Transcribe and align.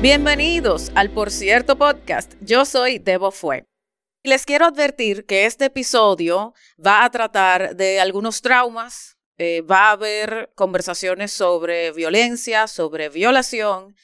Bienvenidos 0.00 0.92
al 0.94 1.10
Por 1.10 1.32
Cierto 1.32 1.76
Podcast. 1.76 2.34
Yo 2.40 2.64
soy 2.64 3.00
Debo 3.00 3.32
Fue. 3.32 3.64
Les 4.22 4.46
quiero 4.46 4.66
advertir 4.66 5.26
que 5.26 5.44
este 5.44 5.64
episodio 5.64 6.54
va 6.78 7.04
a 7.04 7.10
tratar 7.10 7.74
de 7.74 7.98
algunos 7.98 8.40
traumas, 8.40 9.18
eh, 9.38 9.60
va 9.62 9.88
a 9.88 9.90
haber 9.90 10.52
conversaciones 10.54 11.32
sobre 11.32 11.90
violencia, 11.90 12.68
sobre 12.68 13.08
violación. 13.08 13.96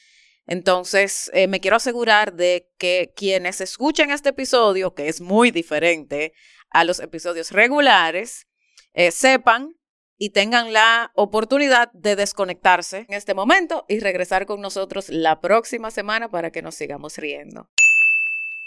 Entonces, 0.45 1.31
eh, 1.33 1.47
me 1.47 1.61
quiero 1.61 1.77
asegurar 1.77 2.33
de 2.33 2.69
que 2.77 3.13
quienes 3.15 3.61
escuchen 3.61 4.11
este 4.11 4.29
episodio, 4.29 4.93
que 4.95 5.07
es 5.07 5.21
muy 5.21 5.49
diferente 5.49 6.33
a 6.71 6.83
los 6.83 6.99
episodios 6.99 7.51
regulares, 7.51 8.47
eh, 8.93 9.11
sepan 9.11 9.74
y 10.17 10.29
tengan 10.29 10.73
la 10.73 11.11
oportunidad 11.15 11.91
de 11.93 12.15
desconectarse 12.15 13.05
en 13.07 13.13
este 13.15 13.33
momento 13.33 13.85
y 13.87 13.99
regresar 13.99 14.45
con 14.45 14.61
nosotros 14.61 15.09
la 15.09 15.41
próxima 15.41 15.91
semana 15.91 16.29
para 16.29 16.51
que 16.51 16.61
nos 16.61 16.75
sigamos 16.75 17.17
riendo. 17.17 17.69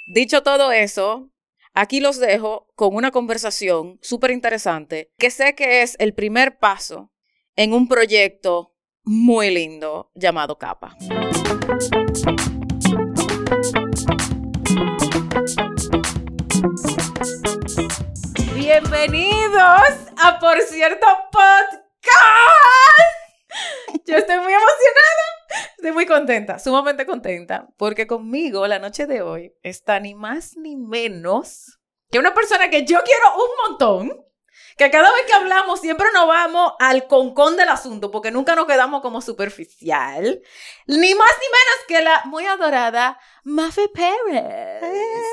Dicho 0.07 0.43
todo 0.43 0.73
eso, 0.73 1.31
aquí 1.75 2.01
los 2.01 2.19
dejo 2.19 2.67
con 2.75 2.95
una 2.95 3.11
conversación 3.11 3.99
súper 4.03 4.31
interesante 4.31 5.13
que 5.19 5.31
sé 5.31 5.55
que 5.55 5.83
es 5.83 5.97
el 5.99 6.15
primer 6.15 6.59
paso 6.59 7.13
en 7.57 7.73
un 7.73 7.89
proyecto 7.89 8.75
muy 9.05 9.51
lindo 9.51 10.11
llamado 10.15 10.59
Capa. 10.59 10.97
Bienvenidos 18.71 20.13
a 20.23 20.39
Por 20.39 20.61
Cierto 20.61 21.07
Podcast. 21.33 22.13
Yo 24.05 24.15
estoy 24.15 24.37
muy 24.37 24.53
emocionada, 24.53 25.25
estoy 25.75 25.93
muy 25.93 26.05
contenta, 26.05 26.59
sumamente 26.59 27.07
contenta, 27.07 27.71
porque 27.79 28.07
conmigo 28.07 28.67
la 28.67 28.79
noche 28.79 29.07
de 29.07 29.23
hoy 29.23 29.55
está 29.63 30.01
ni 30.01 30.15
más 30.15 30.59
ni 30.59 30.77
menos 30.77 31.81
que 32.11 32.19
una 32.19 32.35
persona 32.35 32.69
que 32.69 32.85
yo 32.85 32.99
quiero 33.05 33.37
un 33.37 33.71
montón, 33.71 34.27
que 34.79 34.91
cada 34.93 35.13
vez 35.13 35.23
que 35.27 35.35
hablamos 35.35 35.81
siempre 35.81 36.07
nos 36.15 36.29
vamos 36.29 36.75
al 36.79 37.09
concón 37.09 37.57
del 37.57 37.69
asunto, 37.69 38.13
porque 38.13 38.31
nunca 38.31 38.55
nos 38.55 38.67
quedamos 38.67 39.03
como 39.03 39.21
superficial. 39.21 40.41
Ni 40.87 41.15
más 41.15 41.33
ni 41.41 41.49
menos 41.49 41.85
que 41.89 42.01
la 42.01 42.23
muy 42.27 42.47
adorada 42.47 43.19
Mafe 43.43 43.89
Pérez. 43.89 44.85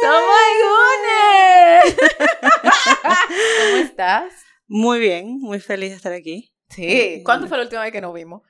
¡Oh, 0.03 0.21
my 0.31 1.83
goodness! 1.83 1.95
¿Cómo 3.61 3.77
estás? 3.77 4.33
Muy 4.67 4.97
bien, 4.99 5.37
muy 5.39 5.59
feliz 5.59 5.91
de 5.91 5.97
estar 5.97 6.13
aquí. 6.13 6.52
Sí. 6.69 7.21
¿Cuándo 7.23 7.47
fue 7.47 7.57
la 7.57 7.65
última 7.65 7.83
vez 7.83 7.91
que 7.91 8.02
nos 8.02 8.15
vimos? 8.15 8.41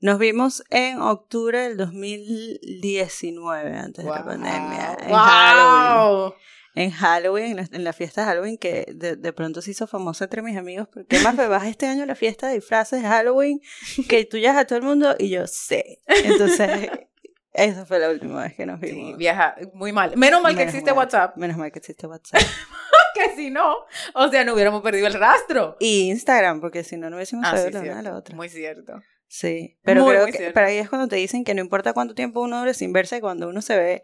Nos 0.00 0.18
vimos 0.18 0.64
en 0.70 1.00
octubre 1.00 1.60
del 1.60 1.76
2019, 1.76 3.78
antes 3.78 4.04
de 4.04 4.10
la 4.10 4.24
pandemia. 4.24 4.96
En 5.00 5.10
wow. 5.10 5.18
Halloween 5.18 6.34
en 6.74 6.90
Halloween, 6.90 7.58
en 7.72 7.84
la 7.84 7.92
fiesta 7.92 8.20
de 8.22 8.26
Halloween, 8.28 8.56
que 8.58 8.86
de, 8.94 9.16
de 9.16 9.32
pronto 9.32 9.60
se 9.62 9.72
hizo 9.72 9.86
famosa 9.86 10.24
entre 10.24 10.42
mis 10.42 10.56
amigos, 10.56 10.88
porque 10.92 11.18
más 11.20 11.34
me 11.34 11.46
vas 11.48 11.66
este 11.66 11.86
año 11.86 12.04
a 12.04 12.06
la 12.06 12.14
fiesta 12.14 12.48
de 12.48 12.54
disfraces 12.54 13.02
de 13.02 13.08
Halloween, 13.08 13.60
que 14.08 14.24
tú 14.24 14.38
ya 14.38 14.58
a 14.58 14.64
todo 14.66 14.78
el 14.78 14.84
mundo 14.84 15.14
y 15.18 15.28
yo 15.30 15.46
sé. 15.46 16.00
Entonces, 16.06 16.90
esa 17.52 17.84
fue 17.86 17.98
la 17.98 18.10
última 18.10 18.42
vez 18.42 18.54
que 18.54 18.66
nos 18.66 18.78
vimos. 18.80 19.10
Sí, 19.10 19.14
viaja 19.16 19.56
muy 19.74 19.92
mal. 19.92 20.16
Menos 20.16 20.42
mal 20.42 20.56
que 20.56 20.62
existe 20.62 20.90
mal. 20.90 20.98
WhatsApp, 20.98 21.36
Menos 21.36 21.56
mal 21.56 21.72
que 21.72 21.78
existe 21.80 22.06
WhatsApp. 22.06 22.40
que 23.14 23.34
si 23.34 23.50
no, 23.50 23.74
o 24.14 24.28
sea, 24.28 24.44
no 24.44 24.54
hubiéramos 24.54 24.82
perdido 24.82 25.08
el 25.08 25.14
rastro. 25.14 25.76
Y 25.80 26.08
Instagram, 26.10 26.60
porque 26.60 26.84
si 26.84 26.96
no, 26.96 27.10
no 27.10 27.16
hubiésemos 27.16 27.46
Ah, 27.48 27.56
sí, 27.56 27.62
sabido 27.72 27.82
la 27.84 27.92
una 27.92 28.02
la 28.02 28.16
otra. 28.16 28.36
Muy 28.36 28.48
cierto. 28.48 29.02
Sí, 29.26 29.76
pero 29.82 30.02
Muy, 30.02 30.10
creo 30.12 30.22
muy 30.22 30.32
que 30.32 30.38
cierto. 30.38 30.54
para 30.54 30.68
ahí 30.68 30.78
es 30.78 30.88
cuando 30.88 31.06
te 31.08 31.16
dicen 31.16 31.44
que 31.44 31.54
no 31.54 31.60
importa 31.60 31.92
cuánto 31.92 32.14
tiempo 32.14 32.40
uno 32.40 32.58
dure 32.60 32.74
sin 32.74 32.92
verse, 32.92 33.20
cuando 33.20 33.48
uno 33.48 33.62
se 33.62 33.76
ve, 33.76 34.02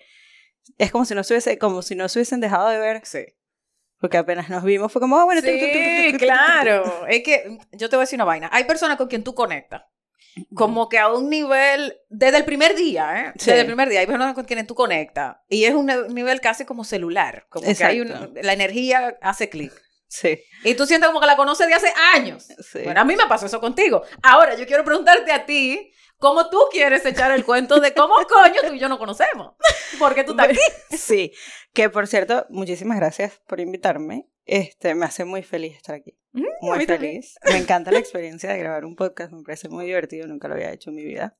es 0.79 0.91
como 0.93 1.05
si 1.05 1.15
no 1.15 1.23
se 1.25 1.35
hubiese, 1.35 1.59
como 1.59 1.83
si 1.83 1.95
no 1.95 2.09
se 2.09 2.19
hubiesen 2.19 2.41
dejado 2.41 2.69
de 2.69 2.79
ver, 2.79 3.01
Sí. 3.05 3.25
porque 3.99 4.19
apenas 4.19 4.49
nos 4.51 4.63
vimos, 4.65 4.93
fue 4.93 5.01
como, 5.01 5.19
ah, 5.19 5.25
bueno, 5.25 5.41
Sí, 5.41 6.13
claro. 6.19 7.07
Es 7.09 7.23
que 7.23 7.59
yo 7.73 7.89
te 7.89 7.97
voy 7.97 8.03
a 8.03 8.05
decir 8.07 8.17
una 8.19 8.25
vaina. 8.25 8.49
Hay 8.53 8.65
personas 8.65 8.97
con 8.97 9.09
quien 9.09 9.25
tú 9.25 9.35
conectas. 9.35 9.83
Como 10.55 10.91
que 10.91 10.99
a 10.99 11.11
un 11.11 11.31
nivel, 11.31 11.97
desde 12.11 12.37
el 12.37 12.45
primer 12.45 12.77
día, 12.77 13.21
¿eh? 13.21 13.33
Sí. 13.39 13.47
Desde 13.51 13.61
el 13.63 13.67
primer 13.67 13.89
día, 13.89 14.01
hay 14.01 14.07
personas 14.07 14.35
con 14.35 14.45
quienes 14.45 14.67
tú 14.67 14.75
conectas. 14.75 15.39
Y 15.49 15.65
es 15.65 15.75
un 15.75 15.87
nivel 16.15 16.43
casi 16.43 16.67
como 16.67 16.85
celular. 16.85 17.47
Como 17.49 17.67
que 17.75 17.85
hay 17.85 18.03
un, 18.03 18.13
la 18.43 18.53
energía 18.53 19.17
hace 19.23 19.49
clic. 19.49 19.73
Sí, 20.09 20.41
Y 20.65 20.75
tú 20.75 20.87
sientes 20.87 21.09
como 21.09 21.21
que 21.21 21.27
la 21.27 21.37
conoces 21.37 21.67
de 21.67 21.75
hace 21.75 21.93
años. 22.15 22.47
sí. 22.61 22.81
Bueno, 22.85 23.01
a 23.01 23.05
mí 23.05 23.17
me 23.17 23.27
pasó 23.27 23.47
eso 23.47 23.61
contigo. 23.61 24.03
Ahora, 24.23 24.55
yo 24.57 24.67
quiero 24.67 24.85
preguntarte 24.85 25.33
a 25.33 25.45
ti, 25.47 25.93
¿cómo 26.19 26.49
tú 26.49 26.59
quieres 26.71 27.05
echar 27.05 27.33
el 27.33 27.45
cuento 27.45 27.81
de 27.81 27.93
cómo 27.93 28.15
coño 28.29 28.61
tú 28.67 28.75
y 28.75 28.79
yo 28.79 28.89
no 28.89 28.99
conocemos? 28.99 29.55
Porque 29.99 30.23
tú 30.25 30.33
estás 30.33 30.49
aquí. 30.49 30.59
Sí, 30.97 31.33
que 31.73 31.91
por 31.91 32.07
cierto, 32.07 32.47
muchísimas 32.51 32.97
gracias 32.99 33.41
por 33.49 33.61
invitarme. 33.61 34.29
Este, 34.45 34.95
me 34.95 35.07
hace 35.07 35.25
muy 35.25 35.43
feliz 35.43 35.77
estar 35.77 35.97
aquí. 35.97 36.17
Mm, 36.33 36.45
Muy 36.61 36.87
también. 36.87 37.23
feliz. 37.23 37.35
Me 37.45 37.57
encanta 37.57 37.91
la 37.91 37.99
experiencia 37.99 38.53
de 38.53 38.59
grabar 38.59 38.85
un 38.85 38.95
podcast, 38.95 39.33
me 39.33 39.43
parece 39.43 39.69
muy 39.69 39.87
divertido, 39.87 40.29
nunca 40.29 40.47
lo 40.47 40.55
había 40.55 40.71
hecho 40.73 40.91
en 40.91 40.97
mi 40.97 41.05
vida. 41.05 41.37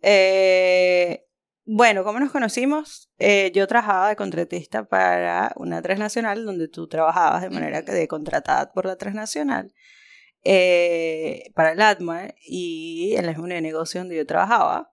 Eh, 0.00 1.26
bueno, 1.66 2.04
¿cómo 2.04 2.20
nos 2.20 2.30
conocimos? 2.30 3.10
Eh, 3.18 3.50
yo 3.54 3.66
trabajaba 3.66 4.10
de 4.10 4.16
contratista 4.16 4.84
para 4.84 5.52
una 5.56 5.80
transnacional 5.80 6.44
donde 6.44 6.68
tú 6.68 6.88
trabajabas 6.88 7.42
de 7.42 7.50
manera 7.50 7.84
que 7.84 7.92
de 7.92 8.06
contratada 8.06 8.72
por 8.72 8.84
la 8.84 8.96
transnacional 8.96 9.72
eh, 10.44 11.50
para 11.54 11.72
el 11.72 11.80
ADMAR 11.80 12.34
y 12.46 13.14
en 13.16 13.26
la 13.26 13.32
unidad 13.32 13.56
de 13.56 13.62
negocio 13.62 14.00
donde 14.00 14.16
yo 14.16 14.26
trabajaba. 14.26 14.92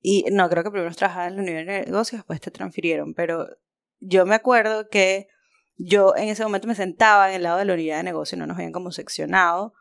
Y 0.00 0.24
no, 0.32 0.48
creo 0.48 0.62
que 0.64 0.70
primero 0.70 0.94
trabajaba 0.94 1.26
en 1.26 1.36
la 1.36 1.42
unidad 1.42 1.66
de 1.66 1.86
negocio, 1.86 2.18
después 2.18 2.40
te 2.40 2.50
transfirieron, 2.50 3.14
pero 3.14 3.48
yo 3.98 4.26
me 4.26 4.34
acuerdo 4.36 4.88
que 4.88 5.28
yo 5.84 6.14
en 6.16 6.28
ese 6.28 6.44
momento 6.44 6.68
me 6.68 6.74
sentaba 6.76 7.28
en 7.28 7.36
el 7.36 7.42
lado 7.42 7.58
de 7.58 7.64
la 7.64 7.74
unidad 7.74 7.96
de 7.96 8.02
negocio, 8.04 8.38
no 8.38 8.46
nos 8.46 8.56
habían 8.56 8.72
como 8.72 8.92
seccionado, 8.92 9.74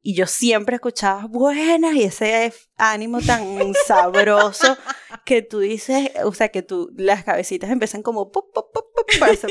y 0.00 0.14
yo 0.14 0.26
siempre 0.26 0.76
escuchaba 0.76 1.26
buenas 1.26 1.94
y 1.94 2.04
ese 2.04 2.52
ánimo 2.76 3.20
tan 3.20 3.72
sabroso 3.86 4.78
que 5.26 5.42
tú 5.42 5.58
dices, 5.58 6.10
o 6.24 6.32
sea, 6.32 6.48
que 6.48 6.62
tú, 6.62 6.90
las 6.96 7.24
cabecitas 7.24 7.70
empiezan 7.70 8.02
como 8.02 8.30
pop, 8.30 8.46
pop, 8.54 8.72
pop, 8.72 8.86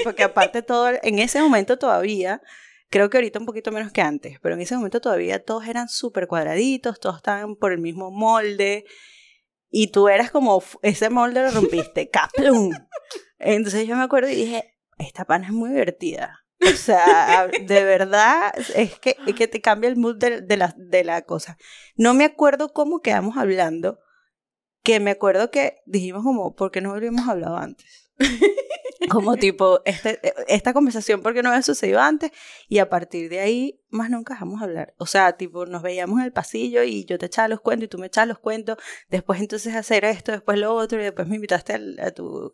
porque 0.04 0.24
aparte 0.24 0.64
todo, 0.64 0.90
en 1.04 1.20
ese 1.20 1.40
momento 1.40 1.78
todavía, 1.78 2.42
creo 2.90 3.10
que 3.10 3.18
ahorita 3.18 3.40
un 3.40 3.46
poquito 3.46 3.72
menos 3.72 3.92
que 3.92 4.02
antes, 4.02 4.40
pero 4.42 4.56
en 4.56 4.62
ese 4.62 4.76
momento 4.76 5.02
todavía 5.02 5.44
todos 5.44 5.68
eran 5.68 5.88
súper 5.88 6.28
cuadraditos, 6.28 7.00
todos 7.00 7.18
estaban 7.18 7.56
por 7.56 7.74
el 7.74 7.80
mismo 7.80 8.10
molde, 8.10 8.86
y 9.70 9.92
tú 9.92 10.10
eras 10.10 10.32
como, 10.32 10.64
ese 10.82 11.10
molde 11.10 11.44
lo 11.44 11.52
rompiste, 11.52 12.10
¡caplum! 12.12 12.72
Entonces 13.40 13.88
yo 13.88 13.96
me 13.96 14.04
acuerdo 14.04 14.30
y 14.30 14.36
dije, 14.36 14.71
esta 15.02 15.26
pana 15.26 15.48
es 15.48 15.54
muy 15.54 15.70
divertida. 15.70 16.46
O 16.62 16.76
sea, 16.76 17.48
de 17.48 17.84
verdad, 17.84 18.54
es 18.76 19.00
que, 19.00 19.18
es 19.26 19.36
que 19.36 19.48
te 19.48 19.62
cambia 19.62 19.90
el 19.90 19.98
mood 19.98 20.18
de, 20.18 20.42
de 20.42 20.58
la, 20.58 20.74
de 20.78 21.04
la 21.04 21.24
cosa. 21.24 21.58
No 21.96 22.14
me 22.14 22.26
acuerdo 22.26 22.74
cómo 22.74 23.02
quedamos 23.02 23.38
hablando, 23.38 24.00
que 24.84 25.00
me 25.00 25.12
acuerdo 25.12 25.52
que 25.52 25.82
dijimos 25.86 26.24
como, 26.24 26.56
¿por 26.56 26.72
qué 26.72 26.82
no 26.82 26.94
habíamos 26.94 27.28
hablado 27.28 27.58
antes? 27.58 28.12
Como 29.10 29.36
tipo, 29.38 29.82
este, 29.86 30.20
esta 30.48 30.74
conversación, 30.74 31.22
¿por 31.22 31.34
qué 31.34 31.44
no 31.44 31.50
había 31.50 31.62
sucedido 31.62 32.00
antes? 32.00 32.32
Y 32.68 32.80
a 32.80 32.90
partir 32.90 33.30
de 33.30 33.40
ahí, 33.40 33.82
más 33.90 34.10
nunca 34.10 34.34
dejamos 34.34 34.62
hablar. 34.62 34.94
O 34.98 35.06
sea, 35.06 35.34
tipo, 35.34 35.66
nos 35.66 35.82
veíamos 35.82 36.20
en 36.20 36.26
el 36.26 36.34
pasillo 36.34 36.84
y 36.84 37.06
yo 37.06 37.18
te 37.18 37.28
echaba 37.28 37.48
los 37.48 37.62
cuentos 37.62 37.86
y 37.86 37.90
tú 37.90 37.98
me 37.98 38.08
echabas 38.08 38.30
los 38.30 38.40
cuentos. 38.40 38.78
Después 39.10 39.40
entonces 39.40 39.76
hacer 39.76 40.06
esto, 40.06 40.32
después 40.32 40.60
lo 40.60 40.74
otro, 40.74 41.00
y 41.00 41.04
después 41.04 41.28
me 41.28 41.36
invitaste 41.36 41.74
a, 42.00 42.12
tu 42.12 42.54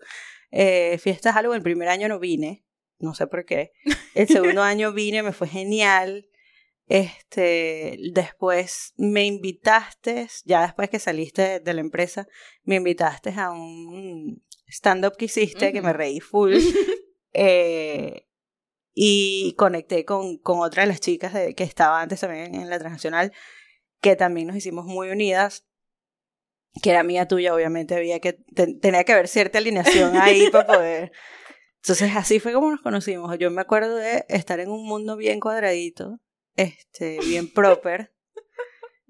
eh, 0.52 0.98
fiesta 1.00 1.30
de 1.30 1.34
Halloween. 1.34 1.58
El 1.58 1.64
primer 1.64 1.88
año 1.90 2.08
no 2.08 2.20
vine, 2.20 2.66
no 3.00 3.14
sé 3.14 3.28
por 3.28 3.46
qué. 3.46 3.72
El 4.16 4.28
segundo 4.28 4.62
año 4.64 4.94
vine, 4.94 5.24
me 5.24 5.34
fue 5.34 5.48
genial. 5.48 6.28
Este, 6.90 7.98
después 8.14 8.94
me 8.98 9.26
invitaste, 9.26 10.28
ya 10.46 10.62
después 10.62 10.90
que 10.90 11.00
saliste 11.00 11.60
de 11.60 11.74
la 11.74 11.82
empresa, 11.82 12.28
me 12.64 12.76
invitaste 12.76 13.32
a 13.36 13.52
un 13.52 14.42
stand-up 14.68 15.18
que 15.18 15.26
hiciste, 15.26 15.74
que 15.74 15.82
me 15.82 15.94
reí 15.94 16.20
full. 16.20 16.56
Eh, 17.40 18.26
y 18.96 19.54
conecté 19.58 20.06
con, 20.06 20.38
con 20.40 20.60
otra 20.62 20.82
de 20.82 20.88
las 20.88 21.00
chicas 21.02 21.34
de- 21.36 21.54
que 21.54 21.64
estaba 21.64 22.02
antes 22.02 22.22
también 22.22 22.56
en 22.56 22.68
la 22.68 22.80
transnacional, 22.80 23.32
que 24.02 24.16
también 24.16 24.48
nos 24.48 24.56
hicimos 24.56 24.86
muy 24.86 25.10
unidas, 25.10 25.67
que 26.82 26.90
era 26.92 27.04
mía 27.04 27.28
tuya, 27.28 27.54
obviamente 27.54 27.96
había 27.96 28.20
que, 28.20 28.34
te- 28.34 28.74
tenía 28.80 29.04
que 29.04 29.14
haber 29.14 29.28
cierta 29.28 29.58
alineación 29.60 30.16
ahí 30.18 30.50
para 30.50 30.68
poder. 30.80 31.12
Entonces 31.84 32.12
así 32.16 32.40
fue 32.40 32.54
como 32.54 32.70
nos 32.72 32.82
conocimos. 32.82 33.38
Yo 33.40 33.50
me 33.52 33.62
acuerdo 33.62 33.96
de 33.96 34.26
estar 34.30 34.60
en 34.60 34.70
un 34.70 34.86
mundo 34.86 35.16
bien 35.16 35.40
cuadradito, 35.40 36.20
este, 36.56 37.20
bien 37.22 37.52
proper. 37.52 38.12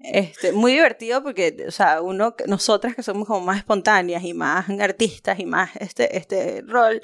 Este, 0.00 0.52
muy 0.52 0.72
divertido 0.72 1.24
porque, 1.24 1.56
o 1.66 1.72
sea, 1.72 2.02
uno, 2.02 2.36
nosotras 2.46 2.94
que 2.94 3.02
somos 3.02 3.26
como 3.26 3.40
más 3.44 3.58
espontáneas 3.58 4.22
y 4.22 4.32
más 4.32 4.68
artistas 4.70 5.40
y 5.40 5.44
más 5.46 5.74
este, 5.76 6.16
este 6.16 6.62
rol, 6.64 7.02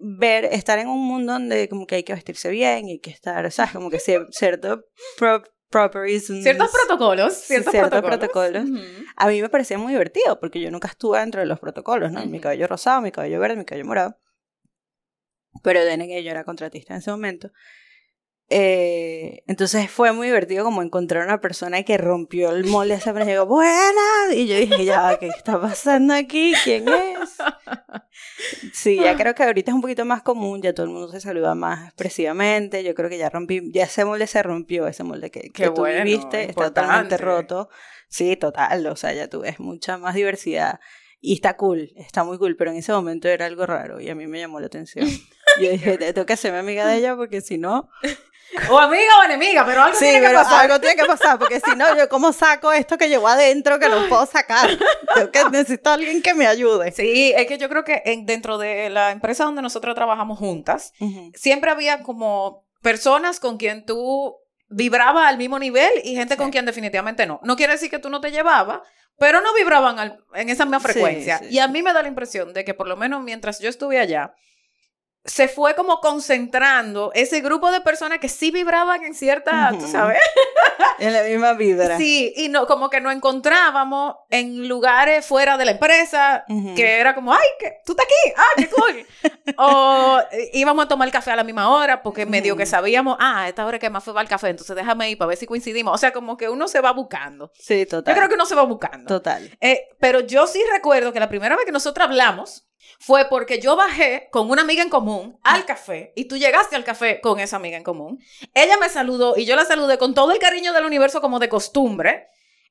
ver, 0.00 0.46
estar 0.46 0.80
en 0.80 0.88
un 0.88 1.06
mundo 1.06 1.34
donde 1.34 1.68
como 1.68 1.86
que 1.86 1.94
hay 1.94 2.02
que 2.02 2.12
vestirse 2.12 2.48
bien 2.50 2.88
y 2.88 2.92
hay 2.92 2.98
que 2.98 3.10
estar, 3.10 3.48
¿sabes? 3.52 3.72
Como 3.72 3.88
que 3.88 3.98
cier- 3.98 4.26
cierto 4.32 4.82
pro- 5.16 5.44
Ciertos 6.42 6.70
protocolos, 6.70 7.34
ciertos, 7.34 7.72
ciertos 7.72 8.02
protocolos. 8.02 8.64
A 9.16 9.28
mí 9.28 9.42
me 9.42 9.48
parecía 9.48 9.78
muy 9.78 9.92
divertido 9.92 10.38
porque 10.40 10.60
yo 10.60 10.70
nunca 10.70 10.88
estuve 10.88 11.18
dentro 11.18 11.40
de 11.40 11.46
los 11.46 11.58
protocolos, 11.58 12.12
¿no? 12.12 12.24
Mi 12.26 12.40
cabello 12.40 12.66
rosado, 12.66 13.00
mi 13.00 13.10
cabello 13.12 13.40
verde, 13.40 13.56
mi 13.56 13.64
cabello 13.64 13.86
morado. 13.86 14.18
Pero 15.62 15.84
de 15.84 15.96
que 15.98 16.22
yo 16.22 16.30
era 16.30 16.44
contratista 16.44 16.94
en 16.94 17.00
ese 17.00 17.10
momento. 17.10 17.50
Eh, 18.56 19.42
entonces 19.48 19.90
fue 19.90 20.12
muy 20.12 20.28
divertido 20.28 20.62
como 20.62 20.80
encontrar 20.80 21.24
una 21.24 21.40
persona 21.40 21.82
que 21.82 21.98
rompió 21.98 22.52
el 22.52 22.64
molde 22.66 22.94
ese 22.94 23.10
y 23.10 23.24
digo, 23.24 23.46
buenas. 23.46 24.32
Y 24.32 24.46
yo 24.46 24.56
dije, 24.56 24.84
ya, 24.84 25.18
¿qué 25.18 25.26
está 25.26 25.60
pasando 25.60 26.14
aquí? 26.14 26.54
¿Quién 26.62 26.88
es? 26.88 27.36
Sí, 28.72 28.94
ya 28.94 29.16
creo 29.16 29.34
que 29.34 29.42
ahorita 29.42 29.72
es 29.72 29.74
un 29.74 29.80
poquito 29.80 30.04
más 30.04 30.22
común, 30.22 30.62
ya 30.62 30.72
todo 30.72 30.86
el 30.86 30.92
mundo 30.92 31.08
se 31.08 31.20
saluda 31.20 31.56
más 31.56 31.88
expresivamente. 31.88 32.84
Yo 32.84 32.94
creo 32.94 33.10
que 33.10 33.18
ya 33.18 33.28
rompí, 33.28 33.72
ya 33.72 33.84
ese 33.84 34.04
molde 34.04 34.28
se 34.28 34.40
rompió, 34.40 34.86
ese 34.86 35.02
molde 35.02 35.32
que, 35.32 35.50
que 35.50 35.70
tú 35.70 35.80
bueno, 35.80 36.04
viviste, 36.04 36.42
está 36.42 36.66
totalmente 36.66 37.16
importante. 37.16 37.16
roto. 37.16 37.68
Sí, 38.08 38.36
total, 38.36 38.86
o 38.86 38.94
sea, 38.94 39.12
ya 39.12 39.28
tú 39.28 39.40
ves 39.40 39.58
mucha 39.58 39.98
más 39.98 40.14
diversidad. 40.14 40.78
Y 41.26 41.32
está 41.34 41.56
cool, 41.56 41.90
está 41.96 42.22
muy 42.22 42.36
cool, 42.36 42.54
pero 42.54 42.70
en 42.70 42.76
ese 42.76 42.92
momento 42.92 43.28
era 43.28 43.46
algo 43.46 43.64
raro 43.64 43.98
y 43.98 44.10
a 44.10 44.14
mí 44.14 44.26
me 44.26 44.38
llamó 44.40 44.60
la 44.60 44.66
atención. 44.66 45.06
Yo 45.60 45.70
dije, 45.70 45.96
tengo 45.96 46.26
que 46.26 46.34
hacerme 46.34 46.58
amiga 46.58 46.86
de 46.86 46.96
ella 46.98 47.16
porque 47.16 47.40
si 47.40 47.56
no... 47.58 47.88
O 48.70 48.78
amiga 48.78 49.02
o 49.20 49.24
enemiga, 49.24 49.64
pero 49.66 49.82
algo 49.82 49.96
Sí, 49.98 50.04
tiene 50.04 50.20
que 50.20 50.26
pero 50.28 50.38
pasar. 50.38 50.60
algo 50.66 50.78
tiene 50.78 50.94
que 50.94 51.06
pasar 51.06 51.38
porque 51.40 51.58
si 51.58 51.74
no, 51.74 51.96
yo 51.96 52.08
cómo 52.08 52.32
saco 52.32 52.70
esto 52.72 52.96
que 52.96 53.08
llevo 53.08 53.26
adentro 53.26 53.80
que 53.80 53.88
no 53.88 54.06
puedo 54.08 54.26
sacar. 54.26 54.70
Tengo 55.14 55.30
que 55.32 55.44
necesito 55.50 55.90
a 55.90 55.94
alguien 55.94 56.22
que 56.22 56.34
me 56.34 56.46
ayude. 56.46 56.92
Sí, 56.92 57.32
es 57.36 57.48
que 57.48 57.58
yo 57.58 57.68
creo 57.68 57.82
que 57.82 58.02
en- 58.04 58.26
dentro 58.26 58.56
de 58.58 58.90
la 58.90 59.10
empresa 59.10 59.42
donde 59.44 59.60
nosotros 59.62 59.96
trabajamos 59.96 60.38
juntas, 60.38 60.92
siempre 61.34 61.72
había 61.72 62.02
como 62.04 62.64
personas 62.80 63.40
con 63.40 63.56
quien 63.56 63.84
tú 63.86 64.36
vibraba 64.74 65.28
al 65.28 65.38
mismo 65.38 65.58
nivel 65.58 65.90
y 66.02 66.14
gente 66.16 66.36
con 66.36 66.50
quien 66.50 66.66
definitivamente 66.66 67.26
no. 67.26 67.40
No 67.44 67.56
quiere 67.56 67.74
decir 67.74 67.90
que 67.90 67.98
tú 67.98 68.10
no 68.10 68.20
te 68.20 68.30
llevabas, 68.30 68.80
pero 69.18 69.40
no 69.40 69.54
vibraban 69.54 69.98
al- 69.98 70.24
en 70.34 70.48
esa 70.50 70.64
misma 70.64 70.80
Sí, 70.80 70.86
frecuencia. 70.88 71.38
sí, 71.38 71.46
y 71.50 71.58
a 71.60 71.68
mí 71.68 71.82
me 71.82 71.92
da 71.92 72.02
la 72.02 72.08
impresión 72.08 72.52
de 72.52 72.64
que 72.64 72.74
por 72.74 72.88
lo 72.88 72.96
menos 72.96 73.22
mientras 73.22 73.60
yo 73.60 73.68
estuve 73.68 73.98
allá, 74.00 74.34
se 75.24 75.48
fue 75.48 75.74
como 75.74 76.00
concentrando 76.00 77.10
ese 77.14 77.40
grupo 77.40 77.70
de 77.70 77.80
personas 77.80 78.18
que 78.18 78.28
sí 78.28 78.50
vibraban 78.50 79.02
en 79.04 79.14
cierta, 79.14 79.72
tú 79.78 79.86
sabes, 79.86 80.18
En 80.98 81.12
la 81.12 81.22
misma 81.22 81.54
vibra. 81.54 81.96
Sí, 81.96 82.32
y 82.36 82.48
no, 82.48 82.66
como 82.66 82.90
que 82.90 83.00
nos 83.00 83.12
encontrábamos 83.12 84.16
en 84.30 84.68
lugares 84.68 85.24
fuera 85.26 85.56
de 85.56 85.64
la 85.64 85.70
empresa, 85.72 86.44
que 86.76 86.98
era 86.98 87.14
como, 87.14 87.32
ay, 87.32 87.46
que 87.58 87.78
tú 87.84 87.92
estás 87.92 88.06
aquí, 88.06 88.34
ah, 88.36 88.42
qué 88.56 88.68
cool. 88.68 89.06
o 89.58 90.20
eh, 90.30 90.50
íbamos 90.52 90.84
a 90.84 90.88
tomar 90.88 91.10
café 91.10 91.30
a 91.30 91.36
la 91.36 91.44
misma 91.44 91.70
hora, 91.70 92.02
porque 92.02 92.26
medio 92.26 92.56
que 92.56 92.66
sabíamos, 92.66 93.16
ah, 93.18 93.42
a 93.42 93.48
esta 93.48 93.64
hora 93.64 93.78
que 93.78 93.88
más 93.90 94.04
fue 94.04 94.12
va 94.12 94.20
el 94.20 94.28
café, 94.28 94.48
entonces 94.50 94.76
déjame 94.76 95.10
ir 95.10 95.18
para 95.18 95.28
ver 95.28 95.38
si 95.38 95.46
coincidimos. 95.46 95.94
O 95.94 95.98
sea, 95.98 96.12
como 96.12 96.36
que 96.36 96.48
uno 96.48 96.68
se 96.68 96.80
va 96.80 96.92
buscando. 96.92 97.50
Sí, 97.58 97.86
total. 97.86 98.14
Yo 98.14 98.18
creo 98.18 98.28
que 98.28 98.34
uno 98.34 98.46
se 98.46 98.54
va 98.54 98.62
buscando. 98.62 99.06
Total. 99.06 99.50
Eh, 99.60 99.88
pero 99.98 100.20
yo 100.20 100.46
sí 100.46 100.62
recuerdo 100.72 101.12
que 101.12 101.20
la 101.20 101.28
primera 101.28 101.56
vez 101.56 101.64
que 101.64 101.72
nosotros 101.72 102.06
hablamos 102.06 102.66
fue 102.98 103.26
porque 103.28 103.60
yo 103.60 103.76
bajé 103.76 104.28
con 104.30 104.50
una 104.50 104.62
amiga 104.62 104.82
en 104.82 104.88
común 104.90 105.38
al 105.42 105.64
café 105.66 106.12
y 106.16 106.24
tú 106.26 106.36
llegaste 106.36 106.76
al 106.76 106.84
café 106.84 107.20
con 107.20 107.38
esa 107.40 107.56
amiga 107.56 107.76
en 107.76 107.84
común. 107.84 108.18
Ella 108.54 108.76
me 108.78 108.88
saludó 108.88 109.34
y 109.36 109.44
yo 109.44 109.56
la 109.56 109.64
saludé 109.64 109.98
con 109.98 110.14
todo 110.14 110.32
el 110.32 110.38
cariño 110.38 110.72
del 110.72 110.84
universo 110.84 111.20
como 111.20 111.38
de 111.38 111.48
costumbre. 111.48 112.28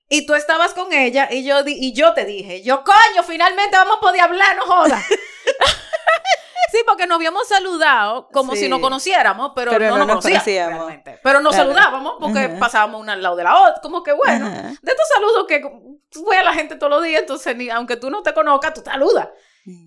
Y 0.10 0.25
tú 0.25 0.36
estabas 0.36 0.74
con 0.74 0.92
ella 0.94 1.30
y 1.31 1.44
yo, 1.44 1.63
di- 1.63 1.77
y 1.80 1.94
yo 1.94 2.13
te 2.13 2.25
dije, 2.25 2.62
yo 2.62 2.83
coño, 2.83 3.24
finalmente 3.25 3.77
vamos 3.77 3.98
a 3.98 4.00
poder 4.01 4.21
hablar, 4.21 4.56
no 4.57 4.63
jodas. 4.63 5.04
sí, 6.71 6.80
porque 6.86 7.07
nos 7.07 7.16
habíamos 7.18 7.48
saludado 7.48 8.27
como 8.31 8.54
Sí. 8.54 8.62
si 8.62 8.69
nos 8.69 8.80
conociéramos, 8.80 9.51
pero, 9.56 9.71
Pero 9.71 9.89
no, 9.92 9.98
no 10.00 10.06
nos 10.06 10.24
conocíamos. 10.25 10.92
Pero 11.24 11.39
nos 11.42 11.54
Claro. 11.56 11.69
saludábamos 11.74 12.16
porque 12.19 12.39
Ajá. 12.39 12.59
pasábamos 12.59 13.01
una 13.01 13.13
al 13.13 13.21
lado 13.21 13.36
de 13.36 13.44
la 13.44 13.59
otra. 13.62 13.81
Como 13.81 14.04
que 14.04 14.12
bueno, 14.13 14.48
Ajá. 14.48 14.62
de 14.81 14.92
estos 14.92 15.07
saludos 15.13 15.45
que 15.48 15.59
ves 15.59 16.39
a 16.39 16.44
la 16.44 16.54
gente 16.54 16.75
todos 16.75 16.92
los 16.92 17.04
días, 17.04 17.21
entonces 17.21 17.56
ni, 17.56 17.69
aunque 17.69 17.95
tú 17.95 18.09
no 18.09 18.24
te 18.24 18.33
conozcas, 18.33 18.74
tú 18.74 18.81
saludas. 18.83 19.30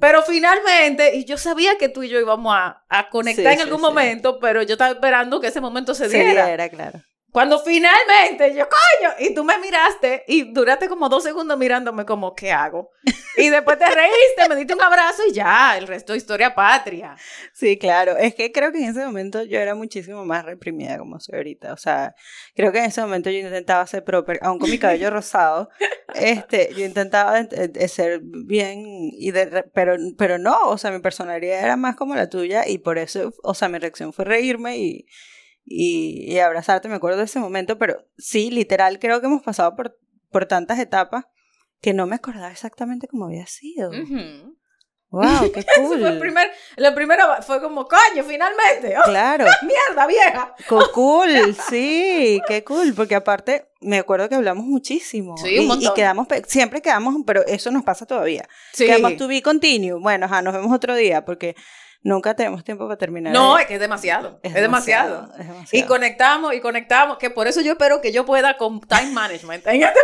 Pero 0.01 0.23
finalmente, 0.23 1.17
y 1.17 1.25
yo 1.25 1.37
sabía 1.37 1.77
que 1.79 1.89
tú 1.89 2.03
y 2.03 2.09
yo 2.09 2.19
íbamos 2.19 2.55
a, 2.57 2.85
a 2.89 3.09
conectar 3.11 3.53
Sí, 3.53 3.61
en 3.61 3.61
algún 3.61 3.79
sí. 3.81 3.85
momento, 3.85 4.39
pero 4.41 4.63
yo 4.63 4.73
estaba 4.75 4.93
esperando 4.93 5.41
que 5.41 5.49
ese 5.49 5.61
momento 5.61 5.95
se 5.95 6.09
Se 6.09 6.19
diera. 6.19 6.47
diera, 6.47 6.69
claro. 6.69 7.03
Cuando 7.37 7.59
finalmente 7.59 8.55
yo, 8.57 8.67
coño, 8.67 9.11
y 9.19 9.35
tú 9.35 9.45
me 9.45 9.59
miraste 9.59 10.25
y 10.27 10.55
duraste 10.55 10.89
como 10.89 11.11
dos 11.11 11.23
segundos 11.23 11.59
mirándome 11.59 12.07
como, 12.07 12.35
¿qué 12.35 12.51
hago? 12.51 12.93
Y 13.37 13.51
después 13.51 13.79
te 13.79 13.85
reíste, 13.85 14.49
me 14.49 14.57
diste 14.57 14.73
un 14.73 14.81
abrazo 14.81 15.23
y 15.29 15.35
ya, 15.35 15.77
el 15.77 15.87
resto 15.87 16.15
historia 16.15 16.55
patria. 16.55 17.15
Sí, 17.53 17.77
claro. 17.77 18.17
Es 18.17 18.35
que 18.35 18.51
creo 18.53 18.73
que 18.73 18.79
en 18.79 18.85
ese 18.89 19.05
momento 19.05 19.43
yo 19.43 19.59
era 19.59 19.75
muchísimo 19.75 20.25
más 20.25 20.47
reprimida 20.47 20.97
como 20.97 21.21
soy 21.21 21.37
ahorita. 21.37 21.75
O 21.75 21.77
sea, 21.77 22.15
creo 22.55 22.73
que 22.73 22.79
en 22.79 22.87
ese 22.87 23.03
momento 23.03 23.29
yo 23.29 23.41
intentaba 23.41 23.87
ser 23.87 24.03
proper, 24.03 24.39
aun 24.41 24.59
con 24.59 24.71
mi 24.71 24.79
cabello 24.79 25.11
rosado, 25.11 25.69
este, 26.15 26.73
yo 26.75 26.87
intentaba 26.87 27.37
ser 27.89 28.21
bien, 28.23 29.11
y 29.13 29.33
de, 29.33 29.67
pero, 29.75 29.97
pero 30.17 30.39
no, 30.39 30.57
o 30.71 30.79
sea, 30.79 30.91
mi 30.91 31.01
personalidad 31.01 31.63
era 31.63 31.77
más 31.77 31.97
como 31.97 32.15
la 32.15 32.31
tuya 32.31 32.67
y 32.67 32.79
por 32.79 32.97
eso, 32.97 33.35
o 33.43 33.53
sea, 33.53 33.69
mi 33.69 33.79
reacción 33.79 34.15
fue 34.15 34.25
reírme 34.25 34.79
y, 34.79 35.07
y, 35.67 36.25
y 36.33 36.39
abrazarte, 36.39 36.89
me 36.89 36.95
acuerdo 36.95 37.19
de 37.19 37.25
ese 37.25 37.41
momento, 37.41 37.77
pero 37.79 38.07
sí, 38.17 38.51
literal, 38.51 38.99
creo 38.99 39.21
que 39.21 39.27
hemos 39.27 39.43
pasado 39.43 39.75
por, 39.77 39.99
por 40.31 40.47
tantas 40.47 40.79
etapas 40.79 41.25
que 41.83 41.93
no 41.93 42.07
me 42.07 42.17
acordaba 42.17 42.51
exactamente 42.51 43.09
cómo 43.09 43.27
había 43.27 43.47
sido. 43.47 43.91
Ujú. 43.91 44.57
Wow, 45.09 45.51
qué 45.53 45.65
cool. 45.77 46.01
fue 46.01 46.09
el 46.09 46.19
primer, 46.19 46.51
la 46.77 46.95
primera 46.95 47.41
fue 47.43 47.61
como, 47.61 47.87
coño, 47.87 48.25
finalmente. 48.27 48.97
¡Oh, 48.99 49.03
Claro. 49.09 49.45
mierda, 49.63 50.07
vieja! 50.07 50.55
Co- 50.69 50.91
Cool, 50.93 51.55
sí, 51.69 52.41
qué 52.49 52.65
cool, 52.65 52.93
porque 52.95 53.15
aparte 53.15 53.69
me 53.81 53.99
acuerdo 53.99 54.29
que 54.29 54.35
hablamos 54.35 54.65
muchísimo. 54.67 55.37
Sí, 55.37 55.59
un 55.59 55.63
y, 55.63 55.65
y 55.65 55.67
montón. 55.69 55.95
quedamos, 55.95 56.27
pe- 56.27 56.43
siempre 56.47 56.81
quedamos, 56.83 57.15
pero 57.27 57.45
eso 57.47 57.71
nos 57.71 57.85
pasa 57.85 58.05
todavía. 58.07 58.49
Sí. 58.73 58.87
Quedamos 58.87 59.17
to 59.17 59.29
be 59.29 59.43
continue. 59.43 59.93
Bueno, 60.01 60.27
ajá, 60.27 60.43
nos 60.43 60.55
vemos 60.55 60.73
otro 60.73 60.95
día, 60.97 61.25
porque 61.25 61.55
nunca 62.03 62.35
tenemos 62.35 62.65
tiempo 62.65 62.87
para 62.87 62.97
terminar. 62.97 63.33
No, 63.33 63.59
es 63.59 63.67
que 63.67 63.75
es 63.75 63.81
demasiado. 63.81 64.39
Es, 64.43 64.55
demasiado. 64.55 65.29
es 65.39 65.75
Y 65.75 65.83
conectamos 65.85 66.55
y 66.55 66.61
conectamos, 66.61 67.19
que 67.19 67.31
por 67.31 67.47
eso 67.47 67.61
yo 67.61 67.73
espero 67.73 68.01
que 68.01 68.13
yo 68.13 68.25
pueda 68.25 68.57
con 68.57 68.81
time 68.81 69.13
management 69.13 69.67
en 69.67 69.83
este. 69.83 70.01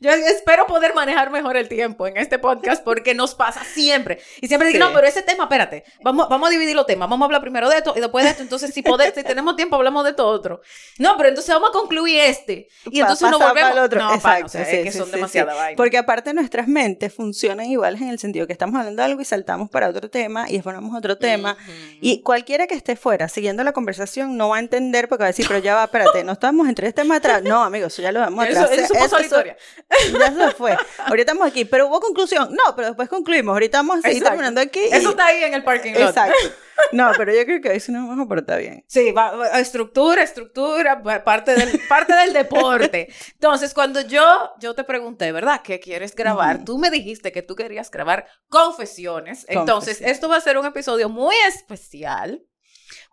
Yo 0.00 0.10
espero 0.10 0.66
poder 0.66 0.94
manejar 0.94 1.30
mejor 1.30 1.56
el 1.56 1.68
tiempo 1.68 2.06
en 2.06 2.16
este 2.16 2.38
podcast 2.38 2.82
porque 2.84 3.14
nos 3.14 3.34
pasa 3.34 3.62
siempre. 3.64 4.20
Y 4.40 4.48
siempre 4.48 4.68
digo, 4.68 4.76
Sí. 4.84 4.88
no, 4.88 4.94
pero 4.94 5.06
ese 5.06 5.22
tema, 5.22 5.44
espérate, 5.44 5.84
vamos, 6.02 6.28
vamos 6.28 6.48
a 6.48 6.50
dividir 6.50 6.76
los 6.76 6.86
temas. 6.86 7.08
Vamos 7.08 7.24
a 7.24 7.26
hablar 7.26 7.40
primero 7.40 7.68
de 7.68 7.78
esto 7.78 7.94
y 7.96 8.00
después 8.00 8.24
de 8.24 8.30
esto. 8.32 8.42
Entonces, 8.42 8.72
si, 8.74 8.82
podemos, 8.82 9.14
si 9.14 9.22
tenemos 9.24 9.56
tiempo, 9.56 9.76
hablamos 9.76 10.04
de 10.04 10.12
todo 10.12 10.28
otro. 10.28 10.60
No, 10.98 11.16
pero 11.16 11.30
entonces 11.30 11.54
vamos 11.54 11.70
a 11.70 11.72
concluir 11.72 12.20
este. 12.20 12.68
Y 12.90 13.00
entonces 13.00 13.30
nos 13.30 13.40
volvemos. 13.40 13.70
pa'l 13.70 13.78
otro. 13.84 14.00
No, 14.00 14.14
Exacto, 14.14 14.48
sí, 14.48 14.58
es 14.58 14.68
que 14.68 14.92
sí, 14.92 14.98
son 14.98 15.06
sí, 15.06 15.12
demasiada 15.14 15.52
sí. 15.52 15.58
vaina. 15.58 15.76
Porque 15.76 15.98
aparte 15.98 16.34
nuestras 16.34 16.68
mentes 16.68 17.14
funcionan 17.14 17.66
iguales 17.66 18.00
en 18.02 18.08
el 18.08 18.18
sentido 18.18 18.46
que 18.46 18.52
estamos 18.52 18.78
hablando 18.78 19.00
de 19.02 19.06
algo 19.06 19.20
y 19.20 19.24
saltamos 19.24 19.70
para 19.70 19.88
otro 19.88 20.10
tema 20.10 20.46
y 20.50 20.60
vamos 20.60 20.94
a 20.94 20.98
otro 20.98 21.16
tema. 21.16 21.56
Y 22.00 22.22
cualquiera 22.22 22.66
que 22.66 22.74
esté 22.74 22.96
fuera 22.96 23.28
siguiendo 23.28 23.62
la 23.64 23.72
conversación 23.72 24.36
no 24.36 24.50
va 24.50 24.56
a 24.56 24.60
entender 24.60 25.08
porque 25.08 25.22
va 25.22 25.26
a 25.26 25.28
decir, 25.28 25.46
pero 25.48 25.60
ya 25.60 25.74
va, 25.74 25.84
espérate, 25.84 26.24
no 26.24 26.32
estamos 26.32 26.68
en 26.68 26.74
tres 26.74 26.94
temas 26.94 27.18
atrás. 27.18 27.42
No, 27.42 27.62
amigos, 27.64 27.92
eso 27.92 28.02
ya 28.02 28.12
lo 28.12 28.22
Eso, 28.24 28.40
atrás. 28.40 28.70
eso 28.72 28.94
pasó 28.94 29.16
a 29.16 29.18
la 29.20 29.24
historia. 29.24 29.56
Ya 30.18 30.32
se 30.32 30.50
fue. 30.54 30.76
Ahorita 30.98 31.32
estamos 31.32 31.46
aquí, 31.48 31.64
pero 31.64 31.86
hubo 31.88 32.00
conclusión. 32.00 32.48
No, 32.50 32.74
pero 32.74 32.88
después 32.88 33.08
concluimos. 33.08 33.52
Ahorita 33.52 33.78
vamos 33.78 33.98
a 33.98 34.02
seguir 34.02 34.18
Exacto. 34.18 34.30
terminando 34.36 34.60
aquí. 34.60 34.80
y- 34.80 34.94
Eso 34.94 35.10
está 35.10 35.26
ahí 35.26 35.44
en 35.44 35.54
el 35.54 35.62
parking 35.64 35.92
lot. 35.92 36.08
Exacto. 36.08 36.36
No, 36.92 37.10
pero 37.16 37.32
yo 37.34 37.44
creo 37.46 37.60
que 37.62 37.80
sí 37.80 37.90
nos 37.92 38.06
vamos 38.06 38.26
a 38.26 38.28
portar 38.28 38.58
bien. 38.60 38.84
Sí, 38.86 39.10
va- 39.12 39.30
va- 39.34 39.60
estructura, 39.60 40.22
estructura, 40.22 41.02
pa- 41.02 41.24
parte 41.24 41.54
del, 41.54 41.80
parte 41.88 42.14
del 42.14 42.32
deporte. 42.34 43.08
Entonces, 43.32 43.72
cuando 43.72 44.00
yo, 44.02 44.50
yo 44.60 44.74
te 44.74 44.84
pregunté, 44.84 45.32
¿verdad? 45.32 45.62
¿Qué 45.64 45.80
quieres 45.80 46.14
grabar? 46.14 46.56
Ujú. 46.56 46.64
Tú 46.64 46.78
me 46.78 46.90
dijiste 46.90 47.32
que 47.32 47.42
tú 47.42 47.54
querías 47.56 47.90
grabar 47.90 48.26
confesiones. 48.48 49.46
Entonces, 49.48 49.94
Confesiones. 49.94 50.12
esto 50.16 50.28
va 50.28 50.36
a 50.36 50.40
ser 50.40 50.58
un 50.58 50.66
episodio 50.66 51.08
muy 51.08 51.34
especial. 51.48 52.42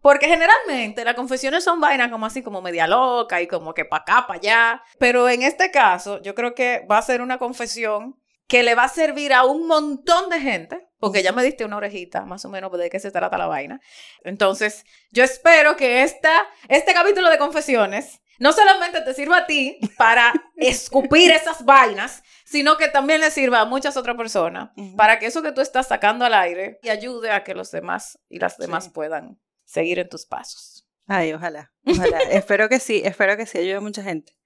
Porque 0.03 0.27
generalmente 0.27 1.03
las 1.05 1.15
confesiones 1.15 1.63
son 1.63 1.79
vainas 1.79 2.12
como 2.12 2.25
así, 2.25 2.43
como 2.43 2.62
media 2.62 2.86
loca 2.88 3.41
y 3.41 3.48
como 3.48 3.74
que 3.74 3.86
pa' 3.86 3.98
acá, 3.98 4.27
pa' 4.27 4.33
allá. 4.36 4.83
Pero 5.00 5.29
en 5.29 5.41
este 5.41 5.72
caso, 5.72 6.22
yo 6.22 6.36
creo 6.36 6.53
que 6.53 6.86
va 6.91 6.98
a 6.98 7.01
ser 7.01 7.22
una 7.22 7.39
confesión 7.39 8.19
que 8.48 8.63
le 8.63 8.75
va 8.75 8.83
a 8.83 8.89
servir 8.89 9.33
a 9.33 9.45
un 9.45 9.65
montón 9.65 10.29
de 10.29 10.41
gente, 10.41 10.89
porque 11.00 11.24
ya 11.24 11.31
me 11.31 11.41
diste 11.41 11.63
una 11.63 11.77
orejita, 11.77 12.25
más 12.25 12.43
o 12.43 12.50
menos, 12.50 12.69
de 12.77 12.89
qué 12.89 13.00
se 13.00 13.12
trata 13.12 13.38
la 13.38 13.48
vaina. 13.48 13.79
Entonces, 14.25 14.83
yo 15.12 15.24
espero 15.24 15.77
que 15.77 16.03
esta, 16.03 16.48
este 16.67 16.93
capítulo 16.93 17.29
de 17.29 17.38
confesiones 17.38 18.19
no 18.39 18.51
solamente 18.51 19.00
te 19.01 19.13
sirva 19.13 19.38
a 19.38 19.45
ti 19.45 19.79
para 19.98 20.33
escupir 20.57 21.31
esas 21.31 21.63
vainas, 21.63 22.24
sino 22.43 22.75
que 22.75 22.89
también 22.89 23.22
le 23.22 23.31
sirva 23.31 23.62
a 23.62 23.65
muchas 23.65 23.95
otras 23.95 24.17
personas 24.17 24.72
para 24.98 25.17
que 25.17 25.27
eso 25.27 25.41
que 25.41 25.53
tú 25.53 25.62
estás 25.62 25.88
sacando 25.88 26.25
al 26.25 26.33
aire 26.33 26.77
y 26.83 26.89
ayude 26.89 27.31
a 27.31 27.43
que 27.45 27.53
los 27.55 27.72
demás 27.72 28.19
y 28.27 28.39
las 28.39 28.57
demás 28.57 28.83
Sí. 28.86 28.89
puedan 28.89 29.39
seguir 29.65 30.00
en 30.00 30.10
tus 30.10 30.25
pasos. 30.25 30.88
Ay, 31.08 31.34
ojalá. 31.34 31.74
Ojalá. 31.86 32.20
espero 32.32 32.70
que 32.70 32.79
sí, 32.79 33.01
espero 33.03 33.38
que 33.38 33.46
sí 33.46 33.58
ayude 33.58 33.75
a 33.75 33.82
mucha 33.82 34.03
gente. 34.03 34.38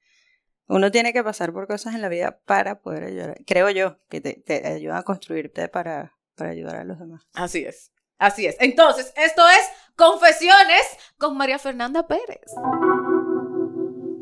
Uno 0.67 0.91
tiene 0.91 1.13
que 1.13 1.23
pasar 1.23 1.53
por 1.53 1.67
cosas 1.67 1.95
en 1.95 2.01
la 2.01 2.09
vida 2.09 2.41
para 2.45 2.81
poder 2.81 3.05
ayudar. 3.05 3.37
Creo 3.45 3.69
yo 3.69 3.99
que 4.09 4.19
te, 4.19 4.43
te 4.45 4.67
ayudan 4.67 4.97
a 4.97 5.03
construirte 5.03 5.69
para, 5.69 6.17
para 6.35 6.49
ayudar 6.49 6.75
a 6.75 6.83
los 6.83 6.99
demás. 6.99 7.25
Así 7.33 7.63
es. 7.63 7.91
Así 8.17 8.47
es. 8.47 8.57
Entonces, 8.59 9.13
esto 9.15 9.43
es 9.47 9.69
Confesiones 9.95 10.81
con 11.17 11.37
María 11.37 11.59
Fernanda 11.59 12.07
Pérez. 12.07 12.51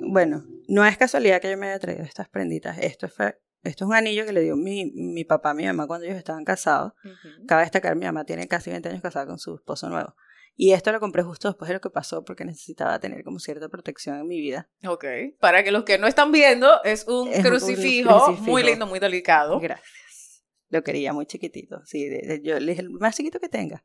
bueno, 0.07 0.45
no 0.67 0.85
es 0.85 0.97
casualidad 0.97 1.41
que 1.41 1.49
yo 1.51 1.57
me 1.57 1.67
haya 1.67 1.79
traído 1.79 2.03
estas 2.03 2.29
prenditas. 2.29 2.77
Esto 2.77 3.09
fue, 3.09 3.39
esto 3.63 3.85
es 3.85 3.89
un 3.89 3.95
anillo 3.95 4.25
que 4.25 4.33
le 4.33 4.41
dio 4.41 4.55
mi, 4.55 4.91
mi 4.93 5.23
papá 5.25 5.51
a 5.51 5.53
mi 5.53 5.65
mamá 5.65 5.87
cuando 5.87 6.05
ellos 6.05 6.17
estaban 6.17 6.45
casados. 6.45 6.93
Ujú. 7.03 7.45
Cabe 7.47 7.63
destacar, 7.63 7.95
mi 7.95 8.05
mamá 8.05 8.23
tiene 8.25 8.47
casi 8.47 8.69
20 8.69 8.89
años 8.89 9.01
casada 9.01 9.25
con 9.25 9.39
su 9.39 9.55
esposo 9.55 9.89
nuevo. 9.89 10.15
Y 10.57 10.71
esto 10.71 10.91
lo 10.93 10.99
compré 11.01 11.21
justo 11.23 11.49
después 11.49 11.67
de 11.67 11.73
lo 11.75 11.81
que 11.81 11.89
pasó 11.89 12.23
porque 12.23 12.45
necesitaba 12.45 12.97
tener 12.99 13.23
como 13.23 13.39
cierta 13.39 13.67
protección 13.67 14.17
en 14.19 14.27
mi 14.27 14.39
vida. 14.39 14.69
Ok. 14.87 15.03
Para 15.39 15.63
que 15.63 15.71
los 15.71 15.83
que 15.83 15.97
no 15.97 16.07
están 16.07 16.31
viendo, 16.31 16.81
es 16.83 17.05
un 17.07 17.27
Es 17.27 17.37
un 17.39 17.43
crucifijo, 17.43 18.23
crucifijo. 18.25 18.51
muy 18.51 18.63
lindo, 18.63 18.87
muy 18.87 18.99
delicado. 18.99 19.59
Gracias. 19.59 20.43
Lo 20.69 20.81
quería 20.83 21.13
muy 21.13 21.25
chiquitito. 21.25 21.81
Sí, 21.85 22.07
de- 22.07 22.21
de- 22.25 22.41
yo 22.41 22.59
le 22.59 22.71
dije 22.71 22.81
el 22.81 22.89
más 22.89 23.15
chiquito 23.15 23.39
que 23.39 23.49
tenga. 23.49 23.83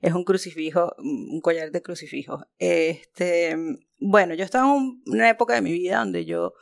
Es 0.00 0.12
un 0.14 0.24
crucifijo, 0.24 0.94
mm, 0.98 1.34
un 1.34 1.40
collar 1.40 1.70
de 1.70 1.82
crucifijos. 1.82 2.42
Este, 2.58 3.56
bueno, 3.98 4.34
yo 4.34 4.44
estaba 4.44 4.66
en 4.66 4.72
un- 4.72 5.02
una 5.06 5.28
época 5.30 5.54
de 5.54 5.62
mi 5.62 5.72
vida 5.72 5.98
donde 5.98 6.24
yo 6.24 6.52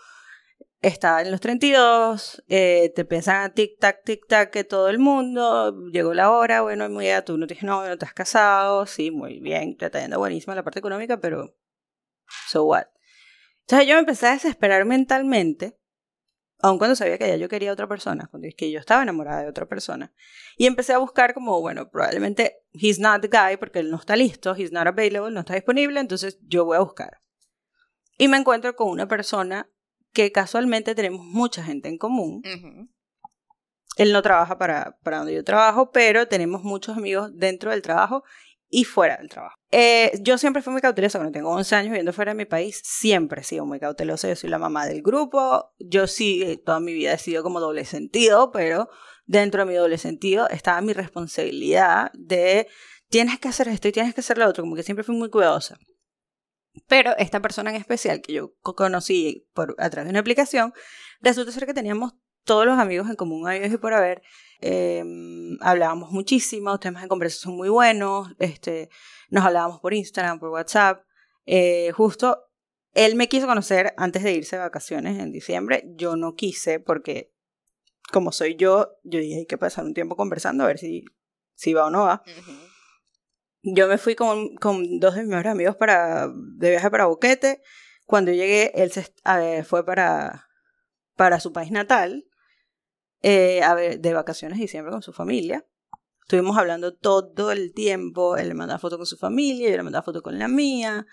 estaba 0.87 1.23
en 1.23 1.31
los 1.31 1.41
32, 1.41 2.45
eh, 2.49 2.93
te 2.95 3.05
piensan 3.05 3.53
tic 3.55 3.79
tac, 3.79 4.05
tic 4.05 4.27
tac 4.27 4.51
que 4.51 4.65
todo 4.65 4.89
el 4.89 4.99
mundo, 4.99 5.89
llegó 5.91 6.15
la 6.15 6.31
hora, 6.31 6.63
bueno, 6.63 6.89
bien, 6.89 7.25
tú 7.25 7.39
no 7.39 7.47
tienes 7.47 7.65
novio, 7.65 7.91
no 7.91 7.99
te 7.99 8.05
has 8.05 8.15
casado, 8.15 8.87
sí, 8.87 9.11
muy 9.11 9.41
bien, 9.41 9.77
te 9.77 9.87
está 9.87 10.01
yendo 10.01 10.19
buenísima 10.19 10.55
la 10.55 10.63
parte 10.63 10.79
económica, 10.79 11.19
pero 11.21 11.57
so 12.49 12.65
what. 12.65 12.87
Entonces 13.61 13.89
yo 13.89 13.95
me 13.95 14.01
empecé 14.01 14.27
a 14.27 14.33
desesperar 14.33 14.85
mentalmente 14.85 15.79
aun 16.65 16.79
cuando 16.79 16.97
sabía 16.97 17.19
que 17.19 17.29
ya 17.29 17.37
yo 17.37 17.49
quería 17.49 17.71
a 17.71 17.73
otra 17.75 17.87
persona, 17.87 18.27
cuando 18.31 18.49
es 18.49 18.55
que 18.55 18.71
yo 18.71 18.81
estaba 18.81 19.03
enamorada 19.03 19.43
de 19.43 19.49
otra 19.49 19.67
persona. 19.67 20.15
Y 20.57 20.65
empecé 20.67 20.95
a 20.95 20.99
buscar 20.99 21.35
como, 21.35 21.61
bueno, 21.61 21.91
probablemente 21.91 22.63
he's 22.73 22.99
not 22.99 23.21
the 23.21 23.29
guy 23.29 23.59
porque 23.59 23.81
él 23.81 23.91
no 23.91 23.99
está 23.99 24.17
listo, 24.17 24.55
he's 24.57 24.73
not 24.73 24.87
available, 24.87 25.31
no 25.31 25.41
está 25.41 25.55
disponible, 25.55 26.01
entonces 26.01 26.39
yo 26.43 26.65
voy 26.65 26.79
a 26.79 26.81
buscar. 26.81 27.21
Y 28.17 28.29
me 28.29 28.39
encuentro 28.39 28.75
con 28.77 28.89
una 28.89 29.07
persona 29.07 29.69
que 30.15 30.33
casualmente 30.33 30.95
tenemos 30.95 31.27
mucha 31.27 31.63
gente 31.63 31.89
en 31.89 31.99
común. 31.99 32.43
Él 33.97 34.13
no 34.13 34.23
trabaja 34.23 34.57
para, 34.57 34.97
para 35.03 35.19
donde 35.19 35.35
yo 35.35 35.45
trabajo, 35.45 35.91
pero 35.93 36.27
tenemos 36.27 36.63
muchos 36.63 36.97
amigos 36.97 37.31
dentro 37.35 37.71
del 37.71 37.83
trabajo 37.83 38.25
y 38.69 38.85
fuera 38.85 39.19
del 39.19 39.29
trabajo. 39.29 39.57
Eh, 39.71 40.13
yo 40.21 40.39
siempre 40.39 40.63
fui 40.63 40.73
muy 40.73 40.83
cautelosa, 40.83 41.19
cuando 41.19 41.33
tengo 41.33 41.51
11 41.51 41.77
años 41.77 41.91
viviendo 41.91 42.13
fuera 42.13 42.33
de 42.33 42.37
mi 42.37 42.45
país, 42.45 42.81
siempre 42.83 43.43
he 43.43 43.45
sido 43.45 43.67
muy 43.67 43.79
cautelosa, 43.79 44.29
yo 44.29 44.37
soy 44.37 44.51
la 44.51 44.59
mamá 44.59 44.87
del 44.87 45.03
grupo, 45.03 45.73
yo 45.79 46.07
sí, 46.07 46.43
eh, 46.43 46.57
toda 46.57 46.81
mi 46.81 46.93
vida 46.93 47.13
he 47.13 47.19
sido 47.19 47.43
como 47.43 47.61
doble 47.61 47.85
sentido, 47.85 48.51
pero 48.51 48.89
dentro 49.27 49.61
de 49.61 49.71
mi 49.71 49.75
doble 49.75 49.99
sentido 49.99 50.49
estaba 50.49 50.81
mi 50.81 50.93
responsabilidad 50.93 52.11
de 52.15 52.67
tienes 53.09 53.39
que 53.39 53.49
hacer 53.49 53.69
esto 53.69 53.89
y 53.89 53.93
tienes 53.93 54.15
que 54.15 54.21
hacer 54.21 54.39
lo 54.39 54.49
otro, 54.49 54.65
como 54.65 54.75
que 54.75 54.83
siempre 54.83 55.05
fui 55.05 55.15
muy 55.15 55.31
cuidadosa. 55.31 55.77
Pero 56.89 57.17
esta 57.19 57.41
persona 57.41 57.71
en 57.71 57.77
especial 57.77 58.21
que 58.21 58.33
yo 58.33 58.55
co- 58.61 58.75
conocí 58.75 59.47
por, 59.55 59.75
a 59.79 59.91
través 59.91 60.07
de 60.07 60.11
una 60.11 60.21
aplicación, 60.21 60.73
resulta 61.21 61.53
ser 61.53 61.67
que 61.67 61.75
teníamos 61.75 62.15
todos 62.45 62.67
los 62.67 62.79
amigos 62.79 63.09
en 63.09 63.17
común, 63.17 63.49
y 63.53 63.77
por 63.79 63.95
haber. 63.95 64.23
Eh, 64.61 65.03
hablábamos 65.61 66.11
muchísimo, 66.11 66.79
temas 66.79 67.03
de 67.03 67.09
conversación 67.09 67.55
muy 67.57 67.69
buenos, 67.69 68.29
este, 68.39 68.89
nos 69.31 69.45
hablábamos 69.45 69.81
por 69.81 69.95
Instagram, 69.95 70.39
por 70.39 70.51
WhatsApp. 70.51 71.05
Eh, 71.47 71.91
justo 71.93 72.39
él 72.95 73.15
me 73.17 73.29
quiso 73.29 73.47
conocer 73.47 73.93
antes 73.97 74.23
de 74.23 74.33
irse 74.33 74.57
de 74.57 74.63
vacaciones 74.63 75.19
en 75.19 75.33
diciembre. 75.33 75.85
Yo 75.97 76.17
no 76.17 76.35
quise 76.35 76.81
porque, 76.81 77.33
como 78.13 78.31
soy 78.33 78.57
yo, 78.57 78.93
yo 79.03 79.19
dije 79.19 79.39
hay 79.41 79.47
que 79.47 79.59
pasar 79.59 79.85
un 79.85 79.95
tiempo 79.95 80.17
conversando 80.17 80.65
a 80.65 80.69
ver 80.69 80.79
si, 80.79 81.05
si 81.55 81.75
va 81.75 81.87
o 81.87 81.91
no 81.91 82.05
va. 82.05 82.23
Yo 83.65 83.89
me 83.89 83.97
fui 83.97 84.15
con, 84.15 84.55
con 84.57 85.01
dos 85.01 85.15
de 85.15 85.23
mis 85.23 85.31
mejores 85.31 85.53
amigos 85.53 85.77
para, 85.77 86.29
de 86.29 86.71
viaje 86.71 86.91
para 86.91 87.07
Boquete. 87.07 87.63
Cuando 88.05 88.31
llegué, 88.31 88.73
él 88.75 88.93
se, 88.93 89.13
a 89.25 89.39
ver, 89.39 89.65
fue 89.65 89.87
para, 89.87 90.49
para 91.17 91.41
su 91.41 91.53
país 91.53 91.71
natal, 91.71 92.27
eh, 93.23 93.63
a 93.63 93.75
ver, 93.75 94.01
de 94.01 94.13
vacaciones 94.13 94.59
de 94.59 94.65
diciembre 94.65 94.93
con 94.93 95.01
su 95.01 95.15
familia. 95.15 95.67
Estuvimos 96.21 96.59
hablando 96.59 96.95
todo 96.95 97.53
el 97.53 97.73
tiempo. 97.73 98.37
Él 98.37 98.49
le 98.49 98.55
mandaba 98.55 98.79
fotos 98.79 98.99
con 98.99 99.07
su 99.07 99.17
familia, 99.17 99.71
yo 99.71 99.77
le 99.77 99.83
mandaba 99.83 100.03
fotos 100.03 100.23
con 100.23 100.39
la 100.39 100.49
mía. 100.49 101.07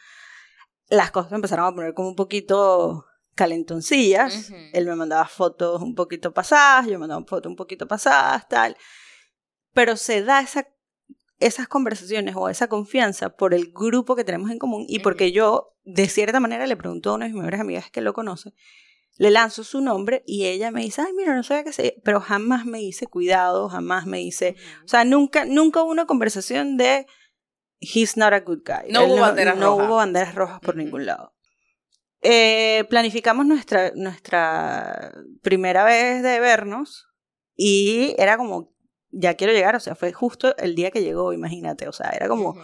Las 0.90 1.12
cosas 1.12 1.32
empezaron 1.32 1.66
a 1.66 1.74
poner 1.74 1.94
como 1.94 2.10
un 2.10 2.16
poquito 2.16 3.06
calentoncillas. 3.36 4.50
Ujú. 4.50 4.56
Él 4.74 4.86
me 4.86 4.96
mandaba 4.96 5.26
fotos 5.26 5.82
un 5.82 5.96
poquito 5.96 6.34
pasadas, 6.34 6.88
yo 6.88 7.00
mandaba 7.00 7.24
fotos 7.26 7.50
un 7.50 7.56
poquito 7.56 7.88
pasadas, 7.88 8.48
tal. 8.50 8.76
Pero 9.74 9.96
se 9.96 10.22
da 10.22 10.42
esa, 10.42 10.68
esas 11.42 11.68
conversaciones 11.68 12.36
o 12.38 12.50
esa 12.50 12.68
confianza 12.68 13.36
por 13.36 13.54
el 13.54 13.72
grupo 13.74 14.16
que 14.16 14.24
tenemos 14.24 14.50
en 14.52 14.60
común 14.60 14.86
y 14.88 15.00
porque 15.00 15.32
yo, 15.32 15.76
de 15.84 16.08
cierta 16.08 16.40
manera, 16.40 16.68
le 16.68 16.78
pregunto 16.78 17.10
a 17.10 17.16
una 17.16 17.26
de 17.26 17.32
mis 17.32 17.40
mejores 17.40 17.60
amigas 17.60 17.92
que 17.92 18.02
lo 18.02 18.14
conoce, 18.14 18.54
le 19.18 19.30
lanzo 19.30 19.64
su 19.64 19.82
nombre 19.82 20.24
y 20.26 20.46
ella 20.46 20.72
me 20.72 20.82
dice, 20.82 21.02
ay, 21.02 21.14
mira, 21.14 21.36
no 21.36 21.44
sabía 21.44 21.64
que 21.64 21.74
se... 21.74 22.02
Pero 22.04 22.22
jamás 22.22 22.66
me 22.66 22.80
dice 22.80 23.08
cuidado, 23.08 23.70
jamás 23.70 24.06
me 24.06 24.20
dice... 24.20 24.56
O 24.86 24.88
sea, 24.88 25.04
nunca, 25.04 25.46
nunca 25.46 25.84
hubo 25.84 25.92
una 25.92 26.06
conversación 26.06 26.78
de 26.78 27.06
he's 27.80 28.16
not 28.18 28.34
a 28.34 28.40
good 28.40 28.62
guy. 28.66 28.92
No 28.92 29.02
Él 29.02 29.12
hubo 29.12 29.20
banderas 29.20 29.58
no 29.58 29.72
rojas. 29.72 29.88
hubo 29.88 29.96
banderas 29.98 30.36
rojas 30.36 30.60
por 30.62 30.76
ningún 30.76 31.06
lado. 31.06 31.34
Eh, 32.22 32.86
planificamos 32.90 33.46
nuestra, 33.46 33.92
nuestra 33.96 35.12
primera 35.42 35.84
vez 35.84 36.24
de 36.24 36.40
vernos 36.40 37.08
y 37.56 38.16
era 38.18 38.38
como, 38.38 38.71
ya 39.12 39.36
quiero 39.36 39.54
llegar, 39.54 39.76
o 39.76 39.80
sea, 39.80 39.96
fue 39.96 40.14
justo 40.14 40.56
el 40.58 40.76
día 40.76 40.92
que 40.92 41.04
llegó, 41.04 41.34
imagínate, 41.34 41.88
o 41.88 41.92
sea, 41.92 42.10
era 42.10 42.28
como, 42.28 42.56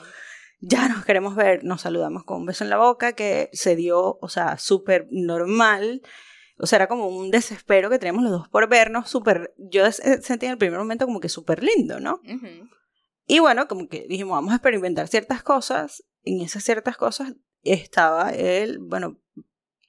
ya 0.59 0.89
nos 0.89 1.05
queremos 1.05 1.35
ver, 1.35 1.63
nos 1.63 1.81
saludamos 1.81 2.23
con 2.23 2.41
un 2.41 2.45
beso 2.45 2.63
en 2.63 2.69
la 2.69 2.77
boca 2.77 3.13
que 3.13 3.49
se 3.53 3.75
dio, 3.75 4.17
o 4.21 4.29
sea, 4.29 4.57
súper 4.57 5.07
normal. 5.11 6.01
O 6.59 6.65
sea, 6.65 6.77
era 6.77 6.87
como 6.87 7.07
un 7.07 7.29
desespero 7.29 7.89
que 7.89 7.99
teníamos 7.99 8.23
los 8.23 8.31
dos 8.31 8.49
por 8.49 8.67
vernos, 8.67 9.09
súper, 9.09 9.53
yo 9.57 9.85
eh, 9.85 9.91
sentí 9.91 10.47
en 10.47 10.53
el 10.53 10.57
primer 10.57 10.79
momento 10.79 11.05
como 11.05 11.19
que 11.19 11.29
súper 11.29 11.63
lindo, 11.63 11.99
¿no? 11.99 12.19
Y 13.27 13.39
bueno, 13.39 13.67
como 13.67 13.87
que 13.87 14.07
dijimos, 14.07 14.35
vamos 14.35 14.53
a 14.53 14.55
experimentar 14.55 15.07
ciertas 15.07 15.43
cosas. 15.43 16.03
En 16.23 16.41
esas 16.41 16.63
ciertas 16.63 16.97
cosas 16.97 17.33
estaba 17.61 18.31
él, 18.31 18.79
bueno, 18.79 19.19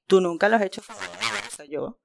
tú 0.06 0.20
nunca 0.20 0.48
lo 0.48 0.56
has 0.56 0.62
hecho, 0.62 0.82
o 0.82 1.56
sea, 1.56 1.64
yo, 1.64 1.98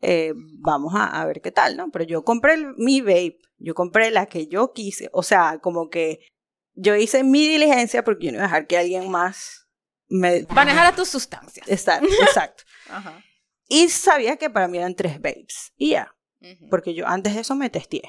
Eh, 0.00 0.32
vamos 0.60 0.94
a, 0.94 1.04
a 1.20 1.26
ver 1.26 1.40
qué 1.40 1.50
tal, 1.52 1.76
¿no? 1.76 1.90
Pero 1.90 2.04
yo 2.04 2.24
compré 2.24 2.54
el- 2.54 2.74
mi 2.76 3.00
vape, 3.00 3.38
yo 3.58 3.74
compré 3.74 4.10
la 4.10 4.26
que 4.26 4.46
yo 4.46 4.72
quise, 4.72 5.08
o 5.12 5.22
sea, 5.22 5.58
como 5.60 5.88
que 5.90 6.20
yo 6.74 6.96
hice 6.96 7.22
mi 7.22 7.46
diligencia 7.46 8.02
porque 8.02 8.26
yo 8.26 8.32
no 8.32 8.38
iba 8.38 8.44
a 8.44 8.48
dejar 8.48 8.66
que 8.66 8.78
alguien 8.78 9.10
más 9.10 9.68
me... 10.08 10.46
Manejar 10.54 10.86
a 10.86 10.96
tus 10.96 11.08
sustancias. 11.08 11.68
Exacto, 11.68 12.06
exacto. 12.22 12.64
Ajá. 12.88 13.22
Y 13.68 13.88
sabía 13.88 14.36
que 14.36 14.50
para 14.50 14.68
mí 14.68 14.78
eran 14.78 14.94
tres 14.94 15.14
vapes, 15.16 15.72
y 15.76 15.90
ya, 15.90 16.14
Ujú. 16.40 16.68
porque 16.70 16.94
yo 16.94 17.06
antes 17.06 17.34
de 17.34 17.40
eso 17.40 17.54
me 17.54 17.70
testé. 17.70 18.02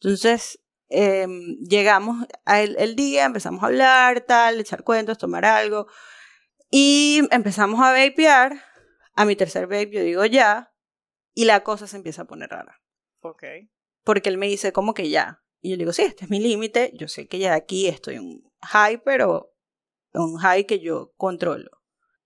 Entonces, 0.00 0.58
em, 0.88 1.56
llegamos 1.68 2.26
al 2.44 2.76
el 2.78 2.96
día, 2.96 3.24
empezamos 3.24 3.62
a 3.62 3.66
hablar, 3.66 4.20
tal, 4.22 4.60
echar 4.60 4.82
cuentos, 4.84 5.18
tomar 5.18 5.44
algo. 5.44 5.86
Y 6.70 7.22
empezamos 7.30 7.80
a 7.80 7.92
vapear. 7.92 8.62
A 9.18 9.24
mi 9.24 9.34
tercer 9.34 9.66
vape 9.66 9.90
yo 9.90 10.02
digo 10.02 10.24
ya. 10.26 10.72
Y 11.34 11.44
la 11.44 11.64
cosa 11.64 11.88
se 11.88 11.96
empieza 11.96 12.22
a 12.22 12.26
poner 12.26 12.50
rara. 12.50 12.80
Ok. 13.20 13.42
Porque 14.04 14.28
él 14.28 14.38
me 14.38 14.46
dice, 14.46 14.72
¿cómo 14.72 14.94
que 14.94 15.10
ya? 15.10 15.42
Y 15.60 15.70
yo 15.70 15.76
le 15.76 15.80
digo, 15.80 15.92
sí, 15.92 16.02
este 16.02 16.24
es 16.24 16.30
mi 16.30 16.38
límite. 16.38 16.92
Yo 16.94 17.08
sé 17.08 17.26
que 17.26 17.40
ya 17.40 17.54
aquí 17.54 17.88
estoy 17.88 18.14
en 18.14 18.22
un 18.22 18.52
high, 18.62 19.02
pero 19.02 19.56
un 20.14 20.36
high 20.36 20.66
que 20.66 20.78
yo 20.78 21.14
controlo. 21.16 21.82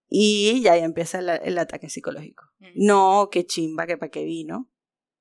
Y 0.07 0.61
ya 0.61 0.75
ahí 0.75 0.83
empieza 0.83 1.21
el, 1.21 1.31
el 1.31 1.57
ataque 1.57 1.89
psicológico. 1.89 2.45
Ujú. 2.61 2.71
No, 2.75 3.29
qué 3.33 3.47
chimba, 3.47 3.87
que 3.87 3.97
para 3.97 4.11
qué 4.11 4.25
vino. 4.25 4.71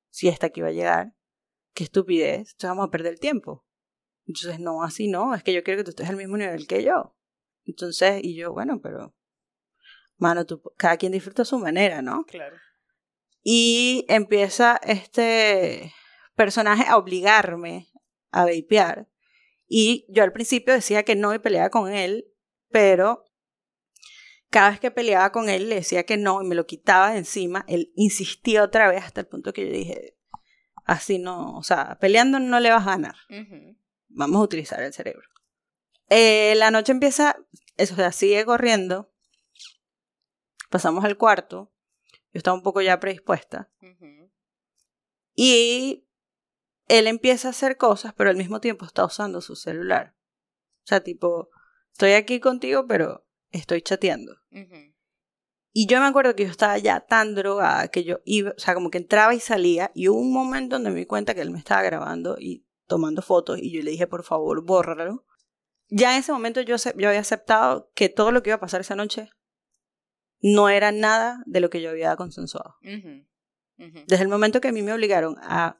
Si 0.09 0.27
hasta 0.27 0.47
aquí 0.47 0.59
va 0.59 0.67
a 0.67 0.73
llegar. 0.73 1.15
Qué 1.73 1.85
estupidez. 1.85 2.51
Entonces 2.51 2.69
vamos 2.69 2.87
a 2.87 2.91
perder 2.91 3.13
el 3.13 3.19
tiempo. 3.21 3.65
Entonces, 4.25 4.59
no, 4.59 4.83
así 4.83 5.07
no. 5.07 5.33
Es 5.33 5.43
que 5.43 5.53
yo 5.53 5.63
quiero 5.63 5.77
que 5.79 5.85
tú 5.85 5.91
estés 5.91 6.09
al 6.09 6.17
mismo 6.17 6.35
nivel 6.35 6.67
que 6.67 6.83
yo. 6.83 7.15
Entonces, 7.63 8.19
y 8.21 8.35
yo, 8.35 8.51
bueno, 8.51 8.81
pero. 8.81 9.15
Mano, 10.21 10.45
tú, 10.45 10.61
cada 10.77 10.97
quien 10.97 11.13
disfruta 11.13 11.41
a 11.41 11.45
su 11.45 11.57
manera, 11.57 12.03
¿no? 12.03 12.25
Claro. 12.25 12.55
Y 13.41 14.05
empieza 14.07 14.79
este 14.83 15.91
personaje 16.35 16.85
a 16.87 16.97
obligarme 16.97 17.89
a 18.29 18.45
vapear. 18.45 19.09
Y 19.67 20.05
yo 20.09 20.23
al 20.23 20.31
principio 20.31 20.75
decía 20.75 21.01
que 21.01 21.15
no 21.15 21.33
y 21.33 21.39
peleaba 21.39 21.71
con 21.71 21.91
él, 21.91 22.27
pero 22.69 23.25
cada 24.51 24.69
vez 24.69 24.79
que 24.79 24.91
peleaba 24.91 25.31
con 25.31 25.49
él 25.49 25.69
le 25.69 25.75
decía 25.75 26.03
que 26.03 26.17
no 26.17 26.43
y 26.43 26.45
me 26.45 26.53
lo 26.53 26.67
quitaba 26.67 27.13
de 27.13 27.17
encima. 27.17 27.65
Él 27.67 27.91
insistía 27.95 28.63
otra 28.63 28.91
vez 28.91 29.03
hasta 29.03 29.21
el 29.21 29.27
punto 29.27 29.53
que 29.53 29.65
yo 29.65 29.73
dije, 29.73 30.19
así 30.85 31.17
no, 31.17 31.57
o 31.57 31.63
sea, 31.63 31.97
peleando 31.99 32.37
no 32.37 32.59
le 32.59 32.69
vas 32.69 32.85
a 32.85 32.91
ganar. 32.91 33.15
Vamos 34.07 34.39
a 34.39 34.43
utilizar 34.43 34.83
el 34.83 34.93
cerebro. 34.93 35.27
Eh, 36.09 36.53
la 36.57 36.69
noche 36.69 36.91
empieza, 36.91 37.37
eso, 37.77 37.95
o 37.95 37.97
sea, 37.97 38.11
sigue 38.11 38.45
corriendo. 38.45 39.10
Pasamos 40.71 41.03
al 41.03 41.17
cuarto. 41.17 41.69
Yo 42.33 42.37
estaba 42.37 42.55
un 42.55 42.63
poco 42.63 42.81
ya 42.81 42.99
predispuesta. 42.99 43.69
Y 45.35 46.07
él 46.87 47.07
empieza 47.07 47.49
a 47.49 47.51
hacer 47.51 47.75
cosas, 47.77 48.13
pero 48.15 48.29
al 48.29 48.37
mismo 48.37 48.61
tiempo 48.61 48.85
está 48.85 49.03
usando 49.03 49.41
su 49.41 49.57
celular. 49.57 50.15
O 50.83 50.87
sea, 50.87 51.01
tipo, 51.01 51.49
estoy 51.91 52.13
aquí 52.13 52.39
contigo, 52.39 52.87
pero 52.87 53.27
estoy 53.51 53.81
chateando. 53.81 54.37
Y 55.73 55.87
yo 55.87 55.99
me 55.99 56.05
acuerdo 56.05 56.35
que 56.35 56.45
yo 56.45 56.49
estaba 56.49 56.77
ya 56.77 57.01
tan 57.01 57.35
drogada 57.35 57.89
que 57.89 58.05
yo 58.05 58.19
iba, 58.23 58.51
o 58.51 58.59
sea, 58.59 58.73
como 58.73 58.89
que 58.91 58.97
entraba 58.97 59.35
y 59.35 59.41
salía 59.41 59.91
y 59.93 60.07
hubo 60.07 60.19
un 60.19 60.33
momento 60.33 60.75
donde 60.75 60.91
me 60.91 60.99
di 60.99 61.05
cuenta 61.05 61.33
que 61.33 61.41
él 61.41 61.51
me 61.51 61.59
estaba 61.59 61.81
grabando 61.81 62.37
y 62.39 62.65
tomando 62.87 63.21
fotos 63.21 63.59
y 63.59 63.71
yo 63.73 63.81
le 63.83 63.91
dije, 63.91 64.07
por 64.07 64.23
favor, 64.23 64.63
bórralo. 64.63 65.25
Ya 65.89 66.13
en 66.13 66.19
ese 66.19 66.31
momento 66.31 66.61
yo, 66.61 66.77
yo 66.77 67.09
había 67.09 67.19
aceptado 67.19 67.91
que 67.93 68.07
todo 68.07 68.31
lo 68.31 68.41
que 68.41 68.51
iba 68.51 68.55
a 68.55 68.61
pasar 68.61 68.81
esa 68.81 68.95
noche 68.95 69.31
no 70.41 70.69
era 70.69 70.91
nada 70.91 71.43
de 71.45 71.59
lo 71.59 71.69
que 71.69 71.81
yo 71.81 71.89
había 71.89 72.15
consensuado. 72.15 72.75
Desde 73.77 74.23
el 74.23 74.29
momento 74.29 74.61
que 74.61 74.67
a 74.67 74.71
mí 74.71 74.81
me 74.81 74.93
obligaron 74.93 75.37
a 75.41 75.77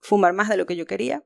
fumar 0.00 0.32
más 0.32 0.48
de 0.48 0.56
lo 0.56 0.66
que 0.66 0.76
yo 0.76 0.86
quería, 0.86 1.24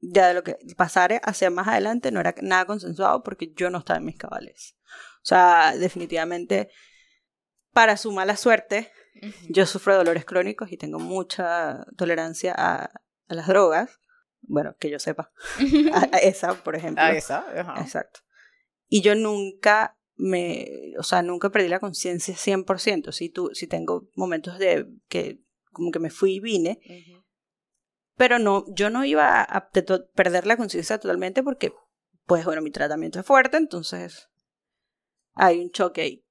ya 0.00 0.28
de 0.28 0.34
lo 0.34 0.42
que 0.42 0.56
pasara 0.76 1.18
hacia 1.18 1.50
más 1.50 1.68
adelante 1.68 2.10
no 2.10 2.20
era 2.20 2.34
nada 2.40 2.64
consensuado 2.64 3.22
porque 3.22 3.52
yo 3.54 3.70
no 3.70 3.78
estaba 3.78 3.98
en 3.98 4.06
mis 4.06 4.16
cabales. 4.16 4.76
O 5.16 5.26
sea, 5.26 5.74
definitivamente, 5.76 6.70
para 7.72 7.96
su 7.96 8.10
mala 8.12 8.36
suerte, 8.36 8.90
yo 9.48 9.66
sufro 9.66 9.96
dolores 9.96 10.24
crónicos 10.24 10.72
y 10.72 10.76
tengo 10.76 10.98
mucha 10.98 11.84
tolerancia 11.96 12.54
a, 12.56 12.90
a 13.28 13.34
las 13.34 13.46
drogas. 13.46 14.00
Bueno, 14.40 14.74
que 14.78 14.90
yo 14.90 14.98
sepa. 14.98 15.30
a, 15.92 16.18
esa, 16.18 16.54
por 16.54 16.74
ejemplo. 16.74 17.04
A 17.04 17.12
esa, 17.12 17.44
Exacto. 17.78 18.20
Y 18.88 19.02
yo 19.02 19.14
nunca 19.14 19.98
me, 20.20 20.92
o 20.98 21.02
sea, 21.02 21.22
nunca 21.22 21.50
perdí 21.50 21.68
la 21.68 21.80
conciencia 21.80 22.34
100%. 22.34 23.12
Si, 23.12 23.28
tú, 23.30 23.50
si 23.54 23.66
tengo 23.66 24.08
momentos 24.14 24.58
de 24.58 24.86
que 25.08 25.40
como 25.72 25.90
que 25.90 25.98
me 25.98 26.10
fui 26.10 26.34
y 26.34 26.40
vine, 26.40 26.80
pero 28.16 28.38
no, 28.38 28.64
yo 28.74 28.90
no 28.90 29.04
iba 29.04 29.42
a 29.42 29.70
perder 29.70 30.46
la 30.46 30.56
conciencia 30.56 30.98
totalmente 30.98 31.42
porque, 31.42 31.72
pues 32.26 32.44
bueno, 32.44 32.60
mi 32.60 32.70
tratamiento 32.70 33.20
es 33.20 33.26
fuerte, 33.26 33.56
entonces 33.56 34.28
hay 35.34 35.60
un 35.60 35.70
choque 35.70 36.00
ahí. 36.02 36.24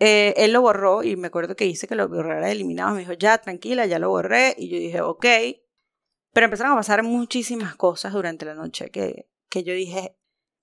Eh, 0.00 0.34
él 0.36 0.52
lo 0.52 0.62
borró 0.62 1.02
y 1.02 1.16
me 1.16 1.26
acuerdo 1.26 1.56
que 1.56 1.66
hice 1.66 1.88
que 1.88 1.96
lo 1.96 2.08
borrara 2.08 2.50
eliminado. 2.50 2.94
Me 2.94 3.00
dijo, 3.00 3.14
ya, 3.14 3.38
tranquila, 3.38 3.86
ya 3.86 3.98
lo 3.98 4.10
borré. 4.10 4.54
Y 4.56 4.68
yo 4.68 4.78
dije, 4.78 5.00
ok. 5.00 5.26
Pero 6.32 6.44
empezaron 6.44 6.72
a 6.72 6.76
pasar 6.76 7.02
muchísimas 7.02 7.74
cosas 7.74 8.12
durante 8.12 8.44
la 8.46 8.54
noche 8.54 8.90
que, 8.90 9.28
que 9.48 9.64
yo 9.64 9.72
dije, 9.74 10.16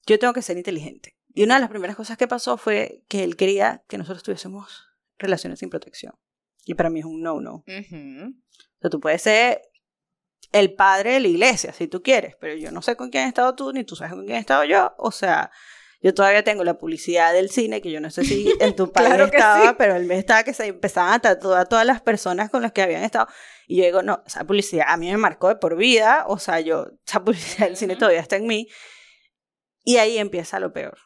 yo 0.06 0.20
tengo 0.20 0.34
que 0.34 0.42
ser 0.42 0.58
inteligente. 0.58 1.15
Y 1.36 1.44
una 1.44 1.56
de 1.56 1.60
las 1.60 1.70
primeras 1.70 1.98
cosas 1.98 2.18
que 2.18 2.30
pasó 2.30 2.56
fue 2.56 3.04
que 3.10 3.26
él 3.26 3.36
quería 3.36 3.84
que 3.90 3.98
nosotros 3.98 4.24
tuviésemos 4.24 4.88
relaciones 5.18 5.60
sin 5.60 5.70
protección. 5.70 6.16
Y 6.64 6.76
para 6.76 6.90
mí 6.90 7.02
es 7.02 7.06
un 7.06 7.22
no-no. 7.22 7.56
O 7.56 8.82
sea, 8.82 8.90
tú 8.90 9.02
puedes 9.02 9.22
ser 9.22 9.62
el 10.54 10.74
padre 10.74 11.12
de 11.14 11.20
la 11.20 11.28
iglesia, 11.28 11.74
si 11.74 11.88
tú 11.88 12.02
quieres, 12.02 12.38
pero 12.40 12.56
yo 12.56 12.72
no 12.72 12.82
sé 12.82 12.96
con 12.96 13.10
quién 13.10 13.26
has 13.26 13.28
estado 13.28 13.54
tú, 13.54 13.74
ni 13.74 13.84
tú 13.84 13.98
sabes 13.98 14.14
con 14.14 14.24
quién 14.26 14.38
he 14.38 14.40
estado 14.40 14.64
yo. 14.64 14.94
O 14.98 15.12
sea, 15.12 15.52
yo 16.02 16.14
todavía 16.14 16.42
tengo 16.46 16.64
la 16.64 16.78
publicidad 16.78 17.34
del 17.34 17.50
cine, 17.50 17.82
que 17.82 17.92
yo 17.92 18.00
no 18.00 18.10
sé 18.12 18.24
si 18.24 18.54
en 18.62 18.74
tu 18.74 18.94
país 18.94 19.14
estaba, 19.20 19.76
pero 19.76 19.98
el 19.98 20.06
mes 20.06 20.20
estaba 20.20 20.44
que 20.46 20.54
se 20.54 20.68
empezaban 20.68 21.12
a 21.12 21.20
tatuar 21.20 21.60
a 21.60 21.66
todas 21.66 21.86
las 21.86 22.02
personas 22.02 22.50
con 22.50 22.62
las 22.62 22.72
que 22.72 22.82
habían 22.82 23.04
estado. 23.04 23.28
Y 23.68 23.80
yo 23.80 23.84
digo, 23.84 24.04
no, 24.04 24.24
esa 24.26 24.46
publicidad 24.46 24.86
a 24.88 24.96
mí 24.96 25.12
me 25.12 25.18
marcó 25.18 25.50
de 25.50 25.58
por 25.58 25.76
vida, 25.76 26.24
o 26.30 26.40
sea, 26.40 26.62
yo, 26.62 26.88
esa 27.06 27.22
publicidad 27.26 27.68
del 27.68 27.76
cine 27.76 27.98
todavía 27.98 28.22
está 28.22 28.38
en 28.38 28.48
mí. 28.48 28.70
Y 29.84 29.98
ahí 29.98 30.18
empieza 30.18 30.62
lo 30.62 30.72
peor. 30.72 30.98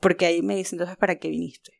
Porque 0.00 0.26
ahí 0.26 0.42
me 0.42 0.56
dicen, 0.56 0.76
entonces, 0.76 0.96
¿para 0.96 1.18
qué 1.18 1.28
viniste? 1.28 1.72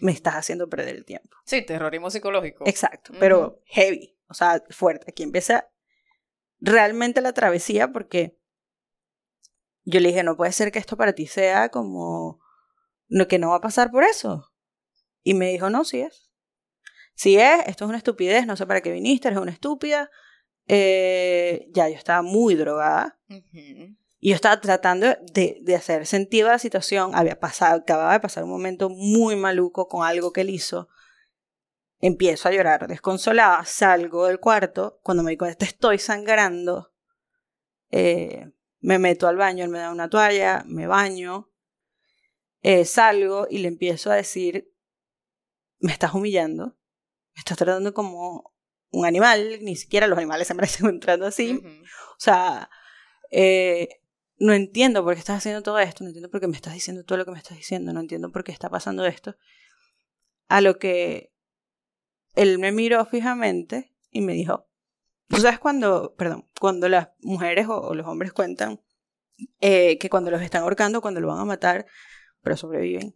Me 0.00 0.10
estás 0.10 0.34
haciendo 0.34 0.68
perder 0.68 0.96
el 0.96 1.04
tiempo. 1.04 1.36
Sí, 1.44 1.62
terrorismo 1.62 2.10
psicológico. 2.10 2.64
Exacto, 2.66 3.12
pero 3.20 3.62
heavy, 3.66 4.18
o 4.28 4.34
sea, 4.34 4.62
fuerte. 4.70 5.06
Aquí 5.10 5.22
empieza 5.22 5.70
realmente 6.58 7.20
la 7.20 7.32
travesía 7.32 7.92
porque 7.92 8.36
yo 9.84 10.00
le 10.00 10.08
dije, 10.08 10.24
no 10.24 10.36
puede 10.36 10.50
ser 10.50 10.72
que 10.72 10.80
esto 10.80 10.96
para 10.96 11.12
ti 11.12 11.28
sea 11.28 11.68
como 11.68 12.40
no, 13.08 13.28
que 13.28 13.38
no 13.38 13.50
va 13.50 13.56
a 13.56 13.60
pasar 13.60 13.90
por 13.90 14.02
eso. 14.02 14.52
Y 15.22 15.34
me 15.34 15.50
dijo, 15.50 15.70
no, 15.70 15.84
sí 15.84 16.00
es. 16.00 16.30
Sí 17.14 17.38
es, 17.38 17.66
esto 17.66 17.84
es 17.84 17.88
una 17.88 17.98
estupidez, 17.98 18.46
no 18.46 18.56
sé 18.56 18.66
para 18.66 18.80
qué 18.80 18.90
viniste, 18.90 19.28
eres 19.28 19.40
una 19.40 19.52
estúpida. 19.52 20.10
Eh, 20.66 21.68
ya, 21.70 21.88
yo 21.88 21.94
estaba 21.94 22.22
muy 22.22 22.56
drogada. 22.56 23.18
Y 24.18 24.30
yo 24.30 24.34
estaba 24.34 24.60
tratando 24.60 25.06
de, 25.32 25.58
de, 25.60 25.74
hacer 25.74 26.06
sentido 26.06 26.48
a 26.48 26.52
la 26.52 26.58
situación. 26.58 27.14
Había 27.14 27.38
pasado, 27.38 27.80
acababa 27.80 28.14
de 28.14 28.20
pasar 28.20 28.44
un 28.44 28.50
momento 28.50 28.88
muy 28.88 29.36
maluco 29.36 29.88
con 29.88 30.06
algo 30.06 30.32
que 30.32 30.40
él 30.40 30.50
hizo. 30.50 30.88
Empiezo 32.00 32.48
a 32.48 32.52
llorar 32.52 32.88
desconsolada, 32.88 33.64
salgo 33.64 34.26
del 34.26 34.40
cuarto, 34.40 35.00
cuando 35.02 35.22
me 35.22 35.30
di 35.30 35.36
cuenta 35.36 35.64
estoy 35.64 35.98
sangrando, 35.98 36.92
eh, 37.90 38.52
me 38.80 38.98
meto 38.98 39.28
al 39.28 39.36
baño, 39.36 39.64
él 39.64 39.70
me 39.70 39.78
da 39.78 39.90
una 39.90 40.10
toalla, 40.10 40.62
me 40.66 40.86
baño, 40.86 41.50
eh, 42.60 42.84
salgo 42.84 43.46
y 43.48 43.58
le 43.58 43.68
empiezo 43.68 44.10
a 44.10 44.16
decir, 44.16 44.70
me 45.78 45.92
estás 45.92 46.14
humillando, 46.14 46.76
me 47.34 47.38
estás 47.38 47.56
tratando 47.56 47.94
como 47.94 48.54
un 48.90 49.06
animal, 49.06 49.58
ni 49.62 49.76
siquiera 49.76 50.06
los 50.06 50.18
animales 50.18 50.48
se 50.48 50.54
merecen 50.56 50.86
entrando 50.86 51.26
así. 51.26 51.62
O 51.62 52.18
sea, 52.20 52.68
eh, 53.30 54.00
no 54.38 54.52
entiendo 54.52 55.02
por 55.02 55.14
qué 55.14 55.20
estás 55.20 55.38
haciendo 55.38 55.62
todo 55.62 55.78
esto, 55.78 56.04
no 56.04 56.08
entiendo 56.08 56.30
por 56.30 56.40
qué 56.40 56.48
me 56.48 56.56
estás 56.56 56.74
diciendo 56.74 57.04
todo 57.04 57.18
lo 57.18 57.24
que 57.24 57.30
me 57.30 57.38
estás 57.38 57.56
diciendo, 57.56 57.92
no 57.92 58.00
entiendo 58.00 58.30
por 58.30 58.44
qué 58.44 58.52
está 58.52 58.68
pasando 58.68 59.06
esto. 59.06 59.36
A 60.48 60.60
lo 60.60 60.78
que 60.78 61.32
él 62.34 62.58
me 62.58 62.72
miró 62.72 63.04
fijamente 63.06 63.94
y 64.10 64.20
me 64.20 64.34
dijo, 64.34 64.68
¿tú 65.28 65.38
sabes 65.38 65.58
cuando, 65.58 66.14
perdón, 66.16 66.48
cuando 66.60 66.88
las 66.88 67.08
mujeres 67.20 67.66
o, 67.68 67.94
los 67.94 68.06
hombres 68.06 68.32
cuentan 68.32 68.80
eh, 69.60 69.98
que 69.98 70.10
cuando 70.10 70.30
los 70.30 70.42
están 70.42 70.62
ahorcando, 70.62 71.00
cuando 71.00 71.20
lo 71.20 71.28
van 71.28 71.40
a 71.40 71.44
matar, 71.44 71.86
pero 72.42 72.56
sobreviven, 72.56 73.14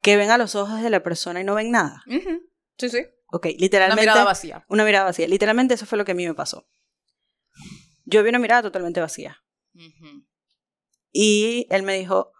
que 0.00 0.16
ven 0.16 0.30
a 0.30 0.38
los 0.38 0.54
ojos 0.54 0.82
de 0.82 0.90
la 0.90 1.02
persona 1.02 1.40
y 1.40 1.44
no 1.44 1.54
ven 1.54 1.70
nada? 1.70 2.02
Sí, 2.78 2.88
sí. 2.88 3.04
Ok, 3.26 3.46
literalmente. 3.58 4.02
Una 4.02 4.12
mirada 4.12 4.24
vacía. 4.24 4.64
Una 4.68 4.84
mirada 4.84 5.04
vacía. 5.06 5.28
Literalmente 5.28 5.74
eso 5.74 5.86
fue 5.86 5.96
lo 5.96 6.04
que 6.04 6.12
a 6.12 6.14
mí 6.14 6.26
me 6.26 6.34
pasó. 6.34 6.66
Yo 8.04 8.22
vi 8.22 8.28
una 8.30 8.38
mirada 8.38 8.62
totalmente 8.62 9.00
vacía. 9.00 9.42
Y 11.12 11.66
él 11.70 11.82
me 11.82 11.94
dijo, 11.94 12.32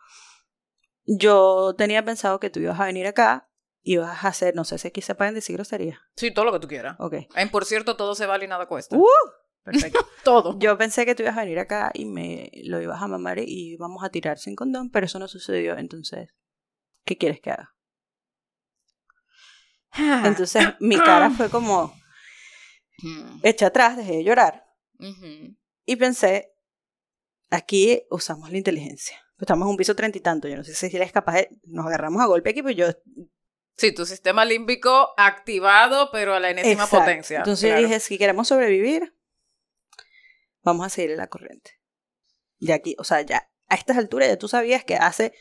yo 1.05 1.75
tenía 1.77 2.05
pensado 2.05 2.41
que 2.41 2.51
tú 2.51 2.61
ibas 2.61 2.81
a 2.81 2.87
venir 2.87 3.07
acá 3.07 3.51
y 3.83 3.97
vas 3.97 4.25
a 4.25 4.29
hacer, 4.29 4.55
no 4.55 4.65
sé 4.65 4.79
si 4.79 4.89
aquí 4.89 5.03
se 5.03 5.15
pueden 5.15 5.35
decir 5.35 5.57
groserías. 5.57 5.99
Sí, 6.17 6.33
todo 6.33 6.45
lo 6.47 6.53
que 6.53 6.61
tú 6.61 6.69
quieras. 6.69 6.97
Ok. 6.99 7.15
En, 7.35 7.51
por 7.51 7.65
cierto, 7.65 7.97
todo 7.97 8.15
se 8.15 8.27
vale 8.27 8.45
y 8.45 8.49
nada 8.49 8.67
cuesta. 8.67 8.97
¡Uh! 8.97 9.07
Perfecto. 9.63 10.07
todo. 10.25 10.59
Yo 10.59 10.77
pensé 10.79 11.05
que 11.05 11.15
tú 11.15 11.23
ibas 11.23 11.37
a 11.37 11.43
venir 11.43 11.59
acá 11.59 11.91
y 11.95 12.05
me 12.05 12.51
lo 12.65 12.81
ibas 12.81 13.01
a 13.03 13.09
mamar 13.09 13.39
y 13.39 13.75
íbamos 13.75 14.03
a 14.03 14.11
tirar 14.11 14.39
sin 14.39 14.57
condón, 14.57 14.91
pero 14.91 15.07
eso 15.07 15.19
no 15.19 15.29
sucedió. 15.29 15.77
Entonces, 15.77 16.31
¿qué 17.05 17.17
quieres 17.17 17.41
que 17.41 17.51
haga? 17.51 17.75
Entonces, 20.25 20.65
mi 20.81 20.97
cara 20.97 21.31
fue 21.31 21.51
como 21.51 21.95
hecha 23.43 23.67
atrás, 23.67 23.97
dejé 23.97 24.13
de 24.17 24.25
llorar. 24.25 24.65
Y 25.85 25.97
pensé, 25.97 26.52
aquí 27.53 28.03
usamos 28.11 28.51
la 28.51 28.59
inteligencia. 28.59 29.17
Estamos 29.39 29.67
en 29.67 29.71
un 29.71 29.77
piso 29.77 29.95
treinta 29.97 30.19
y 30.19 30.21
tanto. 30.21 30.49
Yo 30.49 30.57
no 30.57 30.65
sé 30.65 30.75
si 30.75 30.97
eres 30.97 31.13
capaz 31.13 31.35
de. 31.35 31.49
Nos 31.65 31.87
agarramos 31.87 32.23
a 32.23 32.27
golpe 32.27 32.51
aquí, 32.51 32.63
pues 32.63 32.77
yo 32.77 32.87
Sí, 33.77 33.93
tu 33.93 34.07
sistema 34.07 34.45
límbico 34.45 35.09
activado, 35.17 36.11
pero 36.13 36.35
a 36.35 36.41
la 36.41 36.51
enésima 36.51 36.87
potencia. 36.87 37.39
Entonces 37.39 37.71
yo 37.71 37.77
dije, 37.77 38.01
si 38.01 38.19
queremos 38.19 38.49
sobrevivir, 38.49 39.17
vamos 40.63 40.87
a 40.87 40.89
seguir 40.89 41.17
la 41.17 41.29
corriente. 41.29 41.81
De 42.59 42.73
aquí, 42.73 42.95
o 42.99 43.05
sea, 43.05 43.23
ya 43.23 43.51
a 43.69 43.75
estas 43.75 43.97
alturas 43.97 44.29
ya 44.29 44.39
tú 44.39 44.47
sabías 44.47 44.85
que 44.85 44.97
hace 44.97 45.33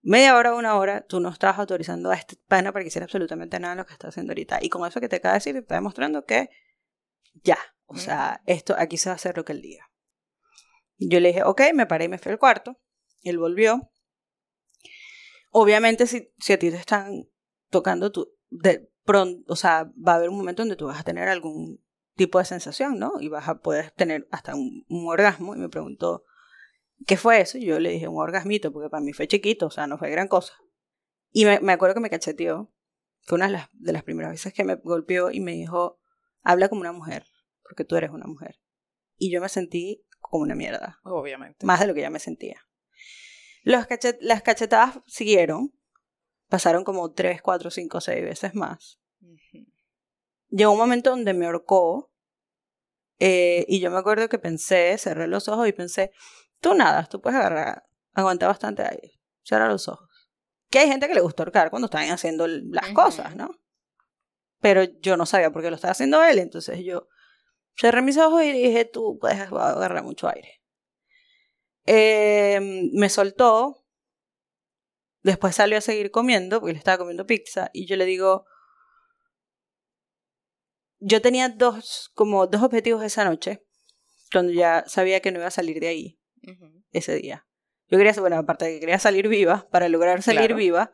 media 0.00 0.36
hora 0.36 0.54
o 0.54 0.58
una 0.58 0.76
hora 0.76 1.06
tú 1.06 1.20
no 1.20 1.28
estabas 1.28 1.58
autorizando 1.58 2.10
a 2.10 2.16
este 2.16 2.36
pana 2.48 2.72
para 2.72 2.82
que 2.82 2.88
hiciera 2.88 3.04
absolutamente 3.04 3.60
nada 3.60 3.74
de 3.74 3.82
lo 3.82 3.86
que 3.86 3.92
está 3.92 4.08
haciendo 4.08 4.32
ahorita. 4.32 4.58
Y 4.60 4.68
con 4.68 4.88
eso 4.88 5.00
que 5.00 5.08
te 5.08 5.16
acaba 5.16 5.34
de 5.34 5.36
decir, 5.36 5.52
te 5.52 5.60
está 5.60 5.74
demostrando 5.76 6.24
que 6.24 6.48
ya, 7.44 7.58
o 7.86 7.96
sea, 7.96 8.42
esto 8.46 8.74
aquí 8.76 8.96
se 8.96 9.10
va 9.10 9.12
a 9.12 9.16
hacer 9.16 9.36
lo 9.36 9.44
que 9.44 9.52
él 9.52 9.62
diga. 9.62 9.91
Yo 11.08 11.20
le 11.20 11.28
dije, 11.28 11.42
ok, 11.42 11.60
me 11.74 11.86
paré 11.86 12.06
y 12.06 12.08
me 12.08 12.18
fui 12.18 12.32
al 12.32 12.38
cuarto. 12.38 12.78
Él 13.22 13.38
volvió. 13.38 13.90
Obviamente, 15.50 16.06
si, 16.06 16.32
si 16.38 16.52
a 16.52 16.58
ti 16.58 16.70
te 16.70 16.76
están 16.76 17.28
tocando 17.70 18.10
tu, 18.10 18.32
de 18.50 18.90
pronto, 19.04 19.52
o 19.52 19.56
sea, 19.56 19.92
va 19.96 20.12
a 20.12 20.16
haber 20.16 20.28
un 20.28 20.36
momento 20.36 20.62
donde 20.62 20.76
tú 20.76 20.86
vas 20.86 21.00
a 21.00 21.04
tener 21.04 21.28
algún 21.28 21.82
tipo 22.16 22.38
de 22.38 22.44
sensación, 22.44 22.98
¿no? 22.98 23.20
Y 23.20 23.28
vas 23.28 23.48
a 23.48 23.60
poder 23.60 23.90
tener 23.92 24.28
hasta 24.30 24.54
un, 24.54 24.84
orgasmo. 24.88 25.54
Y 25.54 25.58
me 25.58 25.68
preguntó, 25.68 26.24
¿qué 27.06 27.16
fue 27.16 27.40
eso? 27.40 27.58
Y 27.58 27.66
yo 27.66 27.78
le 27.80 27.90
dije, 27.90 28.08
un 28.08 28.20
orgasmito, 28.20 28.72
porque 28.72 28.90
para 28.90 29.02
mí 29.02 29.12
fue 29.12 29.28
chiquito, 29.28 29.66
o 29.66 29.70
sea, 29.70 29.86
no 29.86 29.98
fue 29.98 30.10
gran 30.10 30.28
cosa. 30.28 30.54
Y 31.30 31.44
me, 31.44 31.60
me 31.60 31.72
acuerdo 31.72 31.94
que 31.94 32.00
me 32.00 32.10
cacheteó. 32.10 32.72
Fue 33.24 33.36
una 33.36 33.46
de 33.46 33.52
las, 33.52 33.68
de 33.72 33.92
las 33.92 34.02
primeras 34.02 34.32
veces 34.32 34.52
que 34.52 34.64
me 34.64 34.74
golpeó 34.76 35.30
y 35.30 35.40
me 35.40 35.52
dijo, 35.52 36.00
habla 36.42 36.68
como 36.68 36.80
una 36.80 36.92
mujer, 36.92 37.24
porque 37.62 37.84
tú 37.84 37.96
eres 37.96 38.10
una 38.10 38.26
mujer. 38.26 38.60
Y 39.16 39.30
yo 39.30 39.40
me 39.40 39.48
sentí 39.48 40.04
como 40.22 40.44
una 40.44 40.54
mierda. 40.54 40.98
Obviamente. 41.04 41.66
Más 41.66 41.80
de 41.80 41.86
lo 41.86 41.94
que 41.94 42.00
ya 42.00 42.10
me 42.10 42.18
sentía. 42.18 42.66
Los 43.62 43.86
cachet 43.86 44.16
las 44.20 44.42
cachetadas 44.42 45.00
siguieron, 45.06 45.72
Pasaron 46.52 46.84
como 46.84 47.10
tres, 47.12 47.40
cuatro, 47.40 47.70
cinco, 47.70 48.02
seis 48.02 48.22
veces 48.22 48.54
más. 48.54 49.00
Llegó 50.50 50.72
un 50.72 50.76
momento 50.76 51.08
donde 51.08 51.32
me 51.32 51.46
ahorcó 51.46 52.12
eh, 53.18 53.64
y 53.68 53.80
yo 53.80 53.90
me 53.90 53.96
acuerdo 53.96 54.28
que 54.28 54.38
pensé, 54.38 54.98
cerré 54.98 55.28
los 55.28 55.48
ojos 55.48 55.66
y 55.66 55.72
pensé, 55.72 56.12
tú 56.60 56.74
nada, 56.74 57.06
tú 57.06 57.22
puedes 57.22 57.40
agarrar, 57.40 57.88
aguantar 58.12 58.50
bastante 58.50 58.82
aire, 58.82 59.18
cierra 59.42 59.66
los 59.66 59.88
ojos. 59.88 60.10
Que 60.68 60.80
hay 60.80 60.88
gente 60.88 61.08
que 61.08 61.14
le 61.14 61.22
gusta 61.22 61.42
ahorcar 61.42 61.70
cuando 61.70 61.86
están 61.86 62.10
haciendo 62.10 62.46
las 62.46 62.90
cosas, 62.90 63.34
¿no? 63.34 63.58
Pero 64.60 64.82
yo 64.82 65.16
no 65.16 65.24
sabía 65.24 65.52
por 65.52 65.62
qué 65.62 65.70
lo 65.70 65.76
estaba 65.76 65.92
haciendo 65.92 66.22
él, 66.22 66.38
entonces 66.38 66.80
yo 66.84 67.08
cerré 67.76 68.02
mis 68.02 68.18
ojos 68.18 68.42
y 68.42 68.52
dije, 68.52 68.84
tú 68.84 69.18
puedes 69.20 69.38
agarrar 69.40 70.02
mucho 70.02 70.28
aire. 70.28 70.60
Em, 71.84 72.90
me 72.92 73.08
soltó, 73.08 73.84
después 75.22 75.54
salió 75.54 75.78
a 75.78 75.80
seguir 75.80 76.10
comiendo, 76.10 76.60
porque 76.60 76.72
le 76.72 76.78
estaba 76.78 76.98
comiendo 76.98 77.26
pizza, 77.26 77.70
y 77.72 77.86
yo 77.86 77.96
le 77.96 78.04
digo, 78.04 78.46
yo 81.00 81.20
tenía 81.20 81.48
dos, 81.48 82.10
como 82.14 82.46
dos 82.46 82.62
objetivos 82.62 83.02
esa 83.02 83.24
noche, 83.24 83.64
cuando 84.30 84.52
ya 84.52 84.84
sabía 84.86 85.20
que 85.20 85.32
no 85.32 85.38
iba 85.38 85.48
a 85.48 85.52
salir 85.52 85.80
de 85.80 85.88
ahí 85.88 86.20
ese 86.92 87.16
día. 87.16 87.46
Yo 87.88 87.98
quería, 87.98 88.12
bueno, 88.14 88.36
aparte 88.36 88.64
de 88.64 88.74
que 88.74 88.80
quería 88.80 88.98
salir 88.98 89.28
viva, 89.28 89.68
para 89.70 89.88
lograr 89.88 90.22
salir 90.22 90.54
viva, 90.54 90.92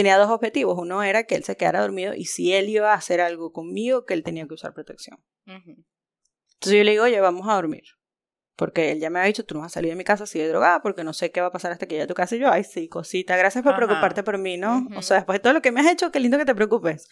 tenía 0.00 0.16
dos 0.16 0.30
objetivos. 0.30 0.78
Uno 0.78 1.02
era 1.02 1.24
que 1.24 1.34
él 1.34 1.44
se 1.44 1.56
quedara 1.56 1.82
dormido 1.82 2.14
y 2.14 2.24
si 2.24 2.52
él 2.54 2.68
iba 2.68 2.92
a 2.92 2.96
hacer 2.96 3.20
algo 3.20 3.52
conmigo, 3.52 4.06
que 4.06 4.14
él 4.14 4.22
tenía 4.22 4.46
que 4.46 4.54
usar 4.54 4.72
protección. 4.72 5.22
Entonces 5.46 6.78
yo 6.78 6.84
le 6.84 6.92
digo, 6.92 7.04
oye, 7.04 7.20
vamos 7.20 7.46
a 7.48 7.54
dormir. 7.54 7.84
Porque 8.56 8.92
él 8.92 9.00
ya 9.00 9.08
me 9.08 9.18
había 9.18 9.28
dicho, 9.28 9.46
tú 9.46 9.54
no 9.54 9.60
vas 9.60 9.72
a 9.72 9.74
salir 9.74 9.90
de 9.90 9.96
mi 9.96 10.04
casa 10.04 10.26
si 10.26 10.38
de 10.38 10.48
drogada, 10.48 10.82
porque 10.82 11.02
no 11.02 11.14
sé 11.14 11.30
qué 11.30 11.40
va 11.40 11.46
a 11.46 11.50
pasar 11.50 11.72
hasta 11.72 11.86
que 11.86 11.94
llegue 11.94 12.04
a 12.04 12.06
tu 12.06 12.14
casa. 12.14 12.36
Y 12.36 12.40
yo, 12.40 12.50
ay, 12.50 12.64
sí, 12.64 12.88
cosita, 12.88 13.36
gracias 13.36 13.64
por 13.64 13.74
preocuparte 13.74 14.22
por 14.22 14.36
mí, 14.36 14.58
¿no? 14.58 14.86
O 14.96 15.02
sea, 15.02 15.16
después 15.16 15.36
de 15.36 15.40
todo 15.40 15.54
lo 15.54 15.62
que 15.62 15.72
me 15.72 15.80
has 15.80 15.90
hecho, 15.90 16.10
qué 16.12 16.20
lindo 16.20 16.36
que 16.36 16.44
te 16.44 16.54
preocupes. 16.54 17.08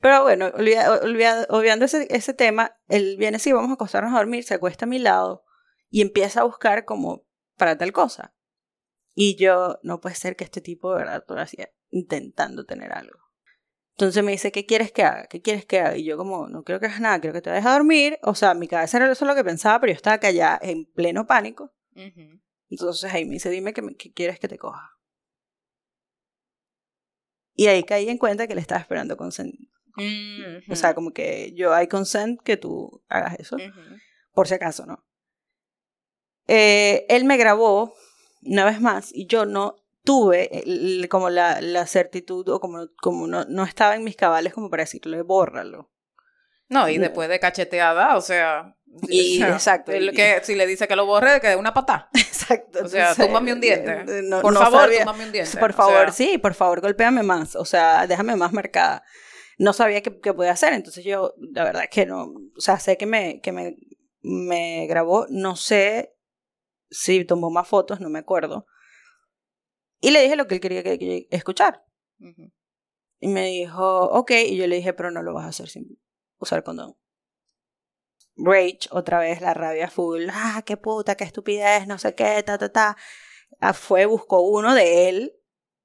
Pero 0.00 0.22
bueno, 0.22 0.52
olvidando 0.54 1.84
ese, 1.84 2.06
ese 2.10 2.32
tema, 2.34 2.76
él 2.88 3.16
viene, 3.18 3.40
sí, 3.40 3.52
vamos 3.52 3.70
a 3.70 3.74
acostarnos 3.74 4.12
a 4.14 4.18
dormir, 4.18 4.44
se 4.44 4.54
acuesta 4.54 4.84
a 4.84 4.88
mi 4.88 5.00
lado 5.00 5.44
y 5.90 6.00
empieza 6.00 6.42
a 6.42 6.44
buscar 6.44 6.84
como 6.84 7.26
para 7.56 7.76
tal 7.76 7.92
cosa. 7.92 8.34
Y 9.14 9.36
yo, 9.36 9.80
no 9.82 10.00
puede 10.00 10.14
ser 10.14 10.36
que 10.36 10.44
este 10.44 10.60
tipo 10.60 10.92
de 10.92 10.98
verdad 10.98 11.24
hacía 11.38 11.70
intentando 11.90 12.64
tener 12.64 12.92
algo. 12.92 13.18
Entonces 13.96 14.24
me 14.24 14.32
dice, 14.32 14.50
¿qué 14.50 14.66
quieres 14.66 14.90
que 14.90 15.04
haga? 15.04 15.26
¿Qué 15.28 15.40
quieres 15.40 15.64
que 15.66 15.78
haga? 15.78 15.96
Y 15.96 16.04
yo 16.04 16.16
como, 16.16 16.48
no 16.48 16.64
quiero 16.64 16.80
que 16.80 16.86
hagas 16.86 17.00
nada, 17.00 17.20
quiero 17.20 17.32
que 17.32 17.42
te 17.42 17.50
vayas 17.50 17.66
a 17.66 17.74
dormir. 17.74 18.18
O 18.22 18.34
sea, 18.34 18.54
mi 18.54 18.66
cabeza 18.66 18.96
era 18.96 19.10
eso 19.10 19.24
lo 19.24 19.36
que 19.36 19.44
pensaba, 19.44 19.80
pero 19.80 19.92
yo 19.92 19.96
estaba 19.96 20.18
callada 20.18 20.58
en 20.62 20.86
pleno 20.86 21.26
pánico. 21.26 21.72
Entonces 22.68 23.12
ahí 23.12 23.24
me 23.24 23.34
dice, 23.34 23.50
dime 23.50 23.72
qué, 23.72 24.12
quieres 24.12 24.40
que 24.40 24.48
te 24.48 24.58
coja. 24.58 24.90
Y 27.54 27.68
ahí 27.68 27.84
caí 27.84 28.08
en 28.08 28.18
cuenta 28.18 28.48
que 28.48 28.56
le 28.56 28.60
estaba 28.60 28.80
esperando 28.80 29.16
consent. 29.16 29.54
O 30.68 30.74
sea, 30.74 30.94
como 30.94 31.12
que 31.12 31.52
yo 31.54 31.72
hay 31.72 31.86
consent 31.86 32.40
que 32.42 32.56
tú 32.56 33.04
hagas 33.08 33.38
eso. 33.38 33.56
Por 34.32 34.48
si 34.48 34.54
acaso, 34.54 34.86
¿no? 34.86 35.06
Eh, 36.48 37.06
él 37.08 37.24
me 37.24 37.36
grabó 37.36 37.94
una 38.42 38.64
vez 38.64 38.80
más 38.80 39.14
y 39.14 39.26
yo 39.26 39.46
no 39.46 39.76
tuve 40.04 41.06
como 41.10 41.30
la, 41.30 41.60
la 41.60 41.86
certitud 41.86 42.48
o 42.50 42.60
como, 42.60 42.88
como 43.00 43.26
no, 43.26 43.44
no 43.46 43.64
estaba 43.64 43.96
en 43.96 44.04
mis 44.04 44.16
cabales 44.16 44.52
como 44.52 44.70
para 44.70 44.82
decirle, 44.82 45.22
bórralo. 45.22 45.90
No, 46.68 46.88
y 46.88 46.98
después 46.98 47.28
de 47.28 47.40
cacheteada, 47.40 48.16
o 48.16 48.20
sea... 48.20 48.76
Y, 49.08 49.42
exacto. 49.42 49.90
que, 49.90 50.40
si 50.44 50.54
le 50.54 50.66
dice 50.68 50.86
que 50.86 50.94
lo 50.94 51.04
borre, 51.04 51.40
que 51.40 51.48
dé 51.48 51.56
una 51.56 51.74
patá. 51.74 52.10
Exacto. 52.14 52.84
O 52.84 52.88
sea, 52.88 53.12
tómame 53.14 53.52
un 53.52 53.60
diente. 53.60 54.04
por 54.40 54.54
favor, 54.54 54.88
un 54.88 55.32
diente. 55.32 55.58
Por 55.58 55.72
favor, 55.72 56.12
sí, 56.12 56.38
por 56.38 56.54
favor, 56.54 56.80
golpéame 56.80 57.24
más. 57.24 57.56
O 57.56 57.64
sea, 57.64 58.06
déjame 58.06 58.36
más 58.36 58.52
marcada. 58.52 59.02
No 59.58 59.72
sabía 59.72 60.00
qué, 60.00 60.20
qué 60.20 60.32
podía 60.32 60.52
hacer, 60.52 60.74
entonces 60.74 61.04
yo, 61.04 61.34
la 61.52 61.64
verdad 61.64 61.84
es 61.84 61.90
que 61.90 62.06
no, 62.06 62.24
o 62.24 62.60
sea, 62.60 62.78
sé 62.78 62.96
que 62.96 63.06
me, 63.06 63.40
que 63.40 63.52
me, 63.52 63.76
me 64.22 64.86
grabó, 64.86 65.26
no 65.28 65.54
sé 65.54 66.16
si 66.90 67.24
tomó 67.24 67.50
más 67.50 67.66
fotos, 67.66 68.00
no 68.00 68.10
me 68.10 68.18
acuerdo. 68.20 68.66
Y 70.04 70.10
le 70.10 70.20
dije 70.20 70.36
lo 70.36 70.46
que 70.46 70.56
él 70.56 70.60
quería 70.60 70.82
que, 70.82 71.26
escuchar. 71.30 71.82
Y 73.20 73.28
me 73.28 73.46
dijo, 73.46 74.04
ok, 74.10 74.32
y 74.48 74.56
yo 74.58 74.66
le 74.66 74.76
dije, 74.76 74.92
pero 74.92 75.10
no 75.10 75.22
lo 75.22 75.32
vas 75.32 75.46
a 75.46 75.48
hacer 75.48 75.70
sin 75.70 75.98
usar 76.38 76.62
condón. 76.62 76.94
Rage, 78.36 78.80
otra 78.90 79.18
vez 79.18 79.40
la 79.40 79.54
rabia 79.54 79.88
full, 79.88 80.26
ah, 80.30 80.62
qué 80.66 80.76
puta, 80.76 81.14
qué 81.14 81.24
estupidez, 81.24 81.86
no 81.86 81.96
sé 81.96 82.14
qué, 82.14 82.42
ta, 82.42 82.58
ta, 82.58 82.70
ta. 82.70 82.98
Ah, 83.60 83.72
fue, 83.72 84.04
buscó 84.04 84.42
uno 84.42 84.74
de 84.74 85.08
él, 85.08 85.32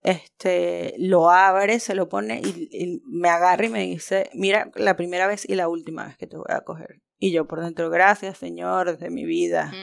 este, 0.01 0.95
lo 0.97 1.29
abre, 1.29 1.79
se 1.79 1.95
lo 1.95 2.10
pone 2.10 2.41
y, 2.43 2.67
y, 2.73 3.01
me 3.05 3.29
agarra 3.29 3.67
y 3.67 3.69
me 3.69 3.84
dice, 3.84 4.29
mira, 4.34 4.69
la 4.75 4.97
primera 4.97 5.27
vez 5.27 5.47
y 5.47 5.55
la 5.55 5.69
última 5.69 6.05
vez 6.08 6.17
que 6.17 6.27
te 6.27 6.36
voy 6.36 6.45
a 6.49 6.65
coger. 6.65 7.01
Y 7.21 7.34
yo 7.34 7.45
por 7.45 7.62
dentro, 7.62 7.89
gracias 7.89 8.38
Señor 8.38 8.97
de 8.97 9.10
mi 9.10 9.25
vida. 9.25 9.73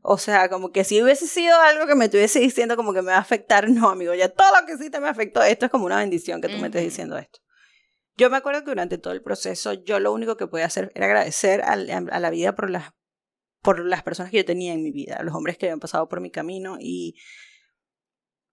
O 0.00 0.16
sea, 0.16 0.48
como 0.48 0.72
que 0.72 0.82
si 0.82 1.02
hubiese 1.02 1.26
sido 1.26 1.60
algo 1.60 1.86
que 1.86 1.94
me 1.94 2.06
estuviese 2.06 2.40
diciendo 2.40 2.74
como 2.74 2.94
que 2.94 3.02
me 3.02 3.10
va 3.10 3.18
a 3.18 3.20
afectar, 3.20 3.68
no, 3.68 3.90
amigo, 3.90 4.14
ya 4.14 4.30
todo 4.30 4.48
lo 4.58 4.66
que 4.66 4.78
sí 4.78 4.88
te 4.88 4.98
me 4.98 5.08
afectó, 5.08 5.42
esto 5.42 5.66
es 5.66 5.70
como 5.70 5.84
una 5.84 5.98
bendición 5.98 6.40
que 6.40 6.48
tú 6.48 6.56
me 6.56 6.68
estés 6.68 6.82
diciendo 6.82 7.18
esto. 7.18 7.40
Yo 8.16 8.30
me 8.30 8.38
acuerdo 8.38 8.64
que 8.64 8.70
durante 8.70 8.96
todo 8.96 9.12
el 9.12 9.22
proceso 9.22 9.74
yo 9.74 10.00
lo 10.00 10.10
único 10.12 10.38
que 10.38 10.46
podía 10.46 10.64
hacer 10.64 10.90
era 10.94 11.04
agradecer 11.04 11.60
a, 11.62 11.72
a 11.72 12.20
la 12.20 12.30
vida 12.30 12.54
por 12.54 12.70
las, 12.70 12.92
por 13.60 13.84
las 13.84 14.02
personas 14.02 14.30
que 14.30 14.38
yo 14.38 14.44
tenía 14.46 14.72
en 14.72 14.82
mi 14.82 14.90
vida, 14.90 15.20
los 15.22 15.34
hombres 15.34 15.58
que 15.58 15.66
habían 15.66 15.80
pasado 15.80 16.08
por 16.08 16.22
mi 16.22 16.30
camino 16.30 16.78
y 16.80 17.14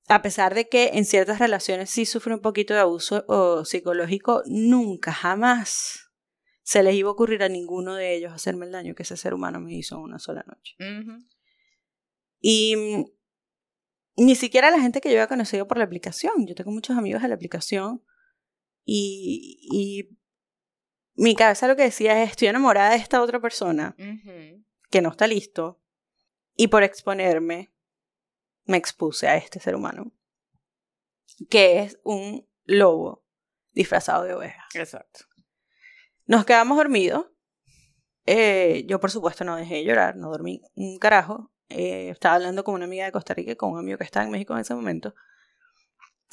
a 0.10 0.22
pesar 0.22 0.54
de 0.54 0.68
que 0.68 0.92
en 0.94 1.06
ciertas 1.06 1.40
relaciones 1.40 1.90
sí 1.90 2.06
sufre 2.06 2.34
un 2.34 2.42
poquito 2.42 2.74
de 2.74 2.82
abuso 2.82 3.24
o 3.28 3.64
psicológico, 3.64 4.42
nunca, 4.46 5.14
jamás 5.14 6.07
se 6.68 6.84
les 6.84 6.96
iba 6.96 7.08
a 7.08 7.14
ocurrir 7.14 7.44
a 7.44 7.48
ninguno 7.48 7.96
de 7.96 8.14
ellos 8.14 8.34
hacerme 8.34 8.66
el 8.66 8.74
daño 8.74 8.94
que 8.94 9.04
ese 9.04 9.16
ser 9.16 9.34
humano 9.34 9.62
me 9.62 9.74
hizo 9.74 9.96
en 9.96 10.02
una 10.02 10.20
sola 10.20 10.44
noche. 10.46 10.76
Y 12.42 12.76
mm, 12.76 13.06
ni 14.18 14.36
siquiera 14.36 14.70
la 14.70 14.82
gente 14.82 15.00
que 15.00 15.08
yo 15.08 15.16
había 15.16 15.28
conocido 15.28 15.66
por 15.66 15.78
la 15.78 15.86
aplicación. 15.86 16.46
Yo 16.46 16.56
tengo 16.56 16.72
muchos 16.72 16.98
amigos 16.98 17.22
de 17.22 17.30
la 17.30 17.36
aplicación 17.36 18.04
y, 18.84 19.60
y 19.72 20.18
mi 21.14 21.36
cabeza 21.36 21.70
lo 21.70 21.78
que 21.78 21.84
decía 21.84 22.22
es, 22.22 22.32
estoy 22.32 22.50
enamorada 22.50 22.90
de 22.90 22.98
esta 22.98 23.22
otra 23.22 23.40
persona 23.40 23.96
que 24.92 25.02
no 25.02 25.12
está 25.12 25.26
listo 25.26 25.82
y 26.58 26.68
por 26.68 26.84
exponerme 26.84 27.72
me 28.66 28.76
expuse 28.76 29.26
a 29.26 29.38
este 29.38 29.62
ser 29.62 29.74
humano 29.74 30.12
que 31.50 31.80
es 31.80 31.98
un 32.04 32.46
lobo 32.66 33.24
disfrazado 33.72 34.26
de 34.26 34.34
oveja. 34.34 34.68
Exacto. 34.74 35.28
Nos 36.28 36.46
quedamos 36.46 36.78
dormidos. 36.78 37.26
Eh, 38.26 38.84
yo, 38.88 39.00
por 39.00 39.10
supuesto, 39.10 39.46
no 39.46 39.56
dejé 39.56 39.76
de 39.76 39.86
llorar, 39.86 40.18
no 40.18 40.30
dormí 40.30 40.62
un 40.76 41.00
carajo. 41.00 41.52
Eh, 41.70 42.10
estaba 42.10 42.36
hablando 42.36 42.66
con 42.66 42.76
una 42.76 42.86
amiga 42.86 43.06
de 43.06 43.14
Costa 43.14 43.34
Rica, 43.34 43.56
con 43.56 43.72
un 43.72 43.80
amigo 43.80 43.98
que 43.98 44.04
estaba 44.04 44.26
en 44.26 44.32
México 44.32 44.54
en 44.54 44.60
ese 44.60 44.76
momento. 44.76 45.16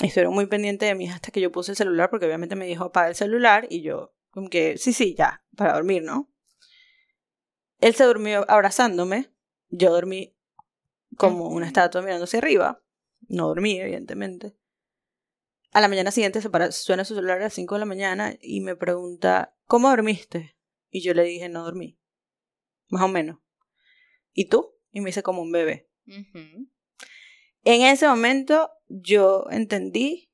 Estuvieron 0.02 0.34
muy 0.34 0.46
pendientes 0.46 0.88
de 0.88 0.96
mí 0.96 1.08
hasta 1.08 1.30
que 1.30 1.40
yo 1.40 1.52
puse 1.52 1.70
el 1.72 1.76
celular, 1.76 2.10
porque 2.10 2.26
obviamente 2.26 2.56
me 2.56 2.66
dijo 2.66 2.84
apaga 2.84 3.08
el 3.08 3.14
celular 3.14 3.66
y 3.70 3.82
yo, 3.82 4.12
como 4.32 4.50
que, 4.50 4.76
sí, 4.76 4.92
sí, 4.92 5.14
ya, 5.16 5.44
para 5.56 5.74
dormir, 5.74 6.02
¿no? 6.02 6.28
Él 7.78 7.94
se 7.94 8.04
durmió 8.04 8.44
abrazándome, 8.48 9.30
yo 9.68 9.92
dormí 9.92 10.36
como 11.16 11.48
una 11.48 11.66
estatua 11.66 12.02
mirando 12.02 12.24
hacia 12.24 12.40
arriba, 12.40 12.82
no 13.28 13.46
dormí, 13.46 13.78
evidentemente. 13.80 14.56
A 15.72 15.80
la 15.80 15.88
mañana 15.88 16.10
siguiente 16.10 16.40
se 16.40 16.50
para, 16.50 16.72
suena 16.72 17.04
su 17.04 17.14
celular 17.14 17.38
a 17.38 17.44
las 17.44 17.54
5 17.54 17.76
de 17.76 17.78
la 17.80 17.84
mañana 17.86 18.34
y 18.40 18.60
me 18.60 18.74
pregunta, 18.74 19.53
¿cómo 19.66 19.90
dormiste? 19.90 20.56
Y 20.90 21.02
yo 21.02 21.14
le 21.14 21.24
dije, 21.24 21.48
no 21.48 21.64
dormí. 21.64 21.98
Más 22.88 23.02
o 23.02 23.08
menos. 23.08 23.38
¿Y 24.32 24.48
tú? 24.48 24.74
Y 24.90 25.00
me 25.00 25.06
dice 25.06 25.22
como 25.22 25.42
un 25.42 25.52
bebé. 25.52 25.90
En 27.64 27.82
ese 27.82 28.06
momento 28.06 28.70
yo 28.88 29.46
entendí 29.50 30.30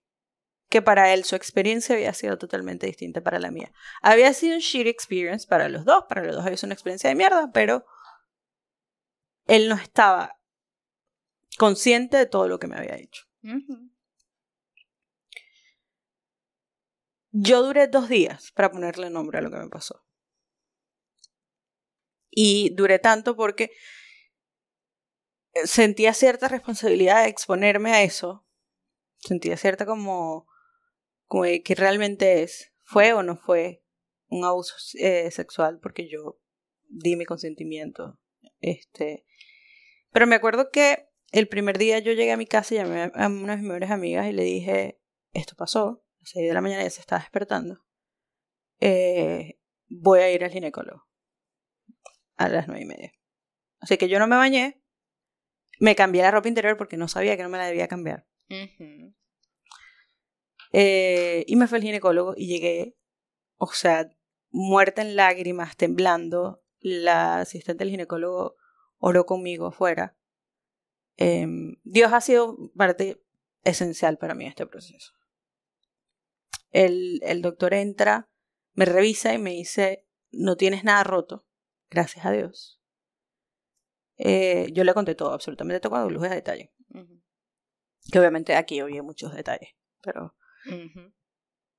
que 0.68 0.82
para 0.82 1.12
él 1.12 1.24
su 1.24 1.34
experiencia 1.34 1.94
había 1.94 2.14
sido 2.14 2.38
totalmente 2.38 2.86
distinta 2.86 3.22
para 3.22 3.38
la 3.38 3.50
mía. 3.50 3.72
Había 4.02 4.32
sido 4.32 4.54
un 4.54 4.60
shit 4.60 4.86
experience 4.86 5.46
para 5.46 5.68
los 5.68 5.84
dos, 5.84 6.04
para 6.08 6.22
los 6.24 6.34
dos 6.36 6.44
había 6.44 6.56
sido 6.56 6.68
una 6.68 6.74
experiencia 6.74 7.10
de 7.10 7.16
mierda, 7.16 7.50
pero 7.52 7.84
él 9.46 9.68
no 9.68 9.74
estaba 9.74 10.38
consciente 11.58 12.16
de 12.16 12.26
todo 12.26 12.46
lo 12.46 12.58
que 12.58 12.68
me 12.68 12.76
había 12.76 12.96
hecho. 12.96 13.24
Yo 17.32 17.62
duré 17.62 17.86
dos 17.86 18.08
días 18.08 18.50
para 18.52 18.70
ponerle 18.70 19.10
nombre 19.10 19.38
a 19.38 19.40
lo 19.42 19.50
que 19.50 19.58
me 19.58 19.68
pasó. 19.68 20.04
Y 22.30 22.70
duré 22.74 22.98
tanto 22.98 23.36
porque 23.36 23.70
sentía 25.64 26.14
cierta 26.14 26.48
responsabilidad 26.48 27.22
de 27.22 27.30
exponerme 27.30 27.92
a 27.92 28.02
eso. 28.02 28.46
Sentía 29.18 29.56
cierta 29.56 29.86
como, 29.86 30.46
como 31.26 31.44
que 31.64 31.74
realmente 31.76 32.42
es, 32.42 32.72
fue 32.82 33.12
o 33.12 33.22
no 33.22 33.36
fue 33.36 33.84
un 34.28 34.44
abuso 34.44 34.74
eh, 34.98 35.30
sexual 35.30 35.78
porque 35.80 36.08
yo 36.08 36.40
di 36.88 37.16
mi 37.16 37.24
consentimiento. 37.24 38.18
Este, 38.60 39.24
pero 40.10 40.26
me 40.26 40.36
acuerdo 40.36 40.70
que 40.70 41.08
el 41.32 41.48
primer 41.48 41.78
día 41.78 41.98
yo 41.98 42.12
llegué 42.12 42.32
a 42.32 42.36
mi 42.36 42.46
casa 42.46 42.74
y 42.74 42.78
llamé 42.78 43.12
a 43.14 43.26
una 43.28 43.52
de 43.52 43.58
mis 43.58 43.66
mejores 43.66 43.90
amigas 43.90 44.26
y 44.26 44.32
le 44.32 44.42
dije, 44.42 45.00
esto 45.32 45.54
pasó, 45.56 46.02
las 46.20 46.30
6 46.30 46.48
de 46.48 46.54
la 46.54 46.60
mañana 46.60 46.82
ya 46.82 46.90
se 46.90 47.00
está 47.00 47.18
despertando, 47.18 47.84
eh, 48.80 49.58
voy 49.88 50.20
a 50.20 50.30
ir 50.30 50.44
al 50.44 50.50
ginecólogo 50.50 51.06
a 52.36 52.48
las 52.48 52.68
nueve 52.68 52.82
y 52.82 52.86
media. 52.86 53.12
Así 53.80 53.98
que 53.98 54.08
yo 54.08 54.18
no 54.18 54.26
me 54.26 54.36
bañé, 54.36 54.82
me 55.78 55.94
cambié 55.94 56.22
la 56.22 56.30
ropa 56.30 56.48
interior 56.48 56.76
porque 56.76 56.96
no 56.96 57.08
sabía 57.08 57.36
que 57.36 57.42
no 57.42 57.48
me 57.48 57.58
la 57.58 57.66
debía 57.66 57.88
cambiar. 57.88 58.26
Eh, 60.72 61.44
y 61.46 61.56
me 61.56 61.66
fue 61.66 61.78
al 61.78 61.84
ginecólogo 61.84 62.34
y 62.36 62.46
llegué, 62.46 62.96
o 63.56 63.66
sea, 63.72 64.10
muerta 64.50 65.02
en 65.02 65.16
lágrimas, 65.16 65.76
temblando. 65.76 66.62
La 66.78 67.40
asistente 67.40 67.84
del 67.84 67.90
ginecólogo 67.90 68.56
oró 68.98 69.26
conmigo 69.26 69.66
afuera. 69.66 70.16
Em, 71.16 71.76
Dios 71.84 72.12
ha 72.12 72.20
sido 72.22 72.56
parte 72.74 73.22
esencial 73.64 74.16
para 74.16 74.34
mí 74.34 74.44
en 74.44 74.50
este 74.50 74.66
proceso. 74.66 75.12
El, 76.70 77.20
el 77.22 77.42
doctor 77.42 77.74
entra, 77.74 78.28
me 78.74 78.84
revisa 78.84 79.34
y 79.34 79.38
me 79.38 79.50
dice, 79.50 80.06
no 80.30 80.56
tienes 80.56 80.84
nada 80.84 81.04
roto, 81.04 81.46
gracias 81.90 82.24
a 82.26 82.32
Dios. 82.32 82.80
Eh, 84.16 84.68
yo 84.72 84.84
le 84.84 84.94
conté 84.94 85.14
todo, 85.14 85.32
absolutamente 85.32 85.80
todo 85.80 85.92
con 85.92 86.12
lujos 86.12 86.28
de 86.28 86.36
detalle. 86.36 86.72
Que 88.12 88.18
obviamente 88.18 88.54
aquí 88.54 88.80
había 88.80 89.02
muchos 89.02 89.34
detalles, 89.34 89.70
pero 90.00 90.34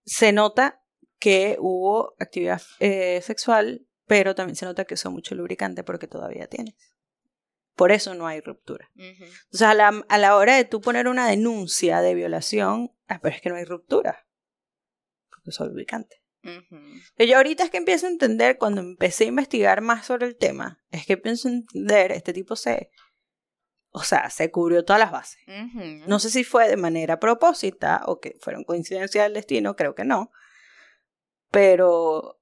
se 0.06 0.32
nota 0.32 0.84
que 1.20 1.58
hubo 1.60 2.16
actividad 2.20 2.62
eh, 2.80 3.22
sexual, 3.22 3.88
pero 4.06 4.34
también 4.34 4.56
se 4.56 4.66
nota 4.66 4.86
que 4.86 4.96
usó 4.96 5.12
mucho 5.12 5.36
lubricante 5.36 5.84
porque 5.84 6.08
todavía 6.08 6.48
tienes. 6.48 6.76
Por 7.76 7.92
eso 7.92 8.14
no 8.16 8.28
hay 8.28 8.42
ruptura. 8.42 8.92
Entonces, 8.96 9.62
a 9.62 9.74
la, 9.74 10.04
a 10.08 10.18
la 10.18 10.36
hora 10.36 10.56
de 10.56 10.66
tú 10.66 10.82
poner 10.82 11.08
una 11.08 11.28
denuncia 11.28 12.02
de 12.02 12.16
violación, 12.16 12.92
ah, 13.08 13.20
pero 13.22 13.36
es 13.36 13.42
que 13.42 13.50
no 13.50 13.56
hay 13.56 13.66
ruptura. 13.66 14.28
Porque 15.42 15.50
usó 15.50 15.66
lubricante. 15.66 16.22
Yo 17.18 17.38
ahorita 17.38 17.64
es 17.64 17.70
que 17.70 17.78
empiezo 17.78 18.08
a 18.08 18.10
entender, 18.10 18.58
cuando 18.58 18.82
empecé 18.82 19.26
a 19.26 19.28
investigar 19.28 19.82
más 19.82 20.06
sobre 20.06 20.28
el 20.28 20.36
tema, 20.36 20.84
es 20.90 21.06
que 21.06 21.14
a 21.14 21.50
entender, 21.50 22.12
este 22.12 22.34
tipo 22.34 22.56
se, 22.56 22.92
o 23.92 24.04
sea, 24.04 24.30
se 24.30 24.50
cubrió 24.50 24.84
todas 24.84 25.00
las 25.00 25.12
bases. 25.12 25.42
No 26.08 26.20
sé 26.20 26.30
si 26.30 26.44
fue 26.44 26.68
de 26.68 26.78
manera 26.78 27.20
propósita 27.20 28.02
o 28.06 28.20
que 28.20 28.38
fueron 28.40 28.64
coincidencias 28.64 29.26
del 29.26 29.34
destino, 29.34 29.76
creo 29.76 29.94
que 29.94 30.04
no, 30.04 30.32
pero, 31.52 32.42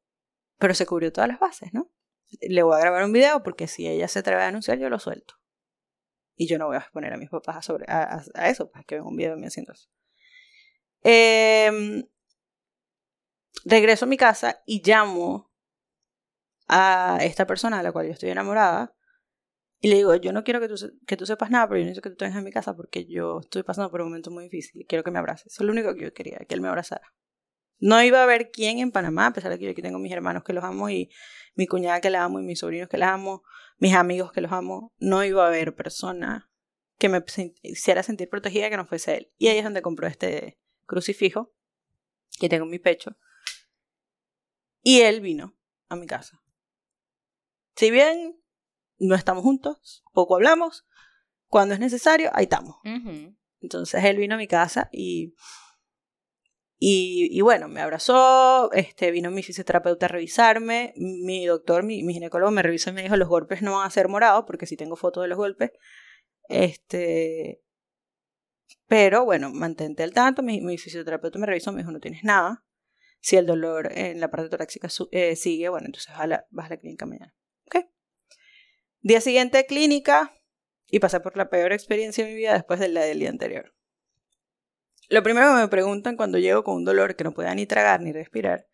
pero 0.57 0.73
se 0.73 0.85
cubrió 0.85 1.11
todas 1.11 1.27
las 1.27 1.39
bases, 1.39 1.73
¿no? 1.73 1.91
Le 2.41 2.63
voy 2.63 2.77
a 2.77 2.79
grabar 2.79 3.03
un 3.03 3.11
video 3.11 3.43
porque 3.43 3.67
si 3.67 3.87
ella 3.87 4.07
se 4.07 4.19
atreve 4.19 4.43
a 4.43 4.45
denunciar, 4.45 4.77
yo 4.77 4.89
lo 4.89 4.99
suelto. 4.99 5.35
Y 6.35 6.47
yo 6.47 6.57
no 6.57 6.67
voy 6.67 6.77
a 6.77 6.79
exponer 6.79 7.11
a 7.11 7.17
mis 7.17 7.29
papás 7.29 7.57
a, 7.57 7.61
sobre, 7.61 7.85
a, 7.89 8.23
eso, 8.47 8.71
para 8.71 8.85
que 8.85 8.95
vean 8.95 9.07
un 9.07 9.17
video 9.17 9.31
de 9.31 9.41
mí 9.41 9.47
haciendo 9.47 9.73
eso. 9.73 9.89
Eh, 11.03 12.05
regreso 13.65 14.05
a 14.05 14.07
mi 14.07 14.17
casa 14.17 14.61
y 14.65 14.81
llamo 14.83 15.51
a 16.67 17.19
esta 17.21 17.47
persona 17.47 17.79
a 17.79 17.83
la 17.83 17.91
cual 17.91 18.07
yo 18.07 18.13
estoy 18.13 18.29
enamorada 18.29 18.93
y 19.81 19.89
le 19.89 19.95
digo, 19.95 20.13
yo 20.15 20.33
no 20.33 20.43
quiero 20.43 20.59
que 20.59 20.67
tú, 20.67 20.75
que 21.07 21.15
tú 21.15 21.25
sepas 21.25 21.49
nada, 21.49 21.67
pero 21.67 21.79
yo 21.79 21.85
necesito 21.85 22.09
que 22.09 22.15
tú 22.15 22.25
vengas 22.25 22.39
a 22.39 22.43
mi 22.43 22.51
casa 22.51 22.75
porque 22.75 23.05
yo 23.05 23.39
estoy 23.39 23.63
pasando 23.63 23.89
por 23.89 24.01
un 24.01 24.09
momento 24.09 24.29
muy 24.29 24.43
difícil 24.45 24.81
y 24.81 24.85
quiero 24.85 25.03
que 25.03 25.11
me 25.11 25.19
abraces. 25.19 25.53
Eso 25.53 25.63
es 25.63 25.65
lo 25.65 25.71
único 25.71 25.93
que 25.95 26.01
yo 26.01 26.13
quería, 26.13 26.39
que 26.39 26.53
él 26.53 26.61
me 26.61 26.67
abrazara. 26.67 27.13
No 27.79 28.03
iba 28.03 28.19
a 28.19 28.23
haber 28.23 28.51
quién 28.51 28.79
en 28.79 28.91
Panamá, 28.91 29.27
a 29.27 29.33
pesar 29.33 29.51
de 29.51 29.57
que 29.57 29.65
yo 29.65 29.71
aquí 29.71 29.81
tengo 29.81 29.99
mis 29.99 30.11
hermanos 30.11 30.43
que 30.43 30.51
los 30.51 30.65
amo 30.65 30.89
y 30.89 31.09
mi 31.55 31.65
cuñada 31.65 32.01
que 32.01 32.09
la 32.09 32.25
amo 32.25 32.41
y 32.41 32.43
mis 32.43 32.59
sobrinos 32.59 32.89
que 32.89 32.97
la 32.97 33.13
amo, 33.13 33.41
mis 33.77 33.93
amigos 33.93 34.33
que 34.33 34.41
los 34.41 34.51
amo. 34.51 34.93
No 34.99 35.23
iba 35.23 35.45
a 35.45 35.47
haber 35.47 35.73
persona 35.75 36.51
que 36.97 37.07
me 37.07 37.23
hiciera 37.63 38.03
sentir 38.03 38.27
protegida 38.27 38.69
que 38.69 38.75
no 38.75 38.85
fuese 38.85 39.15
él. 39.15 39.31
Y 39.37 39.47
ahí 39.47 39.59
es 39.59 39.63
donde 39.63 39.81
compró 39.81 40.07
este 40.07 40.59
crucifijo 40.85 41.53
que 42.37 42.49
tengo 42.49 42.65
en 42.65 42.71
mi 42.71 42.79
pecho 42.79 43.15
y 44.81 45.01
él 45.01 45.21
vino 45.21 45.55
a 45.89 45.95
mi 45.95 46.07
casa. 46.07 46.41
Si 47.75 47.91
bien 47.91 48.39
no 48.97 49.15
estamos 49.15 49.43
juntos, 49.43 50.03
poco 50.13 50.35
hablamos, 50.35 50.85
cuando 51.47 51.73
es 51.73 51.79
necesario, 51.79 52.29
ahí 52.33 52.43
estamos. 52.43 52.77
Entonces 53.61 54.03
él 54.03 54.17
vino 54.17 54.35
a 54.35 54.37
mi 54.37 54.47
casa 54.47 54.89
y, 54.91 55.33
y, 56.77 57.41
bueno, 57.41 57.67
me 57.67 57.81
abrazó, 57.81 58.71
este, 58.71 59.11
vino 59.11 59.31
mi 59.31 59.43
fisioterapeuta 59.43 60.05
a 60.05 60.09
revisarme, 60.09 60.93
mi 60.95 61.45
doctor, 61.45 61.83
mi, 61.83 62.01
ginecólogo 62.01 62.51
me 62.51 62.63
revisó 62.63 62.89
y 62.89 62.93
me 62.93 63.03
dijo, 63.03 63.17
los 63.17 63.27
golpes 63.27 63.61
no 63.61 63.73
van 63.77 63.87
a 63.87 63.91
ser 63.91 64.07
morados, 64.07 64.45
porque 64.47 64.65
si 64.65 64.77
tengo 64.77 64.95
fotos 64.95 65.23
de 65.23 65.27
los 65.27 65.37
golpes. 65.37 65.71
Este, 66.47 67.61
pero 68.87 69.25
bueno, 69.25 69.51
mantente 69.51 70.03
al 70.03 70.13
tanto, 70.13 70.41
mi, 70.41 70.61
mi 70.61 70.77
fisioterapeuta 70.77 71.37
me 71.37 71.47
revisó, 71.47 71.71
me 71.73 71.79
dijo, 71.79 71.91
no 71.91 71.99
tienes 71.99 72.23
nada. 72.23 72.63
Si 73.21 73.35
el 73.35 73.45
dolor 73.45 73.91
en 73.93 74.19
la 74.19 74.31
parte 74.31 74.49
torácica 74.49 74.87
eh, 75.11 75.35
sigue, 75.35 75.69
bueno, 75.69 75.87
entonces 75.87 76.13
vas 76.15 76.21
a, 76.21 76.69
la, 76.69 76.77
clínica 76.77 77.05
mañana. 77.05 77.35
Día 79.01 79.21
siguiente, 79.21 79.65
clínica. 79.65 80.33
Y 80.87 80.99
pasé 80.99 81.19
por 81.19 81.37
la 81.37 81.49
peor 81.49 81.71
experiencia 81.71 82.25
de 82.25 82.31
mi 82.31 82.35
vida 82.35 82.53
después 82.53 82.79
de 82.79 82.89
la 82.89 83.01
del 83.01 83.19
día 83.19 83.29
anterior. 83.29 83.73
Lo 85.07 85.23
primero 85.23 85.47
que 85.53 85.61
me 85.61 85.67
preguntan 85.67 86.17
cuando 86.17 86.37
llego 86.37 86.63
con 86.63 86.75
un 86.75 86.85
dolor 86.85 87.15
que 87.15 87.23
no 87.23 87.33
pueda 87.33 87.53
ni 87.55 87.65
tragar 87.65 88.01
ni 88.01 88.11
respirar 88.11 88.67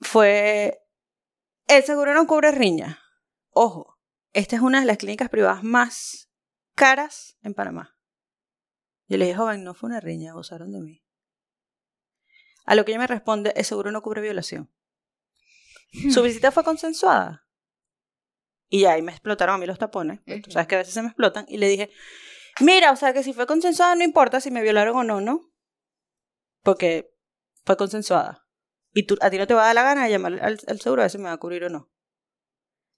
fue, 0.00 0.80
¿el 1.68 1.82
seguro 1.84 2.14
no 2.14 2.26
cubre 2.26 2.50
riña? 2.50 3.00
Ojo, 3.50 3.98
esta 4.32 4.56
es 4.56 4.62
una 4.62 4.80
de 4.80 4.86
las 4.86 4.98
clínicas 4.98 5.28
privadas 5.28 5.62
más 5.62 6.30
caras 6.74 7.38
en 7.42 7.54
Panamá. 7.54 7.96
Yo 9.06 9.16
le 9.16 9.26
dije, 9.26 9.36
joven, 9.36 9.64
no 9.64 9.74
fue 9.74 9.88
una 9.88 10.00
riña, 10.00 10.32
gozaron 10.32 10.72
de 10.72 10.80
mí. 10.80 11.03
A 12.64 12.74
lo 12.74 12.84
que 12.84 12.92
ella 12.92 13.00
me 13.00 13.06
responde, 13.06 13.52
el 13.56 13.64
seguro 13.64 13.90
no 13.90 14.02
cubre 14.02 14.20
violación. 14.22 14.70
Su 16.10 16.20
hmm. 16.20 16.24
visita 16.24 16.50
fue 16.50 16.64
consensuada. 16.64 17.46
Y 18.68 18.80
ya 18.80 18.92
ahí 18.92 19.02
me 19.02 19.12
explotaron 19.12 19.54
a 19.54 19.58
mí 19.58 19.66
los 19.66 19.78
tapones. 19.78 20.20
Tú 20.42 20.50
sabes 20.50 20.66
que 20.66 20.74
a 20.74 20.78
veces 20.78 20.94
se 20.94 21.02
me 21.02 21.08
explotan. 21.08 21.44
Y 21.48 21.58
le 21.58 21.68
dije, 21.68 21.90
mira, 22.60 22.90
o 22.90 22.96
sea 22.96 23.12
que 23.12 23.22
si 23.22 23.32
fue 23.32 23.46
consensuada 23.46 23.94
no 23.94 24.02
importa 24.02 24.40
si 24.40 24.50
me 24.50 24.62
violaron 24.62 24.96
o 24.96 25.04
no, 25.04 25.20
¿no? 25.20 25.52
Porque 26.62 27.14
fue 27.64 27.76
consensuada. 27.76 28.46
Y 28.92 29.04
tú, 29.04 29.16
a 29.20 29.30
ti 29.30 29.38
no 29.38 29.46
te 29.46 29.54
va 29.54 29.62
a 29.62 29.66
dar 29.66 29.74
la 29.74 29.82
gana 29.82 30.04
de 30.04 30.10
llamar 30.10 30.40
al, 30.40 30.58
seguro 30.80 31.02
a 31.02 31.04
ver 31.04 31.10
si 31.10 31.18
me 31.18 31.24
va 31.24 31.32
a 31.32 31.38
cubrir 31.38 31.64
o 31.64 31.68
no. 31.68 31.90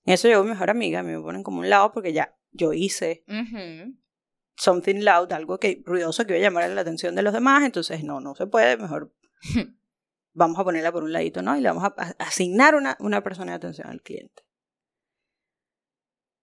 Y 0.04 0.12
eso 0.12 0.28
llegó 0.28 0.44
mi 0.44 0.50
mejor 0.50 0.70
amiga, 0.70 1.02
me 1.02 1.18
ponen 1.20 1.42
como 1.42 1.60
un 1.60 1.68
lado 1.68 1.90
porque 1.92 2.12
ya 2.12 2.38
yo 2.52 2.72
hice 2.72 3.24
something 4.56 5.00
loud, 5.02 5.32
algo 5.32 5.58
que 5.58 5.82
ruidoso 5.84 6.24
que 6.26 6.34
iba 6.34 6.46
a 6.46 6.50
llamar 6.50 6.70
la 6.70 6.80
atención 6.80 7.14
de 7.14 7.22
los 7.22 7.32
demás, 7.32 7.64
entonces 7.64 8.04
no, 8.04 8.20
no 8.20 8.34
se 8.34 8.46
puede, 8.46 8.76
mejor 8.76 9.12
vamos 10.32 10.58
a 10.58 10.64
ponerla 10.64 10.92
por 10.92 11.04
un 11.04 11.12
ladito, 11.12 11.42
¿no? 11.42 11.56
Y 11.56 11.60
le 11.60 11.68
vamos 11.68 11.84
a 11.84 12.14
asignar 12.18 12.74
una, 12.74 12.96
una 13.00 13.22
persona 13.22 13.52
de 13.52 13.56
atención 13.56 13.88
al 13.88 14.02
cliente. 14.02 14.46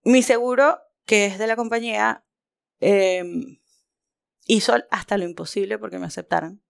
Mi 0.04 0.22
seguro, 0.22 0.80
que 1.06 1.26
es 1.26 1.38
de 1.38 1.48
la 1.48 1.56
compañía, 1.56 2.26
em, 2.80 3.60
hizo 4.46 4.76
hasta 4.92 5.18
lo 5.18 5.24
imposible 5.24 5.78
porque 5.78 6.00
me 6.00 6.08
aceptaran 6.08 6.62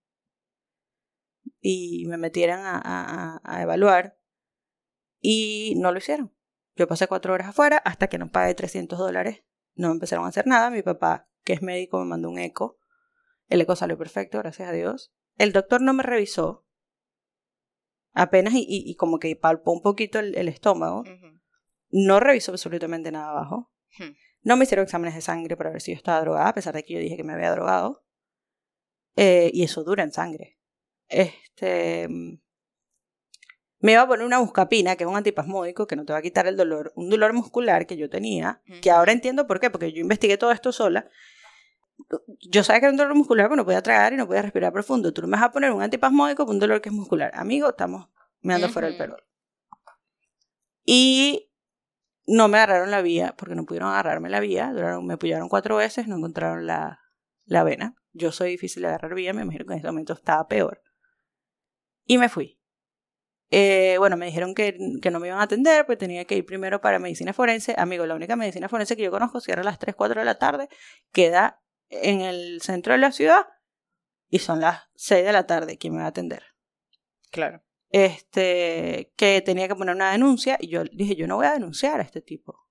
y 1.60 2.06
me 2.08 2.18
metieran 2.18 2.62
a, 2.64 3.62
evaluar 3.62 4.20
y 5.20 5.74
no 5.78 5.92
lo 5.92 5.98
hicieron. 5.98 6.32
Yo 6.76 6.88
pasé 6.88 7.08
cuatro 7.08 7.34
horas 7.34 7.50
afuera 7.50 7.78
hasta 7.78 8.08
que 8.08 8.18
no 8.18 8.32
pagué 8.32 8.54
300 8.54 9.00
dólares. 9.00 9.44
No 9.76 9.92
empezaron 9.92 10.26
a 10.26 10.30
hacer 10.30 10.46
nada. 10.46 10.70
Mi 10.70 10.82
papá, 10.82 11.30
que 11.44 11.54
es 11.54 11.62
médico, 11.62 12.00
me 12.00 12.06
mandó 12.06 12.30
un 12.30 12.40
eco. 12.40 12.80
El 13.48 13.62
eco 13.62 13.76
salió 13.76 13.98
perfecto, 13.98 14.40
gracias 14.40 14.70
a 14.70 14.72
Dios. 14.72 15.14
El 15.38 15.52
doctor 15.52 15.82
no 15.82 15.94
me 15.94 16.04
revisó. 16.04 16.66
Apenas 18.14 18.54
y, 18.56 18.96
como 18.96 19.20
que 19.20 19.36
palpó 19.36 19.72
un 19.72 19.82
poquito 19.82 20.20
el, 20.20 20.48
estómago. 20.48 21.04
No 21.90 22.20
revisó 22.20 22.52
absolutamente 22.52 23.12
nada 23.12 23.32
abajo. 23.32 23.72
Hmm. 23.98 24.12
No 24.42 24.58
me 24.58 24.66
hicieron 24.66 24.84
exámenes 24.84 25.16
de 25.16 25.22
sangre 25.22 25.58
para 25.58 25.72
ver 25.72 25.82
si 25.82 25.92
yo 25.92 25.98
estaba 25.98 26.22
drogada, 26.22 26.50
a 26.50 26.54
pesar 26.54 26.76
de 26.76 26.84
que 26.84 26.94
yo 26.94 27.00
dije 27.00 27.18
que 27.18 27.24
me 27.24 27.34
había 27.34 27.52
drogado. 27.52 28.04
Eh, 29.16 29.50
y 29.54 29.64
eso 29.64 29.84
dura 29.84 30.04
en 30.04 30.12
sangre. 30.12 30.60
Este. 31.08 32.08
Me 33.80 33.92
iba 33.92 34.02
a 34.02 34.08
poner 34.08 34.26
una 34.26 34.40
buscapina, 34.40 34.96
que 34.96 35.04
es 35.04 35.10
un 35.10 35.18
antipasmódico 35.18 35.88
que 35.88 35.96
no 35.96 36.06
te 36.06 36.14
va 36.14 36.20
a 36.20 36.22
quitar 36.22 36.48
el 36.48 36.56
dolor, 36.56 36.94
un 36.96 37.10
dolor 37.10 37.34
muscular 37.34 37.86
que 37.86 37.98
yo 37.98 38.10
tenía, 38.10 38.62
que 38.82 38.92
ahora 38.92 39.12
entiendo 39.12 39.46
por 39.46 39.60
qué, 39.60 39.70
porque 39.70 39.92
yo 39.92 40.00
investigué 40.00 40.38
todo 40.38 40.54
esto 40.54 40.72
sola 40.72 41.10
yo 42.42 42.64
sabía 42.64 42.80
que 42.80 42.86
era 42.86 42.92
un 42.92 42.98
dolor 42.98 43.16
muscular, 43.16 43.48
pero 43.48 43.58
no 43.58 43.66
podía 43.66 43.82
tragar 43.82 44.14
y 44.14 44.18
no 44.18 44.28
podía 44.28 44.42
respirar 44.42 44.74
profundo. 44.74 45.14
Tú 45.14 45.22
no 45.22 45.28
me 45.28 45.38
vas 45.38 45.46
a 45.46 45.52
poner 45.52 45.72
un 45.72 45.82
antipasmódico 45.82 46.46
con 46.46 46.56
un 46.56 46.60
dolor 46.60 46.82
que 46.82 46.90
es 46.90 46.96
muscular. 46.96 47.32
Amigo, 47.36 47.70
estamos 47.70 48.08
me 48.44 48.54
ando 48.54 48.70
fuera 48.70 48.90
del 48.90 48.98
perol. 48.98 49.24
Y 50.86 51.50
no 52.28 52.50
me 52.50 52.58
agarraron 52.58 52.92
la 52.92 53.02
vía, 53.02 53.34
porque 53.38 53.56
no 53.56 53.66
pudieron 53.66 53.90
agarrarme 53.90 54.30
la 54.30 54.42
vía. 54.42 54.72
Duraron, 54.72 55.06
me 55.06 55.14
apoyaron 55.14 55.50
cuatro 55.50 55.78
veces, 55.78 56.08
no 56.08 56.18
encontraron 56.18 56.68
la, 56.68 57.00
la 57.46 57.64
vena. 57.64 57.96
Yo 58.12 58.32
soy 58.32 58.52
difícil 58.52 58.84
de 58.84 58.90
agarrar 58.90 59.16
vía, 59.16 59.34
me 59.34 59.42
imagino 59.42 59.66
que 59.66 59.74
en 59.74 59.80
ese 59.80 59.88
momento 59.88 60.14
estaba 60.14 60.48
peor. 60.48 60.82
Y 62.06 62.18
me 62.18 62.30
fui. 62.30 62.60
Eh, 63.50 63.96
bueno, 64.00 64.18
me 64.18 64.26
dijeron 64.26 64.54
que, 64.56 64.78
que, 65.02 65.12
no 65.12 65.20
me 65.20 65.28
iban 65.28 65.40
a 65.40 65.44
atender, 65.44 65.86
pues 65.86 65.98
tenía 65.98 66.26
que 66.26 66.36
ir 66.36 66.46
primero 66.46 66.82
para 66.82 67.00
medicina 67.00 67.34
forense. 67.34 67.76
Amigo, 67.78 68.06
la 68.06 68.16
única 68.16 68.36
medicina 68.36 68.68
forense 68.68 68.98
que 68.98 69.04
yo 69.04 69.12
conozco 69.12 69.40
cierra 69.40 69.62
a 69.62 69.66
las 69.66 69.80
3, 69.80 69.96
4 69.96 70.20
de 70.20 70.26
la 70.26 70.38
tarde, 70.38 70.70
queda 71.12 71.62
en 72.02 72.22
el 72.22 72.62
centro 72.62 72.94
de 72.94 73.00
la 73.00 73.12
ciudad 73.12 73.48
y 74.30 74.40
son 74.40 74.62
las 74.62 74.84
6 74.96 75.26
de 75.26 75.32
la 75.32 75.46
tarde. 75.46 75.78
¿Quién 75.78 75.94
me 75.94 76.00
va 76.00 76.06
a 76.06 76.10
atender? 76.10 76.44
Claro. 77.30 77.64
Este, 77.90 79.14
que 79.16 79.42
tenía 79.42 79.68
que 79.68 79.76
poner 79.76 79.96
una 79.96 80.12
denuncia 80.12 80.58
y 80.60 80.70
yo 80.70 80.84
dije, 80.84 81.16
yo 81.16 81.28
no 81.28 81.36
voy 81.36 81.46
a 81.46 81.54
denunciar 81.54 82.00
a 82.00 82.04
este 82.04 82.22
tipo. 82.22 82.68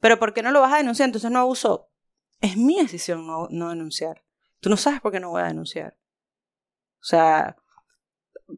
Pero 0.00 0.18
¿por 0.18 0.34
qué 0.34 0.42
no 0.42 0.50
lo 0.50 0.60
vas 0.60 0.72
a 0.72 0.78
denunciar? 0.78 1.08
Entonces 1.08 1.30
no 1.30 1.38
abuso. 1.38 1.90
Es 2.40 2.56
mi 2.56 2.80
decisión 2.80 3.24
no, 3.26 3.46
no 3.50 3.68
denunciar. 3.68 4.24
Tú 4.58 4.68
no 4.68 4.76
sabes 4.76 5.00
por 5.00 5.12
qué 5.12 5.20
no 5.20 5.30
voy 5.30 5.42
a 5.42 5.46
denunciar. 5.46 5.96
O 7.00 7.04
sea, 7.04 7.56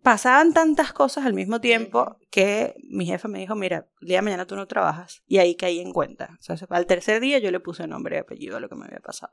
pasaban 0.02 0.52
tantas 0.52 0.92
cosas 0.92 1.26
al 1.26 1.34
mismo 1.34 1.60
tiempo 1.60 2.18
que 2.30 2.74
mi 2.88 3.06
jefe 3.06 3.28
me 3.28 3.38
dijo, 3.38 3.54
mira, 3.54 3.88
el 4.00 4.08
día 4.08 4.18
de 4.18 4.22
mañana 4.22 4.46
tú 4.46 4.56
no 4.56 4.66
trabajas. 4.66 5.22
Y 5.26 5.38
ahí 5.38 5.56
caí 5.56 5.80
en 5.80 5.92
cuenta. 5.92 6.36
O 6.40 6.56
sea, 6.56 6.66
al 6.70 6.86
tercer 6.86 7.20
día 7.20 7.38
yo 7.38 7.50
le 7.50 7.60
puse 7.60 7.86
nombre 7.86 8.16
y 8.16 8.18
apellido 8.20 8.56
a 8.56 8.60
lo 8.60 8.68
que 8.68 8.74
me 8.74 8.86
había 8.86 9.00
pasado. 9.00 9.32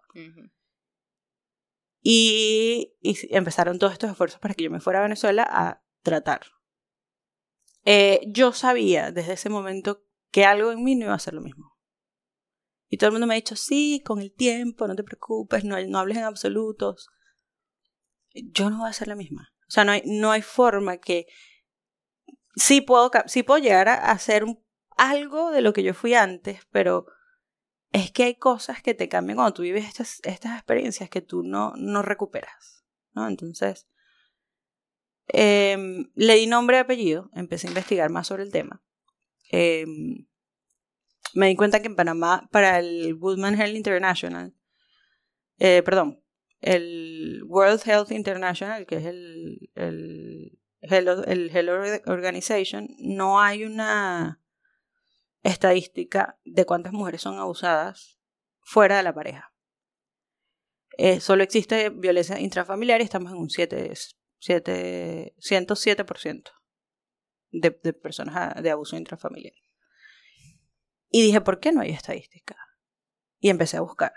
y, 2.02 2.94
y, 3.02 3.36
empezaron 3.36 3.80
todos 3.80 3.94
estos 3.94 4.12
esfuerzos 4.12 4.40
para 4.40 4.54
que 4.54 4.64
yo 4.64 4.72
me 4.72 4.80
fuera 4.80 5.00
a 5.00 5.04
Venezuela 5.04 5.48
a 5.50 5.84
tratar. 6.02 6.42
Eh, 7.84 8.22
yo 8.28 8.54
sabía 8.54 9.12
desde 9.12 9.34
ese 9.34 9.50
momento 9.50 10.04
que 10.32 10.46
algo 10.46 10.72
en 10.72 10.84
mí 10.84 10.96
no 10.96 11.06
iba 11.06 11.16
a 11.16 11.20
ser 11.20 11.34
lo 11.34 11.42
mismo. 11.42 11.78
Y 12.88 12.98
todo 12.98 13.08
el 13.08 13.14
mundo 13.14 13.28
me 13.28 13.34
ha 13.34 13.36
dicho, 13.36 13.56
sí, 13.56 14.04
con 14.06 14.20
el 14.20 14.34
tiempo, 14.34 14.88
no 14.88 14.96
te 14.96 15.04
preocupes, 15.04 15.64
no, 15.64 15.82
no 15.88 16.00
hables 16.00 16.18
en 16.18 16.26
absolutos. 16.26 17.10
Yo 18.34 18.70
no 18.70 18.80
voy 18.80 18.90
a 18.90 18.94
ser 18.94 19.08
la 19.08 19.16
misma. 19.16 19.51
O 19.72 19.74
sea, 19.74 19.86
no 19.86 19.94
hay, 19.94 20.02
no 20.04 20.32
hay 20.32 20.42
forma 20.42 20.98
que... 20.98 21.28
Sí 22.58 22.82
puedo, 22.82 23.10
sí 23.28 23.42
puedo 23.42 23.64
llegar 23.64 23.88
a 23.88 24.12
hacer 24.12 24.44
algo 24.98 25.50
de 25.52 25.62
lo 25.62 25.72
que 25.72 25.82
yo 25.82 25.94
fui 25.94 26.14
antes, 26.14 26.68
pero 26.72 27.06
es 27.94 28.12
que 28.12 28.26
hay 28.26 28.36
cosas 28.36 28.82
que 28.82 28.94
te 28.94 29.08
cambian 29.08 29.38
cuando 29.38 29.54
tú 29.54 29.62
vives 29.62 29.88
estas, 29.88 30.20
estas 30.24 30.58
experiencias 30.58 31.10
que 31.10 31.22
tú 31.22 31.44
no, 31.44 31.72
no 31.78 32.02
recuperas. 32.02 32.84
¿no? 33.14 33.30
Entonces, 33.30 33.88
eh, 35.30 35.78
le 36.16 36.36
di 36.36 36.48
nombre 36.48 36.76
y 36.76 36.80
apellido, 36.82 37.30
empecé 37.34 37.68
a 37.68 37.70
investigar 37.70 38.10
más 38.10 38.28
sobre 38.28 38.44
el 38.44 38.52
tema. 38.52 38.84
Eh, 39.54 39.86
me 41.34 41.48
di 41.48 41.56
cuenta 41.56 41.82
que 41.82 41.88
en 41.88 41.96
Panamá, 41.96 42.50
para 42.52 42.78
el 42.80 43.16
Woodman 43.16 43.56
Health 43.56 43.78
International, 43.78 44.54
eh, 45.60 45.82
perdón, 45.82 46.21
el 46.62 47.44
World 47.48 47.82
Health 47.86 48.12
International, 48.12 48.86
que 48.86 48.98
es 48.98 49.06
el, 49.06 49.72
el, 49.76 50.60
el 50.82 51.50
Health 51.50 52.08
Organization, 52.08 52.88
no 53.00 53.42
hay 53.42 53.64
una 53.64 54.42
estadística 55.44 56.40
de 56.46 56.66
cuántas 56.66 56.94
mujeres 56.94 57.22
son 57.22 57.40
abusadas 57.40 58.20
fuera 58.62 58.98
de 58.98 59.04
la 59.04 59.14
pareja. 59.14 59.54
Eh, 60.98 61.20
solo 61.20 61.44
existe 61.44 61.90
violencia 61.90 62.40
intrafamiliar 62.40 63.02
y 63.02 63.06
estamos 63.06 63.32
en 63.32 63.38
un 63.40 63.50
7, 63.50 63.92
7, 64.38 65.36
107% 65.38 66.52
de, 67.52 67.80
de 67.84 67.94
personas 67.94 68.62
de 68.62 68.70
abuso 68.70 68.98
intrafamiliar. 68.98 69.56
Y 71.10 71.24
dije, 71.24 71.42
¿por 71.42 71.60
qué 71.60 71.72
no 71.72 71.82
hay 71.82 71.90
estadística? 71.90 72.56
Y 73.40 73.50
empecé 73.50 73.78
a 73.78 73.82
buscar. 73.82 74.14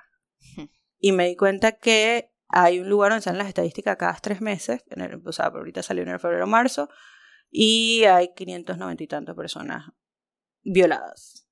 Y 0.99 1.13
me 1.13 1.27
di 1.27 1.37
cuenta 1.37 1.73
que 1.73 2.34
hay 2.57 2.79
un 2.79 2.89
lugar 2.89 3.11
donde 3.11 3.23
salen 3.23 3.39
las 3.39 3.49
estadísticas 3.49 3.97
cada 3.97 4.15
tres 4.15 4.41
meses, 4.41 4.85
en 4.87 5.27
o 5.27 5.33
sea, 5.33 5.47
ahorita 5.47 5.83
salió 5.83 6.05
en 6.05 6.11
el 6.11 6.21
febrero 6.21 6.47
marzo, 6.47 6.89
y 7.51 8.05
hay 8.05 8.33
590 8.33 9.03
y 9.03 9.07
tantas 9.09 9.35
personas 9.35 9.91
violadas. 10.63 11.49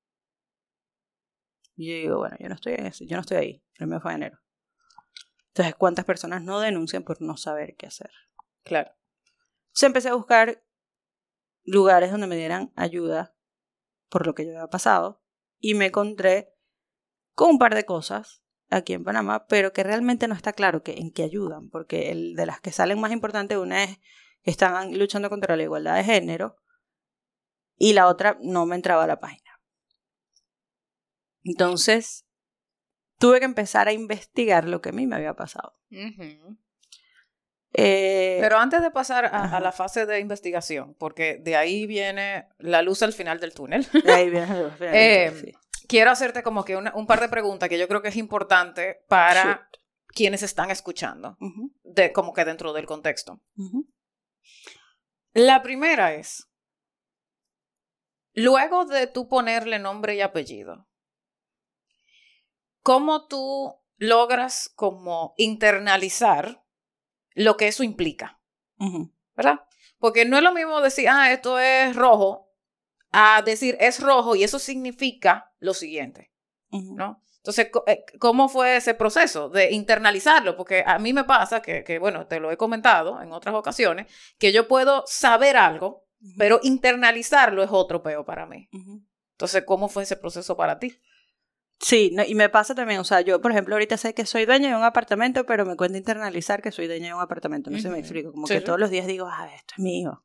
Y 1.74 1.88
yo 1.88 1.94
digo, 1.94 2.18
bueno, 2.18 2.36
yo 2.38 2.48
no 2.48 2.54
estoy 2.54 2.74
en 2.74 2.86
ese, 2.86 3.04
yo 3.06 3.16
no 3.16 3.22
estoy 3.22 3.36
ahí, 3.36 3.64
el 3.80 3.88
mes 3.88 4.00
fue 4.00 4.12
enero. 4.12 4.38
Entonces, 5.48 5.74
¿cuántas 5.74 6.04
personas 6.04 6.40
no 6.40 6.60
denuncian 6.60 7.02
por 7.02 7.20
no 7.20 7.36
saber 7.36 7.74
qué 7.76 7.86
hacer? 7.86 8.10
Claro. 8.62 8.92
Entonces 9.64 9.82
empecé 9.82 10.08
a 10.08 10.14
buscar 10.14 10.64
lugares 11.64 12.12
donde 12.12 12.28
me 12.28 12.36
dieran 12.36 12.72
ayuda 12.76 13.34
por 14.08 14.24
lo 14.24 14.34
que 14.34 14.44
yo 14.44 14.52
había 14.52 14.68
pasado 14.68 15.20
y 15.58 15.74
me 15.74 15.86
encontré 15.86 16.54
con 17.34 17.50
un 17.50 17.58
par 17.58 17.74
de 17.74 17.84
cosas 17.84 18.41
aquí 18.72 18.94
en 18.94 19.04
Panamá, 19.04 19.46
pero 19.46 19.72
que 19.72 19.82
realmente 19.82 20.28
no 20.28 20.34
está 20.34 20.52
claro 20.52 20.82
que, 20.82 20.92
en 20.92 21.12
qué 21.12 21.22
ayudan, 21.22 21.68
porque 21.70 22.10
el 22.10 22.34
de 22.34 22.46
las 22.46 22.60
que 22.60 22.72
salen 22.72 23.00
más 23.00 23.12
importantes, 23.12 23.58
una 23.58 23.84
es 23.84 23.98
que 24.42 24.50
están 24.50 24.98
luchando 24.98 25.30
contra 25.30 25.56
la 25.56 25.62
igualdad 25.62 25.96
de 25.96 26.04
género 26.04 26.56
y 27.76 27.92
la 27.92 28.08
otra 28.08 28.38
no 28.40 28.66
me 28.66 28.76
entraba 28.76 29.04
a 29.04 29.06
la 29.06 29.20
página. 29.20 29.60
Entonces, 31.44 32.24
tuve 33.18 33.40
que 33.40 33.44
empezar 33.44 33.88
a 33.88 33.92
investigar 33.92 34.66
lo 34.66 34.80
que 34.80 34.90
a 34.90 34.92
mí 34.92 35.06
me 35.06 35.16
había 35.16 35.34
pasado. 35.34 35.74
Eh, 37.74 38.38
pero 38.40 38.58
antes 38.58 38.82
de 38.82 38.90
pasar 38.90 39.26
a, 39.26 39.58
la 39.60 39.72
fase 39.72 40.06
de 40.06 40.20
investigación, 40.20 40.94
porque 40.98 41.38
de 41.38 41.56
ahí 41.56 41.86
viene 41.86 42.48
la 42.58 42.82
luz 42.82 43.02
al 43.02 43.12
final 43.12 43.40
del 43.40 43.54
túnel. 43.54 43.86
De 43.92 44.12
ahí 44.12 44.30
viene 44.30 44.46
la 44.46 44.62
luz. 44.62 44.72
Eh, 44.80 45.54
quiero 45.88 46.10
hacerte 46.10 46.42
como 46.42 46.64
que 46.64 46.76
un 46.76 47.06
par 47.06 47.20
de 47.20 47.28
preguntas 47.28 47.68
que 47.68 47.78
yo 47.78 47.88
creo 47.88 48.02
que 48.02 48.08
es 48.08 48.16
importante 48.16 49.04
para 49.08 49.68
quienes 50.08 50.42
están 50.42 50.70
escuchando, 50.70 51.36
de, 51.82 52.12
como 52.12 52.32
que 52.32 52.44
dentro 52.44 52.72
del 52.72 52.86
contexto. 52.86 53.40
La 55.32 55.62
primera 55.62 56.14
es, 56.14 56.50
luego 58.34 58.84
de 58.84 59.06
tú 59.06 59.28
ponerle 59.28 59.78
nombre 59.78 60.14
y 60.14 60.20
apellido, 60.20 60.88
¿cómo 62.82 63.26
tú 63.26 63.82
logras 64.02 64.72
como 64.74 65.32
internalizar 65.36 66.62
lo 67.34 67.56
que 67.56 67.68
eso 67.68 67.82
implica. 67.84 68.40
¿Verdad? 69.36 69.60
Porque 69.98 70.24
no 70.24 70.36
es 70.36 70.42
lo 70.42 70.52
mismo 70.52 70.80
decir, 70.80 71.08
ah, 71.08 71.32
esto 71.32 71.58
es 71.58 71.94
rojo, 71.94 72.51
a 73.12 73.42
decir 73.42 73.76
es 73.80 74.00
rojo 74.00 74.34
y 74.34 74.44
eso 74.44 74.58
significa 74.58 75.52
lo 75.58 75.74
siguiente. 75.74 76.30
¿No? 76.70 77.22
Entonces, 77.36 77.70
eh, 77.86 78.04
¿cómo 78.18 78.48
fue 78.48 78.76
ese 78.76 78.94
proceso 78.94 79.48
de 79.48 79.72
internalizarlo? 79.72 80.56
Porque 80.56 80.84
a 80.86 80.98
mí 80.98 81.12
me 81.12 81.24
pasa 81.24 81.60
que, 81.60 81.82
que, 81.84 81.98
bueno, 81.98 82.26
te 82.26 82.40
lo 82.40 82.50
he 82.50 82.56
comentado 82.56 83.20
en 83.20 83.32
otras 83.32 83.54
ocasiones, 83.54 84.06
que 84.38 84.52
yo 84.52 84.68
puedo 84.68 85.04
saber 85.06 85.56
algo, 85.56 86.06
pero 86.38 86.60
internalizarlo 86.62 87.62
es 87.62 87.70
otro 87.72 88.02
peo 88.02 88.24
para 88.24 88.46
mí. 88.46 88.68
Entonces, 89.32 89.64
¿cómo 89.66 89.88
fue 89.88 90.04
ese 90.04 90.16
proceso 90.16 90.56
para 90.56 90.78
ti? 90.78 90.96
Sí, 91.80 92.14
y 92.28 92.34
me 92.36 92.48
pasa 92.48 92.76
también, 92.76 93.00
o 93.00 93.04
sea, 93.04 93.22
yo 93.22 93.40
por 93.40 93.50
ejemplo 93.50 93.74
ahorita 93.74 93.96
sé 93.96 94.14
que 94.14 94.24
soy 94.24 94.46
dueña 94.46 94.68
de 94.68 94.76
un 94.76 94.84
apartamento, 94.84 95.44
pero 95.44 95.66
me 95.66 95.74
cuenta 95.74 95.98
internalizar 95.98 96.62
que 96.62 96.70
soy 96.70 96.86
dueña 96.86 97.08
de 97.08 97.14
un 97.14 97.20
apartamento, 97.20 97.70
no 97.70 97.78
sé 97.80 97.90
me 97.90 97.98
explico, 97.98 98.30
como 98.30 98.46
que 98.46 98.60
todos 98.60 98.78
los 98.78 98.88
días 98.90 99.04
digo, 99.08 99.26
ah, 99.28 99.50
esto 99.52 99.74
es 99.76 99.82
mío. 99.82 100.24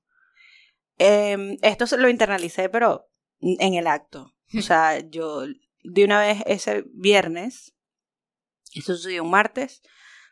Eh, 0.97 1.57
esto 1.62 1.86
lo 1.97 2.10
internalicé, 2.10 2.69
pero 2.69 3.10
en 3.39 3.73
el 3.73 3.88
acto. 3.88 4.33
O 4.57 4.62
sea, 4.62 4.99
yo 5.10 5.43
de 5.83 6.03
una 6.03 6.19
vez 6.19 6.43
ese 6.45 6.86
viernes, 6.93 7.73
eso 8.73 8.95
sucedió 8.95 9.23
un 9.23 9.31
martes, 9.31 9.81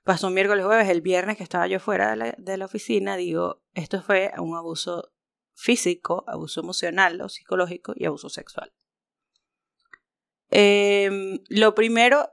pasó 0.03 0.27
un 0.27 0.33
miércoles 0.33 0.65
jueves, 0.65 0.89
el 0.89 1.01
viernes 1.01 1.37
que 1.37 1.43
estaba 1.43 1.67
yo 1.67 1.79
fuera 1.79 2.11
de 2.11 2.15
la, 2.17 2.35
de 2.37 2.57
la 2.57 2.65
oficina, 2.65 3.17
digo, 3.17 3.63
esto 3.73 4.01
fue 4.01 4.31
un 4.37 4.55
abuso 4.55 5.11
físico, 5.53 6.23
abuso 6.27 6.61
emocional 6.61 7.21
o 7.21 7.29
psicológico 7.29 7.93
y 7.95 8.05
abuso 8.05 8.29
sexual. 8.29 8.73
Eh, 10.51 11.39
lo 11.49 11.73
primero 11.73 12.29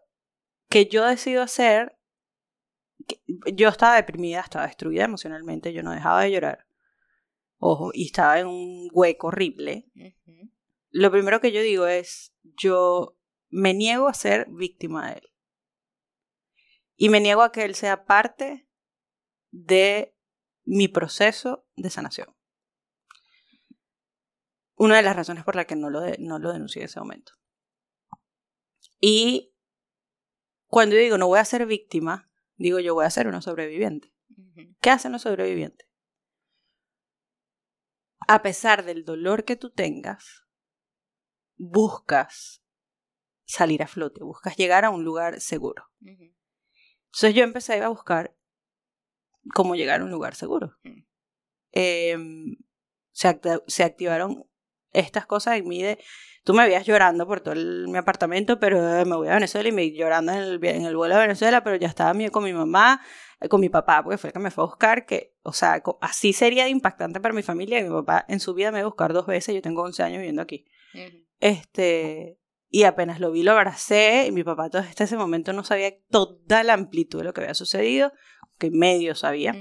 que 0.69 0.87
yo 0.87 1.07
decido 1.07 1.43
hacer, 1.43 1.99
yo 3.55 3.69
estaba 3.69 3.97
deprimida, 3.97 4.41
estaba 4.41 4.67
destruida 4.67 5.05
emocionalmente, 5.05 5.73
yo 5.73 5.83
no 5.83 5.93
dejaba 5.93 6.23
de 6.23 6.33
llorar. 6.33 6.67
Ojo, 7.65 7.93
y 7.95 8.07
estaba 8.07 8.41
en 8.41 8.49
un 8.49 8.89
hueco 8.93 9.29
horrible. 9.29 9.89
Lo 10.91 11.13
primero 11.13 11.41
que 11.41 11.53
yo 11.53 11.63
digo 11.63 11.87
es, 11.87 12.35
yo 12.43 13.17
me 13.51 13.73
niego 13.73 14.09
a 14.09 14.15
ser 14.15 14.49
víctima 14.51 15.07
de 15.07 15.19
él. 15.19 15.31
Y 16.97 17.09
me 17.09 17.21
niego 17.21 17.41
a 17.43 17.53
que 17.53 17.63
él 17.63 17.77
sea 17.77 18.05
parte 18.05 18.69
de 19.53 20.13
mi 20.65 20.89
proceso 20.89 21.65
de 21.77 21.89
sanación. 21.91 22.35
Una 24.75 24.97
de 24.97 25.03
las 25.05 25.15
razones 25.15 25.45
por 25.45 25.55
las 25.55 25.67
que 25.67 25.77
no 25.77 25.89
lo, 25.89 26.01
no 26.19 26.41
lo 26.41 26.53
denuncié 26.53 26.83
en 26.83 26.87
ese 26.87 26.99
momento. 26.99 27.35
Y 28.99 29.55
cuando 30.67 30.97
digo 30.97 31.17
no 31.17 31.29
voy 31.29 31.39
a 31.39 31.45
ser 31.45 31.67
víctima, 31.67 32.29
digo 32.57 32.81
yo 32.81 32.95
voy 32.95 33.05
a 33.05 33.11
ser 33.11 33.29
una 33.29 33.41
sobreviviente. 33.41 34.13
¿Qué 34.81 34.91
hacen 34.91 35.13
los 35.13 35.23
sobrevivientes? 35.23 35.92
A 38.29 38.43
pesar 38.43 38.85
del 38.85 39.05
dolor 39.05 39.45
que 39.45 39.57
tú 39.57 39.71
tengas, 39.71 40.45
buscas 41.57 42.63
salir 43.45 43.83
a 43.83 43.87
flote, 43.87 44.23
buscas 44.23 44.57
llegar 44.57 44.85
a 44.85 44.91
un 44.91 45.05
lugar 45.05 45.41
seguro. 45.41 45.91
Entonces 46.01 47.35
yo 47.35 47.45
empecé 47.45 47.83
a 47.83 47.89
buscar 47.89 48.35
cómo 49.55 49.75
llegar 49.75 50.01
a 50.01 50.05
un 50.05 50.11
lugar 50.11 50.35
seguro. 50.35 50.79
Em, 51.73 52.57
se, 53.13 53.41
se 53.67 53.85
activaron 53.85 54.49
estas 54.93 55.27
cosas 55.27 55.59
en 55.59 55.69
mí 55.69 55.83
de 55.83 55.99
tú 56.45 56.55
me 56.55 56.67
veías 56.67 56.85
llorando 56.85 57.27
por 57.27 57.41
todo 57.41 57.55
mi 57.55 57.97
apartamento, 57.97 58.59
pero 58.59 58.81
me 59.05 59.17
voy 59.17 59.29
a 59.29 59.35
Venezuela 59.35 59.69
y 59.69 59.73
me 59.73 59.91
llorando 59.93 60.33
en 60.33 60.39
el, 60.39 60.65
en 60.65 60.85
el 60.85 60.97
vuelo 60.97 61.15
de 61.15 61.23
Venezuela, 61.23 61.63
pero 61.63 61.77
ya 61.77 61.89
estaba 61.89 62.13
con 62.31 62.45
mi 62.45 62.53
mamá, 62.53 63.01
eh, 63.41 63.49
con 63.49 63.61
mi 63.61 63.69
papá, 63.69 64.03
porque 64.03 64.19
fue 64.19 64.29
el 64.29 64.35
que 64.35 64.39
me 64.41 64.51
fue 64.51 64.65
a 64.65 64.67
buscar, 64.67 65.07
que, 65.07 65.35
o 65.43 65.53
sea, 65.53 65.83
así 66.01 66.33
sería 66.33 66.69
impactante 66.69 67.21
para 67.21 67.35
mi 67.35 67.43
familia, 67.43 67.79
y 67.79 67.85
mi 67.85 67.91
papá 67.91 68.25
en 68.29 68.41
su 68.41 68.55
vida 68.55 68.71
me 68.71 68.79
va 68.79 68.83
a 68.83 68.89
buscar 68.89 69.13
dos 69.13 69.27
veces, 69.27 69.55
yo 69.55 69.63
tengo 69.63 69.83
11 69.83 70.03
años 70.03 70.19
viviendo 70.19 70.43
aquí. 70.43 70.67
Este, 71.41 72.39
y 72.69 72.85
apenas 72.85 73.21
lo 73.21 73.31
vi, 73.31 73.43
lo 73.43 73.53
abracé, 73.53 74.27
y 74.27 74.33
mi 74.33 74.45
papá 74.45 74.69
todo 74.69 74.83
este 74.83 75.05
ese 75.05 75.17
momento 75.17 75.53
no 75.53 75.65
sabía 75.65 75.95
toda 76.11 76.63
la 76.65 76.75
amplitud 76.75 77.19
de 77.19 77.25
lo 77.25 77.33
que 77.33 77.43
había 77.43 77.55
sucedido, 77.55 78.13
que 78.59 78.71
medio 78.71 79.15
sabía. 79.15 79.55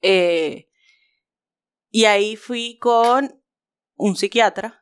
Eh, 0.00 0.68
y 1.90 2.04
ahí 2.04 2.36
fui 2.36 2.78
con 2.78 3.37
un 3.98 4.16
psiquiatra 4.16 4.80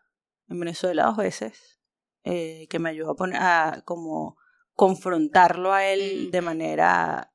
en 0.48 0.60
Venezuela 0.60 1.06
dos 1.06 1.16
veces, 1.16 1.80
eh, 2.22 2.68
que 2.70 2.78
me 2.78 2.90
ayudó 2.90 3.12
a, 3.12 3.16
poner, 3.16 3.42
a 3.42 3.82
como 3.84 4.36
confrontarlo 4.74 5.72
a 5.72 5.84
él 5.86 6.30
de 6.30 6.42
manera 6.42 7.32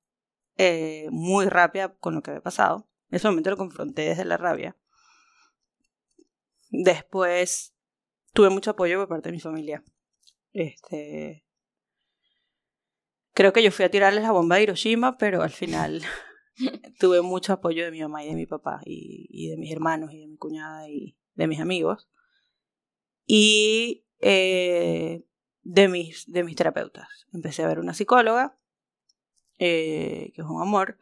eh, 0.57 1.07
muy 1.11 1.47
rápida 1.47 1.93
con 1.97 2.15
lo 2.15 2.21
que 2.21 2.31
había 2.31 2.41
pasado. 2.43 2.87
En 3.09 3.17
ese 3.17 3.27
momento 3.27 3.49
lo 3.49 3.57
confronté 3.57 4.03
desde 4.03 4.23
la 4.23 4.37
rabia. 4.37 4.77
Después 6.69 7.75
tuve 8.31 8.49
mucho 8.49 8.71
apoyo 8.71 8.99
por 8.99 9.09
parte 9.09 9.29
de 9.29 9.33
mi 9.33 9.41
familia. 9.41 9.83
Este. 10.53 11.45
Creo 13.33 13.53
que 13.53 13.63
yo 13.63 13.71
fui 13.71 13.85
a 13.85 13.91
tirarles 13.91 14.23
la 14.23 14.31
bomba 14.31 14.57
de 14.57 14.63
Hiroshima, 14.63 15.17
pero 15.17 15.41
al 15.41 15.49
final 15.49 16.01
tuve 16.99 17.21
mucho 17.21 17.53
apoyo 17.53 17.83
de 17.83 17.91
mi 17.91 18.01
mamá 18.01 18.23
y 18.23 18.29
de 18.29 18.35
mi 18.35 18.45
papá, 18.45 18.81
y, 18.85 19.49
de 19.49 19.57
mis 19.57 19.71
hermanos, 19.71 20.13
y 20.13 20.19
de 20.19 20.27
mi 20.27 20.37
cuñada, 20.37 20.87
y 20.89 21.17
de 21.41 21.47
mis 21.47 21.59
amigos. 21.59 22.09
Y 23.25 24.05
eh, 24.19 25.25
de, 25.63 25.87
mis, 25.87 26.31
de 26.31 26.43
mis 26.43 26.55
terapeutas. 26.55 27.27
Empecé 27.33 27.63
a 27.63 27.67
ver 27.67 27.79
una 27.79 27.93
psicóloga, 27.93 28.57
eh, 29.57 30.31
que 30.33 30.41
es 30.41 30.47
un 30.47 30.61
amor, 30.61 30.97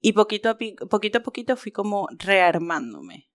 y 0.00 0.12
poquito 0.12 0.50
a, 0.50 0.58
poquito 0.58 1.18
a 1.18 1.22
poquito 1.22 1.56
fui 1.56 1.72
como 1.72 2.08
rearmándome 2.18 3.30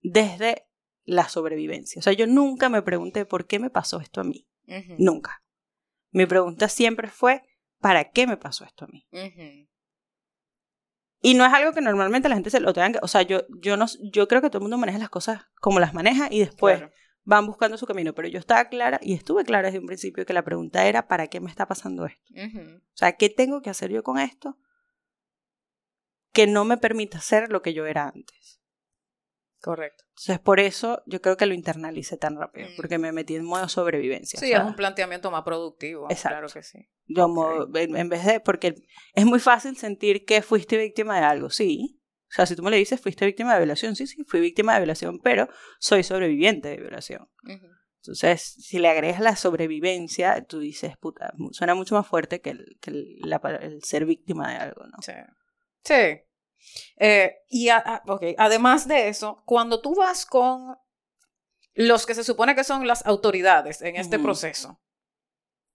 desde 0.00 0.66
la 1.04 1.28
sobrevivencia. 1.28 2.00
O 2.00 2.02
sea, 2.02 2.12
yo 2.12 2.26
nunca 2.26 2.68
me 2.68 2.82
pregunté 2.82 3.24
por 3.24 3.46
qué 3.46 3.60
me 3.60 3.70
pasó 3.70 4.00
esto 4.00 4.20
a 4.20 4.24
mí. 4.24 4.48
Nunca. 4.98 5.44
Mi 6.10 6.26
pregunta 6.26 6.68
siempre 6.68 7.08
fue, 7.08 7.42
¿para 7.80 8.10
qué 8.10 8.26
me 8.26 8.36
pasó 8.36 8.64
esto 8.64 8.86
a 8.86 8.88
mí? 8.88 9.06
Y 11.26 11.34
no 11.34 11.44
es 11.44 11.52
algo 11.52 11.72
que 11.72 11.80
normalmente 11.80 12.28
la 12.28 12.36
gente 12.36 12.50
se 12.50 12.60
lo 12.60 12.72
tenga 12.72 12.92
que... 12.92 12.98
O 13.02 13.08
sea, 13.08 13.22
yo, 13.22 13.46
yo, 13.48 13.76
no, 13.76 13.86
yo 14.12 14.28
creo 14.28 14.40
que 14.40 14.48
todo 14.48 14.58
el 14.58 14.62
mundo 14.62 14.78
maneja 14.78 15.00
las 15.00 15.08
cosas 15.08 15.42
como 15.60 15.80
las 15.80 15.92
maneja 15.92 16.28
y 16.30 16.38
después 16.38 16.84
van 17.24 17.46
buscando 17.46 17.76
su 17.76 17.84
camino. 17.84 18.14
Pero 18.14 18.28
yo 18.28 18.38
estaba 18.38 18.66
clara 18.68 19.00
y 19.02 19.12
estuve 19.14 19.44
clara 19.44 19.66
desde 19.66 19.80
un 19.80 19.86
principio 19.86 20.24
que 20.24 20.32
la 20.32 20.44
pregunta 20.44 20.86
era, 20.86 21.08
¿para 21.08 21.26
qué 21.26 21.40
me 21.40 21.50
está 21.50 21.66
pasando 21.66 22.06
esto? 22.06 22.32
O 22.32 22.96
sea, 22.96 23.16
¿qué 23.16 23.28
tengo 23.28 23.60
que 23.60 23.70
hacer 23.70 23.90
yo 23.90 24.04
con 24.04 24.20
esto 24.20 24.56
que 26.30 26.46
no 26.46 26.64
me 26.64 26.76
permita 26.76 27.20
ser 27.20 27.50
lo 27.50 27.60
que 27.60 27.74
yo 27.74 27.86
era 27.86 28.06
antes? 28.06 28.55
Correcto. 29.66 30.04
Entonces, 30.10 30.38
por 30.38 30.60
eso 30.60 31.02
yo 31.06 31.20
creo 31.20 31.36
que 31.36 31.44
lo 31.44 31.52
internalicé 31.52 32.16
tan 32.16 32.36
rápido, 32.36 32.68
mm. 32.68 32.76
porque 32.76 32.98
me 32.98 33.10
metí 33.10 33.34
en 33.34 33.44
modo 33.44 33.68
sobrevivencia. 33.68 34.38
Sí, 34.38 34.52
es 34.52 34.60
un 34.60 34.76
planteamiento 34.76 35.28
más 35.32 35.42
productivo. 35.42 36.06
Exacto. 36.08 36.38
Claro 36.38 36.48
que 36.52 36.62
sí. 36.62 36.88
Yo, 37.06 37.68
en 37.74 38.08
vez 38.08 38.24
de, 38.24 38.38
porque 38.38 38.76
es 39.12 39.26
muy 39.26 39.40
fácil 39.40 39.76
sentir 39.76 40.24
que 40.24 40.40
fuiste 40.42 40.76
víctima 40.78 41.18
de 41.18 41.24
algo, 41.24 41.50
sí. 41.50 42.00
O 42.30 42.32
sea, 42.32 42.46
si 42.46 42.54
tú 42.54 42.62
me 42.62 42.70
le 42.70 42.76
dices, 42.76 43.00
fuiste 43.00 43.26
víctima 43.26 43.54
de 43.54 43.58
violación, 43.58 43.96
sí, 43.96 44.06
sí, 44.06 44.22
fui 44.22 44.38
víctima 44.38 44.74
de 44.74 44.78
violación, 44.82 45.18
pero 45.18 45.48
soy 45.80 46.04
sobreviviente 46.04 46.68
de 46.68 46.76
violación. 46.76 47.28
Entonces, 47.96 48.40
si 48.42 48.78
le 48.78 48.88
agregas 48.88 49.18
la 49.18 49.34
sobrevivencia, 49.34 50.44
tú 50.44 50.60
dices, 50.60 50.96
puta, 50.96 51.32
suena 51.50 51.74
mucho 51.74 51.96
más 51.96 52.06
fuerte 52.06 52.40
que 52.40 52.50
el, 52.50 52.78
que 52.80 52.92
el 52.92 53.82
ser 53.82 54.06
víctima 54.06 54.48
de 54.48 54.58
algo, 54.58 54.86
¿no? 54.86 55.02
Sí. 55.02 55.12
Sí. 55.82 56.20
Eh, 56.98 57.36
y 57.48 57.68
además 57.68 58.88
de 58.88 59.08
eso, 59.08 59.42
cuando 59.44 59.80
tú 59.80 59.94
vas 59.94 60.26
con 60.26 60.76
los 61.74 62.06
que 62.06 62.14
se 62.14 62.24
supone 62.24 62.54
que 62.54 62.64
son 62.64 62.86
las 62.86 63.04
autoridades 63.06 63.82
en 63.82 63.96
este 63.96 64.18
proceso, 64.18 64.80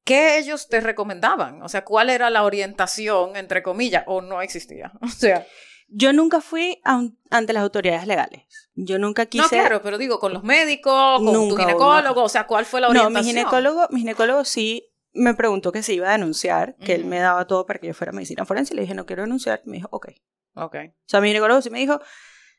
¿qué 0.03 0.37
ellos 0.37 0.67
te 0.67 0.79
recomendaban? 0.81 1.61
O 1.61 1.69
sea, 1.69 1.85
¿cuál 1.85 2.09
era 2.09 2.29
la 2.29 2.43
orientación, 2.43 3.35
entre 3.35 3.61
comillas, 3.61 4.03
o 4.07 4.21
no 4.21 4.41
existía? 4.41 4.91
O 5.01 5.07
sea... 5.07 5.45
Yo 5.93 6.13
nunca 6.13 6.39
fui 6.39 6.81
ante 6.85 7.51
las 7.51 7.63
autoridades 7.63 8.07
legales. 8.07 8.45
Yo 8.75 8.97
nunca 8.97 9.25
quise... 9.25 9.43
No, 9.43 9.49
claro, 9.49 9.81
pero 9.81 9.97
digo, 9.97 10.21
con 10.21 10.31
los 10.31 10.41
médicos, 10.41 11.21
con 11.21 11.49
tu 11.49 11.57
ginecólogo, 11.57 12.23
o 12.23 12.29
sea, 12.29 12.47
¿cuál 12.47 12.63
fue 12.63 12.79
la 12.79 12.87
orientación? 12.87 13.13
No, 13.13 13.19
mi 13.19 13.25
ginecólogo, 13.27 13.87
mi 13.89 13.99
ginecólogo 13.99 14.45
sí 14.45 14.91
me 15.13 15.33
preguntó 15.33 15.71
que 15.71 15.83
se 15.83 15.93
iba 15.93 16.07
a 16.07 16.13
denunciar, 16.13 16.75
que 16.77 16.93
él 16.93 17.05
me 17.05 17.19
daba 17.19 17.45
todo 17.45 17.65
para 17.65 17.79
que 17.79 17.87
yo 17.87 17.93
fuera 17.93 18.13
medicina 18.13 18.45
forense, 18.45 18.73
le 18.73 18.83
dije, 18.83 18.93
no 18.93 19.05
quiero 19.05 19.23
denunciar, 19.23 19.61
me 19.65 19.77
dijo, 19.77 19.89
ok. 19.91 20.09
Ok. 20.53 20.75
O 20.75 20.93
sea, 21.05 21.21
mi 21.21 21.29
ginecólogo 21.29 21.61
sí 21.61 21.69
me 21.69 21.79
dijo, 21.79 22.01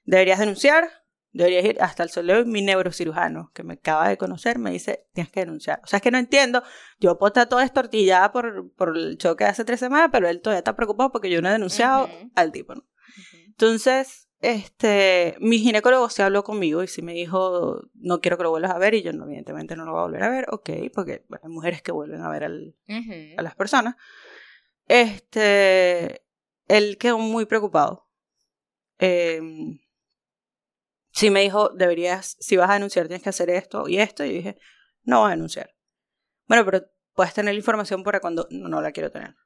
deberías 0.04 0.38
denunciar, 0.38 0.90
deberías 1.32 1.64
ir 1.64 1.82
hasta 1.82 2.02
el 2.02 2.10
solo 2.10 2.44
mi 2.44 2.62
neurocirujano, 2.62 3.50
que 3.54 3.62
me 3.62 3.74
acaba 3.74 4.08
de 4.08 4.16
conocer, 4.16 4.58
me 4.58 4.70
dice, 4.70 5.06
tienes 5.12 5.32
que 5.32 5.40
denunciar. 5.40 5.80
O 5.84 5.86
sea, 5.86 5.98
es 5.98 6.02
que 6.02 6.10
no 6.10 6.18
entiendo, 6.18 6.62
yo 7.00 7.18
puedo 7.18 7.28
estar 7.28 7.48
toda 7.48 7.64
estortillada 7.64 8.32
por, 8.32 8.72
por 8.74 8.96
el 8.96 9.16
choque 9.18 9.44
de 9.44 9.50
hace 9.50 9.64
tres 9.64 9.80
semanas, 9.80 10.10
pero 10.12 10.28
él 10.28 10.40
todavía 10.40 10.58
está 10.58 10.76
preocupado 10.76 11.10
porque 11.12 11.30
yo 11.30 11.40
no 11.42 11.48
he 11.48 11.52
denunciado 11.52 12.08
al 12.34 12.52
tipo, 12.52 12.74
¿no? 12.74 12.84
Entonces, 13.46 14.28
este, 14.40 15.36
mi 15.38 15.58
ginecólogo 15.58 16.08
se 16.10 16.22
habló 16.22 16.42
conmigo 16.42 16.82
y 16.82 16.88
sí 16.88 17.00
me 17.00 17.12
dijo, 17.12 17.80
no 17.94 18.20
quiero 18.20 18.36
que 18.36 18.42
lo 18.42 18.50
vuelvas 18.50 18.72
a 18.72 18.78
ver, 18.78 18.94
y 18.94 19.02
yo 19.02 19.12
no, 19.12 19.24
evidentemente 19.24 19.76
no 19.76 19.84
lo 19.84 19.92
voy 19.92 20.00
a 20.00 20.04
volver 20.04 20.22
a 20.24 20.30
ver, 20.30 20.46
ok, 20.50 20.70
porque 20.92 21.24
hay 21.30 21.48
mujeres 21.48 21.80
que 21.82 21.92
vuelven 21.92 22.22
a 22.22 22.30
ver 22.30 22.44
al, 22.44 22.74
a 23.36 23.42
las 23.42 23.54
personas. 23.54 23.96
Este, 24.88 26.21
él 26.72 26.96
quedó 26.98 27.18
muy 27.18 27.46
preocupado. 27.46 28.08
Eh, 28.98 29.40
sí 31.12 31.30
me 31.30 31.42
dijo, 31.42 31.68
deberías, 31.70 32.36
si 32.40 32.56
vas 32.56 32.70
a 32.70 32.74
denunciar, 32.74 33.06
tienes 33.06 33.22
que 33.22 33.28
hacer 33.28 33.50
esto 33.50 33.88
y 33.88 33.98
esto. 33.98 34.24
Y 34.24 34.28
yo 34.30 34.36
dije, 34.36 34.58
no 35.02 35.20
voy 35.20 35.28
a 35.28 35.30
denunciar. 35.30 35.74
Bueno, 36.46 36.64
pero 36.64 36.86
puedes 37.12 37.34
tener 37.34 37.54
la 37.54 37.58
información 37.58 38.02
para 38.02 38.20
cuando 38.20 38.46
no, 38.50 38.68
no 38.68 38.80
la 38.80 38.92
quiero 38.92 39.10
tener. 39.10 39.36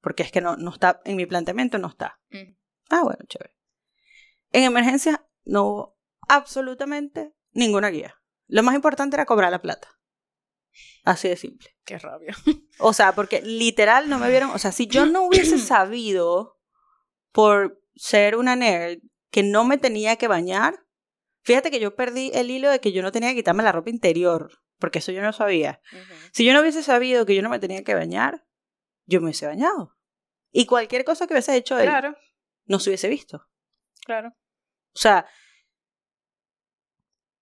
Porque 0.00 0.22
es 0.22 0.30
que 0.30 0.40
no, 0.40 0.56
no 0.56 0.70
está, 0.70 1.00
en 1.04 1.16
mi 1.16 1.26
planteamiento 1.26 1.78
no 1.78 1.88
está. 1.88 2.20
Mm. 2.30 2.56
Ah, 2.90 3.02
bueno, 3.02 3.18
chévere. 3.26 3.54
En 4.52 4.64
emergencia 4.64 5.26
no 5.44 5.64
hubo 5.64 5.98
absolutamente 6.28 7.34
ninguna 7.52 7.88
guía. 7.88 8.14
Lo 8.46 8.62
más 8.62 8.74
importante 8.74 9.16
era 9.16 9.26
cobrar 9.26 9.50
la 9.50 9.60
plata. 9.60 9.88
Así 11.04 11.28
de 11.28 11.36
simple. 11.36 11.76
Qué 11.84 11.98
rabia. 11.98 12.36
O 12.78 12.92
sea, 12.92 13.12
porque 13.14 13.42
literal 13.42 14.08
no 14.08 14.18
me 14.18 14.30
vieron. 14.30 14.50
O 14.50 14.58
sea, 14.58 14.72
si 14.72 14.86
yo 14.86 15.06
no 15.06 15.24
hubiese 15.24 15.58
sabido 15.58 16.57
por 17.38 17.80
ser 17.94 18.34
una 18.34 18.56
nerd 18.56 18.98
que 19.30 19.44
no 19.44 19.62
me 19.62 19.78
tenía 19.78 20.16
que 20.16 20.26
bañar. 20.26 20.84
Fíjate 21.44 21.70
que 21.70 21.78
yo 21.78 21.94
perdí 21.94 22.32
el 22.34 22.50
hilo 22.50 22.68
de 22.68 22.80
que 22.80 22.90
yo 22.90 23.00
no 23.00 23.12
tenía 23.12 23.28
que 23.28 23.36
quitarme 23.36 23.62
la 23.62 23.70
ropa 23.70 23.90
interior, 23.90 24.50
porque 24.80 24.98
eso 24.98 25.12
yo 25.12 25.22
no 25.22 25.32
sabía. 25.32 25.80
Si 26.32 26.44
yo 26.44 26.52
no 26.52 26.62
hubiese 26.62 26.82
sabido 26.82 27.26
que 27.26 27.36
yo 27.36 27.42
no 27.42 27.48
me 27.48 27.60
tenía 27.60 27.84
que 27.84 27.94
bañar, 27.94 28.44
yo 29.06 29.20
me 29.20 29.26
hubiese 29.26 29.46
bañado. 29.46 29.96
Y 30.50 30.66
cualquier 30.66 31.04
cosa 31.04 31.28
que 31.28 31.34
hubiese 31.34 31.54
hecho 31.54 31.78
él, 31.78 31.88
no 32.64 32.80
se 32.80 32.90
hubiese 32.90 33.08
visto. 33.08 33.48
Claro. 34.04 34.30
O 34.30 34.98
sea, 34.98 35.24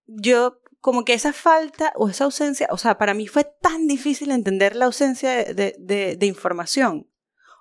yo 0.05 0.61
como 0.81 1.07
que 1.07 1.15
esa 1.15 1.33
falta 1.33 1.95
o 1.97 2.11
esa 2.11 2.25
ausencia, 2.25 2.69
o 2.71 2.77
sea, 2.77 2.99
para 2.99 3.15
mí 3.15 3.29
fue 3.29 3.45
tan 3.63 3.87
difícil 3.87 4.31
entender 4.31 4.77
la 4.77 4.85
ausencia 4.85 5.43
de, 5.43 5.75
de, 5.79 6.17
de 6.17 6.27
información 6.27 7.11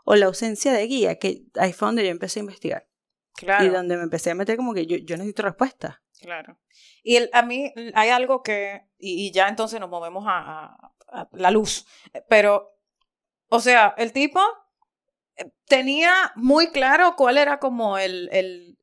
o 0.06 0.16
la 0.16 0.28
ausencia 0.28 0.72
de 0.72 0.88
guía, 0.88 1.20
que 1.20 1.44
ahí 1.60 1.74
fue 1.74 1.88
donde 1.88 2.06
yo 2.06 2.12
empecé 2.12 2.40
a 2.40 2.44
investigar. 2.44 2.88
Claro. 3.36 3.66
Y 3.66 3.70
donde 3.70 3.98
me 3.98 4.04
empecé 4.04 4.32
a 4.32 4.36
meter 4.36 4.56
como 4.56 4.74
que 4.74 4.86
yo, 4.86 4.96
yo 4.98 5.18
necesito 5.18 5.44
respuesta. 5.44 6.02
Claro. 6.22 6.58
Y 7.04 7.18
el, 7.18 7.30
a 7.34 7.42
mí 7.42 7.74
hay 7.94 8.10
algo 8.10 8.42
que, 8.42 8.88
y, 8.98 9.32
ya 9.32 9.50
entonces 9.50 9.80
nos 9.80 9.90
movemos 9.90 10.24
a, 10.28 10.78
la 11.32 11.52
luz, 11.52 11.86
pero, 12.28 12.78
o 13.48 13.60
sea, 13.60 13.94
el 13.98 14.12
tipo 14.12 14.42
eh, 15.38 15.50
tenía 15.66 16.34
muy 16.36 16.72
claro 16.72 17.16
cuál 17.16 17.38
era 17.38 17.60
como 17.60 17.98
el, 17.98 18.28
el, 18.34 18.78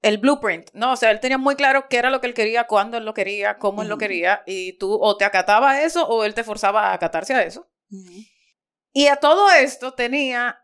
el 0.00 0.18
blueprint, 0.18 0.70
¿no? 0.74 0.92
O 0.92 0.96
sea, 0.96 1.10
él 1.10 1.18
tenía 1.18 1.38
muy 1.38 1.56
claro 1.56 1.88
qué 1.88 1.96
era 1.96 2.10
lo 2.10 2.20
que 2.20 2.28
él 2.28 2.34
quería, 2.34 2.66
cuándo 2.66 2.98
él 2.98 3.04
lo 3.04 3.14
quería, 3.14 3.58
cómo 3.58 3.82
él 3.82 3.88
lo 3.88 3.98
quería, 3.98 4.42
y 4.46 4.74
tú 4.74 4.96
o 5.00 5.16
te 5.16 5.24
acataba 5.24 5.72
a 5.72 5.82
eso 5.82 6.06
o 6.06 6.24
él 6.24 6.34
te 6.34 6.44
forzaba 6.44 6.90
a 6.90 6.94
acatarse 6.94 7.34
a 7.34 7.42
eso. 7.42 7.68
Y 8.92 9.06
a 9.06 9.16
todo 9.16 9.50
esto 9.50 9.94
tenía 9.94 10.61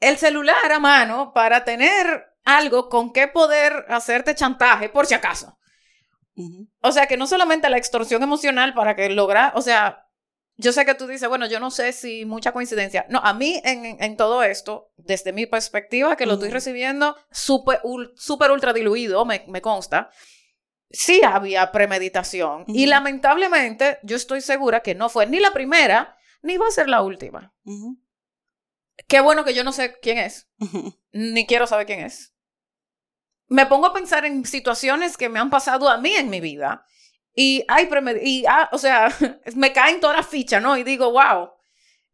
el 0.00 0.18
celular 0.18 0.72
a 0.72 0.78
mano 0.78 1.32
para 1.32 1.64
tener 1.64 2.26
algo 2.44 2.88
con 2.88 3.12
que 3.12 3.28
poder 3.28 3.86
hacerte 3.88 4.34
chantaje 4.34 4.88
por 4.88 5.06
si 5.06 5.14
acaso. 5.14 5.58
O 6.80 6.92
sea, 6.92 7.06
que 7.06 7.16
no 7.16 7.26
solamente 7.26 7.70
la 7.70 7.78
extorsión 7.78 8.22
emocional 8.22 8.74
para 8.74 8.96
que 8.96 9.08
logra, 9.08 9.52
o 9.54 9.62
sea, 9.62 10.04
yo 10.56 10.72
sé 10.72 10.84
que 10.84 10.94
tú 10.94 11.06
dices, 11.06 11.28
bueno, 11.28 11.46
yo 11.46 11.58
no 11.58 11.70
sé 11.70 11.92
si 11.92 12.24
mucha 12.24 12.52
coincidencia. 12.52 13.06
No, 13.08 13.20
a 13.20 13.34
mí 13.34 13.60
en, 13.64 13.96
en 14.00 14.16
todo 14.16 14.42
esto, 14.42 14.92
desde 14.96 15.32
mi 15.32 15.46
perspectiva, 15.46 16.16
que 16.16 16.26
lo 16.26 16.34
estoy 16.34 16.50
recibiendo 16.50 17.16
súper 17.30 17.80
super 18.16 18.50
ultra 18.50 18.72
diluido, 18.72 19.24
me, 19.24 19.44
me, 19.48 19.60
consta, 19.60 20.10
sí 20.90 21.22
había 21.24 21.72
premeditación. 21.72 22.64
Y 22.68 22.86
lamentablemente, 22.86 23.98
yo 24.02 24.16
estoy 24.16 24.40
segura 24.40 24.80
que 24.80 24.94
no 24.94 25.08
fue 25.08 25.26
ni 25.26 25.40
la 25.40 25.52
primera, 25.52 26.16
ni 26.42 26.56
va 26.56 26.68
a 26.68 26.72
ser 26.72 26.88
la 26.88 27.02
última. 27.02 27.52
Qué 29.08 29.20
bueno 29.20 29.44
que 29.44 29.54
yo 29.54 29.64
no 29.64 29.72
sé 29.72 29.98
quién 30.00 30.18
es, 30.18 30.48
ni 31.12 31.46
quiero 31.46 31.66
saber 31.66 31.86
quién 31.86 32.00
es. 32.00 32.34
Me 33.48 33.66
pongo 33.66 33.86
a 33.86 33.92
pensar 33.92 34.24
en 34.24 34.44
situaciones 34.46 35.16
que 35.16 35.28
me 35.28 35.38
han 35.38 35.50
pasado 35.50 35.88
a 35.88 35.98
mí 35.98 36.14
en 36.14 36.30
mi 36.30 36.40
vida 36.40 36.86
y, 37.34 37.64
hay 37.68 37.88
y 38.22 38.44
ah, 38.46 38.68
o 38.72 38.78
sea, 38.78 39.14
me 39.54 39.72
caen 39.72 40.00
todas 40.00 40.16
las 40.16 40.26
fichas, 40.26 40.62
¿no? 40.62 40.76
Y 40.76 40.84
digo, 40.84 41.10
wow, 41.10 41.50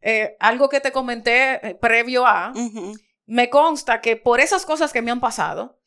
eh, 0.01 0.35
algo 0.39 0.67
que 0.67 0.81
te 0.81 0.91
comenté 0.91 1.65
eh, 1.67 1.75
previo 1.75 2.25
a, 2.25 2.53
me 3.25 3.49
consta 3.49 4.01
que 4.01 4.17
por 4.17 4.39
esas 4.39 4.65
cosas 4.65 4.91
que 4.91 5.01
me 5.01 5.11
han 5.11 5.21
pasado, 5.21 5.79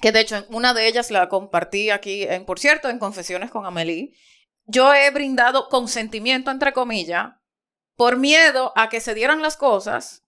que 0.00 0.12
de 0.12 0.20
hecho 0.20 0.44
una 0.50 0.74
de 0.74 0.88
ellas 0.88 1.10
la 1.10 1.28
compartí 1.28 1.90
aquí, 1.90 2.24
en, 2.24 2.44
por 2.44 2.58
cierto, 2.58 2.88
en 2.88 2.98
Confesiones 2.98 3.50
con 3.50 3.64
Amelie, 3.64 4.12
yo 4.64 4.92
he 4.92 5.10
brindado 5.10 5.68
consentimiento, 5.68 6.50
entre 6.50 6.72
comillas, 6.72 7.34
por 7.96 8.16
miedo 8.16 8.72
a 8.76 8.88
que 8.88 9.00
se 9.00 9.14
dieran 9.14 9.42
las 9.42 9.56
cosas 9.56 10.24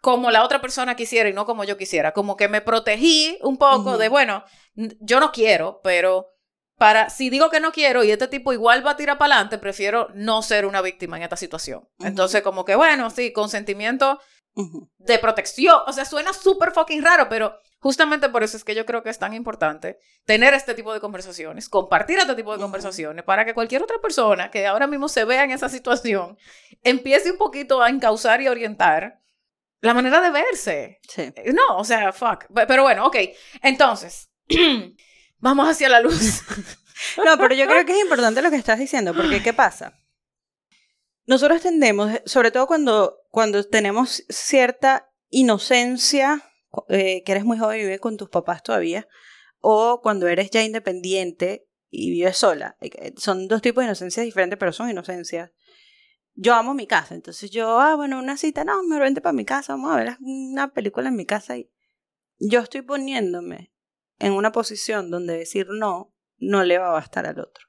como 0.00 0.30
la 0.30 0.44
otra 0.44 0.60
persona 0.60 0.96
quisiera 0.96 1.28
y 1.28 1.32
no 1.32 1.46
como 1.46 1.64
yo 1.64 1.76
quisiera. 1.76 2.12
Como 2.12 2.36
que 2.36 2.48
me 2.48 2.60
protegí 2.60 3.38
un 3.42 3.56
poco 3.56 3.98
de, 3.98 4.08
bueno, 4.08 4.44
yo 4.74 5.20
no 5.20 5.32
quiero, 5.32 5.80
pero 5.82 6.28
para, 6.76 7.10
si 7.10 7.30
digo 7.30 7.50
que 7.50 7.60
no 7.60 7.72
quiero 7.72 8.04
y 8.04 8.10
este 8.10 8.28
tipo 8.28 8.52
igual 8.52 8.86
va 8.86 8.92
a 8.92 8.96
tirar 8.96 9.18
para 9.18 9.34
adelante, 9.34 9.58
prefiero 9.58 10.08
no 10.14 10.42
ser 10.42 10.66
una 10.66 10.82
víctima 10.82 11.16
en 11.16 11.22
esta 11.22 11.36
situación. 11.36 11.88
Entonces, 11.98 12.42
como 12.42 12.64
que, 12.64 12.74
bueno, 12.74 13.10
sí, 13.10 13.32
consentimiento 13.32 14.20
de 14.98 15.18
protección. 15.18 15.80
O 15.86 15.92
sea, 15.92 16.04
suena 16.04 16.32
súper 16.32 16.72
fucking 16.72 17.02
raro, 17.02 17.28
pero 17.28 17.58
justamente 17.78 18.28
por 18.28 18.42
eso 18.42 18.56
es 18.56 18.64
que 18.64 18.74
yo 18.74 18.86
creo 18.86 19.02
que 19.02 19.10
es 19.10 19.18
tan 19.18 19.34
importante 19.34 19.98
tener 20.24 20.54
este 20.54 20.74
tipo 20.74 20.92
de 20.92 21.00
conversaciones, 21.00 21.68
compartir 21.68 22.18
este 22.18 22.34
tipo 22.34 22.52
de 22.52 22.58
conversaciones, 22.58 23.24
para 23.24 23.44
que 23.44 23.54
cualquier 23.54 23.82
otra 23.82 23.98
persona 24.00 24.50
que 24.50 24.66
ahora 24.66 24.86
mismo 24.86 25.08
se 25.08 25.24
vea 25.24 25.44
en 25.44 25.50
esa 25.50 25.68
situación 25.68 26.38
empiece 26.82 27.30
un 27.30 27.38
poquito 27.38 27.82
a 27.82 27.90
encauzar 27.90 28.40
y 28.40 28.48
orientar 28.48 29.20
la 29.80 29.94
manera 29.94 30.20
de 30.20 30.30
verse. 30.30 31.00
Sí. 31.08 31.22
Eh, 31.22 31.52
no, 31.52 31.78
o 31.78 31.84
sea, 31.84 32.12
fuck. 32.12 32.46
Pero 32.66 32.82
bueno, 32.82 33.06
ok. 33.06 33.16
Entonces, 33.62 34.30
vamos 35.38 35.68
hacia 35.68 35.88
la 35.88 36.00
luz. 36.00 36.42
no, 37.24 37.36
pero 37.38 37.54
yo 37.54 37.66
creo 37.66 37.84
que 37.84 37.92
es 37.92 38.02
importante 38.02 38.42
lo 38.42 38.50
que 38.50 38.56
estás 38.56 38.78
diciendo, 38.78 39.14
porque 39.14 39.42
¿qué 39.42 39.52
pasa? 39.52 39.98
Nosotros 41.26 41.60
tendemos, 41.60 42.20
sobre 42.24 42.50
todo 42.50 42.66
cuando, 42.66 43.18
cuando 43.30 43.64
tenemos 43.64 44.24
cierta 44.28 45.10
inocencia, 45.28 46.42
eh, 46.88 47.22
que 47.24 47.32
eres 47.32 47.44
muy 47.44 47.58
joven 47.58 47.80
y 47.80 47.82
vives 47.82 48.00
con 48.00 48.16
tus 48.16 48.28
papás 48.28 48.62
todavía, 48.62 49.08
o 49.60 50.00
cuando 50.02 50.28
eres 50.28 50.50
ya 50.50 50.62
independiente 50.62 51.66
y 51.90 52.10
vives 52.10 52.36
sola. 52.36 52.76
Eh, 52.80 53.14
son 53.16 53.48
dos 53.48 53.62
tipos 53.62 53.82
de 53.82 53.86
inocencias 53.86 54.24
diferentes, 54.24 54.58
pero 54.58 54.72
son 54.72 54.90
inocencias. 54.90 55.50
Yo 56.38 56.54
amo 56.54 56.74
mi 56.74 56.86
casa, 56.86 57.14
entonces 57.14 57.50
yo, 57.50 57.80
ah, 57.80 57.96
bueno, 57.96 58.18
una 58.18 58.36
cita, 58.36 58.64
no, 58.64 58.82
me 58.82 58.98
vente 58.98 59.20
para 59.20 59.32
mi 59.32 59.44
casa, 59.44 59.72
vamos 59.72 59.92
a 59.92 59.96
ver 59.96 60.16
una 60.20 60.72
película 60.72 61.08
en 61.08 61.16
mi 61.16 61.24
casa 61.24 61.56
y 61.56 61.70
yo 62.38 62.60
estoy 62.60 62.82
poniéndome 62.82 63.72
en 64.18 64.32
una 64.32 64.52
posición 64.52 65.10
donde 65.10 65.36
decir 65.36 65.66
no 65.70 66.12
no 66.38 66.64
le 66.64 66.78
va 66.78 66.88
a 66.88 66.92
bastar 66.92 67.26
al 67.26 67.40
otro. 67.40 67.66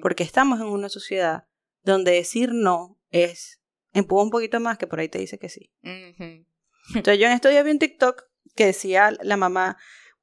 Porque 0.00 0.22
estamos 0.22 0.60
en 0.60 0.66
una 0.66 0.88
sociedad 0.88 1.46
donde 1.82 2.12
decir 2.12 2.52
no 2.52 2.98
es 3.10 3.60
empuja 3.92 4.22
un 4.22 4.30
poquito 4.30 4.58
más 4.60 4.78
que 4.78 4.86
por 4.86 5.00
ahí 5.00 5.08
te 5.08 5.18
dice 5.18 5.38
que 5.38 5.48
sí. 5.48 5.72
Entonces 5.82 7.18
yo 7.18 7.26
en 7.26 7.32
estos 7.32 7.50
días 7.50 7.64
vi 7.64 7.70
un 7.70 7.78
TikTok 7.78 8.24
que 8.54 8.66
decía 8.66 9.12
la 9.20 9.36
mamá, 9.36 9.76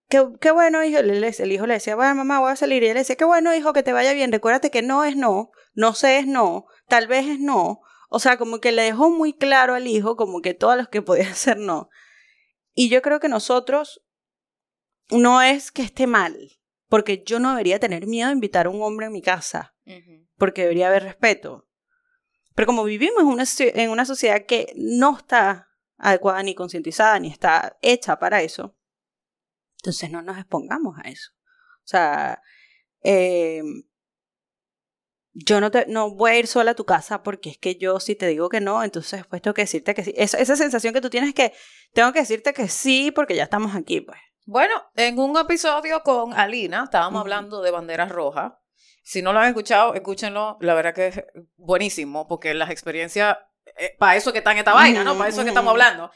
qué, 0.07 0.25
qué 0.39 0.51
bueno 0.51 0.83
hijo, 0.83 0.99
el 0.99 1.51
hijo 1.51 1.67
le 1.67 1.73
decía, 1.75 1.95
bueno 1.95 2.15
mamá 2.15 2.39
voy 2.39 2.51
a 2.51 2.55
salir 2.55 2.83
y 2.83 2.87
él 2.87 2.93
le 2.93 3.01
decía, 3.01 3.15
qué 3.15 3.25
bueno 3.25 3.53
hijo 3.53 3.73
que 3.73 3.83
te 3.83 3.93
vaya 3.93 4.13
bien, 4.13 4.31
recuérdate 4.31 4.71
que 4.71 4.81
no 4.81 5.03
es 5.03 5.15
no, 5.15 5.51
no 5.73 5.93
sé 5.93 6.19
es 6.19 6.27
no, 6.27 6.65
tal 6.87 7.07
vez 7.07 7.27
es 7.27 7.39
no. 7.39 7.81
O 8.09 8.19
sea, 8.19 8.37
como 8.37 8.59
que 8.59 8.71
le 8.71 8.83
dejó 8.83 9.09
muy 9.09 9.33
claro 9.33 9.73
al 9.73 9.87
hijo 9.87 10.15
como 10.15 10.41
que 10.41 10.53
todos 10.53 10.77
los 10.77 10.87
que 10.87 11.01
podía 11.01 11.29
hacer 11.31 11.57
no. 11.57 11.89
Y 12.73 12.89
yo 12.89 13.01
creo 13.01 13.19
que 13.19 13.29
nosotros 13.29 14.03
no 15.09 15.41
es 15.41 15.71
que 15.71 15.81
esté 15.81 16.07
mal, 16.07 16.37
porque 16.87 17.23
yo 17.25 17.39
no 17.39 17.49
debería 17.49 17.79
tener 17.79 18.07
miedo 18.07 18.27
de 18.27 18.33
invitar 18.33 18.67
a 18.67 18.69
un 18.69 18.81
hombre 18.81 19.07
a 19.07 19.09
mi 19.09 19.21
casa 19.21 19.73
porque 20.37 20.61
debería 20.63 20.87
haber 20.87 21.03
respeto. 21.03 21.67
Pero 22.55 22.65
como 22.65 22.83
vivimos 22.83 23.21
en 23.21 23.27
una, 23.27 23.43
en 23.57 23.89
una 23.89 24.05
sociedad 24.05 24.45
que 24.45 24.73
no 24.75 25.17
está 25.17 25.69
adecuada 25.97 26.43
ni 26.43 26.55
concientizada 26.55 27.19
ni 27.19 27.29
está 27.29 27.77
hecha 27.81 28.19
para 28.19 28.41
eso, 28.41 28.76
entonces 29.87 30.11
no 30.11 30.21
nos 30.21 30.37
expongamos 30.37 30.97
a 31.01 31.07
eso. 31.07 31.31
O 31.77 31.87
sea, 31.87 32.41
eh, 33.03 33.61
yo 35.31 35.61
no, 35.61 35.71
te, 35.71 35.85
no 35.87 36.11
voy 36.11 36.31
a 36.31 36.39
ir 36.39 36.47
sola 36.47 36.71
a 36.71 36.75
tu 36.75 36.85
casa 36.85 37.23
porque 37.23 37.51
es 37.51 37.57
que 37.57 37.77
yo 37.77 38.01
si 38.01 38.15
te 38.15 38.27
digo 38.27 38.49
que 38.49 38.59
no, 38.59 38.83
entonces 38.83 39.19
después 39.19 39.41
tengo 39.41 39.53
que 39.53 39.61
decirte 39.61 39.93
que 39.95 40.03
sí. 40.03 40.13
Esa, 40.17 40.39
esa 40.39 40.57
sensación 40.57 40.93
que 40.93 40.99
tú 40.99 41.09
tienes 41.09 41.33
que, 41.33 41.53
tengo 41.93 42.11
que 42.11 42.19
decirte 42.19 42.53
que 42.53 42.67
sí 42.67 43.11
porque 43.11 43.35
ya 43.35 43.43
estamos 43.43 43.75
aquí, 43.75 44.01
pues. 44.01 44.19
Bueno, 44.45 44.73
en 44.95 45.17
un 45.19 45.37
episodio 45.37 46.03
con 46.03 46.33
Alina 46.33 46.83
estábamos 46.83 47.21
hablando 47.21 47.61
de 47.61 47.71
banderas 47.71 48.09
rojas 48.11 48.53
si 49.07 49.21
no 49.21 49.31
lo 49.31 49.39
han 49.39 49.47
escuchado, 49.47 49.93
escúchenlo. 49.93 50.57
La 50.59 50.73
verdad 50.73 50.93
que 50.93 51.07
es 51.07 51.23
buenísimo, 51.55 52.27
porque 52.27 52.53
las 52.53 52.69
experiencias, 52.71 53.37
eh, 53.77 53.95
para 53.97 54.17
eso 54.17 54.33
que 54.33 54.39
está 54.39 54.51
en 54.51 54.57
esta 54.57 54.73
vaina, 54.73 55.05
¿no? 55.05 55.17
Para 55.17 55.29
eso 55.29 55.43
que 55.43 55.47
estamos 55.47 55.71
hablando. 55.71 56.11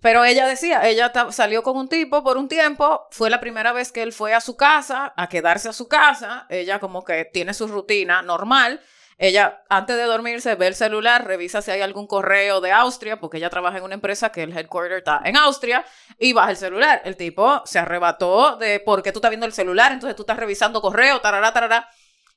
Pero 0.00 0.24
ella 0.24 0.46
decía, 0.46 0.86
ella 0.88 1.12
salió 1.30 1.62
con 1.62 1.76
un 1.76 1.88
tipo 1.88 2.22
por 2.22 2.38
un 2.38 2.48
tiempo, 2.48 3.06
fue 3.10 3.28
la 3.28 3.40
primera 3.40 3.72
vez 3.72 3.92
que 3.92 4.02
él 4.02 4.12
fue 4.12 4.34
a 4.34 4.40
su 4.40 4.56
casa, 4.56 5.12
a 5.16 5.28
quedarse 5.28 5.68
a 5.68 5.72
su 5.72 5.88
casa, 5.88 6.46
ella 6.48 6.80
como 6.80 7.04
que 7.04 7.26
tiene 7.26 7.52
su 7.52 7.66
rutina 7.68 8.22
normal, 8.22 8.80
ella 9.20 9.62
antes 9.68 9.98
de 9.98 10.04
dormirse 10.04 10.54
ve 10.54 10.66
el 10.66 10.74
celular, 10.74 11.26
revisa 11.26 11.60
si 11.60 11.70
hay 11.70 11.82
algún 11.82 12.06
correo 12.06 12.62
de 12.62 12.72
Austria, 12.72 13.20
porque 13.20 13.36
ella 13.36 13.50
trabaja 13.50 13.76
en 13.76 13.84
una 13.84 13.92
empresa 13.92 14.32
que 14.32 14.42
el 14.42 14.56
headquarter 14.56 14.96
está 14.96 15.20
en 15.26 15.36
Austria, 15.36 15.84
y 16.18 16.32
baja 16.32 16.52
el 16.52 16.56
celular. 16.56 17.02
El 17.04 17.18
tipo 17.18 17.60
se 17.66 17.78
arrebató 17.78 18.56
de 18.56 18.80
por 18.80 19.02
qué 19.02 19.12
tú 19.12 19.18
estás 19.18 19.30
viendo 19.30 19.44
el 19.44 19.52
celular, 19.52 19.92
entonces 19.92 20.16
tú 20.16 20.22
estás 20.22 20.38
revisando 20.38 20.80
correo, 20.80 21.20
tarará, 21.20 21.52
tarará. 21.52 21.90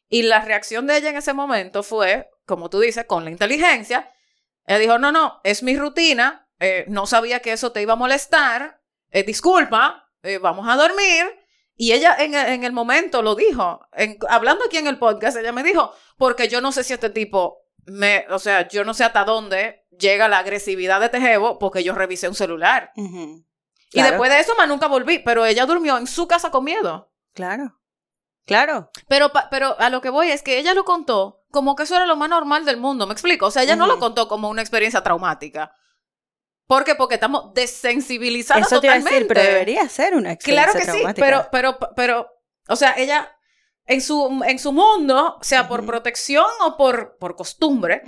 Y 0.09 0.24
la 0.24 0.41
reacción 0.41 0.86
de 0.86 0.97
ella 0.97 1.09
en 1.09 1.16
ese 1.16 1.32
momento 1.32 1.84
fue, 1.84 2.30
como 2.45 2.70
tú 2.70 2.82
dices, 2.82 3.05
con 3.05 3.24
la 3.24 3.32
inteligencia. 3.32 4.11
Ella 4.66 4.80
dijo, 4.80 4.99
no, 4.99 5.14
no, 5.14 5.39
es 5.45 5.64
mi 5.64 5.78
rutina, 5.78 6.43
eh, 6.64 6.86
no 6.88 7.05
sabía 7.05 7.41
que 7.41 7.51
eso 7.51 7.72
te 7.72 7.82
iba 7.82 7.93
a 7.93 7.97
molestar, 7.97 8.82
eh, 9.11 9.24
disculpa, 9.24 10.09
eh, 10.22 10.38
vamos 10.38 10.68
a 10.70 10.76
dormir. 10.76 11.26
Y 11.76 11.91
ella 11.91 12.16
en, 12.20 12.36
en 12.36 12.64
el 12.64 12.72
momento 12.72 13.22
lo 13.22 13.36
dijo, 13.36 13.86
hablando 14.30 14.64
aquí 14.66 14.78
en 14.78 14.88
el 14.88 14.97
podcast, 14.97 15.38
ella 15.38 15.51
me 15.51 15.64
dijo, 15.64 15.93
porque 16.18 16.47
yo 16.47 16.61
no 16.61 16.72
sé 16.72 16.84
si 16.84 16.93
este 16.93 17.09
tipo 17.09 17.66
me, 17.86 18.26
o 18.30 18.39
sea, 18.39 18.68
yo 18.68 18.86
no 18.86 18.93
sé 18.93 19.03
hasta 19.03 19.26
dónde 19.26 19.86
llega 19.89 20.28
la 20.28 20.38
agresividad 20.38 21.01
de 21.01 21.09
Tejebo 21.09 21.59
porque 21.59 21.84
yo 21.84 21.93
revisé 21.95 22.30
un 22.30 22.36
celular. 22.36 22.93
Y 22.95 24.01
después 24.01 24.32
de 24.32 24.39
eso, 24.39 24.55
más 24.55 24.68
nunca 24.68 24.88
volví, 24.88 25.20
pero 25.20 25.45
ella 25.45 25.66
durmió 25.66 25.97
en 25.97 26.07
su 26.07 26.28
casa 26.28 26.49
con 26.49 26.64
miedo. 26.64 27.11
Claro. 27.34 27.80
Claro. 28.45 28.91
Pero, 29.07 29.32
pero 29.49 29.78
a 29.80 29.89
lo 29.89 30.01
que 30.01 30.09
voy 30.09 30.30
es 30.30 30.43
que 30.43 30.59
ella 30.59 30.74
lo 30.74 30.86
contó 30.86 31.43
como 31.53 31.76
que 31.76 31.84
eso 31.84 31.95
era 31.95 32.07
lo 32.07 32.16
más 32.16 32.30
normal 32.30 32.66
del 32.66 32.78
mundo, 32.78 33.05
¿me 33.05 33.14
explico? 33.14 33.45
O 33.45 33.51
sea, 33.51 33.61
ella 33.61 33.76
no 33.76 33.86
lo 33.86 33.99
contó 33.99 34.28
como 34.28 34.49
una 34.49 34.64
experiencia 34.64 35.03
traumática. 35.03 35.76
¿Por 36.68 36.84
qué? 36.84 36.95
Porque 36.95 37.16
estamos 37.16 37.53
desensibilizados 37.53 38.68
eso 38.68 38.76
totalmente. 38.78 39.09
Te 39.09 39.16
decir, 39.16 39.28
pero 39.28 39.41
debería 39.41 39.88
ser 39.89 40.16
una 40.16 40.32
experiencia 40.32 40.72
Claro 40.72 40.86
que 40.86 40.91
sí, 40.91 41.22
pero, 41.22 41.47
pero, 41.51 41.78
pero, 41.95 42.28
o 42.68 42.76
sea, 42.76 42.95
ella 42.97 43.36
en 43.86 44.01
su, 44.01 44.41
en 44.47 44.59
su 44.59 44.72
mundo, 44.72 45.38
sea 45.41 45.68
por 45.68 45.86
protección 45.86 46.45
o 46.66 46.78
por, 46.78 47.18
por 47.18 47.36
costumbre, 47.36 48.03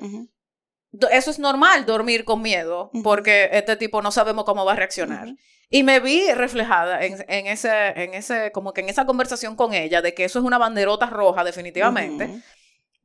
eso 1.11 1.31
es 1.31 1.39
normal, 1.39 1.85
dormir 1.85 2.23
con 2.23 2.41
miedo, 2.41 2.91
porque 3.03 3.49
este 3.51 3.75
tipo 3.75 4.01
no 4.01 4.11
sabemos 4.11 4.45
cómo 4.45 4.63
va 4.65 4.73
a 4.73 4.75
reaccionar. 4.77 5.35
Y 5.69 5.83
me 5.83 5.99
vi 5.99 6.31
reflejada 6.31 7.03
en, 7.03 7.25
en, 7.27 7.47
ese, 7.47 7.87
en 8.01 8.13
ese, 8.13 8.51
como 8.51 8.71
que 8.71 8.81
en 8.81 8.89
esa 8.89 9.05
conversación 9.05 9.55
con 9.55 9.73
ella, 9.73 10.01
de 10.01 10.13
que 10.13 10.23
eso 10.23 10.39
es 10.39 10.45
una 10.45 10.57
banderota 10.57 11.07
roja 11.07 11.43
definitivamente. 11.43 12.41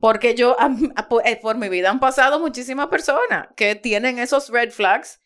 Porque 0.00 0.34
yo, 0.34 0.56
eh, 1.24 1.36
por, 1.36 1.58
mi 1.58 1.68
vida 1.68 1.90
han 1.90 2.00
pasado 2.00 2.40
muchísimas 2.40 2.88
personas 2.88 3.48
que 3.54 3.74
tienen 3.74 4.18
esos 4.18 4.48
red 4.48 4.70
flags 4.70 5.20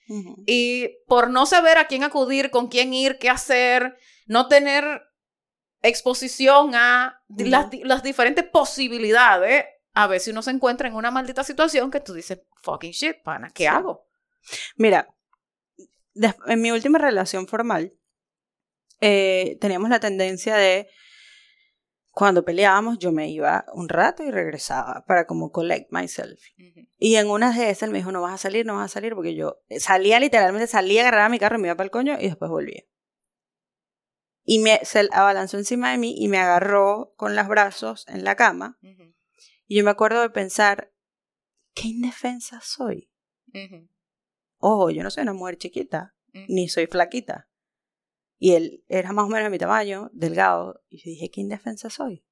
y 0.47 0.89
por 1.07 1.31
no 1.31 1.47
saber 1.47 1.79
a 1.79 1.87
quién 1.87 2.03
acudir, 2.03 2.51
con 2.51 2.67
quién 2.69 2.93
ir, 2.93 3.19
qué 3.19 3.31
hacer, 3.31 3.97
no 4.27 4.49
tener 4.49 5.03
exposición 5.81 6.75
a 6.75 7.23
las, 7.29 7.69
las, 7.85 8.03
diferentes 8.03 8.45
posibilidades, 8.45 9.65
a 9.93 10.07
ver 10.09 10.19
si 10.19 10.31
uno 10.31 10.43
se 10.43 10.51
encuentra 10.51 10.89
en 10.89 10.95
una 10.95 11.13
maldita 11.13 11.45
situación 11.45 11.91
que 11.91 12.01
tú 12.01 12.13
dices, 12.13 12.41
fucking 12.63 12.93
shit, 12.93 13.23
pana, 13.23 13.51
¿qué 13.55 13.69
hago? 13.69 14.09
Mira, 14.77 15.15
en 16.47 16.61
mi 16.61 16.71
última 16.71 16.99
relación 16.99 17.47
formal, 17.47 17.95
eh, 19.01 19.57
teníamos 19.61 19.91
la 19.91 20.01
tendencia 20.01 20.57
de 20.57 20.89
cuando 22.15 22.45
peleábamos 22.45 22.99
yo 22.99 23.11
me 23.11 23.29
iba 23.29 23.67
un 23.75 23.89
rato 23.89 24.23
y 24.23 24.31
regresaba 24.31 25.05
para 25.07 25.27
como 25.27 25.51
collect 25.51 25.91
myself. 25.91 26.41
Y 26.97 27.17
en 27.17 27.29
una 27.29 27.53
de 27.53 27.71
esas 27.71 27.85
él 27.85 27.91
me 27.91 27.99
dijo, 27.99 28.13
no 28.13 28.23
vas 28.23 28.35
a 28.35 28.39
salir, 28.39 28.65
no 28.65 28.77
vas 28.77 28.93
a 28.93 28.95
salir, 28.95 29.15
porque 29.15 29.35
yo 29.35 29.61
salía 29.79 30.21
literalmente, 30.21 30.69
salía, 30.69 31.03
agarraba 31.03 31.29
mi 31.29 31.41
carro 31.41 31.59
y 31.59 31.63
me 31.63 31.69
iba 31.69 31.77
para 31.77 31.87
el 31.87 31.91
coño 31.91 32.17
y 32.21 32.27
después 32.29 32.51
volvía. 32.51 32.85
Y 34.45 34.61
me, 34.61 34.79
se 34.85 35.09
abalanzó 35.11 35.59
encima 35.59 35.91
de 35.91 35.99
mí 35.99 36.15
y 36.17 36.29
me 36.29 36.39
agarró 36.39 37.15
con 37.17 37.35
los 37.35 37.49
brazos 37.49 38.07
en 38.09 38.23
la 38.23 38.37
cama. 38.37 38.79
Y 39.67 39.79
yo 39.79 39.85
me 39.85 39.91
acuerdo 39.91 40.23
de 40.23 40.31
pensar, 40.31 40.93
qué 41.75 41.89
indefensa 41.89 42.61
soy. 42.63 43.11
Ojo, 44.59 44.91
yo 44.91 45.03
no 45.03 45.11
soy 45.11 45.23
una 45.23 45.33
mujer 45.33 45.59
chiquita, 45.59 46.15
ni 46.33 46.69
soy 46.69 46.87
flaquita. 46.87 47.49
Y 48.45 48.53
él 48.53 48.85
era 48.89 49.15
más 49.15 49.25
o 49.25 49.29
menos 49.29 49.45
de 49.45 49.51
mi 49.51 49.57
tamaño, 49.57 50.11
delgado. 50.13 50.83
Y 50.91 50.99
yo 50.99 51.05
dije, 51.07 51.31
¿qué 51.31 51.41
indefensa 51.41 51.89
soy? 51.89 52.27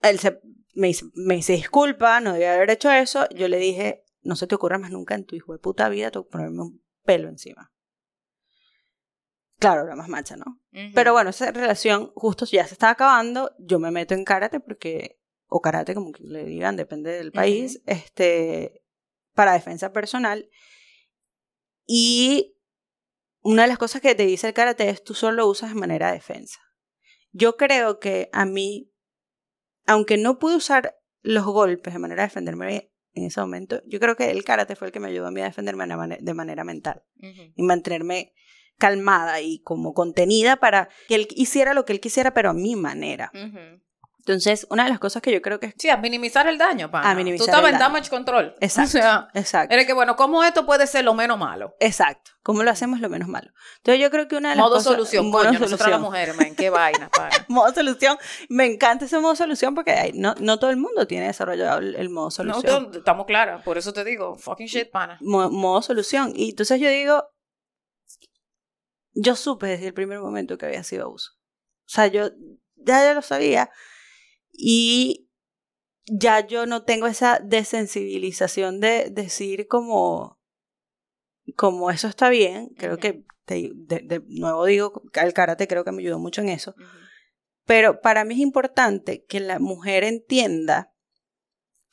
Él 0.00 0.18
se, 0.18 0.40
me, 0.74 0.88
dice, 0.88 1.04
me 1.14 1.36
dice, 1.36 1.52
disculpa, 1.52 2.18
no 2.18 2.32
debía 2.32 2.54
haber 2.54 2.70
hecho 2.70 2.90
eso. 2.90 3.28
Yo 3.28 3.46
le 3.46 3.58
dije, 3.58 4.04
no 4.22 4.34
se 4.34 4.48
te 4.48 4.56
ocurra 4.56 4.78
más 4.78 4.90
nunca 4.90 5.14
en 5.14 5.24
tu 5.24 5.36
hijo 5.36 5.52
de 5.52 5.60
puta 5.60 5.88
vida 5.88 6.10
ponerme 6.10 6.62
un 6.62 6.84
pelo 7.04 7.28
encima. 7.28 7.72
Claro, 9.60 9.84
era 9.84 9.94
más 9.94 10.08
macha, 10.08 10.36
¿no? 10.36 10.60
Pero 10.92 11.12
bueno, 11.12 11.30
esa 11.30 11.52
relación 11.52 12.10
justo 12.16 12.46
ya 12.46 12.66
se 12.66 12.74
estaba 12.74 12.90
acabando. 12.90 13.54
Yo 13.60 13.78
me 13.78 13.92
meto 13.92 14.14
en 14.14 14.24
karate 14.24 14.58
porque, 14.58 15.20
o 15.46 15.60
karate 15.60 15.94
como 15.94 16.10
que 16.10 16.24
le 16.24 16.44
digan, 16.44 16.74
depende 16.74 17.12
del 17.12 17.30
país, 17.30 17.80
este, 17.86 18.82
para 19.32 19.52
defensa 19.52 19.92
personal. 19.92 20.50
Y 21.86 22.56
una 23.42 23.62
de 23.62 23.68
las 23.68 23.78
cosas 23.78 24.00
que 24.00 24.14
te 24.14 24.26
dice 24.26 24.48
el 24.48 24.54
karate 24.54 24.88
es 24.88 25.02
tú 25.02 25.14
solo 25.14 25.38
lo 25.38 25.48
usas 25.48 25.70
de 25.70 25.80
manera 25.80 26.08
de 26.08 26.14
defensa. 26.14 26.60
Yo 27.32 27.56
creo 27.56 27.98
que 27.98 28.28
a 28.32 28.44
mí, 28.44 28.92
aunque 29.86 30.16
no 30.16 30.38
pude 30.38 30.56
usar 30.56 30.96
los 31.22 31.44
golpes 31.44 31.92
de 31.92 32.00
manera 32.00 32.22
de 32.22 32.28
defenderme 32.28 32.92
en 33.12 33.24
ese 33.24 33.40
momento, 33.40 33.82
yo 33.86 34.00
creo 34.00 34.16
que 34.16 34.30
el 34.30 34.44
karate 34.44 34.76
fue 34.76 34.88
el 34.88 34.92
que 34.92 35.00
me 35.00 35.08
ayudó 35.08 35.26
a 35.26 35.30
mí 35.30 35.40
a 35.40 35.44
defenderme 35.44 35.86
de 36.20 36.34
manera 36.34 36.64
mental 36.64 37.02
y 37.16 37.62
mantenerme 37.62 38.34
calmada 38.78 39.40
y 39.40 39.60
como 39.62 39.92
contenida 39.92 40.56
para 40.56 40.88
que 41.06 41.14
él 41.14 41.28
hiciera 41.36 41.74
lo 41.74 41.84
que 41.84 41.92
él 41.92 42.00
quisiera, 42.00 42.34
pero 42.34 42.50
a 42.50 42.54
mi 42.54 42.76
manera. 42.76 43.30
Entonces, 44.20 44.66
una 44.68 44.84
de 44.84 44.90
las 44.90 44.98
cosas 44.98 45.22
que 45.22 45.32
yo 45.32 45.40
creo 45.40 45.58
que... 45.58 45.74
Sí, 45.78 45.88
a 45.88 45.96
minimizar 45.96 46.46
el 46.46 46.58
daño, 46.58 46.90
pana. 46.90 47.10
A 47.10 47.14
minimizar 47.14 47.46
Tú 47.46 47.50
estabas 47.50 47.72
en 47.72 47.78
damage 47.78 48.10
control. 48.10 48.54
Exacto, 48.60 48.98
o 48.98 49.00
sea, 49.00 49.28
exacto. 49.32 49.74
Era 49.74 49.86
que, 49.86 49.94
bueno, 49.94 50.14
¿cómo 50.14 50.44
esto 50.44 50.66
puede 50.66 50.86
ser 50.86 51.04
lo 51.04 51.14
menos 51.14 51.38
malo? 51.38 51.74
Exacto. 51.80 52.32
¿Cómo 52.42 52.62
lo 52.62 52.70
hacemos 52.70 53.00
lo 53.00 53.08
menos 53.08 53.28
malo? 53.28 53.50
Entonces, 53.78 54.02
yo 54.02 54.10
creo 54.10 54.28
que 54.28 54.36
una 54.36 54.50
de 54.50 54.56
las 54.56 54.64
modo 54.64 54.76
cosas... 54.76 54.92
Solución, 54.92 55.30
modo 55.30 55.44
solución, 55.44 55.62
nosotras 55.62 55.90
las 55.90 56.00
mujeres, 56.00 56.36
man, 56.36 56.54
qué 56.54 56.68
vaina, 56.68 57.08
pana. 57.16 57.30
modo 57.48 57.72
solución. 57.72 58.18
Me 58.50 58.66
encanta 58.66 59.06
ese 59.06 59.18
modo 59.20 59.34
solución 59.36 59.74
porque 59.74 59.92
hay, 59.92 60.12
no, 60.12 60.34
no 60.38 60.58
todo 60.58 60.70
el 60.70 60.76
mundo 60.76 61.06
tiene 61.06 61.26
desarrollado 61.26 61.78
el, 61.78 62.10
modo 62.10 62.30
solución. 62.30 62.90
No, 62.92 62.98
estamos 62.98 63.24
claras. 63.24 63.62
Por 63.62 63.78
eso 63.78 63.94
te 63.94 64.04
digo, 64.04 64.36
fucking 64.36 64.66
shit, 64.66 64.90
pana. 64.90 65.16
modo 65.20 65.80
solución. 65.80 66.32
Y 66.36 66.50
entonces 66.50 66.78
yo 66.78 66.90
digo, 66.90 67.24
yo 69.14 69.34
supe 69.34 69.66
desde 69.66 69.86
el 69.86 69.94
primer 69.94 70.20
momento 70.20 70.58
que 70.58 70.66
había 70.66 70.84
sido 70.84 71.06
abuso. 71.06 71.32
O 71.32 71.92
sea, 71.92 72.06
yo 72.06 72.30
ya, 72.76 73.02
ya 73.02 73.14
lo 73.14 73.22
sabía 73.22 73.70
y 74.62 75.30
ya 76.04 76.46
yo 76.46 76.66
no 76.66 76.84
tengo 76.84 77.06
esa 77.06 77.38
desensibilización 77.42 78.78
de 78.78 79.08
decir 79.08 79.66
como, 79.68 80.38
como 81.56 81.90
eso 81.90 82.08
está 82.08 82.28
bien. 82.28 82.68
Creo 82.76 82.98
que, 82.98 83.24
de, 83.46 84.22
nuevo 84.26 84.66
digo, 84.66 85.02
el 85.14 85.32
karate 85.32 85.66
creo 85.66 85.82
que 85.82 85.92
me 85.92 86.02
ayudó 86.02 86.18
mucho 86.18 86.42
en 86.42 86.50
eso. 86.50 86.74
Pero 87.64 88.02
para 88.02 88.24
mí 88.26 88.34
es 88.34 88.40
importante 88.40 89.24
que 89.24 89.40
la 89.40 89.60
mujer 89.60 90.04
entienda, 90.04 90.92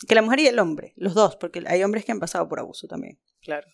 que 0.06 0.16
la 0.16 0.22
mujer 0.22 0.40
y 0.42 0.48
el 0.48 0.60
hombre, 0.60 0.92
los 0.98 1.14
dos, 1.14 1.38
porque 1.38 1.64
hay 1.68 1.84
hombres 1.84 2.04
que 2.04 2.12
han 2.12 2.20
pasado 2.20 2.50
por 2.50 2.60
abuso 2.60 2.86
también. 2.88 3.18
Claro. 3.40 3.66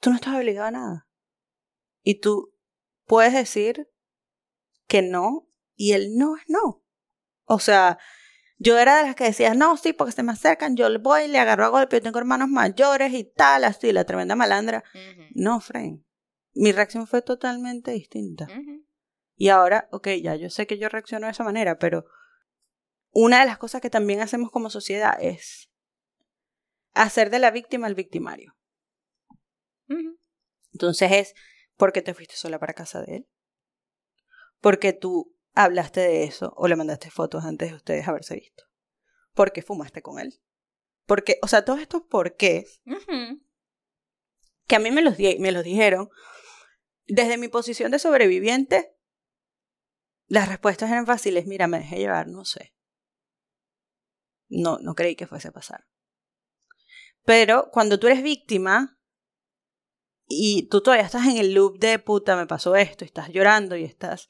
Tú 0.00 0.10
no 0.10 0.16
estás 0.16 0.36
obligado 0.36 0.66
a 0.66 0.72
nada. 0.72 1.08
Y 2.02 2.20
tú 2.20 2.54
puedes 3.06 3.32
decir 3.32 3.88
que 4.86 5.00
no 5.00 5.48
y 5.74 5.92
el 5.92 6.18
no 6.18 6.36
es 6.36 6.42
no. 6.48 6.84
O 7.48 7.58
sea, 7.58 7.98
yo 8.58 8.78
era 8.78 8.96
de 8.98 9.04
las 9.04 9.14
que 9.14 9.24
decía, 9.24 9.54
no, 9.54 9.76
sí, 9.76 9.92
porque 9.92 10.12
se 10.12 10.22
me 10.22 10.32
acercan, 10.32 10.76
yo 10.76 10.88
le 10.88 10.98
voy, 10.98 11.28
le 11.28 11.38
agarro 11.38 11.64
a 11.64 11.68
golpe, 11.68 11.96
yo 11.96 12.02
tengo 12.02 12.18
hermanos 12.18 12.48
mayores 12.48 13.12
y 13.12 13.24
tal, 13.24 13.64
así, 13.64 13.92
la 13.92 14.04
tremenda 14.04 14.36
malandra. 14.36 14.84
No, 15.34 15.60
Frank. 15.60 16.02
Mi 16.54 16.72
reacción 16.72 17.06
fue 17.06 17.22
totalmente 17.22 17.92
distinta. 17.92 18.48
Y 19.36 19.48
ahora, 19.48 19.88
ok, 19.92 20.08
ya 20.22 20.34
yo 20.34 20.50
sé 20.50 20.66
que 20.66 20.78
yo 20.78 20.88
reacciono 20.88 21.26
de 21.26 21.32
esa 21.32 21.44
manera, 21.44 21.78
pero 21.78 22.06
una 23.10 23.40
de 23.40 23.46
las 23.46 23.58
cosas 23.58 23.80
que 23.80 23.90
también 23.90 24.20
hacemos 24.20 24.50
como 24.50 24.70
sociedad 24.70 25.16
es 25.20 25.70
hacer 26.94 27.30
de 27.30 27.38
la 27.38 27.50
víctima 27.50 27.86
el 27.86 27.94
victimario. 27.94 28.56
Entonces 30.72 31.12
es, 31.12 31.34
¿Por 31.78 31.92
qué 31.92 32.02
te 32.02 32.12
fuiste 32.12 32.34
sola 32.34 32.58
para 32.58 32.74
casa 32.74 33.00
de 33.00 33.18
él? 33.18 33.28
Porque 34.60 34.92
tú 34.92 35.37
hablaste 35.54 36.00
de 36.00 36.24
eso 36.24 36.52
o 36.56 36.68
le 36.68 36.76
mandaste 36.76 37.10
fotos 37.10 37.44
antes 37.44 37.70
de 37.70 37.76
ustedes 37.76 38.08
haberse 38.08 38.34
visto. 38.34 38.64
¿Por 39.34 39.52
qué 39.52 39.62
fumaste 39.62 40.02
con 40.02 40.18
él? 40.18 40.40
Porque, 41.06 41.38
o 41.42 41.48
sea, 41.48 41.64
todos 41.64 41.80
estos 41.80 42.02
porqués 42.02 42.82
que 44.66 44.76
a 44.76 44.78
mí 44.78 44.90
me 44.90 45.02
los, 45.02 45.18
me 45.18 45.50
los 45.50 45.64
dijeron, 45.64 46.10
desde 47.06 47.38
mi 47.38 47.48
posición 47.48 47.90
de 47.90 47.98
sobreviviente, 47.98 48.94
las 50.26 50.48
respuestas 50.48 50.90
eran 50.90 51.06
fáciles. 51.06 51.46
Mira, 51.46 51.66
me 51.66 51.78
dejé 51.78 51.96
llevar, 51.96 52.28
no 52.28 52.44
sé. 52.44 52.74
No, 54.48 54.78
no 54.78 54.94
creí 54.94 55.16
que 55.16 55.26
fuese 55.26 55.48
a 55.48 55.52
pasar. 55.52 55.86
Pero 57.24 57.70
cuando 57.72 57.98
tú 57.98 58.06
eres 58.06 58.22
víctima, 58.22 58.98
y 60.26 60.68
tú 60.68 60.82
todavía 60.82 61.06
estás 61.06 61.26
en 61.26 61.38
el 61.38 61.54
loop 61.54 61.78
de 61.78 61.98
puta, 61.98 62.36
me 62.36 62.46
pasó 62.46 62.76
esto, 62.76 63.04
y 63.04 63.06
estás 63.06 63.30
llorando 63.30 63.76
y 63.76 63.84
estás... 63.84 64.28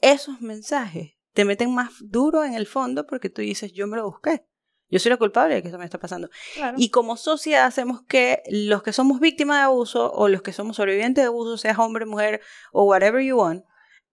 Esos 0.00 0.40
mensajes 0.40 1.12
te 1.32 1.44
meten 1.44 1.74
más 1.74 1.92
duro 2.00 2.44
en 2.44 2.54
el 2.54 2.66
fondo 2.66 3.06
porque 3.06 3.30
tú 3.30 3.42
dices, 3.42 3.72
yo 3.72 3.86
me 3.86 3.96
lo 3.96 4.04
busqué. 4.04 4.46
Yo 4.88 4.98
soy 5.00 5.10
la 5.10 5.16
culpable 5.16 5.56
de 5.56 5.62
que 5.62 5.68
eso 5.68 5.78
me 5.78 5.84
está 5.84 5.98
pasando. 5.98 6.30
Y 6.76 6.90
como 6.90 7.16
sociedad 7.16 7.66
hacemos 7.66 8.02
que 8.02 8.42
los 8.48 8.82
que 8.82 8.92
somos 8.92 9.18
víctimas 9.18 9.58
de 9.58 9.64
abuso 9.64 10.12
o 10.12 10.28
los 10.28 10.42
que 10.42 10.52
somos 10.52 10.76
sobrevivientes 10.76 11.24
de 11.24 11.28
abuso, 11.28 11.58
seas 11.58 11.78
hombre, 11.78 12.06
mujer 12.06 12.40
o 12.72 12.84
whatever 12.84 13.22
you 13.22 13.36
want, 13.36 13.64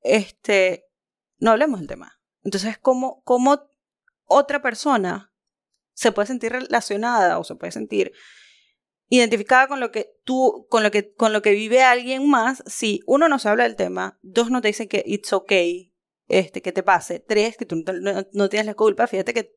este, 0.02 0.86
no 1.38 1.52
hablemos 1.52 1.80
del 1.80 1.88
tema. 1.88 2.20
Entonces, 2.44 2.78
¿cómo, 2.80 3.22
cómo 3.24 3.70
otra 4.26 4.62
persona 4.62 5.32
se 5.94 6.12
puede 6.12 6.28
sentir 6.28 6.52
relacionada 6.52 7.38
o 7.38 7.44
se 7.44 7.56
puede 7.56 7.72
sentir 7.72 8.12
identificada 9.10 9.68
con 9.68 9.80
lo 9.80 9.92
que 9.92 10.16
tú, 10.24 10.66
con 10.70 10.84
lo 10.84 10.92
que, 10.92 11.14
con 11.14 11.34
lo 11.34 11.42
que 11.42 11.52
vive 11.52 11.84
alguien 11.84 12.30
más, 12.30 12.64
si 12.66 13.02
uno 13.06 13.30
no 13.30 13.40
se 13.40 13.50
habla 13.50 13.64
del 13.64 13.76
tema, 13.76 14.18
dos 14.22 14.50
no 14.50 14.62
te 14.62 14.70
dicen 14.70 14.88
que 14.88 15.04
it's 15.06 15.34
okay, 15.34 15.94
este, 16.28 16.62
que 16.62 16.72
te 16.72 16.84
pase, 16.84 17.20
tres, 17.20 17.58
que 17.58 17.66
tú 17.66 17.84
no, 18.32 18.50
tienes 18.50 18.66
la 18.66 18.76
culpa, 18.76 19.08
fíjate 19.08 19.34
que 19.34 19.56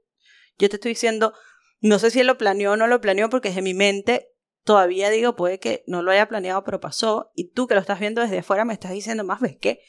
yo 0.59 0.69
te 0.69 0.77
estoy 0.77 0.91
diciendo, 0.91 1.33
no 1.81 1.99
sé 1.99 2.11
si 2.11 2.21
él 2.21 2.27
lo 2.27 2.39
planeó 2.39 2.73
o 2.73 2.77
no 2.77 2.87
lo 2.87 3.01
planeó, 3.01 3.31
porque 3.31 3.49
desde 3.49 3.63
mi 3.63 3.75
mente 3.75 4.33
todavía 4.65 5.11
digo, 5.11 5.37
puede 5.37 5.59
que 5.61 5.85
no 5.87 6.03
lo 6.03 6.11
haya 6.11 6.29
planeado, 6.29 6.65
pero 6.65 6.81
pasó, 6.81 7.31
y 7.35 7.53
tú 7.53 7.67
que 7.67 7.75
lo 7.75 7.81
estás 7.81 8.01
viendo 8.01 8.21
desde 8.21 8.39
afuera 8.39 8.65
me 8.65 8.75
estás 8.75 8.93
diciendo 8.93 9.25
más, 9.25 9.41
¿ves 9.41 9.57
qué? 9.61 9.81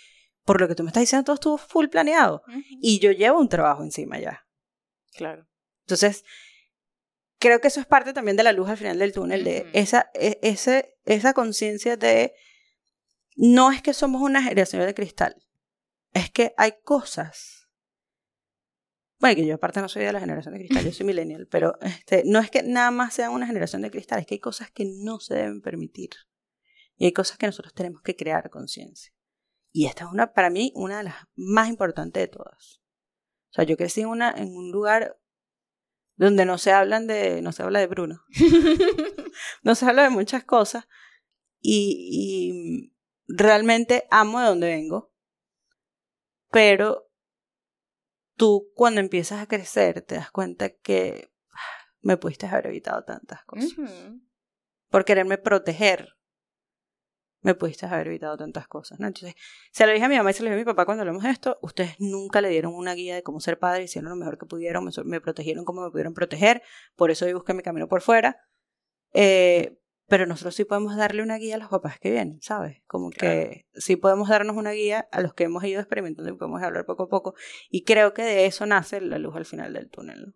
Por 0.43 0.61
lo 0.61 0.67
que 0.67 0.75
tú 0.75 0.83
me 0.83 0.89
estás 0.89 1.01
diciendo, 1.01 1.25
todo 1.25 1.33
estuvo 1.33 1.57
full 1.57 1.87
planeado. 1.87 2.41
Y 2.79 2.99
yo 2.99 3.11
llevo 3.11 3.39
un 3.39 3.49
trabajo 3.49 3.83
encima 3.83 4.17
ya. 4.17 4.45
Claro. 5.13 5.45
Entonces, 5.81 6.23
creo 7.39 7.61
que 7.61 7.67
eso 7.67 7.79
es 7.79 7.85
parte 7.85 8.13
también 8.13 8.37
de 8.37 8.43
la 8.43 8.51
luz 8.51 8.69
al 8.69 8.77
final 8.77 8.99
del 8.99 9.13
túnel, 9.13 9.43
de 9.43 9.69
esa, 9.73 10.09
e, 10.13 10.39
ese, 10.41 10.97
esa 11.05 11.33
conciencia 11.33 11.97
de 11.97 12.33
no 13.35 13.71
es 13.71 13.81
que 13.81 13.93
somos 13.93 14.21
una 14.21 14.41
generación 14.41 14.85
de 14.85 14.93
cristal, 14.93 15.35
es 16.13 16.31
que 16.31 16.53
hay 16.57 16.73
cosas. 16.83 17.67
Bueno, 19.19 19.35
que 19.35 19.47
yo 19.47 19.55
aparte 19.55 19.81
no 19.81 19.89
soy 19.89 20.03
de 20.03 20.13
la 20.13 20.19
generación 20.19 20.53
de 20.53 20.59
cristal, 20.59 20.85
yo 20.85 20.91
soy 20.91 21.05
millennial, 21.07 21.47
pero 21.49 21.73
este, 21.81 22.23
no 22.25 22.39
es 22.39 22.51
que 22.51 22.63
nada 22.63 22.91
más 22.91 23.13
sea 23.13 23.29
una 23.29 23.47
generación 23.47 23.81
de 23.81 23.91
cristal, 23.91 24.19
es 24.19 24.25
que 24.25 24.35
hay 24.35 24.39
cosas 24.39 24.71
que 24.71 24.85
no 24.85 25.19
se 25.19 25.35
deben 25.35 25.61
permitir. 25.61 26.09
Y 26.95 27.05
hay 27.05 27.13
cosas 27.13 27.37
que 27.37 27.45
nosotros 27.45 27.73
tenemos 27.75 28.01
que 28.01 28.15
crear 28.15 28.49
conciencia. 28.49 29.13
Y 29.71 29.85
esta 29.85 30.05
es 30.05 30.11
una, 30.11 30.33
para 30.33 30.49
mí, 30.49 30.71
una 30.73 30.97
de 30.97 31.03
las 31.03 31.15
más 31.35 31.69
importantes 31.69 32.21
de 32.21 32.27
todas. 32.27 32.81
O 33.51 33.53
sea, 33.53 33.63
yo 33.63 33.77
crecí 33.77 34.01
en, 34.01 34.07
una, 34.07 34.31
en 34.31 34.55
un 34.55 34.71
lugar 34.71 35.19
donde 36.17 36.45
no 36.45 36.57
se 36.57 36.71
hablan 36.71 37.07
de, 37.07 37.41
no 37.41 37.51
se 37.51 37.63
habla 37.63 37.79
de 37.79 37.87
Bruno. 37.87 38.23
no 39.63 39.75
se 39.75 39.85
habla 39.85 40.03
de 40.03 40.09
muchas 40.09 40.43
cosas. 40.43 40.87
Y, 41.61 42.93
realmente 43.27 44.07
amo 44.09 44.39
de 44.39 44.47
donde 44.47 44.67
vengo. 44.67 45.13
Pero 46.49 47.09
tú 48.35 48.71
cuando 48.73 48.99
empiezas 48.99 49.41
a 49.41 49.47
crecer 49.47 50.01
te 50.01 50.15
das 50.15 50.31
cuenta 50.31 50.69
que 50.69 51.31
me 52.01 52.17
pudiste 52.17 52.47
haber 52.47 52.67
evitado 52.67 53.03
tantas 53.03 53.43
cosas. 53.45 53.73
Por 54.89 55.05
quererme 55.05 55.37
proteger 55.37 56.16
me 57.41 57.55
pudiste 57.55 57.85
haber 57.85 58.07
evitado 58.07 58.37
tantas 58.37 58.67
cosas, 58.67 58.99
¿no? 58.99 59.07
Entonces, 59.07 59.35
se 59.71 59.85
lo 59.85 59.93
dije 59.93 60.05
a 60.05 60.09
mi 60.09 60.17
mamá 60.17 60.31
y 60.31 60.33
se 60.33 60.43
lo 60.43 60.49
dije 60.49 60.55
a 60.55 60.59
mi 60.59 60.65
papá 60.65 60.85
cuando 60.85 61.01
hablamos 61.01 61.23
de 61.23 61.29
esto, 61.29 61.57
ustedes 61.61 61.95
nunca 61.99 62.41
le 62.41 62.49
dieron 62.49 62.73
una 62.73 62.93
guía 62.93 63.15
de 63.15 63.23
cómo 63.23 63.39
ser 63.39 63.59
padre, 63.59 63.83
hicieron 63.83 64.09
lo 64.09 64.15
mejor 64.15 64.37
que 64.37 64.45
pudieron, 64.45 64.89
me, 65.05 65.21
protegieron 65.21 65.65
como 65.65 65.83
me 65.83 65.91
pudieron 65.91 66.13
proteger, 66.13 66.61
por 66.95 67.11
eso 67.11 67.25
hoy 67.25 67.33
busqué 67.33 67.53
mi 67.53 67.63
camino 67.63 67.87
por 67.87 68.01
fuera, 68.01 68.37
eh, 69.13 69.77
pero 70.07 70.25
nosotros 70.25 70.55
sí 70.55 70.63
podemos 70.63 70.95
darle 70.95 71.21
una 71.21 71.37
guía 71.37 71.55
a 71.55 71.57
los 71.57 71.69
papás 71.69 71.99
que 71.99 72.11
vienen, 72.11 72.41
¿sabes? 72.41 72.81
Como 72.87 73.09
que 73.09 73.67
sí 73.73 73.97
podemos 73.97 74.29
darnos 74.29 74.55
una 74.55 74.71
guía 74.71 75.07
a 75.11 75.21
los 75.21 75.33
que 75.33 75.43
hemos 75.43 75.63
ido 75.65 75.81
experimentando 75.81 76.31
y 76.31 76.37
podemos 76.37 76.61
hablar 76.63 76.85
poco 76.85 77.03
a 77.03 77.09
poco, 77.09 77.35
y 77.69 77.83
creo 77.83 78.13
que 78.13 78.23
de 78.23 78.45
eso 78.45 78.65
nace 78.65 79.01
la 79.01 79.19
luz 79.19 79.35
al 79.35 79.45
final 79.45 79.73
del 79.73 79.89
túnel, 79.89 80.27
¿no? 80.27 80.33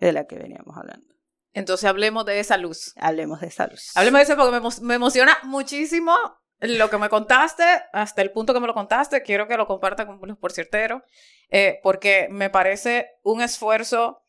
de 0.00 0.12
la 0.12 0.26
que 0.26 0.36
veníamos 0.36 0.76
hablando. 0.76 1.11
Entonces 1.52 1.88
hablemos 1.88 2.24
de 2.24 2.40
esa 2.40 2.56
luz. 2.56 2.94
Hablemos 2.96 3.40
de 3.40 3.48
esa 3.48 3.66
luz. 3.66 3.92
Hablemos 3.94 4.18
de 4.20 4.22
eso 4.24 4.36
porque 4.36 4.80
me, 4.82 4.94
emociona 4.94 5.38
muchísimo 5.44 6.14
lo 6.60 6.88
que 6.88 6.98
me 6.98 7.08
contaste, 7.08 7.64
hasta 7.92 8.22
el 8.22 8.30
punto 8.30 8.54
que 8.54 8.60
me 8.60 8.66
lo 8.66 8.74
contaste. 8.74 9.22
Quiero 9.22 9.48
que 9.48 9.56
lo 9.56 9.66
comparta 9.66 10.06
con 10.06 10.20
los 10.22 10.38
por 10.38 10.52
ciertero, 10.52 11.02
eh, 11.50 11.80
porque 11.82 12.28
me 12.30 12.50
parece 12.50 13.10
un 13.22 13.42
esfuerzo 13.42 14.24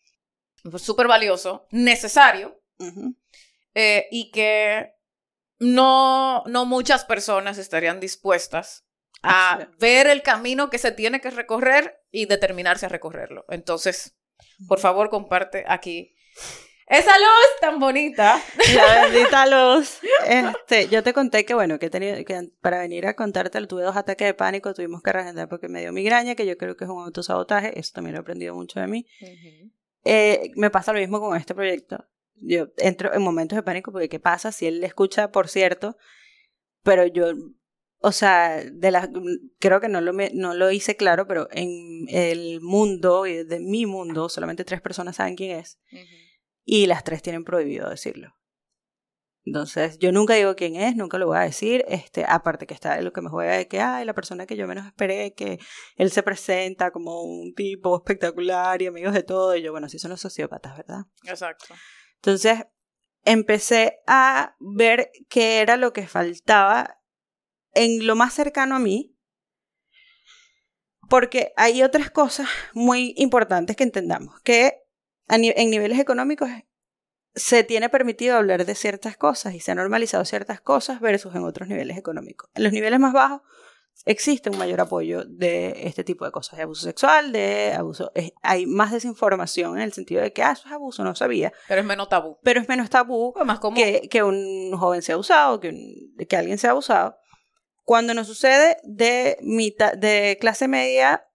súper 0.78 1.08
valioso, 1.08 1.68
necesario, 1.72 2.60
eh, 3.76 4.08
y 4.12 4.32
que 4.32 4.94
no, 5.60 6.44
no 6.48 6.66
muchas 6.66 7.06
personas 7.06 7.58
estarían 7.58 8.00
dispuestas 8.00 8.86
a 9.22 9.70
ver 9.80 10.08
el 10.08 10.22
camino 10.22 10.70
que 10.70 10.78
se 10.78 10.92
tiene 10.92 11.22
que 11.22 11.30
recorrer 11.30 12.02
y 12.12 12.26
determinarse 12.26 12.86
a 12.86 12.90
recorrerlo. 12.90 13.46
Entonces, 13.50 14.18
por 14.68 14.80
favor, 14.80 15.10
comparte 15.10 15.64
aquí 15.68 16.16
esa 16.94 17.18
luz 17.18 17.60
tan 17.60 17.80
bonita. 17.80 18.40
La 18.76 19.02
bendita 19.10 19.46
luz. 19.48 20.00
Este, 20.28 20.88
yo 20.90 21.02
te 21.02 21.12
conté 21.14 21.44
que, 21.44 21.56
bueno, 21.56 21.80
que, 21.80 21.88
he 21.88 21.90
tenido, 21.90 22.16
que 22.24 22.52
para 22.62 22.80
venir 22.80 23.08
a 23.08 23.16
contarte, 23.16 23.66
tuve 23.66 23.82
dos 23.82 23.96
ataques 23.96 24.28
de 24.28 24.34
pánico, 24.34 24.74
tuvimos 24.74 25.02
que 25.02 25.12
reagendar 25.12 25.50
porque 25.50 25.68
me 25.68 25.82
dio 25.82 25.92
migraña, 25.92 26.36
que 26.36 26.46
yo 26.46 26.56
creo 26.56 26.78
que 26.78 26.84
es 26.84 26.90
un 26.90 27.02
autosabotaje, 27.02 27.80
eso 27.80 27.92
también 27.96 28.14
lo 28.14 28.20
he 28.20 28.22
aprendido 28.22 28.54
mucho 28.54 28.80
de 28.80 28.88
mí. 28.88 29.08
Eh, 30.04 30.52
me 30.56 30.70
pasa 30.70 30.94
lo 30.94 31.00
mismo 31.00 31.20
con 31.20 31.36
este 31.36 31.56
proyecto. 31.56 32.06
Yo 32.36 32.68
entro 32.78 33.14
en 33.14 33.22
momentos 33.24 33.56
de 33.56 33.64
pánico 33.64 33.92
porque 33.92 34.10
¿qué 34.10 34.20
pasa 34.20 34.52
si 34.52 34.68
él 34.68 34.80
le 34.80 34.88
escucha, 34.88 35.32
por 35.32 35.48
cierto? 35.48 35.98
Pero 36.84 37.08
yo, 37.08 37.32
o 38.00 38.12
sea, 38.12 38.64
de 38.64 38.92
la, 38.92 39.10
creo 39.60 39.82
que 39.82 39.90
no 39.90 40.00
lo, 40.02 40.14
no 40.14 40.54
lo 40.54 40.72
hice 40.72 40.96
claro, 40.96 41.26
pero 41.26 41.48
en 41.52 42.06
el 42.10 42.62
mundo, 42.62 43.24
de 43.24 43.60
mi 43.60 43.88
mundo, 43.88 44.30
solamente 44.30 44.64
tres 44.64 44.82
personas 44.82 45.16
saben 45.16 45.36
quién 45.36 45.58
es 45.58 45.80
y 46.64 46.88
las 46.88 47.04
tres 47.04 47.22
tienen 47.22 47.44
prohibido 47.44 47.90
decirlo. 47.90 48.36
Entonces, 49.46 50.00
yo 50.00 50.14
nunca 50.14 50.36
digo 50.36 50.56
quién 50.56 50.78
es, 50.78 50.96
nunca 50.96 51.18
lo 51.18 51.28
voy 51.28 51.38
a 51.38 51.42
decir, 51.42 51.84
este, 51.90 52.24
aparte 52.26 52.66
que 52.66 52.74
está 52.74 53.02
lo 53.02 53.12
que 53.12 53.22
me 53.22 53.30
juega 53.30 53.58
de 53.58 53.68
que, 53.68 53.82
ay, 53.82 54.06
la 54.06 54.14
persona 54.14 54.46
que 54.46 54.56
yo 54.56 54.68
menos 54.68 54.86
esperé, 54.86 55.34
que 55.34 55.60
él 55.98 56.12
se 56.12 56.24
presenta 56.24 56.92
como 56.92 57.24
un 57.24 57.54
tipo 57.54 57.98
espectacular 57.98 58.82
y 58.82 58.88
amigos 58.88 59.14
de 59.14 59.24
todo, 59.24 59.56
y 59.56 59.62
yo, 59.62 59.72
bueno, 59.72 59.90
sí 59.90 60.00
son 60.00 60.12
los 60.12 60.22
sociópatas, 60.22 60.78
¿verdad? 60.78 61.02
Exacto. 61.26 61.76
Entonces, 62.16 62.66
empecé 63.26 64.00
a 64.08 64.56
ver 64.60 65.12
qué 65.28 65.60
era 65.60 65.76
lo 65.76 65.92
que 65.92 66.08
faltaba 66.08 67.02
en 67.74 68.08
lo 68.08 68.16
más 68.16 68.34
cercano 68.34 68.76
a 68.76 68.80
mí, 68.80 69.18
porque 71.10 71.52
hay 71.58 71.84
otras 71.84 72.10
cosas 72.12 72.48
muy 72.74 73.14
importantes 73.18 73.76
que 73.76 73.84
entendamos, 73.84 74.40
que 74.42 74.83
en 75.36 75.70
niveles 75.70 76.00
económicos 76.00 76.50
se 77.36 77.64
tiene 77.64 77.90
permitido 77.90 78.38
hablar 78.38 78.66
de 78.66 78.76
ciertas 78.76 79.18
cosas 79.18 79.56
y 79.56 79.60
se 79.60 79.72
ha 79.72 79.76
normalizado 79.76 80.24
ciertas 80.26 80.62
cosas 80.62 81.00
versus 81.00 81.34
en 81.36 81.44
otros 81.44 81.68
niveles 81.68 81.98
económicos. 81.98 82.50
En 82.54 82.64
los 82.64 82.74
niveles 82.74 83.00
más 83.00 83.14
bajos 83.14 83.42
existe 84.06 84.50
un 84.50 84.58
mayor 84.58 84.82
apoyo 84.82 85.24
de 85.26 85.88
este 85.88 86.04
tipo 86.04 86.26
de 86.26 86.32
cosas, 86.32 86.58
de 86.58 86.64
abuso 86.64 86.84
sexual, 86.84 87.32
de 87.32 87.74
abuso... 87.74 88.12
hay 88.42 88.66
más 88.66 88.92
desinformación 88.92 89.78
en 89.78 89.84
el 89.84 89.94
sentido 89.94 90.22
de 90.22 90.34
que, 90.34 90.44
ah, 90.44 90.52
eso 90.52 90.68
es 90.68 90.74
abuso, 90.74 91.04
no 91.04 91.16
sabía. 91.16 91.54
Pero 91.68 91.82
es 91.82 91.88
menos 91.88 92.10
tabú. 92.10 92.38
Pero 92.44 92.60
es 92.62 92.70
menos 92.70 92.90
tabú 92.90 93.34
más 93.46 93.60
que, 93.76 94.08
que 94.10 94.24
un 94.24 94.76
joven 94.78 95.02
sea 95.02 95.16
abusado, 95.16 95.60
que, 95.60 95.74
que 96.28 96.36
alguien 96.36 96.58
sea 96.58 96.72
abusado. 96.72 97.18
Cuando 97.84 98.14
nos 98.14 98.28
sucede 98.28 98.78
de, 98.84 99.38
mitad, 99.42 99.94
de 99.94 100.38
clase 100.40 100.68
media 100.68 101.28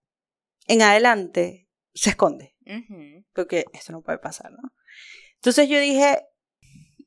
en 0.66 0.82
adelante, 0.82 1.68
se 1.92 2.10
esconde 2.10 2.57
porque 3.32 3.64
esto 3.72 3.92
no 3.92 4.02
puede 4.02 4.18
pasar, 4.18 4.52
¿no? 4.52 4.72
Entonces 5.36 5.68
yo 5.68 5.80
dije 5.80 6.18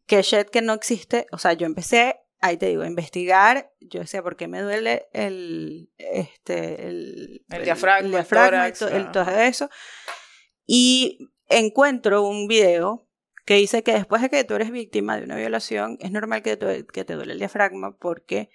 que 0.05 0.22
shit 0.22 0.49
que 0.49 0.62
no 0.62 0.74
existe, 0.74 1.28
o 1.32 1.38
sea, 1.38 1.53
yo 1.53 1.66
empecé, 1.66 2.20
ahí 2.39 2.57
te 2.57 2.68
digo, 2.68 2.84
a 2.84 2.88
investigar, 2.88 3.72
yo 3.80 4.01
decía, 4.01 4.24
¿por 4.24 4.36
qué 4.36 4.47
me 4.47 4.62
duele 4.62 5.07
el, 5.14 5.89
este, 5.97 6.88
el, 6.88 7.45
el 7.49 7.64
diafragma, 7.64 8.05
el, 8.05 8.12
diafragma, 8.12 8.68
el, 8.68 9.12
todo 9.12 9.30
eso? 9.30 9.70
Y 10.66 11.30
encuentro 11.47 12.24
un 12.24 12.47
video 12.47 13.07
que 13.45 13.55
dice 13.55 13.84
que 13.84 13.93
después 13.93 14.22
de 14.22 14.30
que 14.30 14.43
tú 14.43 14.55
eres 14.55 14.72
víctima 14.72 15.18
de 15.18 15.24
una 15.24 15.36
violación, 15.36 15.97
es 15.99 16.12
normal 16.12 16.41
que 16.41 16.57
te, 16.57 16.86
que 16.86 17.03
te 17.03 17.14
duele 17.14 17.34
el 17.34 17.39
diafragma 17.39 17.97
porque 17.97 18.49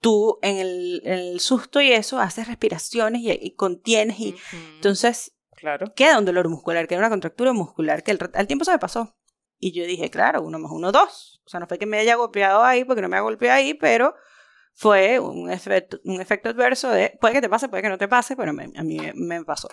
tú 0.00 0.38
en 0.42 0.56
el, 0.58 1.02
el 1.04 1.40
susto 1.40 1.80
y 1.80 1.92
eso 1.92 2.18
haces 2.18 2.48
respiraciones 2.48 3.22
y, 3.22 3.54
contienes 3.54 4.18
y 4.18 4.34
entonces 4.76 5.34
Claro. 5.60 5.92
Queda 5.94 6.18
un 6.18 6.24
dolor 6.24 6.48
muscular, 6.48 6.86
queda 6.88 7.00
una 7.00 7.10
contractura 7.10 7.52
muscular, 7.52 8.02
que 8.02 8.12
al 8.12 8.46
tiempo 8.46 8.64
se 8.64 8.72
me 8.72 8.78
pasó. 8.78 9.14
Y 9.58 9.72
yo 9.72 9.84
dije, 9.84 10.10
claro, 10.10 10.42
uno 10.42 10.58
más 10.58 10.72
uno, 10.72 10.90
dos. 10.90 11.42
O 11.44 11.48
sea, 11.50 11.60
no 11.60 11.66
fue 11.66 11.78
que 11.78 11.84
me 11.84 11.98
haya 11.98 12.16
golpeado 12.16 12.64
ahí, 12.64 12.84
porque 12.84 13.02
no 13.02 13.08
me 13.10 13.18
ha 13.18 13.20
golpeado 13.20 13.58
ahí, 13.58 13.74
pero 13.74 14.14
fue 14.74 15.20
un 15.20 15.50
efecto, 15.50 15.98
un 16.04 16.20
efecto 16.20 16.48
adverso 16.48 16.88
de, 16.88 17.18
puede 17.20 17.34
que 17.34 17.40
te 17.42 17.50
pase, 17.50 17.68
puede 17.68 17.82
que 17.82 17.90
no 17.90 17.98
te 17.98 18.08
pase, 18.08 18.36
pero 18.36 18.52
a 18.52 18.82
mí 18.82 18.98
me 19.14 19.44
pasó. 19.44 19.68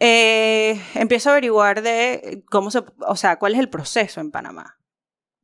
Eh, 0.00 0.80
empiezo 0.94 1.28
a 1.28 1.32
averiguar 1.34 1.80
de 1.80 2.42
cómo 2.50 2.72
se, 2.72 2.82
o 3.06 3.14
sea, 3.14 3.38
cuál 3.38 3.54
es 3.54 3.60
el 3.60 3.68
proceso 3.68 4.20
en 4.20 4.32
Panamá. 4.32 4.80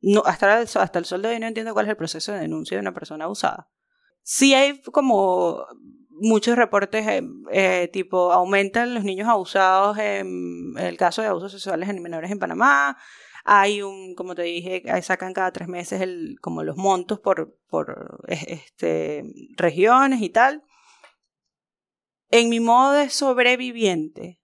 No, 0.01 0.21
hasta, 0.25 0.59
el, 0.59 0.67
hasta 0.73 0.99
el 0.99 1.05
sol 1.05 1.21
de 1.21 1.29
hoy 1.29 1.39
no 1.39 1.47
entiendo 1.47 1.73
cuál 1.73 1.85
es 1.85 1.91
el 1.91 1.97
proceso 1.97 2.33
de 2.33 2.39
denuncia 2.39 2.75
de 2.75 2.81
una 2.81 2.93
persona 2.93 3.23
abusada. 3.23 3.69
Sí 4.21 4.53
hay 4.53 4.81
como 4.81 5.65
muchos 6.21 6.55
reportes 6.55 7.07
eh, 7.07 7.21
eh, 7.51 7.89
tipo 7.91 8.31
aumentan 8.31 8.93
los 8.93 9.03
niños 9.03 9.27
abusados 9.27 9.97
en, 9.97 10.73
el 10.77 10.97
caso 10.97 11.21
de 11.21 11.27
abusos 11.27 11.51
sexuales 11.51 11.89
en 11.89 12.01
menores 12.01 12.31
en 12.31 12.39
Panamá. 12.39 12.97
Hay 13.45 13.81
un, 13.81 14.15
como 14.15 14.35
te 14.35 14.43
dije, 14.43 14.83
sacan 15.01 15.33
cada 15.33 15.51
tres 15.51 15.67
meses 15.67 16.01
el, 16.01 16.37
como 16.41 16.63
los 16.63 16.77
montos 16.77 17.19
por, 17.19 17.57
por 17.67 18.21
este, 18.27 19.23
regiones 19.55 20.21
y 20.21 20.29
tal. 20.29 20.63
En 22.29 22.49
mi 22.49 22.59
modo 22.59 22.91
de 22.91 23.09
sobreviviente, 23.09 24.39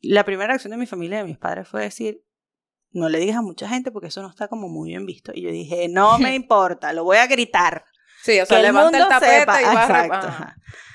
la 0.00 0.24
primera 0.24 0.48
reacción 0.48 0.72
de 0.72 0.78
mi 0.78 0.86
familia 0.86 1.18
y 1.18 1.22
de 1.22 1.28
mis 1.28 1.38
padres 1.38 1.68
fue 1.68 1.82
decir, 1.82 2.24
no 2.90 3.08
le 3.08 3.18
digas 3.18 3.36
a 3.36 3.42
mucha 3.42 3.68
gente 3.68 3.92
porque 3.92 4.08
eso 4.08 4.22
no 4.22 4.30
está 4.30 4.48
como 4.48 4.68
muy 4.68 4.90
bien 4.90 5.06
visto. 5.06 5.32
Y 5.34 5.42
yo 5.42 5.50
dije, 5.50 5.88
no 5.88 6.18
me 6.18 6.34
importa, 6.34 6.92
lo 6.92 7.04
voy 7.04 7.18
a 7.18 7.26
gritar. 7.26 7.84
Sí, 8.26 8.40
o 8.40 8.46
sea, 8.46 8.60
levanta 8.60 8.98
el, 8.98 9.08
tapete 9.08 9.62
y 9.62 9.64
va 9.64 9.82
Exacto, 9.84 10.28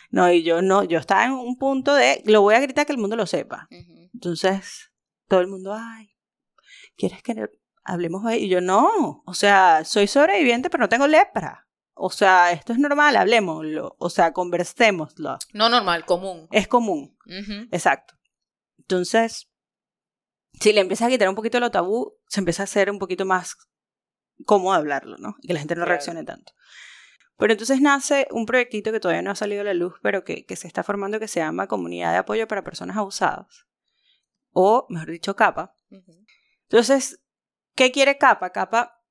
No, 0.09 0.29
y 0.29 0.43
yo 0.43 0.61
no, 0.61 0.83
yo 0.83 0.99
estaba 0.99 1.23
en 1.23 1.31
un 1.31 1.57
punto 1.57 1.95
de, 1.95 2.21
lo 2.25 2.41
voy 2.41 2.55
a 2.55 2.59
gritar 2.59 2.85
que 2.85 2.91
el 2.91 2.97
mundo 2.97 3.15
lo 3.15 3.25
sepa. 3.25 3.69
Entonces, 4.13 4.91
todo 5.29 5.39
el 5.39 5.47
mundo, 5.47 5.73
ay, 5.73 6.13
¿quieres 6.97 7.23
que 7.23 7.47
hablemos 7.85 8.25
hoy? 8.25 8.35
Y 8.35 8.49
yo, 8.49 8.59
no, 8.59 9.23
o 9.25 9.33
sea, 9.33 9.85
soy 9.85 10.07
sobreviviente, 10.07 10.69
pero 10.69 10.81
no 10.81 10.89
tengo 10.89 11.07
lepra. 11.07 11.69
O 11.93 12.09
sea, 12.09 12.51
esto 12.51 12.73
es 12.73 12.79
normal, 12.79 13.15
hablemoslo. 13.15 13.95
O 13.97 14.09
sea, 14.09 14.33
conversémoslo. 14.33 15.37
No 15.53 15.69
normal, 15.69 16.03
común. 16.03 16.49
Es 16.51 16.67
común. 16.67 17.17
Exacto. 17.71 18.15
Entonces, 18.79 19.49
si 20.59 20.73
le 20.73 20.81
empieza 20.81 21.05
a 21.05 21.09
quitar 21.09 21.29
un 21.29 21.35
poquito 21.35 21.61
lo 21.61 21.71
tabú, 21.71 22.17
se 22.27 22.41
empieza 22.41 22.63
a 22.63 22.65
hacer 22.65 22.91
un 22.91 22.99
poquito 22.99 23.25
más 23.25 23.55
cómodo 24.45 24.73
hablarlo, 24.73 25.15
¿no? 25.17 25.37
Y 25.41 25.47
que 25.47 25.53
la 25.53 25.59
gente 25.59 25.75
no 25.75 25.85
reaccione 25.85 26.25
tanto. 26.25 26.51
Pero 27.41 27.53
entonces 27.53 27.81
nace 27.81 28.27
un 28.29 28.45
proyectito 28.45 28.91
que 28.91 28.99
todavía 28.99 29.23
no 29.23 29.31
ha 29.31 29.35
salido 29.35 29.61
a 29.61 29.63
la 29.63 29.73
luz, 29.73 29.95
pero 30.03 30.23
que, 30.23 30.45
que 30.45 30.55
se 30.55 30.67
está 30.67 30.83
formando 30.83 31.19
que 31.19 31.27
se 31.27 31.39
llama 31.39 31.65
Comunidad 31.65 32.11
de 32.11 32.19
Apoyo 32.19 32.47
para 32.47 32.63
Personas 32.63 32.97
Abusadas. 32.97 33.65
O, 34.51 34.85
mejor 34.89 35.09
dicho, 35.09 35.35
CAPA. 35.35 35.73
Entonces, 36.69 37.19
¿qué 37.73 37.91
quiere 37.91 38.19
CAPA? 38.19 38.51
CAPA, 38.51 39.01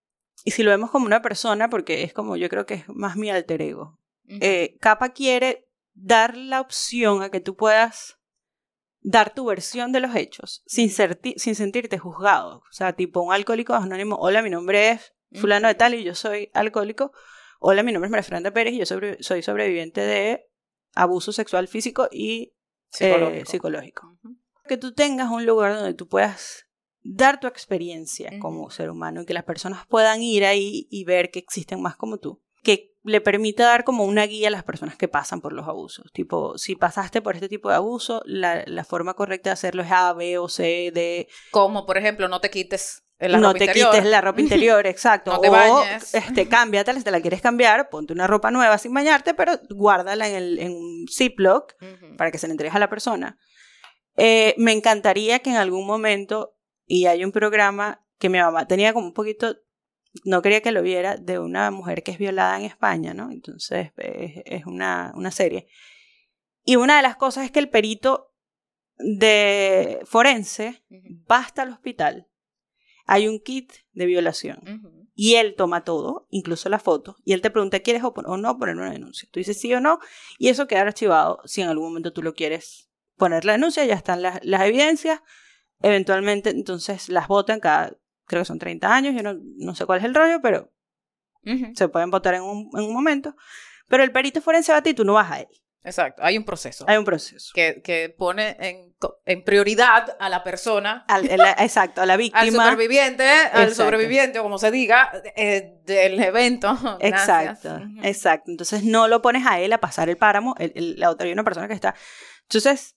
y 0.44 0.52
si 0.52 0.62
lo 0.62 0.70
vemos 0.70 0.92
como 0.92 1.06
una 1.06 1.22
persona, 1.22 1.68
porque 1.70 2.04
es 2.04 2.12
como 2.12 2.36
yo 2.36 2.48
creo 2.48 2.66
que 2.66 2.74
es 2.74 2.88
más 2.88 3.16
mi 3.16 3.30
alter 3.30 3.62
ego. 3.62 3.98
Eh, 4.28 4.76
CAPA 4.80 5.08
quiere 5.08 5.68
dar 5.94 6.36
la 6.36 6.60
opción 6.60 7.24
a 7.24 7.30
que 7.30 7.40
tú 7.40 7.56
puedas 7.56 8.20
dar 9.00 9.34
tu 9.34 9.46
versión 9.46 9.90
de 9.90 9.98
los 9.98 10.14
hechos 10.14 10.62
sin, 10.66 10.88
sin 10.88 11.54
sentirte 11.56 11.98
juzgado. 11.98 12.58
O 12.58 12.72
sea, 12.72 12.92
tipo 12.92 13.22
un 13.22 13.32
alcohólico 13.32 13.74
anónimo, 13.74 14.14
hola, 14.20 14.40
mi 14.40 14.50
nombre 14.50 14.90
es 14.90 15.14
fulano 15.32 15.66
de 15.66 15.74
tal 15.74 15.94
y 15.94 16.04
yo 16.04 16.14
soy 16.14 16.52
alcohólico. 16.54 17.10
Hola, 17.62 17.82
mi 17.82 17.92
nombre 17.92 18.06
es 18.06 18.10
María 18.10 18.22
Fernanda 18.22 18.52
Pérez 18.52 18.72
y 18.72 18.78
yo 18.78 18.86
soy 18.86 19.42
sobreviviente 19.42 20.00
de 20.00 20.48
abuso 20.94 21.30
sexual 21.30 21.68
físico 21.68 22.08
y 22.10 22.54
eh, 22.98 23.44
psicológico. 23.46 24.18
Que 24.66 24.78
tú 24.78 24.94
tengas 24.94 25.30
un 25.30 25.44
lugar 25.44 25.74
donde 25.74 25.92
tú 25.92 26.08
puedas 26.08 26.64
dar 27.02 27.38
tu 27.38 27.46
experiencia 27.46 28.30
como 28.40 28.70
ser 28.70 28.88
humano 28.88 29.20
y 29.20 29.26
que 29.26 29.34
las 29.34 29.44
personas 29.44 29.86
puedan 29.86 30.22
ir 30.22 30.46
ahí 30.46 30.88
y 30.90 31.04
ver 31.04 31.30
que 31.30 31.38
existen 31.38 31.82
más 31.82 31.96
como 31.96 32.16
tú. 32.16 32.42
Que 32.62 32.94
le 33.02 33.20
permita 33.20 33.64
dar 33.64 33.84
como 33.84 34.04
una 34.04 34.24
guía 34.24 34.48
a 34.48 34.52
las 34.52 34.64
personas 34.64 34.96
que 34.96 35.08
pasan 35.08 35.42
por 35.42 35.52
los 35.52 35.68
abusos. 35.68 36.10
Tipo, 36.14 36.56
si 36.56 36.76
pasaste 36.76 37.20
por 37.20 37.34
este 37.34 37.50
tipo 37.50 37.68
de 37.68 37.74
abuso, 37.74 38.22
la, 38.24 38.64
la 38.66 38.84
forma 38.84 39.12
correcta 39.12 39.50
de 39.50 39.54
hacerlo 39.54 39.82
es 39.82 39.92
A, 39.92 40.14
B 40.14 40.38
o 40.38 40.48
C, 40.48 40.92
D. 40.94 41.28
Como, 41.50 41.84
por 41.84 41.98
ejemplo, 41.98 42.26
no 42.28 42.40
te 42.40 42.48
quites 42.48 43.04
no 43.28 43.54
te 43.54 43.68
quites 43.68 44.04
la 44.04 44.20
ropa 44.20 44.40
interior, 44.40 44.86
exacto. 44.86 45.32
no 45.32 45.40
te 45.40 45.50
bañes. 45.50 46.14
O, 46.14 46.16
este, 46.16 46.48
cámbiatela, 46.48 46.98
si 46.98 47.04
te 47.04 47.10
la 47.10 47.20
quieres 47.20 47.40
cambiar, 47.40 47.90
ponte 47.90 48.12
una 48.12 48.26
ropa 48.26 48.50
nueva 48.50 48.78
sin 48.78 48.94
bañarte, 48.94 49.34
pero 49.34 49.52
guárdala 49.70 50.28
en, 50.28 50.34
el, 50.34 50.58
en 50.58 50.72
un 50.72 51.06
Ziploc 51.08 51.74
para 52.16 52.30
que 52.30 52.38
se 52.38 52.46
le 52.46 52.52
entregue 52.52 52.74
a 52.74 52.80
la 52.80 52.88
persona. 52.88 53.38
Eh, 54.16 54.54
me 54.58 54.72
encantaría 54.72 55.40
que 55.40 55.50
en 55.50 55.56
algún 55.56 55.86
momento, 55.86 56.56
y 56.86 57.06
hay 57.06 57.24
un 57.24 57.32
programa 57.32 58.04
que 58.18 58.28
mi 58.28 58.38
mamá 58.38 58.66
tenía 58.66 58.92
como 58.92 59.06
un 59.06 59.14
poquito, 59.14 59.56
no 60.24 60.42
quería 60.42 60.60
que 60.60 60.72
lo 60.72 60.82
viera, 60.82 61.16
de 61.16 61.38
una 61.38 61.70
mujer 61.70 62.02
que 62.02 62.10
es 62.12 62.18
violada 62.18 62.58
en 62.58 62.64
España, 62.64 63.14
¿no? 63.14 63.30
Entonces 63.30 63.92
es, 63.96 64.66
una, 64.66 65.12
una 65.14 65.30
serie. 65.30 65.68
Y 66.64 66.76
una 66.76 66.96
de 66.96 67.02
las 67.02 67.16
cosas 67.16 67.44
es 67.44 67.50
que 67.50 67.60
el 67.60 67.70
perito 67.70 68.34
de 68.98 70.00
forense 70.04 70.84
va 71.30 71.38
hasta 71.38 71.62
el 71.62 71.70
hospital 71.70 72.29
hay 73.10 73.26
un 73.26 73.40
kit 73.40 73.72
de 73.92 74.06
violación. 74.06 74.60
y 75.16 75.34
él 75.34 75.54
toma 75.56 75.84
todo, 75.84 76.26
incluso 76.30 76.68
la 76.68 76.78
foto, 76.78 77.16
y 77.24 77.32
él 77.32 77.42
te 77.42 77.50
pregunta, 77.50 77.80
¿quieres 77.80 78.04
o, 78.04 78.08
o 78.08 78.36
no 78.36 78.56
poner 78.56 78.76
una 78.76 78.92
denuncia? 78.92 79.28
Tú 79.30 79.40
dices 79.40 79.60
sí 79.60 79.74
o 79.74 79.80
no, 79.80 79.98
y 80.38 80.48
eso 80.48 80.66
queda 80.66 80.82
archivado 80.82 81.40
si 81.44 81.60
en 81.60 81.68
algún 81.68 81.88
momento 81.88 82.12
tú 82.12 82.22
lo 82.22 82.32
quieres 82.34 82.88
poner 83.16 83.44
la 83.44 83.52
denuncia, 83.52 83.84
ya 83.84 83.94
están 83.94 84.22
las, 84.22 84.38
las 84.44 84.62
evidencias, 84.62 85.20
eventualmente 85.82 86.50
entonces 86.50 87.08
las 87.08 87.26
votan 87.26 87.58
cada, 87.60 87.96
creo 88.26 88.42
que 88.42 88.46
son 88.46 88.58
30 88.60 88.94
años, 88.94 89.14
yo 89.14 89.22
no, 89.22 89.36
no 89.56 89.74
sé 89.74 89.84
cuál 89.84 89.98
es 89.98 90.04
el 90.04 90.14
rollo, 90.14 90.40
pero 90.40 90.72
se 91.74 91.88
pueden 91.88 92.10
votar 92.10 92.34
en 92.34 92.42
un, 92.42 92.70
en 92.74 92.84
un 92.84 92.94
momento, 92.94 93.34
pero 93.88 94.04
el 94.04 94.12
perito 94.12 94.40
forense 94.40 94.72
va 94.72 94.78
a 94.78 94.82
ti 94.82 94.90
y 94.90 94.94
tú 94.94 95.04
no 95.04 95.14
vas 95.14 95.32
a 95.32 95.40
él, 95.40 95.48
Exacto, 95.82 96.22
hay 96.22 96.36
un 96.36 96.44
proceso 96.44 96.84
hay 96.86 96.98
un 96.98 97.04
proceso. 97.06 97.52
que, 97.54 97.80
que 97.82 98.14
pone 98.16 98.56
en, 98.60 98.94
en 99.24 99.44
prioridad 99.44 100.14
a 100.20 100.28
la 100.28 100.44
persona, 100.44 101.04
Al- 101.08 101.24
exacto, 101.58 102.02
a 102.02 102.06
la 102.06 102.12
al 102.14 102.18
víctima. 102.18 102.64
superviviente, 102.64 103.24
al 103.26 103.62
Exacto. 103.68 103.74
sobreviviente, 103.76 104.38
o 104.40 104.42
como 104.42 104.58
se 104.58 104.70
diga, 104.70 105.10
eh, 105.36 105.78
del 105.86 106.20
evento. 106.22 106.76
Exacto, 107.00 107.80
exacto. 108.02 108.50
Entonces 108.50 108.84
no 108.84 109.08
lo 109.08 109.22
pones 109.22 109.46
a 109.46 109.58
él 109.58 109.72
a 109.72 109.78
pasar 109.78 110.08
el 110.10 110.18
páramo, 110.18 110.54
el- 110.58 110.72
el- 110.74 111.00
la 111.00 111.08
otra 111.10 111.26
hay 111.26 111.32
una 111.32 111.44
persona 111.44 111.66
que 111.66 111.74
está. 111.74 111.94
Entonces, 112.42 112.96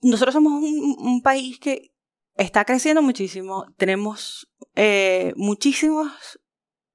nosotros 0.00 0.32
somos 0.32 0.52
un, 0.54 0.96
un 0.98 1.22
país 1.22 1.58
que 1.58 1.92
está 2.36 2.64
creciendo 2.64 3.02
muchísimo, 3.02 3.66
tenemos 3.76 4.48
eh, 4.74 5.34
muchísimas 5.36 6.38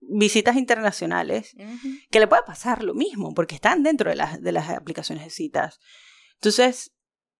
visitas 0.01 0.55
internacionales 0.55 1.55
Ujú. 1.57 1.89
que 2.09 2.19
le 2.19 2.27
puede 2.27 2.43
pasar 2.43 2.83
lo 2.83 2.93
mismo, 2.93 3.33
porque 3.33 3.55
están 3.55 3.83
dentro 3.83 4.09
de 4.09 4.15
las, 4.15 4.41
de 4.41 4.51
las 4.51 4.69
aplicaciones 4.69 5.23
de 5.25 5.29
citas. 5.29 5.79
Entonces, 6.35 6.93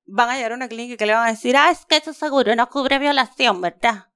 van 0.05 0.29
a 0.29 0.35
llegar 0.35 0.51
a 0.51 0.55
una 0.55 0.67
clínica 0.67 0.97
que 0.97 1.05
le 1.05 1.13
van 1.13 1.27
a 1.27 1.31
decir, 1.31 1.55
ah, 1.55 1.69
es 1.71 1.85
que 1.85 1.97
eso 1.97 2.13
seguro 2.13 2.55
no 2.55 2.67
cubre 2.69 2.99
violación, 2.99 3.61
¿verdad? 3.61 4.07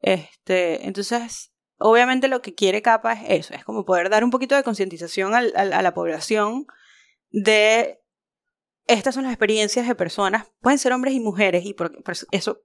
Este, 0.00 0.86
entonces, 0.86 1.52
obviamente 1.78 2.26
lo 2.28 2.42
que 2.42 2.54
quiere 2.54 2.82
Capa 2.82 3.12
es 3.12 3.46
eso, 3.46 3.54
es 3.54 3.64
como 3.64 3.84
poder 3.84 4.10
dar 4.10 4.24
un 4.24 4.30
poquito 4.30 4.56
de 4.56 4.62
concientización 4.64 5.34
al- 5.34 5.52
al- 5.56 5.72
a 5.72 5.82
la 5.82 5.94
población 5.94 6.66
de 7.30 8.00
estas 8.86 9.14
son 9.14 9.24
las 9.24 9.32
experiencias 9.32 9.86
de 9.86 9.94
personas, 9.94 10.48
pueden 10.60 10.78
ser 10.78 10.92
hombres 10.92 11.14
y 11.14 11.20
mujeres, 11.20 11.64
y 11.64 11.72
por, 11.72 12.02
por 12.02 12.14
eso 12.32 12.62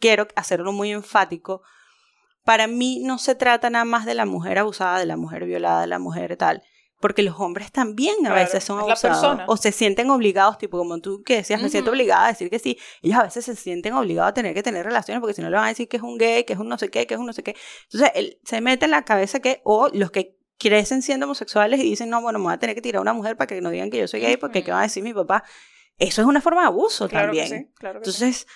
quiero 0.00 0.26
hacerlo 0.34 0.72
muy 0.72 0.90
enfático. 0.90 1.62
Para 2.44 2.66
mí 2.66 3.00
no 3.04 3.18
se 3.18 3.34
trata 3.34 3.70
nada 3.70 3.84
más 3.84 4.04
de 4.04 4.14
la 4.14 4.26
mujer 4.26 4.58
abusada, 4.58 4.98
de 4.98 5.06
la 5.06 5.16
mujer 5.16 5.44
violada, 5.44 5.82
de 5.82 5.86
la 5.86 5.98
mujer 5.98 6.36
tal, 6.36 6.62
porque 7.00 7.22
los 7.22 7.38
hombres 7.40 7.70
también 7.72 8.14
a 8.26 8.30
Claro, 8.30 8.34
veces 8.36 8.64
son 8.64 8.78
abusados 8.78 9.40
o 9.46 9.56
se 9.56 9.72
sienten 9.72 10.10
obligados, 10.10 10.58
tipo 10.58 10.78
como 10.78 10.98
tú 11.00 11.22
que 11.24 11.36
decías, 11.36 11.60
me 11.60 11.68
siento 11.68 11.90
obligada 11.90 12.26
a 12.26 12.28
decir 12.28 12.48
que 12.50 12.58
sí. 12.58 12.78
Ellos 13.02 13.18
a 13.18 13.24
veces 13.24 13.44
se 13.44 13.56
sienten 13.56 13.92
obligados 13.94 14.30
a 14.30 14.34
tener 14.34 14.54
que 14.54 14.62
tener 14.62 14.84
relaciones 14.84 15.20
porque 15.20 15.34
si 15.34 15.42
no 15.42 15.50
le 15.50 15.56
van 15.56 15.64
a 15.66 15.68
decir 15.68 15.88
que 15.88 15.96
es 15.96 16.02
un 16.02 16.16
gay, 16.18 16.44
que 16.44 16.52
es 16.52 16.58
un 16.58 16.68
no 16.68 16.78
sé 16.78 16.90
qué, 16.90 17.06
que 17.06 17.14
es 17.14 17.20
un 17.20 17.26
no 17.26 17.32
sé 17.32 17.42
qué. 17.42 17.56
Entonces 17.84 18.10
él 18.14 18.38
se 18.44 18.60
mete 18.60 18.84
en 18.84 18.90
la 18.92 19.04
cabeza 19.04 19.40
que, 19.40 19.60
o 19.64 19.88
los 19.92 20.10
que 20.10 20.36
crecen 20.58 21.02
siendo 21.02 21.26
homosexuales 21.26 21.80
y 21.80 21.84
dicen, 21.84 22.08
no, 22.08 22.20
bueno, 22.22 22.38
me 22.38 22.44
voy 22.46 22.54
a 22.54 22.58
tener 22.58 22.76
que 22.76 22.82
tirar 22.82 22.98
a 22.98 23.02
una 23.02 23.12
mujer 23.14 23.36
para 23.36 23.48
que 23.48 23.60
no 23.60 23.70
digan 23.70 23.90
que 23.90 23.98
yo 23.98 24.06
soy 24.06 24.20
gay 24.20 24.36
porque 24.36 24.60
Ujú. 24.60 24.66
qué 24.66 24.72
va 24.72 24.78
a 24.80 24.82
decir 24.82 25.02
mi 25.02 25.12
papá. 25.12 25.42
Eso 25.98 26.22
es 26.22 26.26
una 26.28 26.40
forma 26.40 26.60
de 26.62 26.66
abuso 26.68 27.08
Claro 27.08 27.32
que 27.32 27.38
también. 27.40 27.66
sí, 27.66 27.72
claro 27.78 28.00
que 28.00 28.04
sí. 28.10 28.10
Entonces, 28.24 28.46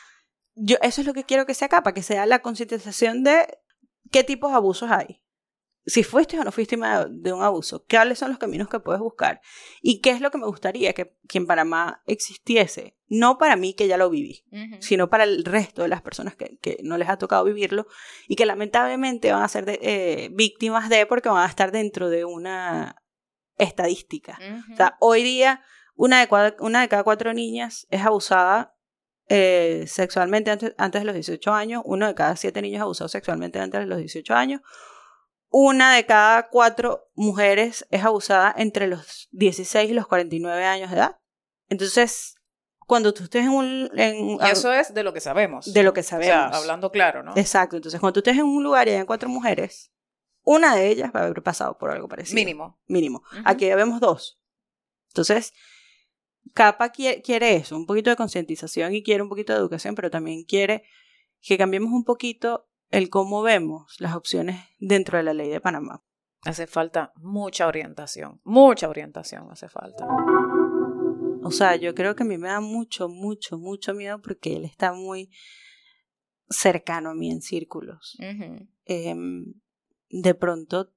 yo 0.54 0.76
eso 0.82 1.00
es 1.00 1.06
lo 1.06 1.14
que 1.14 1.24
quiero 1.24 1.46
que 1.46 1.54
sea 1.54 1.66
acá, 1.66 1.82
para 1.82 1.94
que 1.94 2.02
sea 2.04 2.26
la 2.26 2.38
concientización 2.40 3.24
de 3.24 3.46
qué 4.10 4.24
tipos 4.24 4.50
de 4.50 4.56
abusos 4.56 4.90
hay. 4.90 5.22
Si 5.88 6.02
fuiste 6.02 6.36
o 6.38 6.42
no 6.42 6.50
fuiste 6.50 6.74
víctima 6.74 7.06
de, 7.08 7.32
un 7.32 7.44
abuso, 7.44 7.84
cuáles 7.88 8.18
son 8.18 8.30
los 8.30 8.38
caminos 8.38 8.68
que 8.68 8.80
puedes 8.80 9.00
buscar 9.00 9.40
y 9.80 10.00
qué 10.00 10.10
es 10.10 10.20
lo 10.20 10.32
que 10.32 10.38
me 10.38 10.46
gustaría 10.46 10.92
que, 10.94 11.16
que 11.28 11.38
en 11.38 11.46
Panamá 11.46 12.02
existiese. 12.06 12.96
No 13.06 13.38
para 13.38 13.54
mí, 13.54 13.72
que 13.72 13.86
ya 13.86 13.96
lo 13.96 14.10
viví, 14.10 14.44
Ujú. 14.50 14.82
sino 14.82 15.08
para 15.08 15.22
el 15.22 15.44
resto 15.44 15.82
de 15.82 15.88
las 15.88 16.02
personas 16.02 16.34
que, 16.34 16.58
que 16.60 16.78
no 16.82 16.98
les 16.98 17.08
ha 17.08 17.18
tocado 17.18 17.44
vivirlo 17.44 17.86
y 18.26 18.34
que 18.34 18.46
lamentablemente 18.46 19.30
van 19.30 19.44
a 19.44 19.48
ser 19.48 19.64
de- 19.64 19.78
eh, 19.80 20.28
víctimas 20.32 20.88
de 20.88 21.06
porque 21.06 21.28
van 21.28 21.44
a 21.44 21.48
estar 21.48 21.70
dentro 21.70 22.10
de 22.10 22.24
una 22.24 23.00
estadística. 23.58 24.38
Ujú. 24.40 24.72
O 24.72 24.76
sea, 24.76 24.96
hoy 25.00 25.22
día 25.22 25.62
una 25.94 26.20
de, 26.20 26.28
cua- 26.28 26.56
una 26.60 26.80
de 26.80 26.88
cada 26.88 27.04
cuatro 27.04 27.32
niñas 27.32 27.86
es 27.90 28.02
abusada 28.04 28.75
eh, 29.28 29.84
sexualmente 29.86 30.50
antes, 30.50 30.74
antes 30.78 31.00
de 31.02 31.04
los 31.06 31.14
18 31.14 31.52
años, 31.52 31.82
uno 31.84 32.06
de 32.06 32.14
cada 32.14 32.36
siete 32.36 32.62
niños 32.62 32.82
abusado 32.82 33.08
sexualmente 33.08 33.58
antes 33.58 33.80
de 33.80 33.86
los 33.86 33.98
18 33.98 34.34
años, 34.34 34.60
una 35.48 35.94
de 35.94 36.06
cada 36.06 36.48
cuatro 36.48 37.08
mujeres 37.14 37.86
es 37.90 38.04
abusada 38.04 38.54
entre 38.56 38.86
los 38.88 39.28
16 39.32 39.90
y 39.90 39.94
los 39.94 40.06
49 40.06 40.64
años 40.64 40.90
de 40.90 40.96
edad. 40.96 41.18
Entonces, 41.68 42.36
cuando 42.86 43.12
tú 43.14 43.24
estés 43.24 43.44
en 43.44 43.50
un... 43.50 43.90
en- 43.98 44.30
y 44.30 44.38
eso 44.50 44.72
es 44.72 44.92
de 44.94 45.02
lo 45.02 45.12
que 45.12 45.20
sabemos. 45.20 45.72
de 45.72 45.82
lo 45.82 45.92
que 45.92 46.00
O 46.00 46.02
sea, 46.04 46.20
sabemos. 46.22 46.56
hablando 46.56 46.90
claro, 46.92 47.22
¿no? 47.22 47.32
Exacto, 47.36 47.76
entonces 47.76 47.98
cuando 48.00 48.14
tú 48.14 48.20
estés 48.28 48.38
en 48.40 48.46
un 48.46 48.62
lugar 48.62 48.86
y 48.86 48.92
hayan 48.92 49.06
cuatro 49.06 49.28
mujeres, 49.28 49.90
una 50.42 50.76
de 50.76 50.88
ellas 50.88 51.10
va 51.14 51.20
a 51.20 51.24
haber 51.24 51.42
pasado 51.42 51.76
por 51.78 51.90
algo 51.90 52.06
parecido. 52.08 52.36
Mínimo. 52.36 52.78
Mínimo. 52.86 53.22
Aquí 53.44 53.66
ya 53.66 53.74
vemos 53.76 53.98
dos. 53.98 54.38
Entonces, 55.08 55.52
Capa 56.54 56.90
quiere, 56.90 57.22
quiere 57.22 57.56
eso, 57.56 57.76
un 57.76 57.86
poquito 57.86 58.10
de 58.10 58.16
concientización 58.16 58.94
y 58.94 59.02
quiere 59.02 59.22
un 59.22 59.28
poquito 59.28 59.52
de 59.52 59.58
educación, 59.58 59.94
pero 59.94 60.10
también 60.10 60.44
quiere 60.44 60.84
que 61.40 61.58
cambiemos 61.58 61.92
un 61.92 62.04
poquito 62.04 62.68
el 62.90 63.10
cómo 63.10 63.42
vemos 63.42 63.96
las 64.00 64.14
opciones 64.14 64.64
dentro 64.78 65.18
de 65.18 65.24
la 65.24 65.34
ley 65.34 65.48
de 65.48 65.60
Panamá. 65.60 66.04
Hace 66.42 66.66
falta 66.66 67.12
mucha 67.16 67.66
orientación. 67.66 68.40
Mucha 68.44 68.88
orientación 68.88 69.50
hace 69.50 69.68
falta. 69.68 70.06
O 71.42 71.50
sea, 71.50 71.76
yo 71.76 71.94
creo 71.94 72.14
que 72.14 72.22
a 72.22 72.26
mí 72.26 72.38
me 72.38 72.48
da 72.48 72.60
mucho, 72.60 73.08
mucho, 73.08 73.58
mucho 73.58 73.94
miedo 73.94 74.20
porque 74.20 74.56
él 74.56 74.64
está 74.64 74.92
muy 74.92 75.30
cercano 76.48 77.10
a 77.10 77.14
mí 77.14 77.30
en 77.30 77.40
círculos. 77.40 78.16
Em, 78.84 79.54
de 80.08 80.34
pronto 80.34 80.92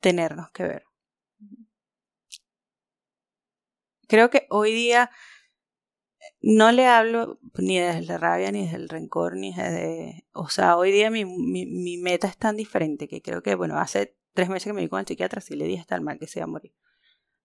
tenernos 0.00 0.50
que 0.50 0.62
ver. 0.64 0.84
Creo 4.08 4.30
que 4.30 4.46
hoy 4.50 4.72
día 4.72 5.10
no 6.40 6.72
le 6.72 6.86
hablo 6.86 7.38
ni 7.54 7.78
desde 7.78 8.02
la 8.02 8.18
rabia, 8.18 8.52
ni 8.52 8.64
desde 8.64 8.76
el 8.76 8.88
rencor, 8.88 9.36
ni 9.36 9.54
desde... 9.54 10.26
O 10.32 10.48
sea, 10.48 10.76
hoy 10.76 10.92
día 10.92 11.10
mi, 11.10 11.24
mi, 11.24 11.66
mi 11.66 11.96
meta 11.96 12.26
es 12.26 12.36
tan 12.36 12.56
diferente 12.56 13.08
que 13.08 13.22
creo 13.22 13.42
que, 13.42 13.54
bueno, 13.54 13.78
hace 13.78 14.16
tres 14.34 14.48
meses 14.48 14.66
que 14.66 14.72
me 14.72 14.82
vi 14.82 14.88
con 14.88 15.00
el 15.00 15.06
psiquiatra, 15.06 15.40
sí 15.40 15.56
le 15.56 15.66
dije 15.66 15.80
hasta 15.80 15.96
el 15.96 16.02
mal 16.02 16.18
que 16.18 16.26
se 16.26 16.40
iba 16.40 16.44
a 16.44 16.48
morir. 16.48 16.74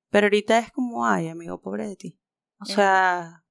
Pero 0.10 0.26
ahorita 0.26 0.60
es 0.60 0.72
como, 0.72 1.06
ay, 1.06 1.28
amigo, 1.28 1.62
pobre 1.62 1.88
de 1.88 1.96
ti. 1.96 2.20
O 2.60 2.66
sea, 2.66 3.46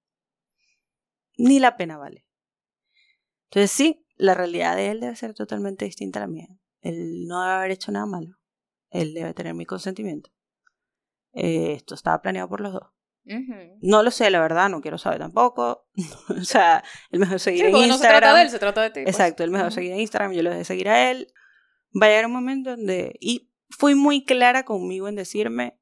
ni 1.36 1.60
la 1.60 1.76
pena 1.76 1.96
vale. 1.96 2.26
Entonces 3.44 3.70
sí, 3.70 4.06
la 4.16 4.34
realidad 4.34 4.76
de 4.76 4.90
él 4.90 5.00
debe 5.00 5.16
ser 5.16 5.32
totalmente 5.32 5.86
distinta 5.86 6.18
a 6.18 6.22
la 6.22 6.28
mía. 6.28 6.48
Él 6.80 7.26
no 7.26 7.40
debe 7.40 7.54
haber 7.54 7.70
hecho 7.70 7.92
nada 7.92 8.06
malo. 8.06 8.38
Él 8.90 9.14
debe 9.14 9.32
tener 9.34 9.54
mi 9.54 9.64
consentimiento. 9.64 10.30
Eh, 11.32 11.72
esto 11.72 11.94
estaba 11.94 12.20
planeado 12.20 12.48
por 12.48 12.60
los 12.60 12.72
dos. 12.72 12.97
No 13.82 14.02
lo 14.02 14.10
sé, 14.10 14.30
la 14.30 14.40
verdad, 14.40 14.68
no 14.70 14.80
quiero 14.80 14.98
saber 14.98 15.18
tampoco. 15.18 15.86
o 16.28 16.44
sea, 16.44 16.82
él 17.10 17.20
me 17.20 17.26
dejó 17.26 17.38
seguir 17.38 17.60
Sí, 17.60 17.66
en 17.66 17.72
porque 17.72 17.86
no 17.86 17.94
se 17.94 17.98
Instagram. 18.04 18.20
trata 18.20 18.36
de 18.36 18.42
él, 18.42 18.50
se 18.50 18.58
trata 18.58 18.82
de 18.82 18.90
ti. 18.90 19.00
pues. 19.04 19.14
Exacto, 19.14 19.44
él 19.44 19.50
me 19.50 19.58
dejó 19.58 19.68
Ujú. 19.68 19.74
seguir 19.74 19.92
en 19.92 20.00
Instagram, 20.00 20.32
yo 20.32 20.42
lo 20.42 20.50
dejé 20.50 20.64
seguir 20.64 20.88
a 20.88 21.10
él. 21.10 21.32
Va 22.00 22.06
a 22.06 22.08
llegar 22.10 22.26
un 22.26 22.32
momento 22.32 22.70
donde... 22.70 23.16
Y 23.20 23.50
fui 23.70 23.94
muy 23.94 24.24
clara 24.24 24.64
conmigo 24.64 25.08
en 25.08 25.14
decirme, 25.14 25.78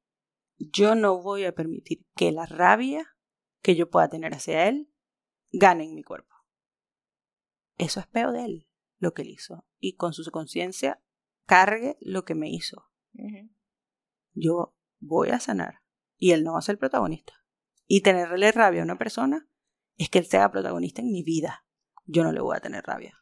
yo 0.59 0.94
no 0.94 1.20
voy 1.22 1.44
a 1.44 1.55
permitir 1.55 2.05
que 2.16 2.32
la 2.32 2.47
rabia 2.47 3.16
que 3.62 3.74
yo 3.76 3.90
pueda 3.90 4.09
tener 4.09 4.32
hacia 4.34 4.68
él 4.68 4.90
gane 5.53 5.84
en 5.84 5.94
mi 5.94 6.03
cuerpo. 6.03 6.34
Eso 7.78 8.01
es 8.01 8.07
peor 8.07 8.32
de 8.32 8.44
él, 8.44 8.68
lo 8.99 9.12
que 9.12 9.22
él 9.22 9.28
hizo. 9.30 9.66
Y 9.78 9.97
con 9.97 10.12
su 10.14 10.28
conciencia 10.30 11.03
cargue 11.47 11.97
lo 12.01 12.24
que 12.24 12.34
me 12.34 12.49
hizo. 12.51 12.88
Yo 14.34 14.74
voy 14.99 15.30
a 15.30 15.40
sanar. 15.40 15.80
Y 16.18 16.32
él 16.32 16.44
no 16.44 16.54
va 16.54 16.58
a 16.58 16.62
ser 16.62 16.74
el 16.74 16.78
protagonista. 16.78 17.34
Y 17.86 18.00
tenerle 18.00 18.52
rabia 18.52 18.80
a 18.80 18.84
una 18.84 18.98
persona 18.98 19.48
es 19.96 20.08
que 20.10 20.18
él 20.18 20.26
sea 20.26 20.50
protagonista 20.50 21.00
en 21.00 21.12
mi 21.12 21.22
vida. 21.22 21.64
Yo 22.04 22.24
no 22.24 22.32
le 22.32 22.40
voy 22.40 22.56
a 22.56 22.60
tener 22.60 22.84
rabia. 22.84 23.14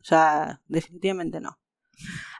O 0.00 0.04
sea, 0.04 0.62
definitivamente 0.66 1.40
no. 1.40 1.58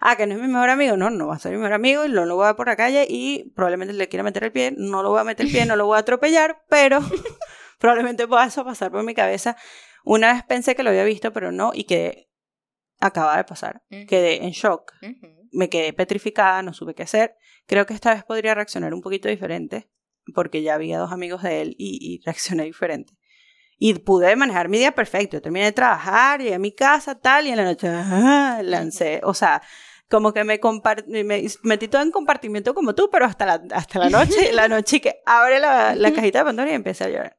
Ah, 0.00 0.16
que 0.16 0.26
no 0.26 0.34
es 0.34 0.40
mi 0.40 0.48
mejor 0.48 0.70
amigo. 0.70 0.96
No, 0.96 1.10
no 1.10 1.28
va 1.28 1.36
a 1.36 1.38
ser 1.38 1.52
mi 1.52 1.58
mejor 1.58 1.74
amigo 1.74 2.04
y 2.04 2.08
no 2.08 2.24
lo 2.24 2.36
voy 2.36 2.48
a 2.48 2.56
por 2.56 2.66
la 2.66 2.76
calle 2.76 3.06
y 3.08 3.50
probablemente 3.54 3.92
le 3.94 4.08
quiera 4.08 4.22
meter 4.22 4.44
el 4.44 4.52
pie. 4.52 4.74
No 4.76 5.02
lo 5.02 5.10
voy 5.10 5.20
a 5.20 5.24
meter 5.24 5.46
el 5.46 5.52
pie, 5.52 5.66
no 5.66 5.76
lo 5.76 5.86
voy 5.86 5.96
a 5.96 6.00
atropellar, 6.00 6.64
pero 6.68 7.00
probablemente 7.78 8.26
pueda 8.26 8.46
eso 8.46 8.64
pasar 8.64 8.90
por 8.90 9.04
mi 9.04 9.14
cabeza. 9.14 9.56
Una 10.04 10.32
vez 10.32 10.44
pensé 10.44 10.74
que 10.74 10.82
lo 10.82 10.90
había 10.90 11.04
visto, 11.04 11.32
pero 11.32 11.52
no, 11.52 11.72
y 11.74 11.84
que 11.84 12.30
acaba 13.00 13.36
de 13.36 13.44
pasar. 13.44 13.82
Ujú. 13.90 14.06
Quedé 14.06 14.44
en 14.44 14.50
shock 14.52 14.92
me 15.52 15.68
quedé 15.68 15.92
petrificada, 15.92 16.62
no 16.62 16.72
supe 16.72 16.94
qué 16.94 17.02
hacer. 17.02 17.36
Creo 17.66 17.86
que 17.86 17.94
esta 17.94 18.14
vez 18.14 18.24
podría 18.24 18.54
reaccionar 18.54 18.94
un 18.94 19.00
poquito 19.00 19.28
diferente, 19.28 19.90
porque 20.34 20.62
ya 20.62 20.74
había 20.74 20.98
dos 20.98 21.12
amigos 21.12 21.42
de 21.42 21.62
él 21.62 21.76
y, 21.78 21.98
y 22.00 22.20
reaccioné 22.24 22.64
diferente. 22.64 23.14
Y 23.78 23.94
pude 23.94 24.36
manejar 24.36 24.68
mi 24.68 24.78
día 24.78 24.92
perfecto. 24.92 25.38
Yo 25.38 25.42
terminé 25.42 25.64
de 25.64 25.72
trabajar, 25.72 26.40
llegué 26.40 26.54
a 26.54 26.58
mi 26.58 26.72
casa, 26.72 27.18
tal, 27.18 27.46
y 27.46 27.50
en 27.50 27.56
la 27.56 27.64
noche 27.64 27.88
ah, 27.88 28.60
lancé. 28.62 29.22
O 29.24 29.32
sea, 29.32 29.62
como 30.10 30.34
que 30.34 30.44
me, 30.44 30.60
me 31.06 31.46
metí 31.62 31.88
todo 31.88 32.02
en 32.02 32.10
compartimiento 32.10 32.74
como 32.74 32.94
tú, 32.94 33.08
pero 33.10 33.24
hasta 33.24 33.46
la, 33.46 33.62
hasta 33.72 33.98
la 34.00 34.10
noche, 34.10 34.52
la 34.52 34.68
noche 34.68 35.00
que 35.00 35.22
abre 35.24 35.60
la, 35.60 35.94
la 35.94 36.12
cajita 36.12 36.40
de 36.40 36.44
Pandora 36.44 36.70
y 36.70 36.74
empecé 36.74 37.04
a 37.04 37.08
llorar. 37.08 37.36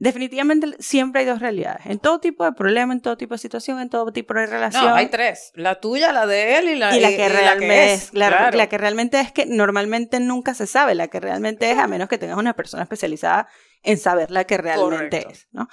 Definitivamente 0.00 0.66
siempre 0.80 1.20
hay 1.20 1.26
dos 1.26 1.40
realidades. 1.40 1.86
En 1.86 2.00
todo 2.00 2.18
tipo 2.18 2.44
de 2.44 2.52
problema, 2.52 2.92
en 2.92 3.00
todo 3.00 3.16
tipo 3.16 3.34
de 3.34 3.38
situación, 3.38 3.80
en 3.80 3.90
todo 3.90 4.10
tipo 4.12 4.34
de 4.34 4.46
relación. 4.46 4.86
No, 4.86 4.94
hay 4.94 5.06
tres. 5.06 5.52
La 5.54 5.78
tuya, 5.78 6.10
la 6.10 6.26
de 6.26 6.58
él 6.58 6.70
y 6.70 6.74
la, 6.74 6.96
y 6.96 7.00
la 7.00 7.10
que 7.10 7.28
realmente 7.28 7.92
es. 7.92 8.14
La, 8.14 8.28
claro. 8.28 8.56
la 8.56 8.68
que 8.68 8.78
realmente 8.78 9.20
es 9.20 9.30
que 9.30 9.46
normalmente 9.46 10.18
nunca 10.18 10.54
se 10.54 10.66
sabe. 10.66 10.94
La 10.94 11.08
que 11.08 11.20
realmente 11.20 11.70
es, 11.70 11.78
a 11.78 11.86
menos 11.86 12.08
que 12.08 12.16
tengas 12.18 12.38
una 12.38 12.56
persona 12.56 12.82
especializada 12.82 13.46
en 13.82 13.98
saber 13.98 14.30
la 14.30 14.44
que 14.44 14.56
realmente 14.56 15.22
Correcto. 15.22 15.30
es, 15.30 15.48
¿no? 15.52 15.68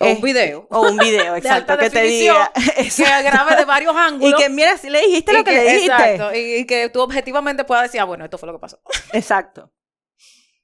O 0.00 0.06
un 0.10 0.20
video. 0.20 0.68
O 0.70 0.82
un 0.82 0.96
video, 0.98 1.32
De 1.32 1.38
exacto, 1.38 1.72
alta 1.72 1.84
que 1.84 1.90
te 1.90 2.02
diga. 2.02 2.52
Que 2.76 3.22
grabe 3.22 3.56
de 3.56 3.64
varios 3.64 3.94
Y 3.94 3.98
ángulos. 3.98 4.40
que 4.40 4.50
mira, 4.50 4.76
si 4.76 4.90
le 4.90 5.00
dijiste 5.00 5.32
lo 5.32 5.40
y 5.40 5.44
que, 5.44 5.50
le 5.52 5.64
dijiste. 5.64 5.86
Exacto. 5.86 6.34
Y, 6.34 6.54
y 6.56 6.66
que 6.66 6.90
tú 6.90 7.00
objetivamente 7.00 7.64
puedas 7.64 7.84
decir, 7.84 8.00
ah, 8.00 8.04
bueno, 8.04 8.24
esto 8.24 8.36
fue 8.36 8.46
lo 8.46 8.52
que 8.52 8.60
pasó. 8.60 8.78
Exacto. 9.12 9.72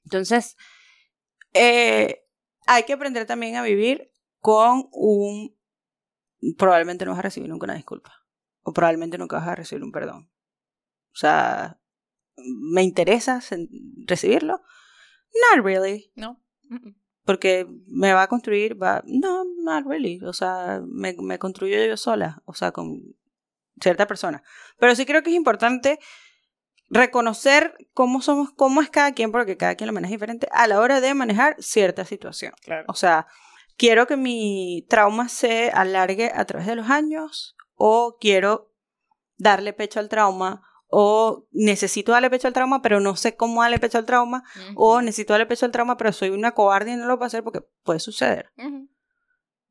Entonces, 0.03 0.55
eh, 1.53 2.24
hay 2.65 2.83
que 2.83 2.93
aprender 2.93 3.25
también 3.25 3.55
a 3.55 3.63
vivir 3.63 4.11
con 4.39 4.89
un... 4.91 5.55
Probablemente 6.57 7.05
no 7.05 7.11
vas 7.11 7.19
a 7.19 7.23
recibir 7.23 7.49
nunca 7.49 7.65
una 7.65 7.75
disculpa. 7.75 8.13
O 8.61 8.73
probablemente 8.73 9.17
nunca 9.17 9.37
vas 9.37 9.47
a 9.47 9.55
recibir 9.55 9.83
un 9.83 9.91
perdón. 9.91 10.29
O 11.13 11.17
sea, 11.17 11.79
¿me 12.37 12.83
interesa 12.83 13.41
recibirlo? 14.05 14.61
Not 15.33 15.63
really. 15.63 16.11
No. 16.15 16.41
Mm, 16.63 16.75
mm. 16.75 16.95
Porque 17.23 17.67
me 17.87 18.13
va 18.13 18.23
a 18.23 18.27
construir, 18.27 18.81
va... 18.81 19.03
No, 19.05 19.43
not 19.63 19.85
really. 19.87 20.19
O 20.23 20.33
sea, 20.33 20.81
me, 20.85 21.15
me 21.19 21.39
construyo 21.39 21.83
yo 21.83 21.97
sola. 21.97 22.43
O 22.45 22.53
sea, 22.53 22.71
con 22.71 23.15
cierta 23.81 24.07
persona. 24.07 24.43
Pero 24.77 24.95
sí 24.95 25.05
creo 25.05 25.23
que 25.23 25.29
es 25.29 25.35
importante 25.35 25.99
reconocer 26.89 27.75
cómo 27.93 28.21
somos, 28.21 28.51
cómo 28.51 28.81
es 28.81 28.89
cada 28.89 29.13
quien, 29.13 29.31
porque 29.31 29.57
cada 29.57 29.75
quien 29.75 29.87
lo 29.87 29.93
maneja 29.93 30.13
diferente, 30.13 30.47
a 30.51 30.67
la 30.67 30.79
hora 30.79 31.01
de 31.01 31.13
manejar 31.13 31.55
cierta 31.59 32.05
situación. 32.05 32.53
Claro. 32.63 32.85
O 32.87 32.93
sea, 32.93 33.27
quiero 33.77 34.07
que 34.07 34.17
mi 34.17 34.85
trauma 34.89 35.29
se 35.29 35.71
alargue 35.71 36.31
a 36.33 36.45
través 36.45 36.67
de 36.67 36.75
los 36.75 36.89
años, 36.89 37.55
o 37.75 38.17
quiero 38.19 38.71
darle 39.37 39.73
pecho 39.73 39.99
al 39.99 40.09
trauma, 40.09 40.61
o 40.87 41.47
necesito 41.51 42.11
darle 42.11 42.29
pecho 42.29 42.47
al 42.47 42.53
trauma, 42.53 42.81
pero 42.81 42.99
no 42.99 43.15
sé 43.15 43.35
cómo 43.35 43.61
darle 43.61 43.79
pecho 43.79 43.97
al 43.97 44.05
trauma, 44.05 44.43
o 44.75 45.01
necesito 45.01 45.33
darle 45.33 45.45
pecho 45.45 45.65
al 45.65 45.71
trauma, 45.71 45.97
pero 45.97 46.13
soy 46.13 46.29
una 46.29 46.53
cobarde 46.53 46.91
y 46.91 46.95
no 46.95 47.05
lo 47.05 47.17
puedo 47.17 47.27
hacer 47.27 47.43
porque 47.43 47.61
puede 47.83 47.99
suceder. 47.99 48.51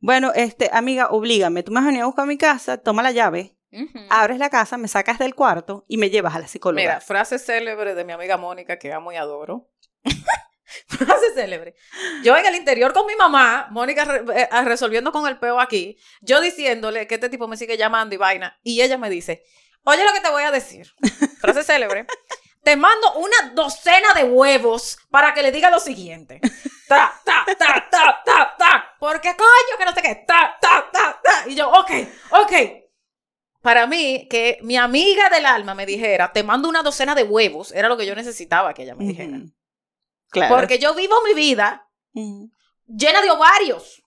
Bueno, 0.00 0.32
este, 0.34 0.68
amiga, 0.72 1.08
oblígame, 1.08 1.62
tú 1.62 1.72
me 1.72 1.80
has 1.80 1.86
venido 1.86 2.02
a 2.02 2.06
buscar 2.06 2.24
a 2.24 2.26
mi 2.26 2.36
casa, 2.36 2.76
toma 2.76 3.02
la 3.02 3.12
llave, 3.12 3.56
Ujú. 3.74 3.98
abres 4.10 4.38
la 4.38 4.50
casa, 4.50 4.76
me 4.76 4.88
sacas 4.88 5.18
del 5.18 5.34
cuarto 5.34 5.84
y 5.88 5.96
me 5.96 6.08
llevas 6.10 6.34
a 6.34 6.38
la 6.38 6.46
psicóloga. 6.48 6.80
Mira, 6.80 7.00
frase 7.00 7.38
célebre 7.38 7.94
de 7.94 8.04
mi 8.04 8.12
amiga 8.12 8.36
Mónica, 8.36 8.78
que 8.78 8.92
amo 8.92 9.10
y 9.12 9.16
adoro. 9.16 9.68
frase 10.88 11.34
célebre. 11.34 11.74
Yo 12.22 12.36
en 12.36 12.46
el 12.46 12.54
interior 12.54 12.92
con 12.92 13.06
mi 13.06 13.16
mamá, 13.16 13.68
Mónica 13.70 14.04
re- 14.04 14.42
eh, 14.42 14.48
resolviendo 14.64 15.12
con 15.12 15.26
el 15.26 15.38
peo 15.38 15.60
aquí, 15.60 15.96
yo 16.20 16.40
diciéndole 16.40 17.06
que 17.06 17.16
este 17.16 17.28
tipo 17.28 17.48
me 17.48 17.56
sigue 17.56 17.76
llamando 17.76 18.14
y 18.14 18.18
vaina, 18.18 18.58
y 18.62 18.80
ella 18.82 18.96
me 18.98 19.10
dice, 19.10 19.44
oye 19.84 20.04
lo 20.04 20.12
que 20.12 20.20
te 20.20 20.30
voy 20.30 20.42
a 20.44 20.50
decir. 20.50 20.92
Frase 21.40 21.62
célebre. 21.62 22.06
Te 22.62 22.76
mando 22.76 23.12
una 23.18 23.52
docena 23.54 24.14
de 24.14 24.24
huevos 24.24 24.96
para 25.10 25.34
que 25.34 25.42
le 25.42 25.52
diga 25.52 25.68
lo 25.70 25.78
siguiente. 25.80 26.40
Ta, 26.88 27.12
ta, 27.24 27.44
ta, 27.58 27.88
ta, 27.90 28.22
ta, 28.24 28.54
ta. 28.58 28.94
Porque 28.98 29.36
coño, 29.36 29.78
que 29.78 29.84
no 29.84 29.92
sé 29.92 30.00
qué. 30.00 30.24
Ta, 30.26 30.56
ta, 30.60 30.88
ta, 30.90 31.20
ta. 31.22 31.48
Y 31.48 31.54
yo, 31.56 31.70
ok, 31.70 31.90
ok 32.30 32.52
para 33.64 33.86
mí, 33.86 34.28
que 34.28 34.58
mi 34.60 34.76
amiga 34.76 35.30
del 35.30 35.46
alma 35.46 35.74
me 35.74 35.86
dijera, 35.86 36.30
te 36.34 36.42
mando 36.42 36.68
una 36.68 36.82
docena 36.82 37.14
de 37.14 37.22
huevos, 37.22 37.72
era 37.72 37.88
lo 37.88 37.96
que 37.96 38.04
yo 38.04 38.14
necesitaba 38.14 38.74
que 38.74 38.82
ella 38.82 38.94
me 38.94 39.06
dijera. 39.06 39.38
Claro. 40.28 40.54
Porque 40.54 40.78
yo 40.78 40.94
vivo 40.94 41.14
mi 41.26 41.32
vida 41.32 41.88
llena 42.86 43.22
de 43.22 43.30
ovarios. 43.30 44.02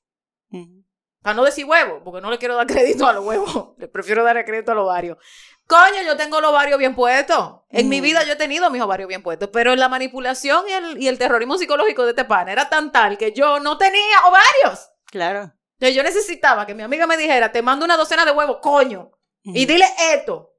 Para 1.24 1.34
no 1.34 1.44
decir 1.44 1.66
huevos, 1.66 2.04
porque 2.06 2.22
no 2.22 2.30
le 2.30 2.38
quiero 2.38 2.56
dar 2.56 2.68
crédito 2.68 3.08
a 3.08 3.14
los 3.14 3.26
huevos. 3.26 3.70
Le 3.80 3.88
prefiero 3.88 4.24
dar 4.24 4.46
crédito 4.46 4.74
a 4.74 4.76
los 4.76 4.84
ovarios. 4.84 5.18
Coño, 5.66 6.04
yo 6.06 6.16
tengo 6.16 6.40
los 6.40 6.52
ovarios 6.52 6.78
bien 6.78 6.94
puestos. 6.94 7.62
En 7.70 7.90
mi 7.90 8.00
vida 8.00 8.24
yo 8.26 8.34
he 8.34 8.38
tenido 8.38 8.70
mis 8.70 8.84
ovarios 8.84 9.08
bien 9.08 9.24
puestos. 9.24 9.50
Pero 9.52 9.76
la 9.76 9.90
manipulación 9.90 10.66
y 10.70 10.72
el, 10.72 11.02
y 11.02 11.08
el 11.08 11.18
terrorismo 11.18 11.58
psicológico 11.58 12.04
de 12.04 12.12
este 12.12 12.26
pan 12.26 12.48
era 12.48 12.70
tan 12.70 12.92
tal 12.92 13.18
que 13.18 13.34
yo 13.34 13.60
no 13.60 13.80
tenía 13.80 14.20
ovarios. 14.28 14.92
Claro. 15.08 15.52
Entonces 15.80 15.96
yo 15.96 16.04
necesitaba 16.04 16.68
que 16.68 16.76
mi 16.76 16.84
amiga 16.84 17.08
me 17.08 17.18
dijera, 17.18 17.52
te 17.52 17.64
mando 17.64 17.86
una 17.86 17.98
docena 17.98 18.24
de 18.24 18.32
huevos, 18.32 18.60
coño. 18.62 19.17
Y 19.54 19.66
dile 19.66 19.86
esto. 20.14 20.54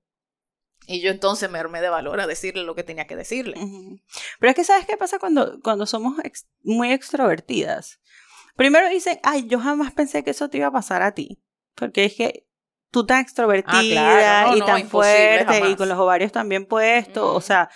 Y 0.86 1.00
yo 1.00 1.10
entonces 1.10 1.50
me 1.50 1.58
armé 1.58 1.80
de 1.82 1.90
valor 1.90 2.20
a 2.20 2.26
decirle 2.26 2.62
lo 2.62 2.74
que 2.74 2.82
tenía 2.82 3.06
que 3.06 3.16
decirle. 3.16 3.56
Pero 4.40 4.50
es 4.50 4.56
que, 4.56 4.64
¿sabes 4.64 4.86
qué 4.86 4.96
pasa 4.96 5.18
cuando, 5.18 5.60
cuando 5.62 5.84
somos 5.84 6.18
ex- 6.24 6.48
muy 6.62 6.92
extrovertidas? 6.92 8.00
Primero 8.56 8.88
dicen, 8.88 9.20
ay, 9.22 9.46
yo 9.46 9.60
jamás 9.60 9.92
pensé 9.92 10.24
que 10.24 10.30
eso 10.30 10.48
te 10.48 10.58
iba 10.58 10.68
a 10.68 10.72
pasar 10.72 11.02
a 11.02 11.12
ti. 11.12 11.42
Porque 11.74 12.06
es 12.06 12.14
que 12.14 12.48
tú 12.90 13.04
tan 13.04 13.20
extrovertida 13.20 13.78
Ah, 13.78 13.82
claro, 13.82 14.50
no, 14.50 14.56
y 14.56 14.60
no, 14.60 14.66
tan 14.66 14.88
fuerte 14.88 15.68
y 15.68 15.76
con 15.76 15.88
los 15.90 15.98
ovarios 15.98 16.32
también 16.32 16.64
puestos. 16.64 17.36
O 17.36 17.40
sea, 17.42 17.68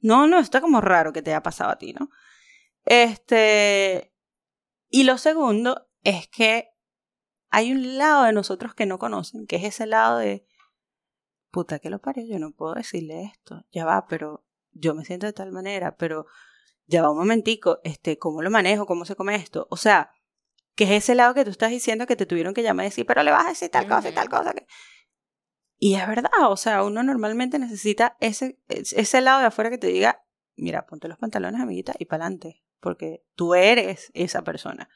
no, 0.00 0.28
no, 0.28 0.38
está 0.38 0.60
como 0.60 0.80
raro 0.80 1.12
que 1.12 1.22
te 1.22 1.30
haya 1.30 1.42
pasado 1.42 1.70
a 1.70 1.78
ti, 1.78 1.92
¿no? 1.92 2.08
Este. 2.84 4.12
Y 4.88 5.04
lo 5.04 5.18
segundo 5.18 5.88
es 6.02 6.28
que 6.28 6.68
hay 7.50 7.72
un 7.72 7.98
lado 7.98 8.24
de 8.24 8.32
nosotros 8.32 8.74
que 8.74 8.86
no 8.86 8.98
conocen, 8.98 9.46
que 9.46 9.56
es 9.56 9.64
ese 9.64 9.86
lado 9.86 10.18
de, 10.18 10.46
puta, 11.50 11.78
que 11.78 11.90
lo 11.90 12.00
parió, 12.00 12.24
yo 12.24 12.38
no 12.38 12.52
puedo 12.52 12.74
decirle 12.74 13.24
esto, 13.24 13.64
ya 13.72 13.84
va, 13.84 14.06
pero 14.06 14.44
yo 14.72 14.94
me 14.94 15.04
siento 15.04 15.26
de 15.26 15.32
tal 15.32 15.52
manera, 15.52 15.96
pero 15.96 16.26
ya 16.86 17.02
va 17.02 17.10
un 17.10 17.18
momentico, 17.18 17.80
este, 17.84 18.18
¿cómo 18.18 18.42
lo 18.42 18.50
manejo? 18.50 18.86
¿Cómo 18.86 19.04
se 19.04 19.16
come 19.16 19.34
esto? 19.36 19.66
O 19.70 19.76
sea, 19.76 20.10
que 20.74 20.84
es 20.84 20.90
ese 21.04 21.14
lado 21.14 21.34
que 21.34 21.44
tú 21.44 21.50
estás 21.50 21.70
diciendo 21.70 22.06
que 22.06 22.16
te 22.16 22.26
tuvieron 22.26 22.54
que 22.54 22.62
llamar 22.62 22.86
y 22.86 22.88
decir, 22.88 23.06
pero 23.06 23.22
le 23.22 23.30
vas 23.30 23.46
a 23.46 23.50
decir 23.50 23.70
tal 23.70 23.86
cosa 23.86 24.08
y 24.08 24.12
tal 24.12 24.28
cosa. 24.28 24.52
que-". 24.52 24.66
Y 25.78 25.94
es 25.94 26.06
verdad, 26.06 26.30
o 26.48 26.56
sea, 26.56 26.84
uno 26.84 27.02
normalmente 27.02 27.58
necesita 27.58 28.16
ese, 28.20 28.58
ese 28.68 29.20
lado 29.20 29.40
de 29.40 29.46
afuera 29.46 29.70
que 29.70 29.78
te 29.78 29.88
diga, 29.88 30.24
mira, 30.56 30.86
ponte 30.86 31.08
los 31.08 31.18
pantalones, 31.18 31.60
amiguita, 31.60 31.94
y 31.98 32.06
para 32.06 32.24
adelante, 32.24 32.62
porque 32.80 33.24
tú 33.34 33.54
eres 33.54 34.10
esa 34.14 34.42
persona. 34.42 34.88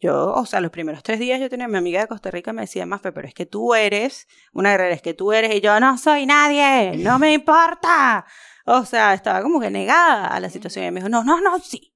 Yo, 0.00 0.32
o 0.32 0.46
sea, 0.46 0.60
los 0.60 0.70
primeros 0.70 1.02
tres 1.02 1.18
días 1.18 1.40
yo 1.40 1.50
tenía 1.50 1.66
a 1.66 1.68
mi 1.68 1.76
amiga 1.76 2.00
de 2.00 2.06
Costa 2.06 2.30
Rica, 2.30 2.52
me 2.52 2.62
decía, 2.62 2.86
Mafe, 2.86 3.10
pero 3.10 3.26
es 3.26 3.34
que 3.34 3.46
tú 3.46 3.74
eres 3.74 4.28
una 4.52 4.70
guerrera, 4.70 4.94
es 4.94 5.02
que 5.02 5.14
tú 5.14 5.32
eres, 5.32 5.54
y 5.54 5.60
yo 5.60 5.80
no 5.80 5.98
soy 5.98 6.24
nadie, 6.24 6.96
no 6.96 7.18
me 7.18 7.32
importa. 7.32 8.24
O 8.64 8.84
sea, 8.84 9.14
estaba 9.14 9.42
como 9.42 9.60
que 9.60 9.70
negada 9.70 10.26
a 10.26 10.40
la 10.40 10.50
situación. 10.50 10.84
Y 10.84 10.90
me 10.90 11.00
dijo, 11.00 11.08
no, 11.08 11.24
no, 11.24 11.40
no, 11.40 11.58
sí, 11.58 11.94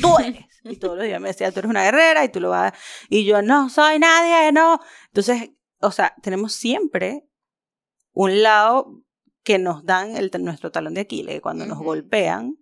tú 0.00 0.18
eres. 0.18 0.46
Y 0.64 0.76
todos 0.76 0.96
los 0.96 1.06
días 1.06 1.20
me 1.20 1.28
decía, 1.28 1.52
tú 1.52 1.60
eres 1.60 1.70
una 1.70 1.84
guerrera 1.84 2.24
y 2.24 2.30
tú 2.30 2.40
lo 2.40 2.50
vas. 2.50 2.72
Y 3.08 3.24
yo 3.24 3.42
no 3.42 3.68
soy 3.68 3.98
nadie, 3.98 4.50
no. 4.50 4.80
Entonces, 5.08 5.50
o 5.80 5.92
sea, 5.92 6.14
tenemos 6.22 6.54
siempre 6.54 7.28
un 8.12 8.42
lado 8.42 9.02
que 9.42 9.58
nos 9.58 9.84
dan 9.84 10.16
el, 10.16 10.30
nuestro 10.40 10.72
talón 10.72 10.94
de 10.94 11.02
Aquiles, 11.02 11.40
cuando 11.40 11.66
nos 11.66 11.76
Ujú. 11.76 11.84
golpean. 11.84 12.56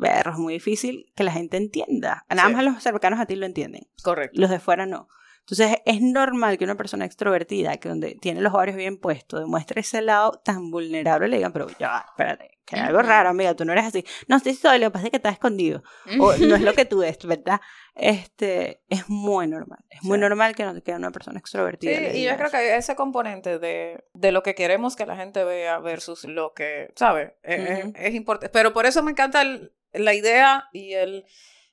Berro, 0.00 0.32
es 0.32 0.38
muy 0.38 0.54
difícil 0.54 1.12
que 1.14 1.22
la 1.24 1.32
gente 1.32 1.56
entienda. 1.56 2.24
Nada 2.28 2.48
Sí. 2.48 2.54
más 2.54 2.64
los 2.64 2.82
cercanos 2.82 3.20
a 3.20 3.26
ti 3.26 3.36
lo 3.36 3.46
entienden, 3.46 3.88
Correcto. 4.02 4.40
los 4.40 4.50
de 4.50 4.58
fuera 4.58 4.86
no. 4.86 5.08
Entonces 5.40 5.78
es 5.84 6.00
normal 6.00 6.58
que 6.58 6.64
una 6.64 6.76
persona 6.76 7.04
extrovertida, 7.04 7.76
que 7.78 7.88
donde 7.88 8.14
tiene 8.20 8.40
los 8.40 8.52
ovarios 8.54 8.76
bien 8.76 8.98
puestos, 8.98 9.40
demuestre 9.40 9.80
ese 9.80 10.00
lado 10.00 10.32
tan 10.44 10.70
vulnerable, 10.70 11.28
le 11.28 11.36
digan, 11.38 11.52
pero 11.52 11.66
ya, 11.78 12.04
espérate, 12.08 12.58
que 12.64 12.76
hay 12.76 12.82
algo 12.82 13.02
raro, 13.02 13.30
amiga, 13.30 13.54
tú 13.56 13.64
no 13.64 13.72
eres 13.72 13.86
así. 13.86 14.04
No, 14.28 14.38
sí 14.38 14.54
soy, 14.54 14.78
lo 14.78 14.86
que 14.86 14.90
pasa 14.92 15.06
es 15.06 15.10
que 15.10 15.16
estás 15.16 15.32
escondido. 15.32 15.82
O 16.20 16.36
no 16.36 16.54
es 16.54 16.60
lo 16.62 16.72
que 16.74 16.84
tú 16.84 17.02
eres, 17.02 17.18
¿verdad? 17.26 17.60
Este, 17.96 18.82
es 18.88 19.08
muy 19.08 19.48
normal. 19.48 19.80
Es 19.90 20.02
muy 20.04 20.18
Sí. 20.18 20.20
normal 20.20 20.54
que, 20.54 20.64
no, 20.64 20.80
que 20.82 20.92
una 20.92 21.10
persona 21.10 21.38
Sí, 21.38 21.40
extrovertida. 21.40 22.00
le 22.00 22.16
y 22.18 22.24
yo 22.24 22.34
creo 22.36 22.46
eso. 22.46 22.56
que 22.56 22.76
ese 22.76 22.94
componente 22.94 23.58
de, 23.58 24.04
de 24.14 24.32
lo 24.32 24.42
que 24.42 24.54
queremos 24.54 24.94
que 24.94 25.06
la 25.06 25.16
gente 25.16 25.42
vea 25.44 25.78
versus 25.80 26.24
lo 26.24 26.52
que, 26.54 26.92
¿sabes? 26.96 27.32
Es, 27.42 27.84
Ujú. 27.86 27.92
es 27.96 28.14
importante. 28.14 28.50
Pero 28.52 28.72
por 28.72 28.86
eso 28.86 29.02
me 29.02 29.10
encanta 29.10 29.42
el- 29.42 29.72
la 29.92 30.14
idea 30.14 30.68
y 30.72 30.94
el, 30.94 31.24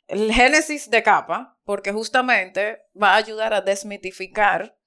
el 0.08 0.32
génesis 0.32 0.90
de 0.90 1.04
capa, 1.04 1.58
porque 1.64 1.92
justamente 1.92 2.80
va 3.02 3.14
a 3.14 3.18
ayudar 3.18 3.54
a 3.54 3.62
desmitificar 3.62 4.78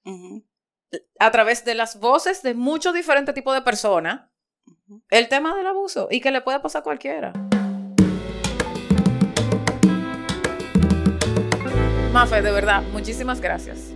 a 1.19 1.31
través 1.31 1.63
de 1.63 1.75
las 1.75 1.99
voces 1.99 2.43
de 2.43 2.53
muchos 2.53 2.93
diferentes 2.93 3.33
tipos 3.33 3.53
de 3.53 3.61
personas 3.61 4.21
el 5.09 5.29
tema 5.29 5.55
del 5.55 5.67
abuso 5.67 6.07
y 6.11 6.19
que 6.19 6.31
le 6.31 6.41
puede 6.41 6.59
pasar 6.59 6.81
a 6.81 6.83
cualquiera. 6.83 7.33
Mafe, 12.11 12.41
de 12.41 12.51
verdad, 12.51 12.81
muchísimas 12.91 13.39
gracias. 13.39 13.93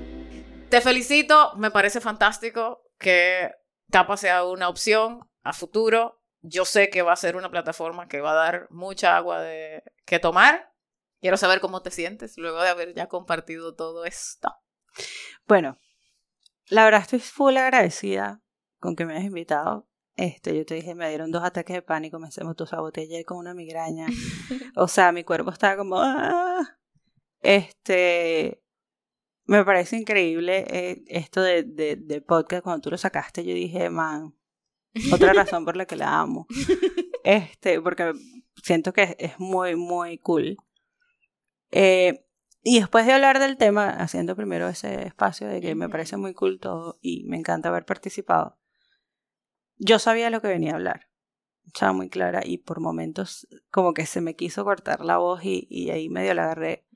Te 0.69 0.79
felicito, 0.79 1.53
me 1.57 1.69
parece 1.69 1.99
fantástico 1.99 2.81
que 2.97 3.51
Capa 3.91 4.15
sea 4.17 4.45
una 4.45 4.69
opción 4.69 5.29
a 5.43 5.53
futuro. 5.53 6.21
Yo 6.47 6.63
sé 6.65 6.89
que 6.89 7.01
va 7.01 7.13
a 7.13 7.17
ser 7.17 7.35
una 7.35 7.49
plataforma 7.49 8.07
que 8.07 8.21
va 8.21 8.31
a 8.31 8.35
dar 8.35 8.67
mucha 8.69 9.17
agua 9.17 9.41
de 9.41 9.83
que 10.05 10.19
tomar. 10.19 10.71
Quiero 11.21 11.37
saber 11.37 11.59
cómo 11.59 11.81
te 11.81 11.89
sientes 11.89 12.37
luego 12.37 12.61
de 12.61 12.69
haber 12.69 12.93
ya 12.93 13.07
compartido 13.07 13.73
todo 13.73 14.05
esto. 14.05 14.53
Bueno, 15.47 15.77
la 16.67 16.85
verdad 16.85 17.01
estoy 17.01 17.19
full 17.19 17.57
agradecida 17.57 18.41
con 18.79 18.95
que 18.95 19.05
me 19.05 19.13
hayas 19.13 19.25
invitado. 19.25 19.87
Este, 20.15 20.55
yo 20.55 20.65
te 20.65 20.75
dije, 20.75 20.93
me 20.95 21.09
dieron 21.09 21.31
dos 21.31 21.43
ataques 21.43 21.73
de 21.75 21.81
pánico, 21.81 22.19
me 22.19 22.29
autosaboteé 22.41 23.03
ayer 23.05 23.25
con 23.25 23.37
una 23.37 23.53
migraña. 23.53 24.05
O 24.77 24.87
sea, 24.87 25.11
mi 25.11 25.23
cuerpo 25.23 25.51
estaba 25.51 25.77
como... 25.77 25.97
"Ah". 25.99 26.77
Este, 27.41 28.61
me 29.45 29.63
parece 29.63 29.97
increíble 29.97 30.65
eh, 30.69 31.03
esto 31.07 31.41
de, 31.41 31.63
de, 31.63 31.95
de, 31.95 32.21
podcast. 32.21 32.63
Cuando 32.63 32.81
tú 32.81 32.91
lo 32.91 32.97
sacaste, 32.97 33.45
yo 33.45 33.53
dije, 33.53 33.89
man, 33.89 34.34
otra 35.13 35.33
razón 35.33 35.65
por 35.65 35.77
la 35.77 35.85
que 35.85 35.95
la 35.95 36.19
amo. 36.19 36.47
Este, 37.23 37.81
porque 37.81 38.13
siento 38.63 38.93
que 38.93 39.15
es 39.19 39.39
muy, 39.39 39.75
muy 39.75 40.17
cool. 40.19 40.57
Eh, 41.71 42.25
y 42.63 42.79
después 42.79 43.05
de 43.05 43.13
hablar 43.13 43.39
del 43.39 43.57
tema, 43.57 43.89
haciendo 43.89 44.35
primero 44.35 44.67
ese 44.67 45.05
espacio 45.05 45.47
de 45.47 45.61
que 45.61 45.75
me 45.75 45.89
parece 45.89 46.17
muy 46.17 46.33
cool 46.33 46.59
todo 46.59 46.97
y 47.01 47.23
me 47.25 47.37
encanta 47.37 47.69
haber 47.69 47.85
participado, 47.85 48.57
yo 49.77 49.99
sabía 49.99 50.29
lo 50.29 50.41
que 50.41 50.47
venía 50.47 50.71
a 50.71 50.75
hablar. 50.75 51.09
Estaba 51.65 51.93
muy 51.93 52.09
clara 52.09 52.41
y 52.43 52.57
por 52.59 52.79
momentos 52.79 53.47
como 53.71 53.93
que 53.93 54.05
se 54.05 54.21
me 54.21 54.35
quiso 54.35 54.63
cortar 54.63 55.03
la 55.03 55.17
voz 55.17 55.43
y, 55.43 55.67
y 55.69 55.89
ahí 55.89 56.09
medio 56.09 56.33
la 56.33 56.45
agarré. 56.45 56.87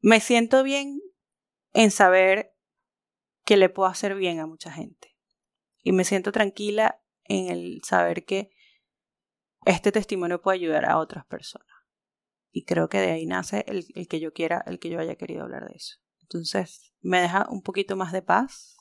Me 0.00 0.20
siento 0.20 0.62
bien 0.62 1.00
en 1.72 1.90
saber 1.90 2.54
que 3.44 3.56
le 3.56 3.68
puedo 3.68 3.88
hacer 3.88 4.14
bien 4.14 4.40
a 4.40 4.46
mucha 4.46 4.70
gente. 4.70 5.15
Y 5.86 5.92
me 5.92 6.02
siento 6.02 6.32
tranquila 6.32 7.00
en 7.22 7.48
el 7.48 7.80
saber 7.84 8.24
que 8.24 8.50
este 9.66 9.92
testimonio 9.92 10.42
puede 10.42 10.56
ayudar 10.56 10.84
a 10.84 10.98
otras 10.98 11.24
personas. 11.26 11.68
Y 12.50 12.64
creo 12.64 12.88
que 12.88 12.98
de 12.98 13.12
ahí 13.12 13.24
nace 13.24 13.64
el, 13.68 13.86
el, 13.94 14.08
que 14.08 14.18
yo 14.18 14.32
quiera, 14.32 14.64
el 14.66 14.80
que 14.80 14.90
yo 14.90 14.98
haya 14.98 15.14
querido 15.14 15.44
hablar 15.44 15.68
de 15.68 15.76
eso. 15.76 15.98
Entonces, 16.22 16.92
me 17.02 17.20
deja 17.20 17.46
un 17.50 17.62
poquito 17.62 17.94
más 17.94 18.10
de 18.10 18.20
paz. 18.20 18.78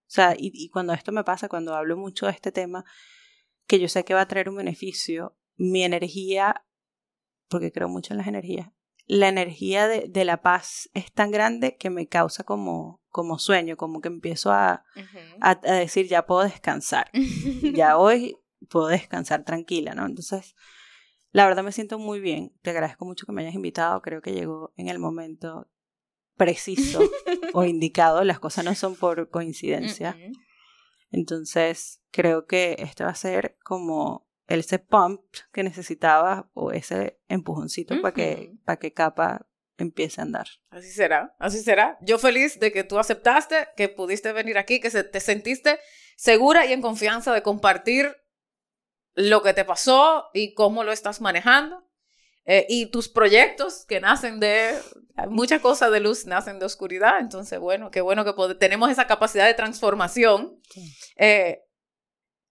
O 0.00 0.10
sea, 0.10 0.34
y, 0.36 0.50
y 0.52 0.68
cuando 0.68 0.92
esto 0.92 1.12
me 1.12 1.24
pasa, 1.24 1.48
cuando 1.48 1.74
hablo 1.74 1.96
mucho 1.96 2.26
de 2.26 2.32
este 2.32 2.52
tema, 2.52 2.84
que 3.66 3.80
yo 3.80 3.88
sé 3.88 4.04
que 4.04 4.12
va 4.12 4.20
a 4.20 4.28
traer 4.28 4.50
un 4.50 4.56
beneficio, 4.56 5.38
mi 5.56 5.82
energía, 5.82 6.66
porque 7.48 7.72
creo 7.72 7.88
mucho 7.88 8.12
en 8.12 8.18
las 8.18 8.26
energías, 8.26 8.70
la 9.06 9.28
energía 9.28 9.86
de, 9.86 10.06
de 10.08 10.24
la 10.24 10.40
paz 10.40 10.88
es 10.94 11.12
tan 11.12 11.30
grande 11.30 11.76
que 11.76 11.90
me 11.90 12.06
causa 12.06 12.44
como, 12.44 13.02
como 13.08 13.38
sueño, 13.38 13.76
como 13.76 14.00
que 14.00 14.08
empiezo 14.08 14.52
a, 14.52 14.84
uh 14.96 15.00
-huh. 15.00 15.38
a, 15.40 15.50
a, 15.50 15.74
decir, 15.74 16.08
ya 16.08 16.26
puedo 16.26 16.42
descansar, 16.42 17.10
ya 17.74 17.96
hoy 17.98 18.38
puedo 18.68 18.86
descansar 18.88 19.44
tranquila, 19.44 19.94
¿no? 19.94 20.06
Entonces, 20.06 20.54
la 21.32 21.46
verdad 21.46 21.64
me 21.64 21.72
siento 21.72 21.98
muy 21.98 22.20
bien, 22.20 22.52
te 22.62 22.70
agradezco 22.70 23.04
mucho 23.04 23.26
que 23.26 23.32
me 23.32 23.42
hayas 23.42 23.54
invitado, 23.54 24.00
creo 24.00 24.22
que 24.22 24.32
llegó 24.32 24.72
en 24.76 24.88
el 24.88 24.98
momento 24.98 25.68
preciso 26.36 27.00
o 27.52 27.64
indicado, 27.64 28.24
las 28.24 28.40
cosas 28.40 28.64
no 28.64 28.74
son 28.74 28.96
por 28.96 29.28
coincidencia. 29.30 30.16
Uh 30.18 30.20
-huh. 30.22 30.32
Entonces, 31.10 32.02
creo 32.10 32.46
que 32.46 32.76
este 32.78 33.04
va 33.04 33.10
a 33.10 33.14
ser 33.14 33.56
como 33.62 34.26
ese 34.46 34.78
pump 34.78 35.22
que 35.52 35.62
necesitaba 35.62 36.50
o 36.54 36.72
ese 36.72 37.18
empujoncito 37.28 37.94
uh 37.94 37.96
-huh. 37.98 38.02
para 38.02 38.14
que, 38.14 38.52
para 38.64 38.78
que 38.78 38.92
capa 38.92 39.46
empiece 39.78 40.20
a 40.20 40.24
andar. 40.24 40.46
Así 40.70 40.90
será, 40.90 41.34
así 41.38 41.62
será. 41.62 41.98
Yo 42.00 42.18
feliz 42.18 42.60
de 42.60 42.72
que 42.72 42.84
tú 42.84 42.98
aceptaste, 42.98 43.68
que 43.76 43.88
pudiste 43.88 44.32
venir 44.32 44.58
aquí, 44.58 44.80
que 44.80 44.90
se, 44.90 45.04
te 45.04 45.20
sentiste 45.20 45.78
segura 46.16 46.66
y 46.66 46.72
en 46.72 46.82
confianza 46.82 47.32
de 47.32 47.42
compartir 47.42 48.16
lo 49.14 49.42
que 49.42 49.54
te 49.54 49.64
pasó 49.64 50.30
y 50.32 50.54
cómo 50.54 50.84
lo 50.84 50.92
estás 50.92 51.20
manejando. 51.20 51.82
Eh, 52.46 52.66
y 52.68 52.86
tus 52.86 53.08
proyectos 53.08 53.86
que 53.86 54.00
nacen 54.00 54.38
de 54.38 54.78
muchas 55.28 55.62
cosas 55.62 55.90
de 55.90 56.00
luz 56.00 56.26
nacen 56.26 56.58
de 56.58 56.66
oscuridad 56.66 57.18
entonces 57.18 57.58
bueno 57.58 57.90
qué 57.90 58.02
bueno 58.02 58.22
que 58.22 58.54
tenemos 58.56 58.90
esa 58.90 59.06
capacidad 59.06 59.46
de 59.46 59.54
transformación 59.54 60.60
sí. 60.68 60.94
eh, 61.16 61.62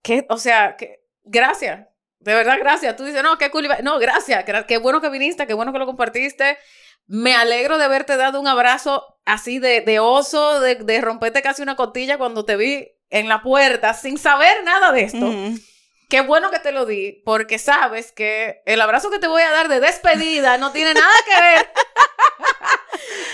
que 0.02 0.26
o 0.30 0.40
sea 0.40 0.78
que 0.78 1.03
gracias. 1.24 1.88
De 2.20 2.34
verdad 2.34 2.58
gracias. 2.60 2.96
Tú 2.96 3.04
dices 3.04 3.24
no 3.24 3.38
qué 3.38 3.52
cool 3.52 3.68
no 3.84 4.00
gracias. 4.00 4.46
Qué 4.68 4.78
bueno 4.78 5.02
que 5.02 5.10
viniste 5.10 5.48
qué 5.48 5.54
bueno 5.54 5.74
que 5.74 5.80
lo 5.80 5.86
compartiste. 5.86 6.58
Me 7.06 7.36
alegro 7.36 7.78
de 7.78 7.84
haberte 7.84 8.16
dado 8.16 8.40
un 8.40 8.48
abrazo 8.48 9.18
así 9.26 9.60
de, 9.60 9.82
de 9.82 10.00
oso 10.00 10.62
de, 10.62 10.76
de 10.76 11.02
romperte 11.02 11.42
casi 11.42 11.62
una 11.62 11.76
cotilla 11.76 12.18
cuando 12.18 12.46
te 12.46 12.56
vi 12.56 12.88
en 13.10 13.28
la 13.28 13.42
puerta 13.42 13.94
sin 13.94 14.18
saber 14.18 14.64
nada 14.64 14.92
de 14.92 15.02
esto. 15.02 15.18
Mm 15.18 15.32
-hmm 15.32 15.74
qué 16.14 16.22
bueno 16.22 16.52
que 16.52 16.60
te 16.60 16.72
lo 16.72 16.86
di, 16.86 17.24
porque 17.26 17.58
sabes 17.58 18.12
que 18.12 18.62
el 18.68 18.80
abrazo 18.82 19.10
que 19.10 19.18
te 19.18 19.28
voy 19.28 19.42
a 19.42 19.50
dar 19.50 19.68
de 19.68 19.80
despedida 19.80 20.60
no 20.60 20.72
tiene 20.72 20.94
nada 20.94 21.12
que 21.26 21.42
ver 21.42 21.72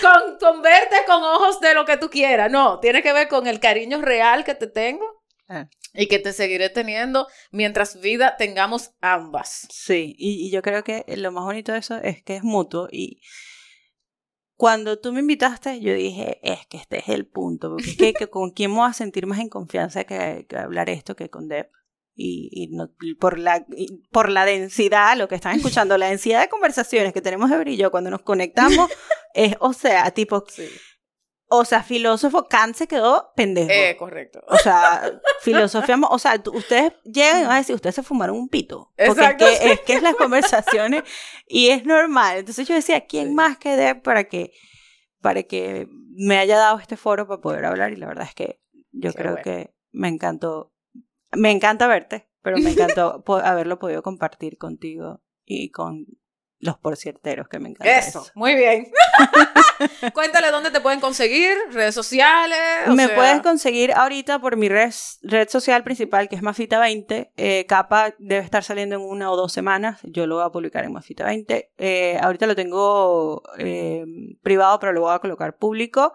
con, 0.00 0.38
con, 0.38 0.62
verte 0.62 0.96
con 1.06 1.22
ojos 1.22 1.60
de 1.60 1.74
lo 1.74 1.84
que 1.84 1.98
tú 1.98 2.08
quieras. 2.08 2.50
No, 2.50 2.80
tiene 2.80 3.02
que 3.02 3.12
ver 3.12 3.28
con 3.28 3.46
el 3.46 3.60
cariño 3.60 4.00
real 4.00 4.44
que 4.44 4.54
te 4.54 4.66
tengo. 4.66 5.22
Ah. 5.46 5.66
Y 5.92 6.06
que 6.06 6.18
te 6.18 6.32
seguiré 6.32 6.68
teniendo 6.68 7.26
mientras 7.50 8.00
vida 8.00 8.36
tengamos 8.36 8.92
ambas. 9.00 9.66
Sí, 9.70 10.14
y, 10.18 10.46
y 10.46 10.50
yo 10.50 10.62
creo 10.62 10.84
que 10.84 11.04
lo 11.16 11.32
más 11.32 11.44
bonito 11.44 11.72
de 11.72 11.78
eso 11.78 11.96
es 11.96 12.22
que 12.22 12.36
es 12.36 12.44
mutuo 12.44 12.88
y 12.90 13.20
cuando 14.60 14.98
tú 14.98 15.14
me 15.14 15.20
invitaste, 15.20 15.80
yo 15.80 15.94
dije, 15.94 16.38
es 16.42 16.66
que 16.66 16.76
este 16.76 16.98
es 16.98 17.08
el 17.08 17.26
punto, 17.26 17.70
porque 17.70 17.90
es 17.90 17.96
que, 17.96 18.12
que 18.12 18.28
con 18.28 18.50
quién 18.50 18.70
me 18.70 18.76
voy 18.76 18.90
a 18.90 18.92
sentir 18.92 19.26
más 19.26 19.38
en 19.38 19.48
confianza 19.48 20.04
que, 20.04 20.44
que 20.46 20.56
hablar 20.58 20.90
esto 20.90 21.16
que 21.16 21.30
con 21.30 21.48
Deb 21.48 21.70
y, 22.14 22.50
y, 22.52 22.68
no, 22.68 22.90
por, 23.18 23.38
la, 23.38 23.64
y 23.74 24.02
por 24.10 24.28
la 24.28 24.44
densidad, 24.44 25.16
lo 25.16 25.28
que 25.28 25.34
están 25.34 25.56
escuchando, 25.56 25.96
la 25.96 26.10
densidad 26.10 26.42
de 26.42 26.50
conversaciones 26.50 27.14
que 27.14 27.22
tenemos 27.22 27.48
de 27.48 27.56
brillo 27.56 27.90
cuando 27.90 28.10
nos 28.10 28.20
conectamos, 28.20 28.90
es, 29.34 29.56
o 29.60 29.72
sea, 29.72 30.10
tipo, 30.10 30.44
sí. 30.46 30.68
O 31.50 31.64
sea, 31.64 31.82
filósofo, 31.82 32.46
Kant 32.48 32.76
se 32.76 32.86
quedó 32.86 33.32
pendejo. 33.36 33.70
Eh, 33.70 33.96
correcto. 33.98 34.42
O 34.46 34.56
sea, 34.56 35.20
filosofiamos, 35.40 36.10
o 36.12 36.18
sea, 36.18 36.40
ustedes 36.52 36.92
llegan 37.04 37.50
a 37.50 37.56
decir, 37.56 37.74
ustedes 37.74 37.96
se 37.96 38.02
fumaron 38.02 38.36
un 38.36 38.48
pito. 38.48 38.92
Porque 38.96 39.20
Exacto, 39.20 39.46
es, 39.46 39.58
que, 39.58 39.72
es 39.72 39.80
que 39.80 39.92
es 39.94 40.02
las 40.02 40.14
conversaciones 40.14 41.02
y 41.46 41.68
es 41.68 41.84
normal. 41.84 42.38
Entonces 42.38 42.66
yo 42.66 42.74
decía, 42.74 43.06
¿quién 43.06 43.28
sí. 43.28 43.34
más 43.34 43.58
que 43.58 43.76
Deb 43.76 44.02
para 44.02 44.24
que, 44.24 44.52
para 45.20 45.42
que 45.42 45.88
me 46.14 46.38
haya 46.38 46.56
dado 46.56 46.78
este 46.78 46.96
foro 46.96 47.26
para 47.26 47.40
poder 47.40 47.64
hablar? 47.64 47.92
Y 47.92 47.96
la 47.96 48.06
verdad 48.06 48.26
es 48.28 48.34
que 48.34 48.60
yo 48.92 49.10
Qué 49.10 49.18
creo 49.18 49.32
bueno. 49.32 49.44
que 49.44 49.74
me 49.92 50.08
encantó 50.08 50.72
me 51.32 51.50
encanta 51.50 51.86
verte, 51.86 52.28
pero 52.42 52.58
me 52.58 52.70
encantó 52.70 53.22
haberlo 53.44 53.78
podido 53.78 54.02
compartir 54.02 54.58
contigo 54.58 55.22
y 55.44 55.70
con 55.70 56.06
los 56.58 56.76
porcierteros 56.78 57.48
que 57.48 57.58
me 57.58 57.70
encantan. 57.70 57.98
Eso, 57.98 58.22
eso. 58.22 58.32
muy 58.34 58.54
bien. 58.54 58.86
Cuéntale 60.14 60.50
dónde 60.50 60.70
te 60.70 60.80
pueden 60.80 61.00
conseguir, 61.00 61.56
redes 61.72 61.94
sociales. 61.94 62.58
me 62.88 63.06
sea... 63.06 63.14
puedes 63.14 63.40
conseguir 63.40 63.92
ahorita 63.92 64.38
por 64.38 64.56
mi 64.56 64.68
red, 64.68 64.92
red 65.22 65.48
social 65.48 65.82
principal, 65.84 66.28
que 66.28 66.36
es 66.36 66.42
Mafita20. 66.42 67.30
Eh, 67.36 67.66
capa 67.66 68.14
debe 68.18 68.44
estar 68.44 68.64
saliendo 68.64 68.96
en 68.96 69.02
una 69.02 69.30
o 69.30 69.36
dos 69.36 69.52
semanas. 69.52 70.00
Yo 70.04 70.26
lo 70.26 70.36
voy 70.36 70.44
a 70.44 70.50
publicar 70.50 70.84
en 70.84 70.94
Mafita20. 70.94 71.68
Eh, 71.78 72.18
ahorita 72.20 72.46
lo 72.46 72.54
tengo 72.54 73.42
eh, 73.58 74.04
privado, 74.42 74.78
pero 74.78 74.92
lo 74.92 75.02
voy 75.02 75.14
a 75.14 75.18
colocar 75.18 75.56
público. 75.56 76.14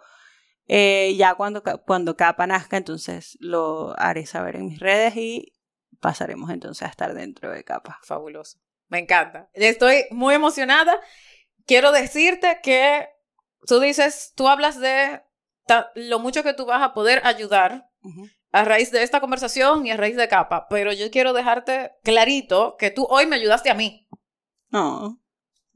Ya 0.67 1.35
cuando, 1.35 1.61
cuando 1.85 2.15
Capa 2.15 2.47
nazca, 2.47 2.77
entonces 2.77 3.37
lo 3.39 3.93
haré 3.99 4.25
saber 4.25 4.55
en 4.55 4.65
mis 4.65 4.79
redes 4.79 5.15
y 5.15 5.53
pasaremos 5.99 6.49
entonces 6.49 6.83
a 6.83 6.89
estar 6.89 7.13
dentro 7.13 7.51
de 7.51 7.63
Capa. 7.63 7.99
Fabuloso. 8.03 8.59
Me 8.87 8.99
encanta. 8.99 9.49
Estoy 9.53 10.05
muy 10.11 10.35
emocionada. 10.35 10.99
Quiero 11.65 11.91
decirte 11.91 12.59
que 12.61 13.07
tú 13.67 13.79
dices, 13.79 14.33
tú 14.35 14.47
hablas 14.47 14.79
de 14.79 15.21
lo 15.95 16.19
mucho 16.19 16.43
que 16.43 16.53
tú 16.53 16.65
vas 16.65 16.81
a 16.81 16.93
poder 16.93 17.21
ayudar 17.25 17.89
uh 18.01 18.09
-huh. 18.09 18.31
a 18.51 18.65
raíz 18.65 18.91
de 18.91 19.03
esta 19.03 19.19
conversación 19.19 19.85
y 19.85 19.91
a 19.91 19.97
raíz 19.97 20.15
de 20.15 20.27
Capa, 20.27 20.67
pero 20.69 20.93
yo 20.93 21.09
quiero 21.11 21.33
dejarte 21.33 21.93
clarito 22.03 22.75
que 22.77 22.91
tú 22.91 23.07
hoy 23.09 23.25
me 23.25 23.35
ayudaste 23.35 23.69
a 23.69 23.73
mí. 23.73 24.07
Oh, 24.71 25.17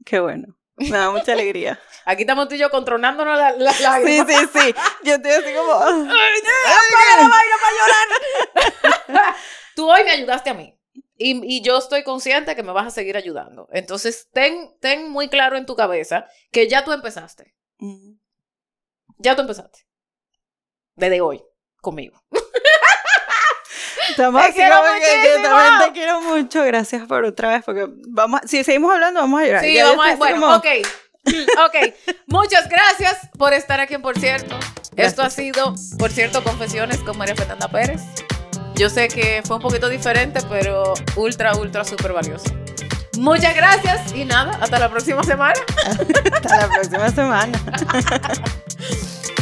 qué 0.04 0.20
bueno. 0.20 0.56
Me 0.76 0.96
da 0.96 1.10
mucha 1.10 1.32
alegría. 1.32 1.78
Aquí 2.06 2.22
estamos 2.22 2.48
tú 2.48 2.54
y 2.54 2.58
yo 2.58 2.70
controlándonos 2.70 3.36
las 3.36 3.58
la 3.58 3.72
lágrimas. 3.80 4.26
Sí, 4.26 4.34
sí, 4.34 4.60
sí. 4.60 4.74
Yo 5.04 5.14
estoy 5.14 5.32
así 5.32 5.54
como... 5.54 5.74
¡Ay, 5.74 6.08
apaga 6.90 7.22
la 7.22 7.28
vaina 7.28 7.54
para 7.60 9.18
llorar! 9.18 9.36
tú 9.76 9.90
hoy 9.90 10.04
me 10.04 10.10
ayudaste 10.12 10.50
a 10.50 10.54
mí. 10.54 10.76
Y, 11.16 11.56
y, 11.56 11.60
yo 11.60 11.76
estoy 11.76 12.02
consciente 12.02 12.56
que 12.56 12.62
me 12.62 12.72
vas 12.72 12.86
a 12.86 12.90
seguir 12.90 13.14
ayudando. 13.18 13.68
Entonces, 13.72 14.30
ten, 14.32 14.74
ten 14.80 15.10
muy 15.10 15.28
claro 15.28 15.58
en 15.58 15.66
tu 15.66 15.76
cabeza 15.76 16.26
que 16.50 16.66
ya 16.66 16.82
tú 16.82 16.92
empezaste. 16.92 17.54
Mm. 17.80 18.18
Ya 19.18 19.34
tú 19.34 19.42
empezaste. 19.42 19.80
Desde 20.94 21.20
hoy, 21.20 21.42
conmigo. 21.80 22.22
Te 24.16 24.52
quiero 24.52 24.76
también 25.42 25.78
te 25.78 25.92
quiero 25.92 26.20
mucho. 26.20 26.64
Gracias 26.64 27.06
por 27.06 27.24
otra 27.24 27.50
vez, 27.50 27.62
porque 27.64 27.86
vamos, 28.08 28.40
si 28.46 28.62
seguimos 28.64 28.92
hablando, 28.92 29.20
vamos 29.20 29.40
a 29.40 29.46
llorar. 29.46 29.64
Sí, 29.64 29.74
ya 29.74 29.86
vamos 29.86 30.06
a, 30.06 30.16
bueno, 30.16 30.40
como... 30.40 30.56
ok. 30.56 30.66
ok, 31.66 31.94
muchas 32.26 32.68
gracias 32.68 33.28
por 33.38 33.52
estar 33.52 33.80
aquí 33.80 33.94
en 33.94 34.02
Por 34.02 34.18
Cierto. 34.18 34.56
Gracias. 34.92 34.94
Esto 34.96 35.22
ha 35.22 35.30
sido, 35.30 35.74
por 35.98 36.10
cierto, 36.10 36.42
Confesiones 36.42 36.98
con 36.98 37.16
María 37.16 37.36
Fernanda 37.36 37.68
Pérez. 37.68 38.02
Yo 38.74 38.90
sé 38.90 39.08
que 39.08 39.42
fue 39.44 39.56
un 39.56 39.62
poquito 39.62 39.88
diferente, 39.88 40.40
pero 40.48 40.94
ultra, 41.16 41.54
ultra, 41.54 41.84
súper 41.84 42.12
valioso. 42.12 42.50
Muchas 43.20 43.54
gracias 43.54 44.14
y 44.14 44.24
nada, 44.24 44.56
hasta 44.62 44.78
la 44.78 44.88
próxima 44.88 45.22
semana. 45.22 45.52
hasta 46.32 46.56
la 46.56 46.68
próxima 46.68 47.10
semana. 47.10 47.58